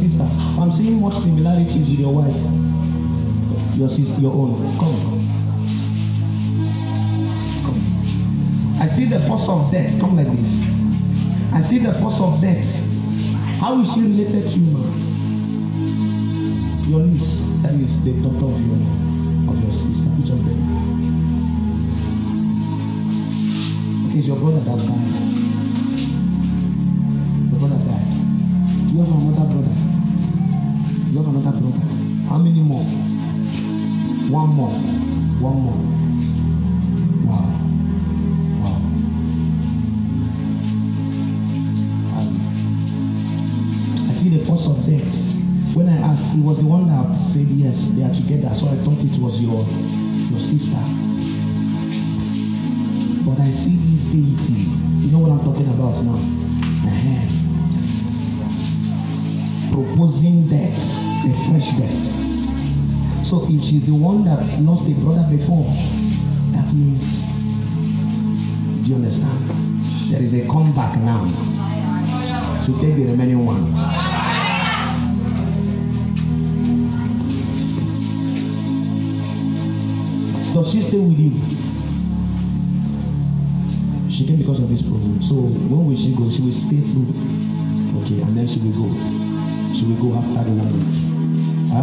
Sister. 0.01 0.23
I'm 0.23 0.71
seeing 0.71 0.99
much 0.99 1.21
similarities 1.21 1.87
with 1.87 1.99
your 1.99 2.13
wife. 2.13 2.35
Your 3.77 3.89
sister, 3.89 4.19
your 4.19 4.33
own. 4.33 4.57
Come. 4.79 4.97
Come. 7.61 8.81
I 8.81 8.87
see 8.95 9.05
the 9.05 9.19
force 9.27 9.47
of 9.47 9.71
death. 9.71 9.99
Come 9.99 10.17
like 10.17 10.31
this. 10.35 10.53
I 11.53 11.61
see 11.69 11.77
the 11.77 11.93
force 12.01 12.19
of 12.19 12.41
death. 12.41 12.65
How 13.59 13.79
is 13.81 13.93
she 13.93 14.01
related 14.01 14.49
to 14.49 14.57
you? 14.57 14.77
Your 16.89 17.05
niece. 17.05 17.37
That 17.61 17.75
is 17.75 17.93
the 18.03 18.13
daughter 18.23 18.49
of 18.49 18.57
your 18.57 18.81
of 19.49 19.61
your 19.61 19.71
sister. 19.71 20.09
Which 20.17 20.31
of 20.31 20.41
them? 20.43 20.59
Okay, 24.09 24.17
it's 24.17 24.27
your 24.27 24.37
brother 24.37 24.61
that 24.61 24.77
died. 24.77 25.13
Your 27.51 27.59
brother 27.59 27.79
died. 27.85 28.11
You 28.91 28.99
have 28.99 29.09
another 29.09 29.45
brother? 29.45 29.60
Another 31.11 31.51
brother. 31.51 31.85
How 32.29 32.37
many 32.37 32.61
more? 32.61 32.85
One 34.31 34.49
more. 34.49 34.71
One 35.41 35.57
more. 35.59 35.75
Wow. 37.27 37.47
Wow. 38.61 38.79
I 44.09 44.13
see 44.15 44.29
the 44.37 44.45
force 44.45 44.65
of 44.67 44.85
death. 44.85 45.13
When 45.75 45.89
I 45.89 45.97
asked, 45.97 46.33
he 46.33 46.39
was 46.39 46.57
the 46.59 46.65
one 46.65 46.87
that 46.87 47.13
said 47.33 47.49
yes, 47.49 47.77
they 47.91 48.03
are 48.03 48.13
together. 48.13 48.55
So 48.55 48.67
I 48.69 48.77
thought 48.77 49.03
it 49.03 49.19
was 49.19 49.41
your 49.41 49.65
your 50.31 50.39
sister. 50.39 50.79
But 53.27 53.37
I 53.37 53.51
see 53.51 53.75
this 53.91 54.03
deity. 54.11 54.63
You 55.03 55.11
know 55.11 55.19
what 55.19 55.31
I'm 55.31 55.43
talking 55.43 55.67
about 55.67 56.03
now? 56.05 56.15
Uh-huh. 56.87 57.27
Proposing 59.71 60.47
death, 60.49 60.90
a 61.23 61.33
fresh 61.49 61.69
death. 61.77 63.25
So 63.25 63.45
if 63.47 63.63
she's 63.63 63.85
the 63.85 63.93
one 63.93 64.25
that 64.25 64.59
lost 64.61 64.87
a 64.89 64.93
brother 64.93 65.25
before, 65.29 65.65
that 66.53 66.73
means, 66.73 67.03
do 68.83 68.89
you 68.89 68.95
understand? 68.95 70.11
There 70.11 70.21
is 70.21 70.33
a 70.33 70.47
comeback 70.47 70.97
now 70.99 71.25
to 72.65 72.71
take 72.81 72.95
the 72.95 73.05
remaining 73.05 73.45
one. 73.45 73.71
Does 80.53 80.71
she 80.71 80.81
stay 80.81 80.99
with 80.99 81.17
you? 81.17 81.31
She 84.11 84.27
came 84.27 84.37
because 84.39 84.59
of 84.59 84.69
this 84.69 84.81
problem. 84.81 85.21
So 85.21 85.35
when 85.35 85.85
will 85.87 85.95
she 85.95 86.13
go? 86.13 86.29
She 86.29 86.41
will 86.41 86.51
stay 86.51 86.81
through. 86.91 87.07
Okay, 88.03 88.21
and 88.21 88.35
then 88.35 88.47
she 88.47 88.59
will 88.59 88.73
go. 88.73 88.89
She 89.73 89.85
will 89.85 90.11
go 90.11 90.17
after 90.17 90.43
the 90.49 90.55
one 90.57 90.73
week. 90.73 91.10
Hmm. 91.71 91.77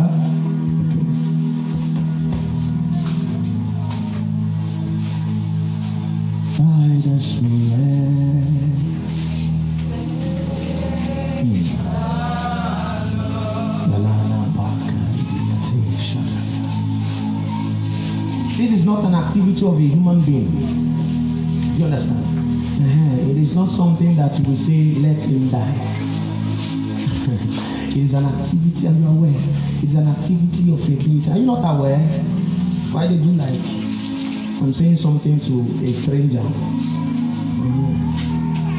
This 18.58 18.73
is 18.73 18.84
not 18.84 19.05
an 19.05 19.15
activity 19.15 19.65
of 19.65 19.78
a 19.78 19.81
human 19.81 20.20
being. 20.20 20.50
Do 20.50 21.78
you 21.78 21.84
understand? 21.86 22.25
Uh-huh. 22.26 23.31
It 23.31 23.39
is 23.39 23.55
not 23.55 23.70
something 23.70 24.17
that 24.17 24.39
we 24.41 24.57
say, 24.57 25.00
let 25.00 25.17
him 25.23 25.49
die. 25.50 25.75
it 27.89 27.97
is 27.97 28.12
an 28.12 28.26
activity, 28.26 28.86
and 28.86 29.00
you 29.00 29.07
are 29.07 29.12
aware. 29.12 29.67
Is 29.82 29.94
an 29.94 30.08
activity 30.08 30.73
of 30.73 30.81
a 30.81 30.86
deity. 30.86 31.31
Are 31.31 31.39
you 31.39 31.47
not 31.47 31.76
aware? 31.76 31.98
Why 32.90 33.07
did 33.07 33.24
you 33.24 33.32
like? 33.32 33.60
I'm 34.60 34.73
saying 34.73 34.97
something 34.97 35.39
to 35.40 35.86
a 35.86 35.92
stranger. 36.02 36.42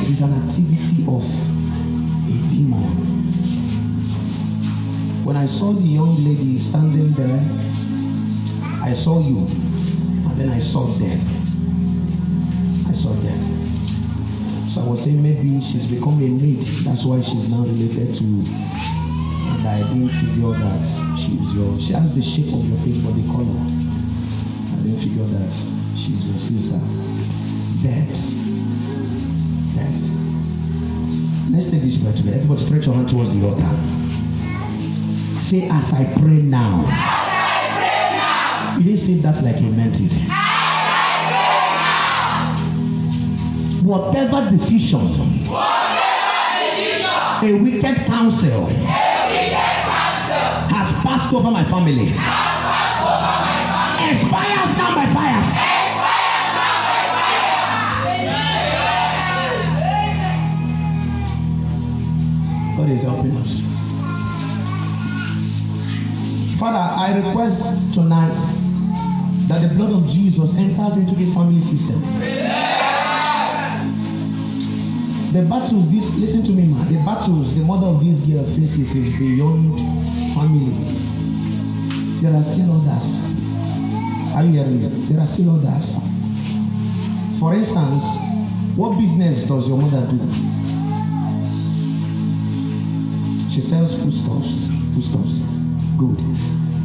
It 0.02 0.10
is 0.12 0.22
an 0.22 0.34
activity 0.34 1.06
of 1.08 1.24
a 1.24 2.50
demon. 2.50 2.84
When 5.24 5.38
I 5.38 5.48
saw 5.48 5.72
the 5.74 5.82
young 5.82 6.24
lady 6.24 6.60
standing 6.60 7.14
there, 7.14 7.42
I 8.84 8.94
saw 8.94 9.20
you. 9.20 9.38
And 9.48 10.38
Then 10.38 10.50
I 10.50 10.60
saw 10.60 10.86
death. 11.00 11.22
I 12.88 12.94
saw 12.94 13.14
death. 13.22 14.74
So 14.74 14.82
I 14.82 14.86
was 14.86 15.04
saying 15.06 15.24
maybe 15.24 15.62
she's 15.62 15.86
become 15.88 16.22
a 16.22 16.28
maid. 16.28 16.64
That's 16.84 17.06
why 17.06 17.22
she's 17.22 17.48
now 17.48 17.62
related 17.62 18.16
to 18.16 18.24
And 19.60 19.68
I 19.68 19.80
didn't 19.90 20.08
figure 20.08 20.54
that 20.56 20.84
she's 21.20 21.54
your. 21.54 21.78
She 21.82 21.92
has 21.92 22.16
the 22.16 22.22
shape 22.22 22.54
of 22.54 22.64
your 22.64 22.80
face, 22.80 22.96
but 23.04 23.12
the 23.12 23.28
color. 23.28 23.44
I 23.44 24.80
didn't 24.88 25.00
figure 25.04 25.28
that 25.28 25.52
she's 26.00 26.24
your 26.24 26.40
sister. 26.40 26.80
Death. 27.84 28.08
Death. 29.76 30.00
Let's 31.52 31.70
take 31.70 31.82
this 31.84 31.98
prayer 32.00 32.16
together. 32.16 32.38
Everybody 32.40 32.66
stretch 32.66 32.86
your 32.86 32.96
hand 32.96 33.10
towards 33.10 33.36
the 33.36 33.44
altar. 33.44 33.68
Say, 35.44 35.68
as 35.68 35.92
I 35.92 36.06
pray 36.18 36.40
now. 36.40 36.86
As 36.88 36.94
I 36.96 37.76
pray 37.76 38.16
now. 38.16 38.78
you 38.78 38.96
didn't 38.96 39.06
say 39.06 39.16
that 39.20 39.44
like 39.44 39.60
you 39.60 39.72
meant 39.72 40.00
it. 40.00 40.14
Whatever 43.84 44.56
decision, 44.56 45.46
whatever 45.48 46.00
decision 46.78 47.20
a 47.42 47.54
wicked 47.54 48.06
counsel, 48.06 48.68
has 48.68 49.09
passed 51.30 51.36
over 51.36 51.52
my 51.52 51.64
family, 51.70 52.08
expires 54.10 54.78
now 54.78 54.96
by 54.96 55.06
fire. 55.14 55.42
God 62.78 62.90
is 62.90 63.02
helping 63.04 63.38
us. 63.38 63.62
Father, 66.60 66.78
I 66.78 67.18
request 67.18 67.94
tonight 67.94 68.36
that 69.48 69.62
the 69.62 69.74
blood 69.76 69.92
of 69.92 70.10
Jesus 70.10 70.50
enters 70.56 70.98
into 70.98 71.16
this 71.16 71.34
family 71.34 71.62
system. 71.62 72.02
The 75.32 75.44
battles, 75.44 75.92
this 75.92 76.10
listen 76.16 76.44
to 76.44 76.52
me, 76.52 76.64
man. 76.64 76.92
The 76.92 77.00
battles 77.06 77.54
the 77.54 77.62
mother 77.62 77.86
of 77.86 78.04
this 78.04 78.20
girl 78.22 78.46
faces 78.56 78.96
is 78.96 79.20
beyond 79.20 79.78
family. 80.34 80.99
There 82.22 82.34
are 82.36 82.44
still 82.44 82.82
others. 82.82 83.08
Are 84.36 84.44
you 84.44 84.52
hearing 84.52 84.80
me? 84.82 84.88
There 85.08 85.20
are 85.22 85.28
still 85.28 85.56
others. 85.56 85.96
For 87.40 87.54
instance, 87.54 88.04
what 88.76 88.98
business 89.00 89.46
does 89.48 89.68
your 89.70 89.78
mother 89.78 90.06
do? 90.06 90.20
She 93.50 93.62
sells 93.62 93.96
foodstuffs. 93.96 94.68
Foodstuffs. 94.94 95.40
Good. 95.98 96.18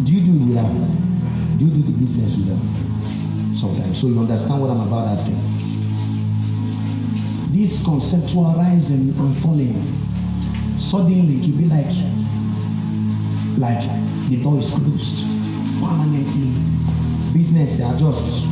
Do 0.05 0.13
you 0.13 0.21
do 0.25 0.33
it 0.39 0.47
with 0.47 0.57
her? 0.57 0.71
Do 1.59 1.65
you 1.65 1.71
do 1.71 1.83
the 1.83 1.99
business 1.99 2.37
with 2.37 2.49
her? 2.49 2.61
Sometimes. 3.59 4.01
So 4.01 4.07
you 4.07 4.21
understand 4.21 4.61
what 4.61 4.71
I'm 4.71 4.87
about 4.87 5.19
asking. 5.19 5.41
This 7.51 7.83
conceptual 7.83 8.55
rising 8.57 9.11
and 9.19 9.39
falling, 9.43 9.83
suddenly 10.79 11.37
it 11.43 11.51
will 11.51 11.59
be 11.59 11.67
like, 11.67 12.14
like 13.59 13.83
the 14.29 14.37
door 14.43 14.59
is 14.59 14.71
closed 14.71 15.19
permanently. 15.81 16.55
Business 17.33 17.81
are 17.81 17.97
just 17.99 18.43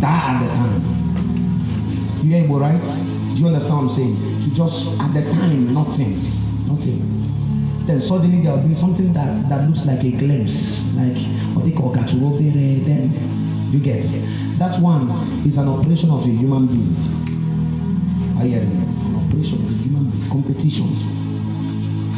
die 0.00 0.34
at 0.34 0.42
the 0.42 0.48
time. 0.54 2.20
You 2.22 2.30
hear 2.34 2.44
Igbo, 2.44 2.60
right? 2.60 2.80
Do 3.34 3.40
you 3.40 3.46
understand 3.48 3.74
what 3.74 3.82
I'm 3.82 3.96
saying? 3.96 4.42
You 4.42 4.54
just 4.54 4.86
at 5.00 5.14
the 5.14 5.22
time, 5.22 5.74
nothing, 5.74 6.20
nothing. 6.66 7.14
Then 7.86 8.00
suddenly 8.00 8.42
there 8.42 8.56
will 8.56 8.66
be 8.68 8.74
something 8.74 9.12
that, 9.12 9.48
that 9.48 9.68
looks 9.68 9.84
like 9.84 10.02
a 10.04 10.10
glimpse, 10.10 10.82
like 10.94 11.16
what 11.54 11.64
they 11.64 11.72
call 11.72 11.94
Gaturobere. 11.94 12.84
Then 12.84 13.70
you 13.72 13.80
get 13.80 14.04
that 14.58 14.80
one 14.80 15.10
is 15.46 15.56
an 15.56 15.68
operation 15.68 16.10
of 16.10 16.22
a 16.22 16.26
human 16.28 16.66
being. 16.66 16.94
Hearing 18.40 18.68
me? 18.68 18.86
An 19.06 19.16
operation 19.16 19.64
of 19.64 19.70
a 19.70 19.74
human 19.82 20.10
being. 20.10 20.28
Competitions. 20.30 21.00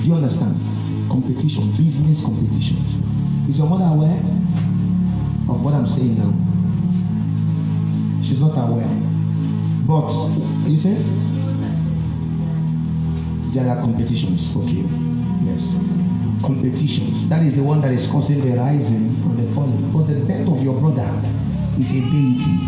Do 0.03 0.09
you 0.09 0.15
understand? 0.15 0.76
Competition, 1.09 1.71
business 1.77 2.23
competition. 2.23 2.77
Is 3.49 3.59
your 3.59 3.69
mother 3.69 3.85
aware 3.85 4.19
of 5.49 5.63
what 5.63 5.75
I'm 5.75 5.87
saying 5.87 6.19
now? 6.19 6.33
She's 8.23 8.41
not 8.41 8.57
aware. 8.59 8.89
But 9.87 10.11
you 10.69 10.79
say 10.79 10.95
there 13.55 13.69
are 13.69 13.81
competitions. 13.81 14.55
Okay. 14.57 14.85
Yes. 15.47 15.75
Competitions. 16.43 17.29
That 17.29 17.43
is 17.47 17.55
the 17.55 17.63
one 17.63 17.81
that 17.83 17.93
is 17.93 18.07
causing 18.09 18.41
the 18.45 18.57
rising 18.57 19.15
and 19.23 19.39
the 19.39 19.55
falling. 19.55 19.93
But 19.93 20.09
the 20.09 20.21
death 20.27 20.49
of 20.49 20.61
your 20.63 20.75
brother 20.81 21.09
is 21.79 21.91
a 21.91 22.01
deity. 22.11 22.59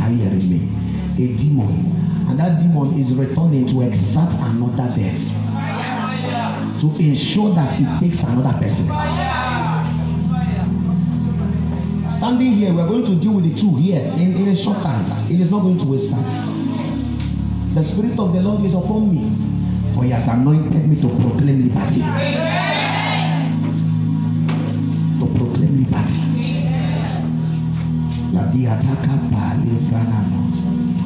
Are 0.00 0.10
you 0.10 0.24
hearing 0.24 0.48
me? 0.48 1.24
A 1.24 1.36
demon. 1.36 2.26
And 2.28 2.38
that 2.40 2.60
demon 2.60 2.98
is 2.98 3.12
returning 3.12 3.66
to 3.68 3.82
exact 3.82 4.32
another 4.40 4.88
death. 4.96 5.20
To 6.84 6.90
ensure 6.98 7.54
that 7.54 7.80
it 7.80 8.00
takes 8.00 8.22
another 8.24 8.58
person. 8.58 8.84
Standing 12.18 12.52
here, 12.52 12.74
we 12.74 12.80
are 12.82 12.86
going 12.86 13.06
to 13.06 13.14
deal 13.14 13.32
with 13.32 13.44
the 13.44 13.58
two 13.58 13.74
here 13.76 14.02
in, 14.02 14.36
in 14.36 14.48
a 14.48 14.54
short 14.54 14.82
time. 14.82 15.32
It 15.32 15.40
is 15.40 15.50
not 15.50 15.62
going 15.62 15.78
to 15.78 15.84
waste 15.86 16.10
time. 16.10 17.74
The 17.74 17.84
Spirit 17.86 18.18
of 18.18 18.34
the 18.34 18.42
Lord 18.42 18.66
is 18.66 18.74
upon 18.74 19.10
me, 19.10 19.32
for 19.94 20.04
He 20.04 20.10
has 20.10 20.28
anointed 20.28 20.86
me 20.86 21.00
to 21.00 21.08
proclaim 21.08 21.72
liberty. 21.72 22.00
To 25.20 25.26
proclaim 25.38 25.88
liberty. 25.88 26.20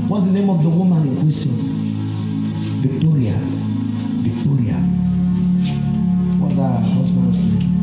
What's 0.08 0.24
the 0.26 0.32
name 0.32 0.50
of 0.50 0.60
the 0.65 0.70
woman 0.70 1.07
in 1.07 1.20
question? 1.20 1.52
Victoria. 2.82 3.39
Victoria. 4.26 4.98
Her 6.59 6.81
husband's 6.81 7.39
name? 7.39 7.78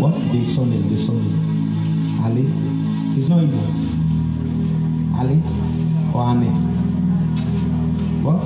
What? 0.00 0.14
The 0.32 0.44
son 0.46 0.70
name, 0.70 0.88
the 0.88 0.96
son. 1.04 1.20
Ali? 2.24 2.46
It's 3.20 3.28
not 3.28 3.40
Igbo. 3.44 3.60
Ali? 5.18 5.36
Or 6.14 6.22
Ame? 6.30 6.50
What? 8.24 8.40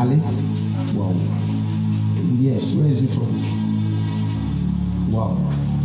Ali? 0.00 0.16
Wow. 0.96 1.12
Yes, 2.40 2.72
where 2.72 2.86
is 2.90 3.00
he 3.00 3.06
from? 3.08 3.28
Wow. 5.12 5.36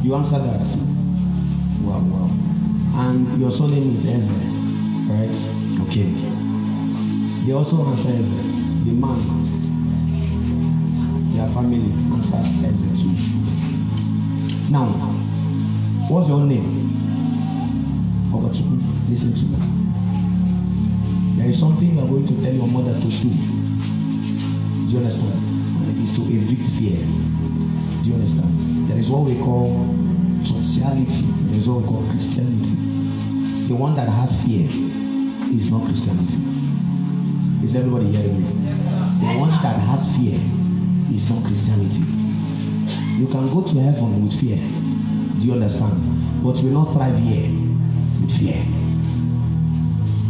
You 0.03 0.15
answered 0.15 0.43
that. 0.43 0.65
Wow, 1.83 1.99
wow. 1.99 2.29
And 3.09 3.41
your 3.41 3.51
surname 3.51 3.95
is 3.97 4.05
Eze, 4.05 4.31
right? 5.11 5.35
Okay. 5.89 6.07
They 7.45 7.51
also 7.51 7.83
answer 7.87 8.07
Eze. 8.07 8.29
The 8.85 8.93
man, 8.93 9.40
their 11.41 11.53
family 11.53 11.79
Eze 11.81 13.01
too. 13.01 13.13
Now, 14.69 14.85
what's 16.07 16.27
your 16.29 16.41
name? 16.41 16.89
Ogachukwu, 18.31 18.77
listen 19.09 19.33
to 19.33 19.41
me. 19.49 19.57
There 21.37 21.49
is 21.49 21.59
something 21.59 21.95
you 21.95 21.99
are 21.99 22.07
going 22.07 22.27
to 22.27 22.33
tell 22.43 22.53
your 22.53 22.67
mother 22.67 22.93
to 22.93 23.07
do. 23.09 23.29
Do 23.29 24.91
you 24.91 24.97
understand? 24.99 25.33
And 25.33 25.97
it 25.97 26.03
is 26.03 26.15
to 26.15 26.21
evict 26.21 26.69
fear. 26.77 27.01
Do 28.03 28.09
you 28.09 28.15
understand? 28.15 28.89
There 28.89 28.99
is 28.99 29.09
what 29.09 29.23
we 29.25 29.35
call 29.39 29.97
sociality. 30.45 31.25
There 31.49 31.59
is 31.59 31.67
what 31.67 31.81
we 31.81 31.87
call 31.87 32.07
Christianity. 32.11 32.75
The 33.67 33.75
one 33.75 33.95
that 33.95 34.07
has 34.07 34.29
fear 34.43 34.69
is 35.57 35.71
not 35.71 35.85
Christianity. 35.85 36.37
Is 37.65 37.75
everybody 37.75 38.11
hearing 38.11 38.43
me? 38.43 38.49
The 39.25 39.39
one 39.39 39.49
that 39.49 39.79
has 39.79 40.05
fear 40.15 40.60
is 41.15 41.29
not 41.29 41.43
Christianity. 41.45 42.03
You 43.19 43.27
can 43.27 43.49
go 43.53 43.61
to 43.61 43.79
heaven 43.79 44.25
with 44.25 44.39
fear. 44.39 44.57
Do 45.39 45.45
you 45.45 45.53
understand? 45.53 46.43
But 46.43 46.57
you 46.57 46.69
will 46.69 46.85
not 46.85 46.93
thrive 46.93 47.17
here 47.19 47.49
with 48.21 48.31
fear. 48.37 48.57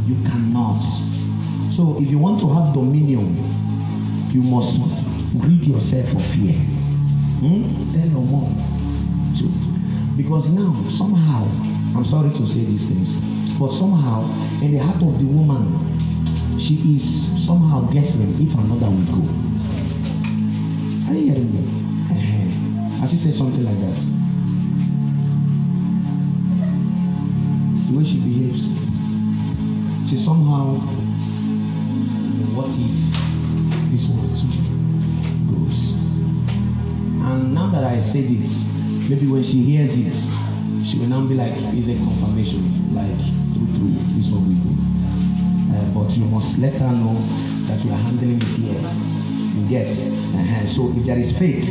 You 0.07 0.15
cannot. 0.27 0.81
So 1.73 1.97
if 2.01 2.09
you 2.09 2.17
want 2.17 2.41
to 2.41 2.49
have 2.53 2.73
dominion, 2.73 3.37
you 4.31 4.41
must 4.41 4.79
rid 5.35 5.63
yourself 5.63 6.07
of 6.15 6.21
fear. 6.33 6.53
Hmm? 7.41 7.93
Tell 7.93 8.07
your. 8.07 8.21
So, 9.37 9.47
because 10.17 10.49
now, 10.49 10.73
somehow, 10.97 11.45
I'm 11.95 12.05
sorry 12.05 12.31
to 12.31 12.47
say 12.47 12.65
these 12.65 12.87
things, 12.87 13.15
but 13.57 13.71
somehow, 13.71 14.23
in 14.61 14.73
the 14.73 14.79
heart 14.79 15.01
of 15.01 15.17
the 15.17 15.25
woman, 15.25 16.59
she 16.59 16.95
is 16.95 17.45
somehow 17.45 17.81
guessing 17.91 18.35
if 18.41 18.53
another 18.53 18.89
would 18.89 19.07
go. 19.07 19.40
Are 21.11 21.13
you 21.13 21.33
me? 21.33 21.59
Uh-huh. 22.09 23.01
Has 23.01 23.11
she 23.11 23.17
said 23.17 23.35
something 23.35 23.65
like 23.65 23.77
that? 23.81 23.99
The 27.91 27.97
way 27.97 28.05
she 28.05 28.17
behaves, 28.21 28.63
she 30.09 30.15
somehow, 30.23 30.79
what 32.55 32.69
if 32.79 32.95
this 33.91 34.07
one 34.07 34.31
too 34.39 34.55
goes? 35.51 35.91
And 37.27 37.53
now 37.53 37.69
that 37.71 37.83
I 37.83 37.99
said 37.99 38.23
it, 38.31 38.49
maybe 39.09 39.27
when 39.27 39.43
she 39.43 39.63
hears 39.63 39.91
it, 39.97 40.15
she 40.87 40.97
will 40.97 41.07
now 41.07 41.27
be 41.27 41.35
like, 41.35 41.51
it's 41.57 41.89
a 41.89 41.95
confirmation. 42.05 42.95
Like, 42.95 43.19
true, 43.51 43.67
true, 43.75 43.91
this 44.15 44.27
is 44.27 44.31
what 44.31 44.43
we 44.43 44.55
do. 44.55 44.71
Uh, 45.75 45.91
but 45.91 46.09
you 46.15 46.23
must 46.23 46.57
let 46.57 46.71
her 46.75 46.91
know 46.93 47.19
that 47.67 47.83
you 47.83 47.91
are 47.91 47.97
handling 47.97 48.41
it 48.41 48.47
here. 48.47 48.79
You 49.59 49.67
get? 49.67 50.20
So 50.75 50.91
if 50.95 51.05
there 51.05 51.19
is 51.19 51.31
faith, 51.37 51.67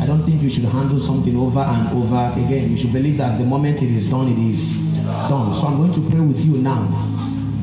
I 0.00 0.06
don't 0.06 0.24
think 0.24 0.42
you 0.42 0.50
should 0.50 0.64
handle 0.64 1.00
something 1.00 1.36
over 1.36 1.60
and 1.60 1.88
over 1.96 2.32
again. 2.40 2.70
You 2.70 2.76
should 2.76 2.92
believe 2.92 3.18
that 3.18 3.38
the 3.38 3.44
moment 3.44 3.82
it 3.82 3.90
is 3.90 4.08
done, 4.08 4.28
it 4.28 4.38
is 4.38 4.70
done. 5.04 5.54
So 5.54 5.66
I'm 5.66 5.76
going 5.76 5.92
to 5.94 6.10
pray 6.10 6.20
with 6.20 6.38
you 6.38 6.58
now. 6.58 6.88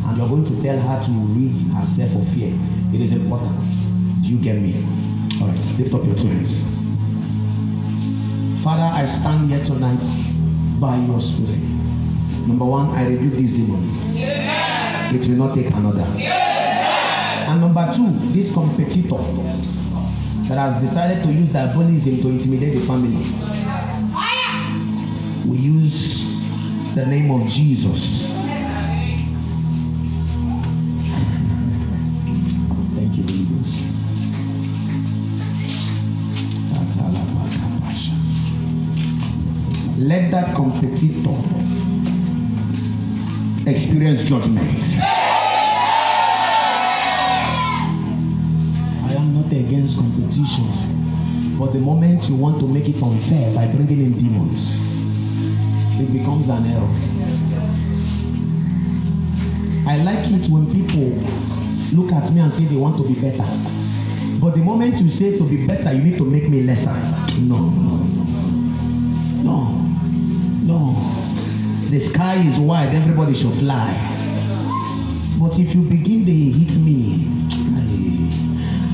And 0.08 0.18
you're 0.18 0.28
going 0.28 0.46
to 0.46 0.62
tell 0.62 0.80
her 0.80 1.06
to 1.06 1.12
rid 1.12 1.54
herself 1.74 2.12
of 2.16 2.34
fear. 2.34 2.54
It 2.94 3.02
is 3.02 3.12
important. 3.12 3.66
Do 4.24 4.30
you 4.30 4.38
get 4.38 4.56
me? 4.56 4.84
All 5.42 5.48
right, 5.48 5.60
lift 5.80 5.94
up 5.94 6.06
your 6.06 6.16
two 6.16 6.28
hands. 6.28 6.64
Father, 8.64 8.84
I 8.84 9.06
stand 9.08 9.50
here 9.50 9.64
tonight 9.66 10.04
by 10.80 10.98
your 10.98 11.22
spirit. 11.22 11.60
Number 12.48 12.66
one, 12.66 12.90
I 12.90 13.08
rebuke 13.08 13.34
this 13.34 13.52
demon. 13.52 13.90
It 14.16 15.28
will 15.28 15.38
not 15.38 15.56
take 15.56 15.68
another. 15.68 16.02
And 16.02 17.62
number 17.62 17.94
two, 17.96 18.12
this 18.34 18.52
competitor 18.54 19.18
that 20.52 20.74
has 20.74 20.84
decided 20.84 21.24
to 21.24 21.32
use 21.32 21.48
diabolism 21.54 22.22
to 22.22 22.28
intimidate 22.28 22.74
the 22.74 22.86
family. 22.86 23.24
We 25.50 25.58
use 25.58 26.20
the 26.94 27.06
name 27.06 27.32
of 27.32 27.48
Jesus. 27.48 28.02
Thank 32.96 33.16
you, 33.16 33.24
Holy. 33.24 33.42
Let 40.06 40.32
that 40.32 40.54
competitor 40.54 41.38
experience 43.70 44.28
judgment. 44.28 45.51
Against 49.66 49.96
competition, 49.96 51.58
but 51.60 51.74
the 51.74 51.80
moment 51.80 52.24
you 52.24 52.36
want 52.36 52.60
to 52.60 52.68
make 52.68 52.88
it 52.90 53.02
unfair 53.02 53.54
by 53.54 53.68
bringing 53.68 54.00
in 54.06 54.18
demons, 54.18 54.76
it 56.02 56.12
becomes 56.12 56.48
an 56.50 56.66
error. 56.66 56.92
I 59.88 59.98
like 59.98 60.30
it 60.32 60.50
when 60.50 60.72
people 60.72 61.10
look 61.98 62.12
at 62.12 62.32
me 62.34 62.42
and 62.42 62.52
say 62.54 62.66
they 62.66 62.76
want 62.76 62.98
to 62.98 63.04
be 63.08 63.14
better. 63.20 63.46
But 64.40 64.56
the 64.56 64.62
moment 64.62 64.98
you 64.98 65.12
say 65.12 65.38
to 65.38 65.44
be 65.44 65.68
better, 65.68 65.94
you 65.94 66.02
need 66.04 66.18
to 66.18 66.26
make 66.26 66.50
me 66.50 66.64
lesser. 66.64 66.94
No, 67.40 67.58
no, 67.58 67.98
no. 67.98 68.22
No. 69.44 69.82
No. 70.64 71.90
The 71.90 72.10
sky 72.10 72.48
is 72.48 72.58
wide, 72.58 72.96
everybody 72.96 73.40
should 73.40 73.60
fly. 73.60 73.94
But 75.40 75.60
if 75.60 75.76
you 75.76 75.82
begin 75.82 76.26
to 76.26 76.32
hit 76.32 76.78
me, 76.80 77.41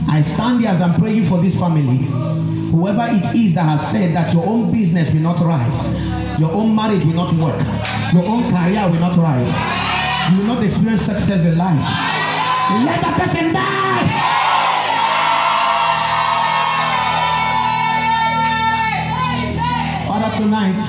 I, 0.09 0.23
stand 0.33 0.61
here 0.61 0.69
as 0.69 0.81
I'm 0.81 0.99
praying 0.99 1.27
for 1.29 1.41
this 1.41 1.53
family. 1.55 1.97
Whoever 2.71 3.07
it 3.11 3.35
is 3.35 3.53
that 3.55 3.63
has 3.63 3.91
said 3.91 4.15
that 4.15 4.33
your 4.33 4.45
own 4.45 4.71
business 4.71 5.13
will 5.13 5.21
not 5.21 5.39
rise, 5.39 6.39
your 6.39 6.51
own 6.51 6.75
marriage 6.75 7.05
will 7.05 7.13
not 7.13 7.33
work, 7.35 7.59
your 8.13 8.25
own 8.25 8.51
career 8.51 8.89
will 8.89 8.99
not 8.99 9.17
rise, 9.17 10.31
you 10.31 10.39
will 10.39 10.47
not 10.55 10.63
experience 10.63 11.01
success 11.05 11.41
in 11.45 11.57
life. 11.57 11.79
Let 12.85 13.01
that 13.01 13.19
person 13.19 13.53
die. 13.53 13.87
Father, 20.07 20.37
tonight, 20.37 20.79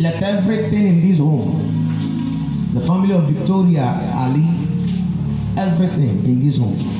let 0.00 0.22
everything 0.22 0.86
in 0.88 1.08
this 1.08 1.18
home, 1.18 2.70
the 2.74 2.80
family 2.86 3.14
of 3.14 3.28
Victoria 3.28 4.12
Ali, 4.14 4.46
everything 5.56 6.24
in 6.24 6.44
this 6.44 6.58
home, 6.58 6.91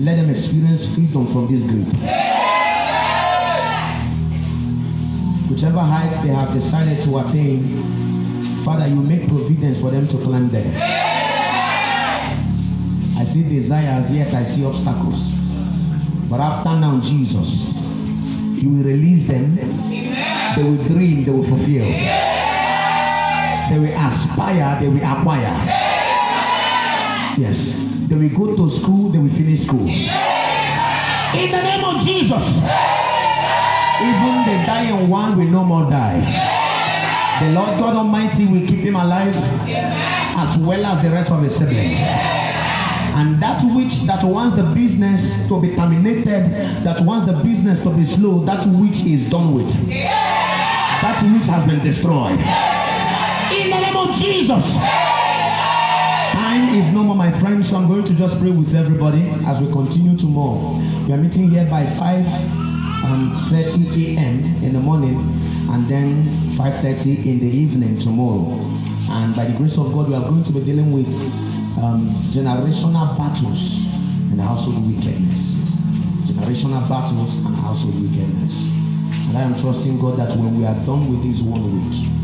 let 0.00 0.16
them 0.16 0.30
experience 0.30 0.84
freedom 0.94 1.26
from 1.32 1.48
this 1.52 1.62
grip. 1.64 1.86
Whichever 5.50 5.80
heights 5.80 6.22
they 6.22 6.28
have 6.28 6.54
decided 6.54 7.02
to 7.04 7.18
attain, 7.18 8.62
Father, 8.64 8.86
you 8.86 8.96
make 8.96 9.26
providence 9.28 9.80
for 9.80 9.90
them 9.90 10.06
to 10.08 10.16
climb 10.18 10.50
there. 10.50 10.72
I 13.16 13.24
see 13.32 13.42
desires, 13.42 14.08
yet 14.12 14.32
I 14.32 14.44
see 14.44 14.64
obstacles. 14.64 15.32
But 16.30 16.40
after 16.40 16.78
now, 16.78 17.00
Jesus, 17.00 17.48
you 18.62 18.70
will 18.70 18.84
release 18.84 19.26
them. 19.26 19.56
They 19.56 20.62
will 20.62 20.84
dream, 20.86 21.24
they 21.24 21.30
will 21.32 21.48
fulfill. 21.48 21.88
They 23.68 23.78
will 23.78 23.96
aspire, 23.96 24.80
they 24.80 24.88
will 24.88 25.02
acquire. 25.02 25.87
Yes. 28.38 28.46
They 28.46 28.46
will 28.46 28.56
go 28.56 28.70
to 28.70 28.80
school, 28.80 29.10
they 29.10 29.18
will 29.18 29.30
finish 29.30 29.64
school. 29.64 29.88
In 29.88 31.50
the 31.50 31.62
name 31.62 31.84
of 31.84 32.06
Jesus. 32.06 32.42
Even 34.00 34.44
the 34.44 34.64
dying 34.64 35.08
one 35.08 35.36
will 35.36 35.50
no 35.50 35.64
more 35.64 35.90
die. 35.90 36.20
The 37.40 37.50
Lord 37.50 37.78
God 37.78 37.96
Almighty 37.96 38.46
will 38.46 38.66
keep 38.66 38.80
him 38.80 38.96
alive 38.96 39.34
as 39.34 40.58
well 40.58 40.86
as 40.86 41.02
the 41.02 41.10
rest 41.10 41.30
of 41.30 41.42
his 41.42 41.52
siblings. 41.56 41.98
And 41.98 43.42
that 43.42 43.64
which 43.74 44.06
that 44.06 44.24
wants 44.24 44.56
the 44.56 44.62
business 44.62 45.20
to 45.48 45.60
be 45.60 45.74
terminated, 45.74 46.84
that 46.84 47.02
wants 47.04 47.26
the 47.26 47.38
business 47.42 47.82
to 47.82 47.90
be 47.90 48.06
slow, 48.14 48.44
that 48.44 48.66
which 48.68 49.04
is 49.04 49.28
done 49.30 49.54
with, 49.54 49.68
that 49.90 51.22
which 51.24 51.42
has 51.48 51.66
been 51.66 51.82
destroyed. 51.84 52.38
In 52.38 53.70
the 53.70 53.80
name 53.80 53.96
of 53.96 54.14
Jesus. 54.16 55.17
Time 56.48 56.80
is 56.80 56.94
no 56.94 57.02
more, 57.04 57.14
my 57.14 57.30
friends, 57.40 57.68
so 57.68 57.76
I'm 57.76 57.88
going 57.88 58.06
to 58.06 58.14
just 58.14 58.38
pray 58.40 58.50
with 58.50 58.74
everybody 58.74 59.20
as 59.44 59.60
we 59.60 59.70
continue 59.70 60.16
tomorrow. 60.16 60.78
We 61.04 61.12
are 61.12 61.18
meeting 61.18 61.50
here 61.50 61.66
by 61.66 61.84
5 61.84 62.24
um, 63.04 63.48
30 63.50 64.16
a.m. 64.16 64.64
in 64.64 64.72
the 64.72 64.80
morning 64.80 65.18
and 65.68 65.86
then 65.90 66.56
5.30 66.56 67.26
in 67.26 67.40
the 67.40 67.46
evening 67.54 68.00
tomorrow. 68.00 68.64
And 69.12 69.36
by 69.36 69.44
the 69.44 69.58
grace 69.58 69.76
of 69.76 69.92
God, 69.92 70.08
we 70.08 70.14
are 70.14 70.22
going 70.22 70.42
to 70.44 70.52
be 70.52 70.60
dealing 70.60 70.90
with 70.90 71.14
um, 71.84 72.16
generational 72.32 73.12
battles 73.18 73.84
and 74.32 74.40
household 74.40 74.88
wickedness. 74.88 75.52
Generational 76.32 76.88
battles 76.88 77.34
and 77.44 77.56
household 77.56 78.00
wickedness. 78.00 78.54
And 79.28 79.36
I 79.36 79.42
am 79.42 79.60
trusting 79.60 80.00
God 80.00 80.18
that 80.18 80.30
when 80.34 80.58
we 80.58 80.64
are 80.64 80.80
done 80.86 81.12
with 81.12 81.30
this 81.30 81.42
one 81.42 81.90
week, 81.90 82.17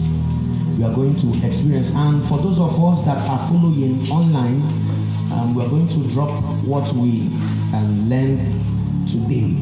we 0.77 0.83
are 0.85 0.93
going 0.94 1.15
to 1.17 1.47
experience. 1.47 1.91
And 1.94 2.27
for 2.28 2.39
those 2.39 2.59
of 2.59 2.75
us 2.83 3.05
that 3.07 3.19
are 3.19 3.49
following 3.49 4.03
online, 4.11 4.62
um, 5.33 5.55
we 5.55 5.65
are 5.65 5.69
going 5.69 5.89
to 5.89 6.11
drop 6.12 6.31
what 6.65 6.93
we 6.94 7.31
um, 7.75 8.09
learned 8.09 8.43
today, 9.07 9.55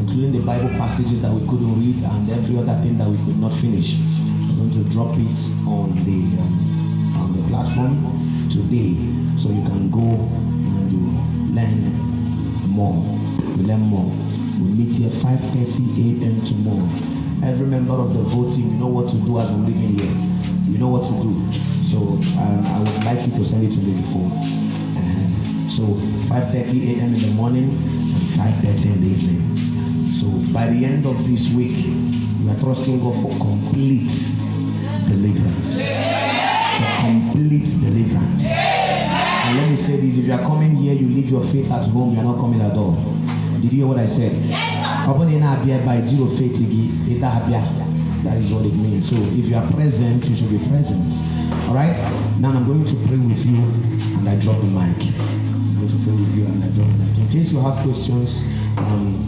including 0.00 0.32
the 0.32 0.40
Bible 0.44 0.68
passages 0.76 1.22
that 1.22 1.32
we 1.32 1.40
couldn't 1.48 1.72
read 1.80 2.04
and 2.04 2.30
every 2.30 2.58
other 2.58 2.76
thing 2.82 2.98
that 2.98 3.08
we 3.08 3.16
could 3.24 3.38
not 3.38 3.52
finish. 3.60 3.96
We're 4.52 4.68
going 4.68 4.84
to 4.84 4.90
drop 4.92 5.16
it 5.16 5.40
on 5.64 5.96
the 6.04 6.20
um, 6.36 7.16
on 7.16 7.36
the 7.36 7.48
platform 7.48 8.04
today, 8.50 8.96
so 9.40 9.48
you 9.48 9.64
can 9.64 9.90
go 9.90 10.04
and 10.04 10.92
you 10.92 11.00
learn 11.54 11.96
more. 12.68 13.00
You 13.56 13.64
learn 13.64 13.80
more. 13.80 14.04
We 14.60 14.84
meet 14.84 14.92
here 14.98 15.10
5:30 15.10 16.20
a.m. 16.20 16.44
tomorrow. 16.44 16.88
Every 17.42 17.66
member 17.66 17.94
of 17.94 18.12
the 18.12 18.22
voting, 18.22 18.70
you 18.70 18.76
know 18.78 18.86
what 18.86 19.10
to 19.10 19.16
do 19.16 19.40
as 19.40 19.48
I'm 19.50 19.66
leaving 19.66 19.98
here. 19.98 20.31
You 20.72 20.78
know 20.78 20.88
what 20.88 21.02
to 21.04 21.14
do. 21.20 21.32
So 21.92 21.98
um, 22.40 22.64
I 22.66 22.78
would 22.80 23.04
like 23.04 23.20
you 23.26 23.32
to 23.36 23.44
send 23.44 23.62
it 23.64 23.72
to 23.76 23.80
me 23.84 24.00
before. 24.00 24.24
Uh, 24.96 25.28
so 25.76 25.82
5:30 26.32 26.96
a.m. 26.96 27.14
in 27.14 27.20
the 27.20 27.32
morning 27.36 27.68
and 27.76 28.22
5:30 28.40 28.84
in 28.86 29.00
the 29.04 29.08
evening. 29.14 29.40
So 30.18 30.26
by 30.52 30.66
the 30.72 30.80
end 30.84 31.04
of 31.04 31.16
this 31.28 31.44
week, 31.52 31.76
we 32.40 32.48
are 32.50 32.58
trusting 32.58 33.00
God 33.04 33.20
for 33.22 33.36
complete 33.38 34.08
deliverance. 35.12 35.76
For 36.80 36.90
complete 37.04 37.68
deliverance. 37.84 38.44
And 39.44 39.56
let 39.58 39.68
me 39.68 39.76
say 39.76 40.00
this: 40.00 40.16
if 40.16 40.24
you 40.24 40.32
are 40.32 40.46
coming 40.50 40.74
here, 40.76 40.94
you 40.94 41.06
leave 41.08 41.28
your 41.28 41.44
faith 41.52 41.70
at 41.70 41.84
home. 41.92 42.14
You 42.14 42.20
are 42.20 42.24
not 42.32 42.38
coming 42.40 42.62
at 42.62 42.76
all. 42.78 42.96
Did 43.60 43.64
you 43.72 43.84
hear 43.84 43.86
what 43.86 43.98
I 43.98 44.06
said? 44.08 44.32
Ọ 45.08 45.12
bụrụ 45.18 45.24
na 45.28 45.32
ị 45.36 45.38
na-abịa 45.40 45.76
ebe 45.78 45.90
a 45.90 45.98
ijiro 46.00 46.26
faith 46.38 46.58
gị 46.70 46.82
ịda 47.12 47.28
abịa 47.38 47.81
that 48.24 48.36
is 48.38 48.52
what 48.52 48.64
it 48.64 48.74
means. 48.74 49.10
So 49.10 49.16
if 49.16 49.46
you 49.50 49.56
are 49.56 49.66
present 49.72 50.24
you 50.24 50.36
should 50.36 50.50
be 50.50 50.58
present. 50.68 51.12
All 51.66 51.74
right 51.74 51.96
now 52.38 52.50
i'm 52.54 52.66
going 52.66 52.86
to 52.86 52.96
pray 53.06 53.18
with 53.18 53.44
you 53.44 53.58
and 54.18 54.28
i 54.28 54.36
drop 54.38 54.60
the 54.60 54.70
mic. 54.70 54.98
I'm 55.18 55.74
going 55.78 55.90
to 55.90 55.98
pray 56.06 56.14
with 56.14 56.34
you 56.34 56.46
and 56.46 56.62
i 56.62 56.68
drop 56.70 56.86
the 56.86 56.98
mic. 57.02 57.18
In 57.18 57.28
case 57.30 57.50
you 57.50 57.58
have 57.58 57.82
questions 57.82 58.38
um, 58.78 59.18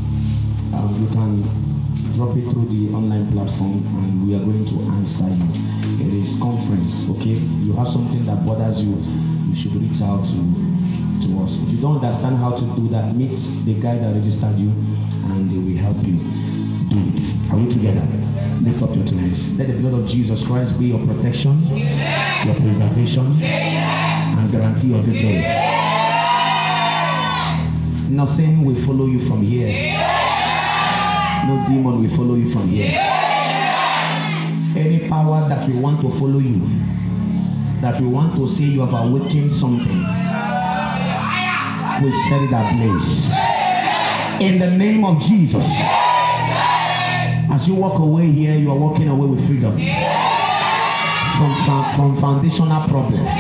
um, 0.75 0.95
you 1.03 1.09
can 1.11 1.43
drop 2.15 2.37
it 2.37 2.47
through 2.53 2.71
the 2.71 2.95
online 2.95 3.31
platform 3.33 3.83
and 3.99 4.27
we 4.27 4.35
are 4.35 4.45
going 4.47 4.65
to 4.67 4.77
answer 4.95 5.27
you. 5.27 5.51
It 6.07 6.15
is 6.15 6.39
conference 6.39 7.09
okay? 7.19 7.35
You 7.67 7.73
have 7.75 7.89
something 7.89 8.25
that 8.27 8.47
bothers 8.47 8.81
you 8.81 8.95
you 9.51 9.57
should 9.59 9.75
reach 9.75 10.01
out 10.03 10.23
to 10.23 10.39
to 11.27 11.43
us. 11.43 11.59
If 11.67 11.69
you 11.75 11.81
don't 11.81 11.99
understand 11.99 12.39
how 12.39 12.55
to 12.55 12.65
do 12.79 12.89
that, 12.95 13.15
meet 13.17 13.35
the 13.67 13.75
guy 13.75 13.99
that 13.99 14.15
registered 14.15 14.55
you 14.59 14.71
and 15.35 15.51
they 15.51 15.59
will 15.59 15.83
help 15.83 15.99
you 16.07 16.44
Are 16.95 17.57
we 17.57 17.75
together? 17.75 18.07
Lift 18.63 18.81
up 18.81 18.95
your 18.95 19.05
two 19.05 19.17
hands. 19.17 19.59
Let 19.59 19.67
the 19.67 19.75
blood 19.75 19.95
of 19.95 20.07
Jesus 20.09 20.47
Christ 20.47 20.79
be 20.79 20.87
your 20.87 21.05
protection, 21.05 21.67
your 21.67 22.55
preservation, 22.55 23.43
and 23.43 24.53
guarantee 24.53 24.95
of 24.95 25.05
victory. 25.05 25.43
Nothing 28.15 28.65
will 28.65 28.87
follow 28.87 29.07
you 29.07 29.27
from 29.27 29.43
here. 29.43 29.67
No 31.49 31.65
demon 31.67 32.01
will 32.01 32.17
follow 32.17 32.37
you 32.37 32.53
from 32.53 32.69
here. 32.69 32.95
Any 34.77 35.09
power 35.09 35.49
that 35.49 35.69
will 35.69 35.81
want 35.81 36.01
to 36.03 36.11
follow 36.21 36.39
you, 36.39 36.61
that 37.81 38.01
will 38.01 38.11
want 38.11 38.37
to 38.37 38.49
say 38.55 38.63
you 38.71 38.83
have 38.87 38.95
awakened 38.95 39.51
something, 39.59 39.99
we 42.05 42.13
set 42.31 42.41
it 42.41 42.55
ablaze. 42.55 43.27
In 44.41 44.61
the 44.61 44.71
name 44.71 45.05
of 45.05 45.21
Jesus. 45.23 46.14
As 47.55 47.69
you 47.69 47.75
walk 47.77 48.01
away 48.01 48.33
here, 48.33 48.57
you 48.57 48.69
are 48.69 48.77
walking 48.77 49.07
away 49.07 49.29
with 49.29 49.47
freedom 49.47 49.79
from, 51.39 51.95
from, 51.95 52.21
foundational 52.21 52.83
problems. 52.89 53.31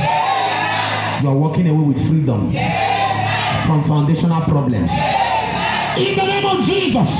You 1.20 1.30
are 1.30 1.34
walking 1.34 1.66
away 1.66 1.82
with 1.82 1.96
freedom 2.06 2.52
from 3.66 3.82
foundational 3.88 4.42
problems. 4.42 4.88
In 5.98 6.14
the 6.14 6.26
name 6.30 6.46
of 6.46 6.62
Jesus. 6.64 7.10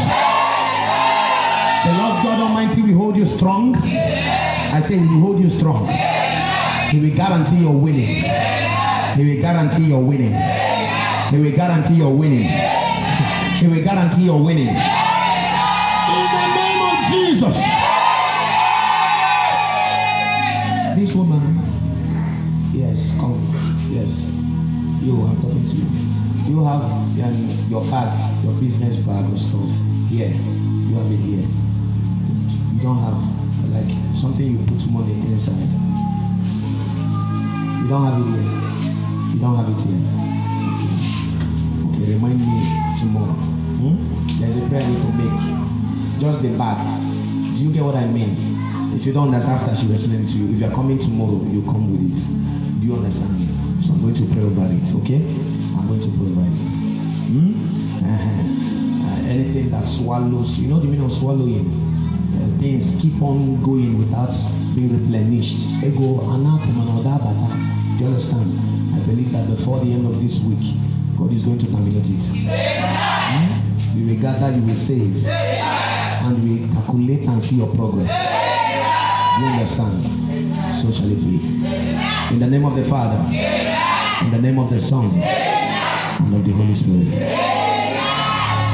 The 1.82 1.92
Lord 1.98 2.22
God 2.22 2.38
Almighty 2.38 2.80
will 2.82 2.96
hold 2.96 3.16
you 3.16 3.26
strong. 3.38 3.74
I 3.74 4.80
say 4.86 4.94
He 4.94 5.00
will 5.00 5.34
hold 5.34 5.40
you 5.40 5.50
strong. 5.58 5.88
He 6.92 7.00
will 7.00 7.16
guarantee 7.16 7.58
your 7.58 7.74
winning. 7.74 8.22
He 9.18 9.34
will 9.34 9.42
guarantee 9.42 9.86
your 9.86 10.00
winning. 10.00 10.32
He 11.32 11.38
will 11.42 11.56
guarantee 11.56 11.94
your 11.94 12.14
winning. 12.16 12.46
He 13.58 13.66
will 13.66 13.82
guarantee 13.82 14.22
your 14.26 14.40
winning. 14.44 15.03
Jesus. 17.34 17.56
This 20.94 21.14
woman. 21.16 21.42
Yes, 22.72 23.10
come. 23.18 23.42
Yes. 23.90 24.10
You, 25.02 25.22
I'm 25.26 25.42
talking 25.42 25.66
to 25.66 25.74
you. 25.74 25.88
You 26.46 26.64
have 26.64 26.82
um, 26.84 27.66
your 27.68 27.82
bag, 27.90 28.44
your 28.44 28.54
business 28.54 28.96
bag 29.04 29.32
or 29.32 29.38
stuff 29.38 29.66
here. 30.08 30.30
You 30.30 30.94
have 30.94 31.10
it 31.10 31.18
here. 31.18 31.48
You 32.72 32.82
don't 32.82 33.02
have 33.02 33.18
like 33.70 33.90
something 34.20 34.46
you 34.46 34.58
put 34.58 34.86
money 34.90 35.14
inside. 35.32 35.58
You 37.82 37.88
don't 37.88 38.04
have 38.06 38.20
it 38.20 38.26
here. 38.30 38.46
You 39.34 39.40
don't 39.40 39.56
have 39.58 39.68
it 39.74 39.80
here. 39.82 39.98
Okay. 41.90 42.04
Okay, 42.04 42.14
remind 42.14 42.38
me 42.38 42.62
tomorrow. 43.00 43.34
Hmm? 43.82 44.40
There's 44.40 44.56
a 44.56 44.68
prayer 44.68 44.82
I 44.82 44.94
to 44.94 45.10
make. 45.18 46.20
Just 46.20 46.42
the 46.42 46.56
bag. 46.56 47.03
Do 47.54 47.60
you 47.60 47.72
get 47.72 47.84
what 47.84 47.94
I 47.94 48.04
mean? 48.06 48.34
If 48.98 49.06
you 49.06 49.12
don't 49.12 49.32
understand 49.32 49.62
after 49.62 49.80
she 49.80 49.86
will 49.86 49.94
explain 49.94 50.26
to 50.26 50.32
you. 50.32 50.54
If 50.54 50.60
you're 50.60 50.74
coming 50.74 50.98
tomorrow, 50.98 51.38
you 51.46 51.62
come 51.62 51.86
with 51.86 52.02
it. 52.10 52.80
Do 52.80 52.86
you 52.86 52.94
understand 52.98 53.30
me? 53.38 53.46
So 53.86 53.92
I'm 53.92 54.02
going 54.02 54.18
to 54.18 54.26
pray 54.34 54.42
over 54.42 54.66
it, 54.74 54.90
okay? 55.02 55.22
I'm 55.78 55.86
going 55.86 56.02
to 56.02 56.10
pray 56.18 56.34
over 56.34 56.42
it. 56.50 56.66
Hmm? 57.30 57.54
Uh, 58.02 59.30
anything 59.30 59.70
that 59.70 59.86
swallows, 59.86 60.58
you 60.58 60.66
know 60.66 60.80
the 60.80 60.86
meaning 60.86 61.06
of 61.06 61.12
swallowing? 61.12 61.70
Uh, 62.34 62.58
things 62.58 62.90
keep 63.00 63.22
on 63.22 63.62
going 63.62 63.98
without 64.02 64.34
being 64.74 64.90
replenished. 64.90 65.62
Ego, 65.78 66.26
anathema, 66.26 67.06
that. 67.06 67.22
Do 67.22 68.02
you 68.02 68.10
understand? 68.10 68.50
I 68.96 69.06
believe 69.06 69.30
that 69.30 69.46
before 69.46 69.78
the 69.78 69.92
end 69.92 70.06
of 70.10 70.20
this 70.20 70.40
week, 70.42 70.74
God 71.16 71.32
is 71.32 71.44
going 71.44 71.60
to 71.60 71.66
terminate 71.66 72.02
it. 72.02 72.18
Hmm? 72.34 73.62
You 73.96 74.10
will 74.10 74.20
gather, 74.20 74.50
you 74.50 74.62
will 74.66 74.74
save, 74.74 75.22
and 76.22 76.42
we 76.42 76.68
calculate 76.72 77.26
and 77.28 77.42
see 77.42 77.56
your 77.56 77.74
progress. 77.74 78.10
You 79.40 79.46
understand? 79.46 80.04
So 80.82 80.92
shall 80.92 81.10
it 81.10 81.16
be. 81.20 81.36
In 82.34 82.38
the 82.40 82.46
name 82.46 82.64
of 82.64 82.76
the 82.76 82.88
Father, 82.88 83.18
in 84.24 84.30
the 84.30 84.38
name 84.38 84.58
of 84.58 84.70
the 84.70 84.80
Son, 84.80 85.06
and 85.14 86.34
of 86.34 86.44
the 86.44 86.52
Holy 86.52 86.74
Spirit. 86.74 87.10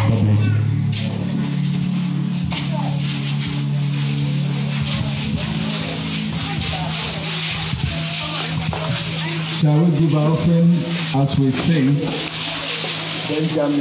God 0.08 0.20
bless 0.22 0.40
you. 0.44 0.60
Shall 9.60 9.84
we 9.84 9.90
give 9.98 10.14
our 10.16 10.32
offering 10.32 10.70
as 11.14 11.38
we 11.38 11.50
sing? 11.52 11.94
Benjamin. 13.28 13.78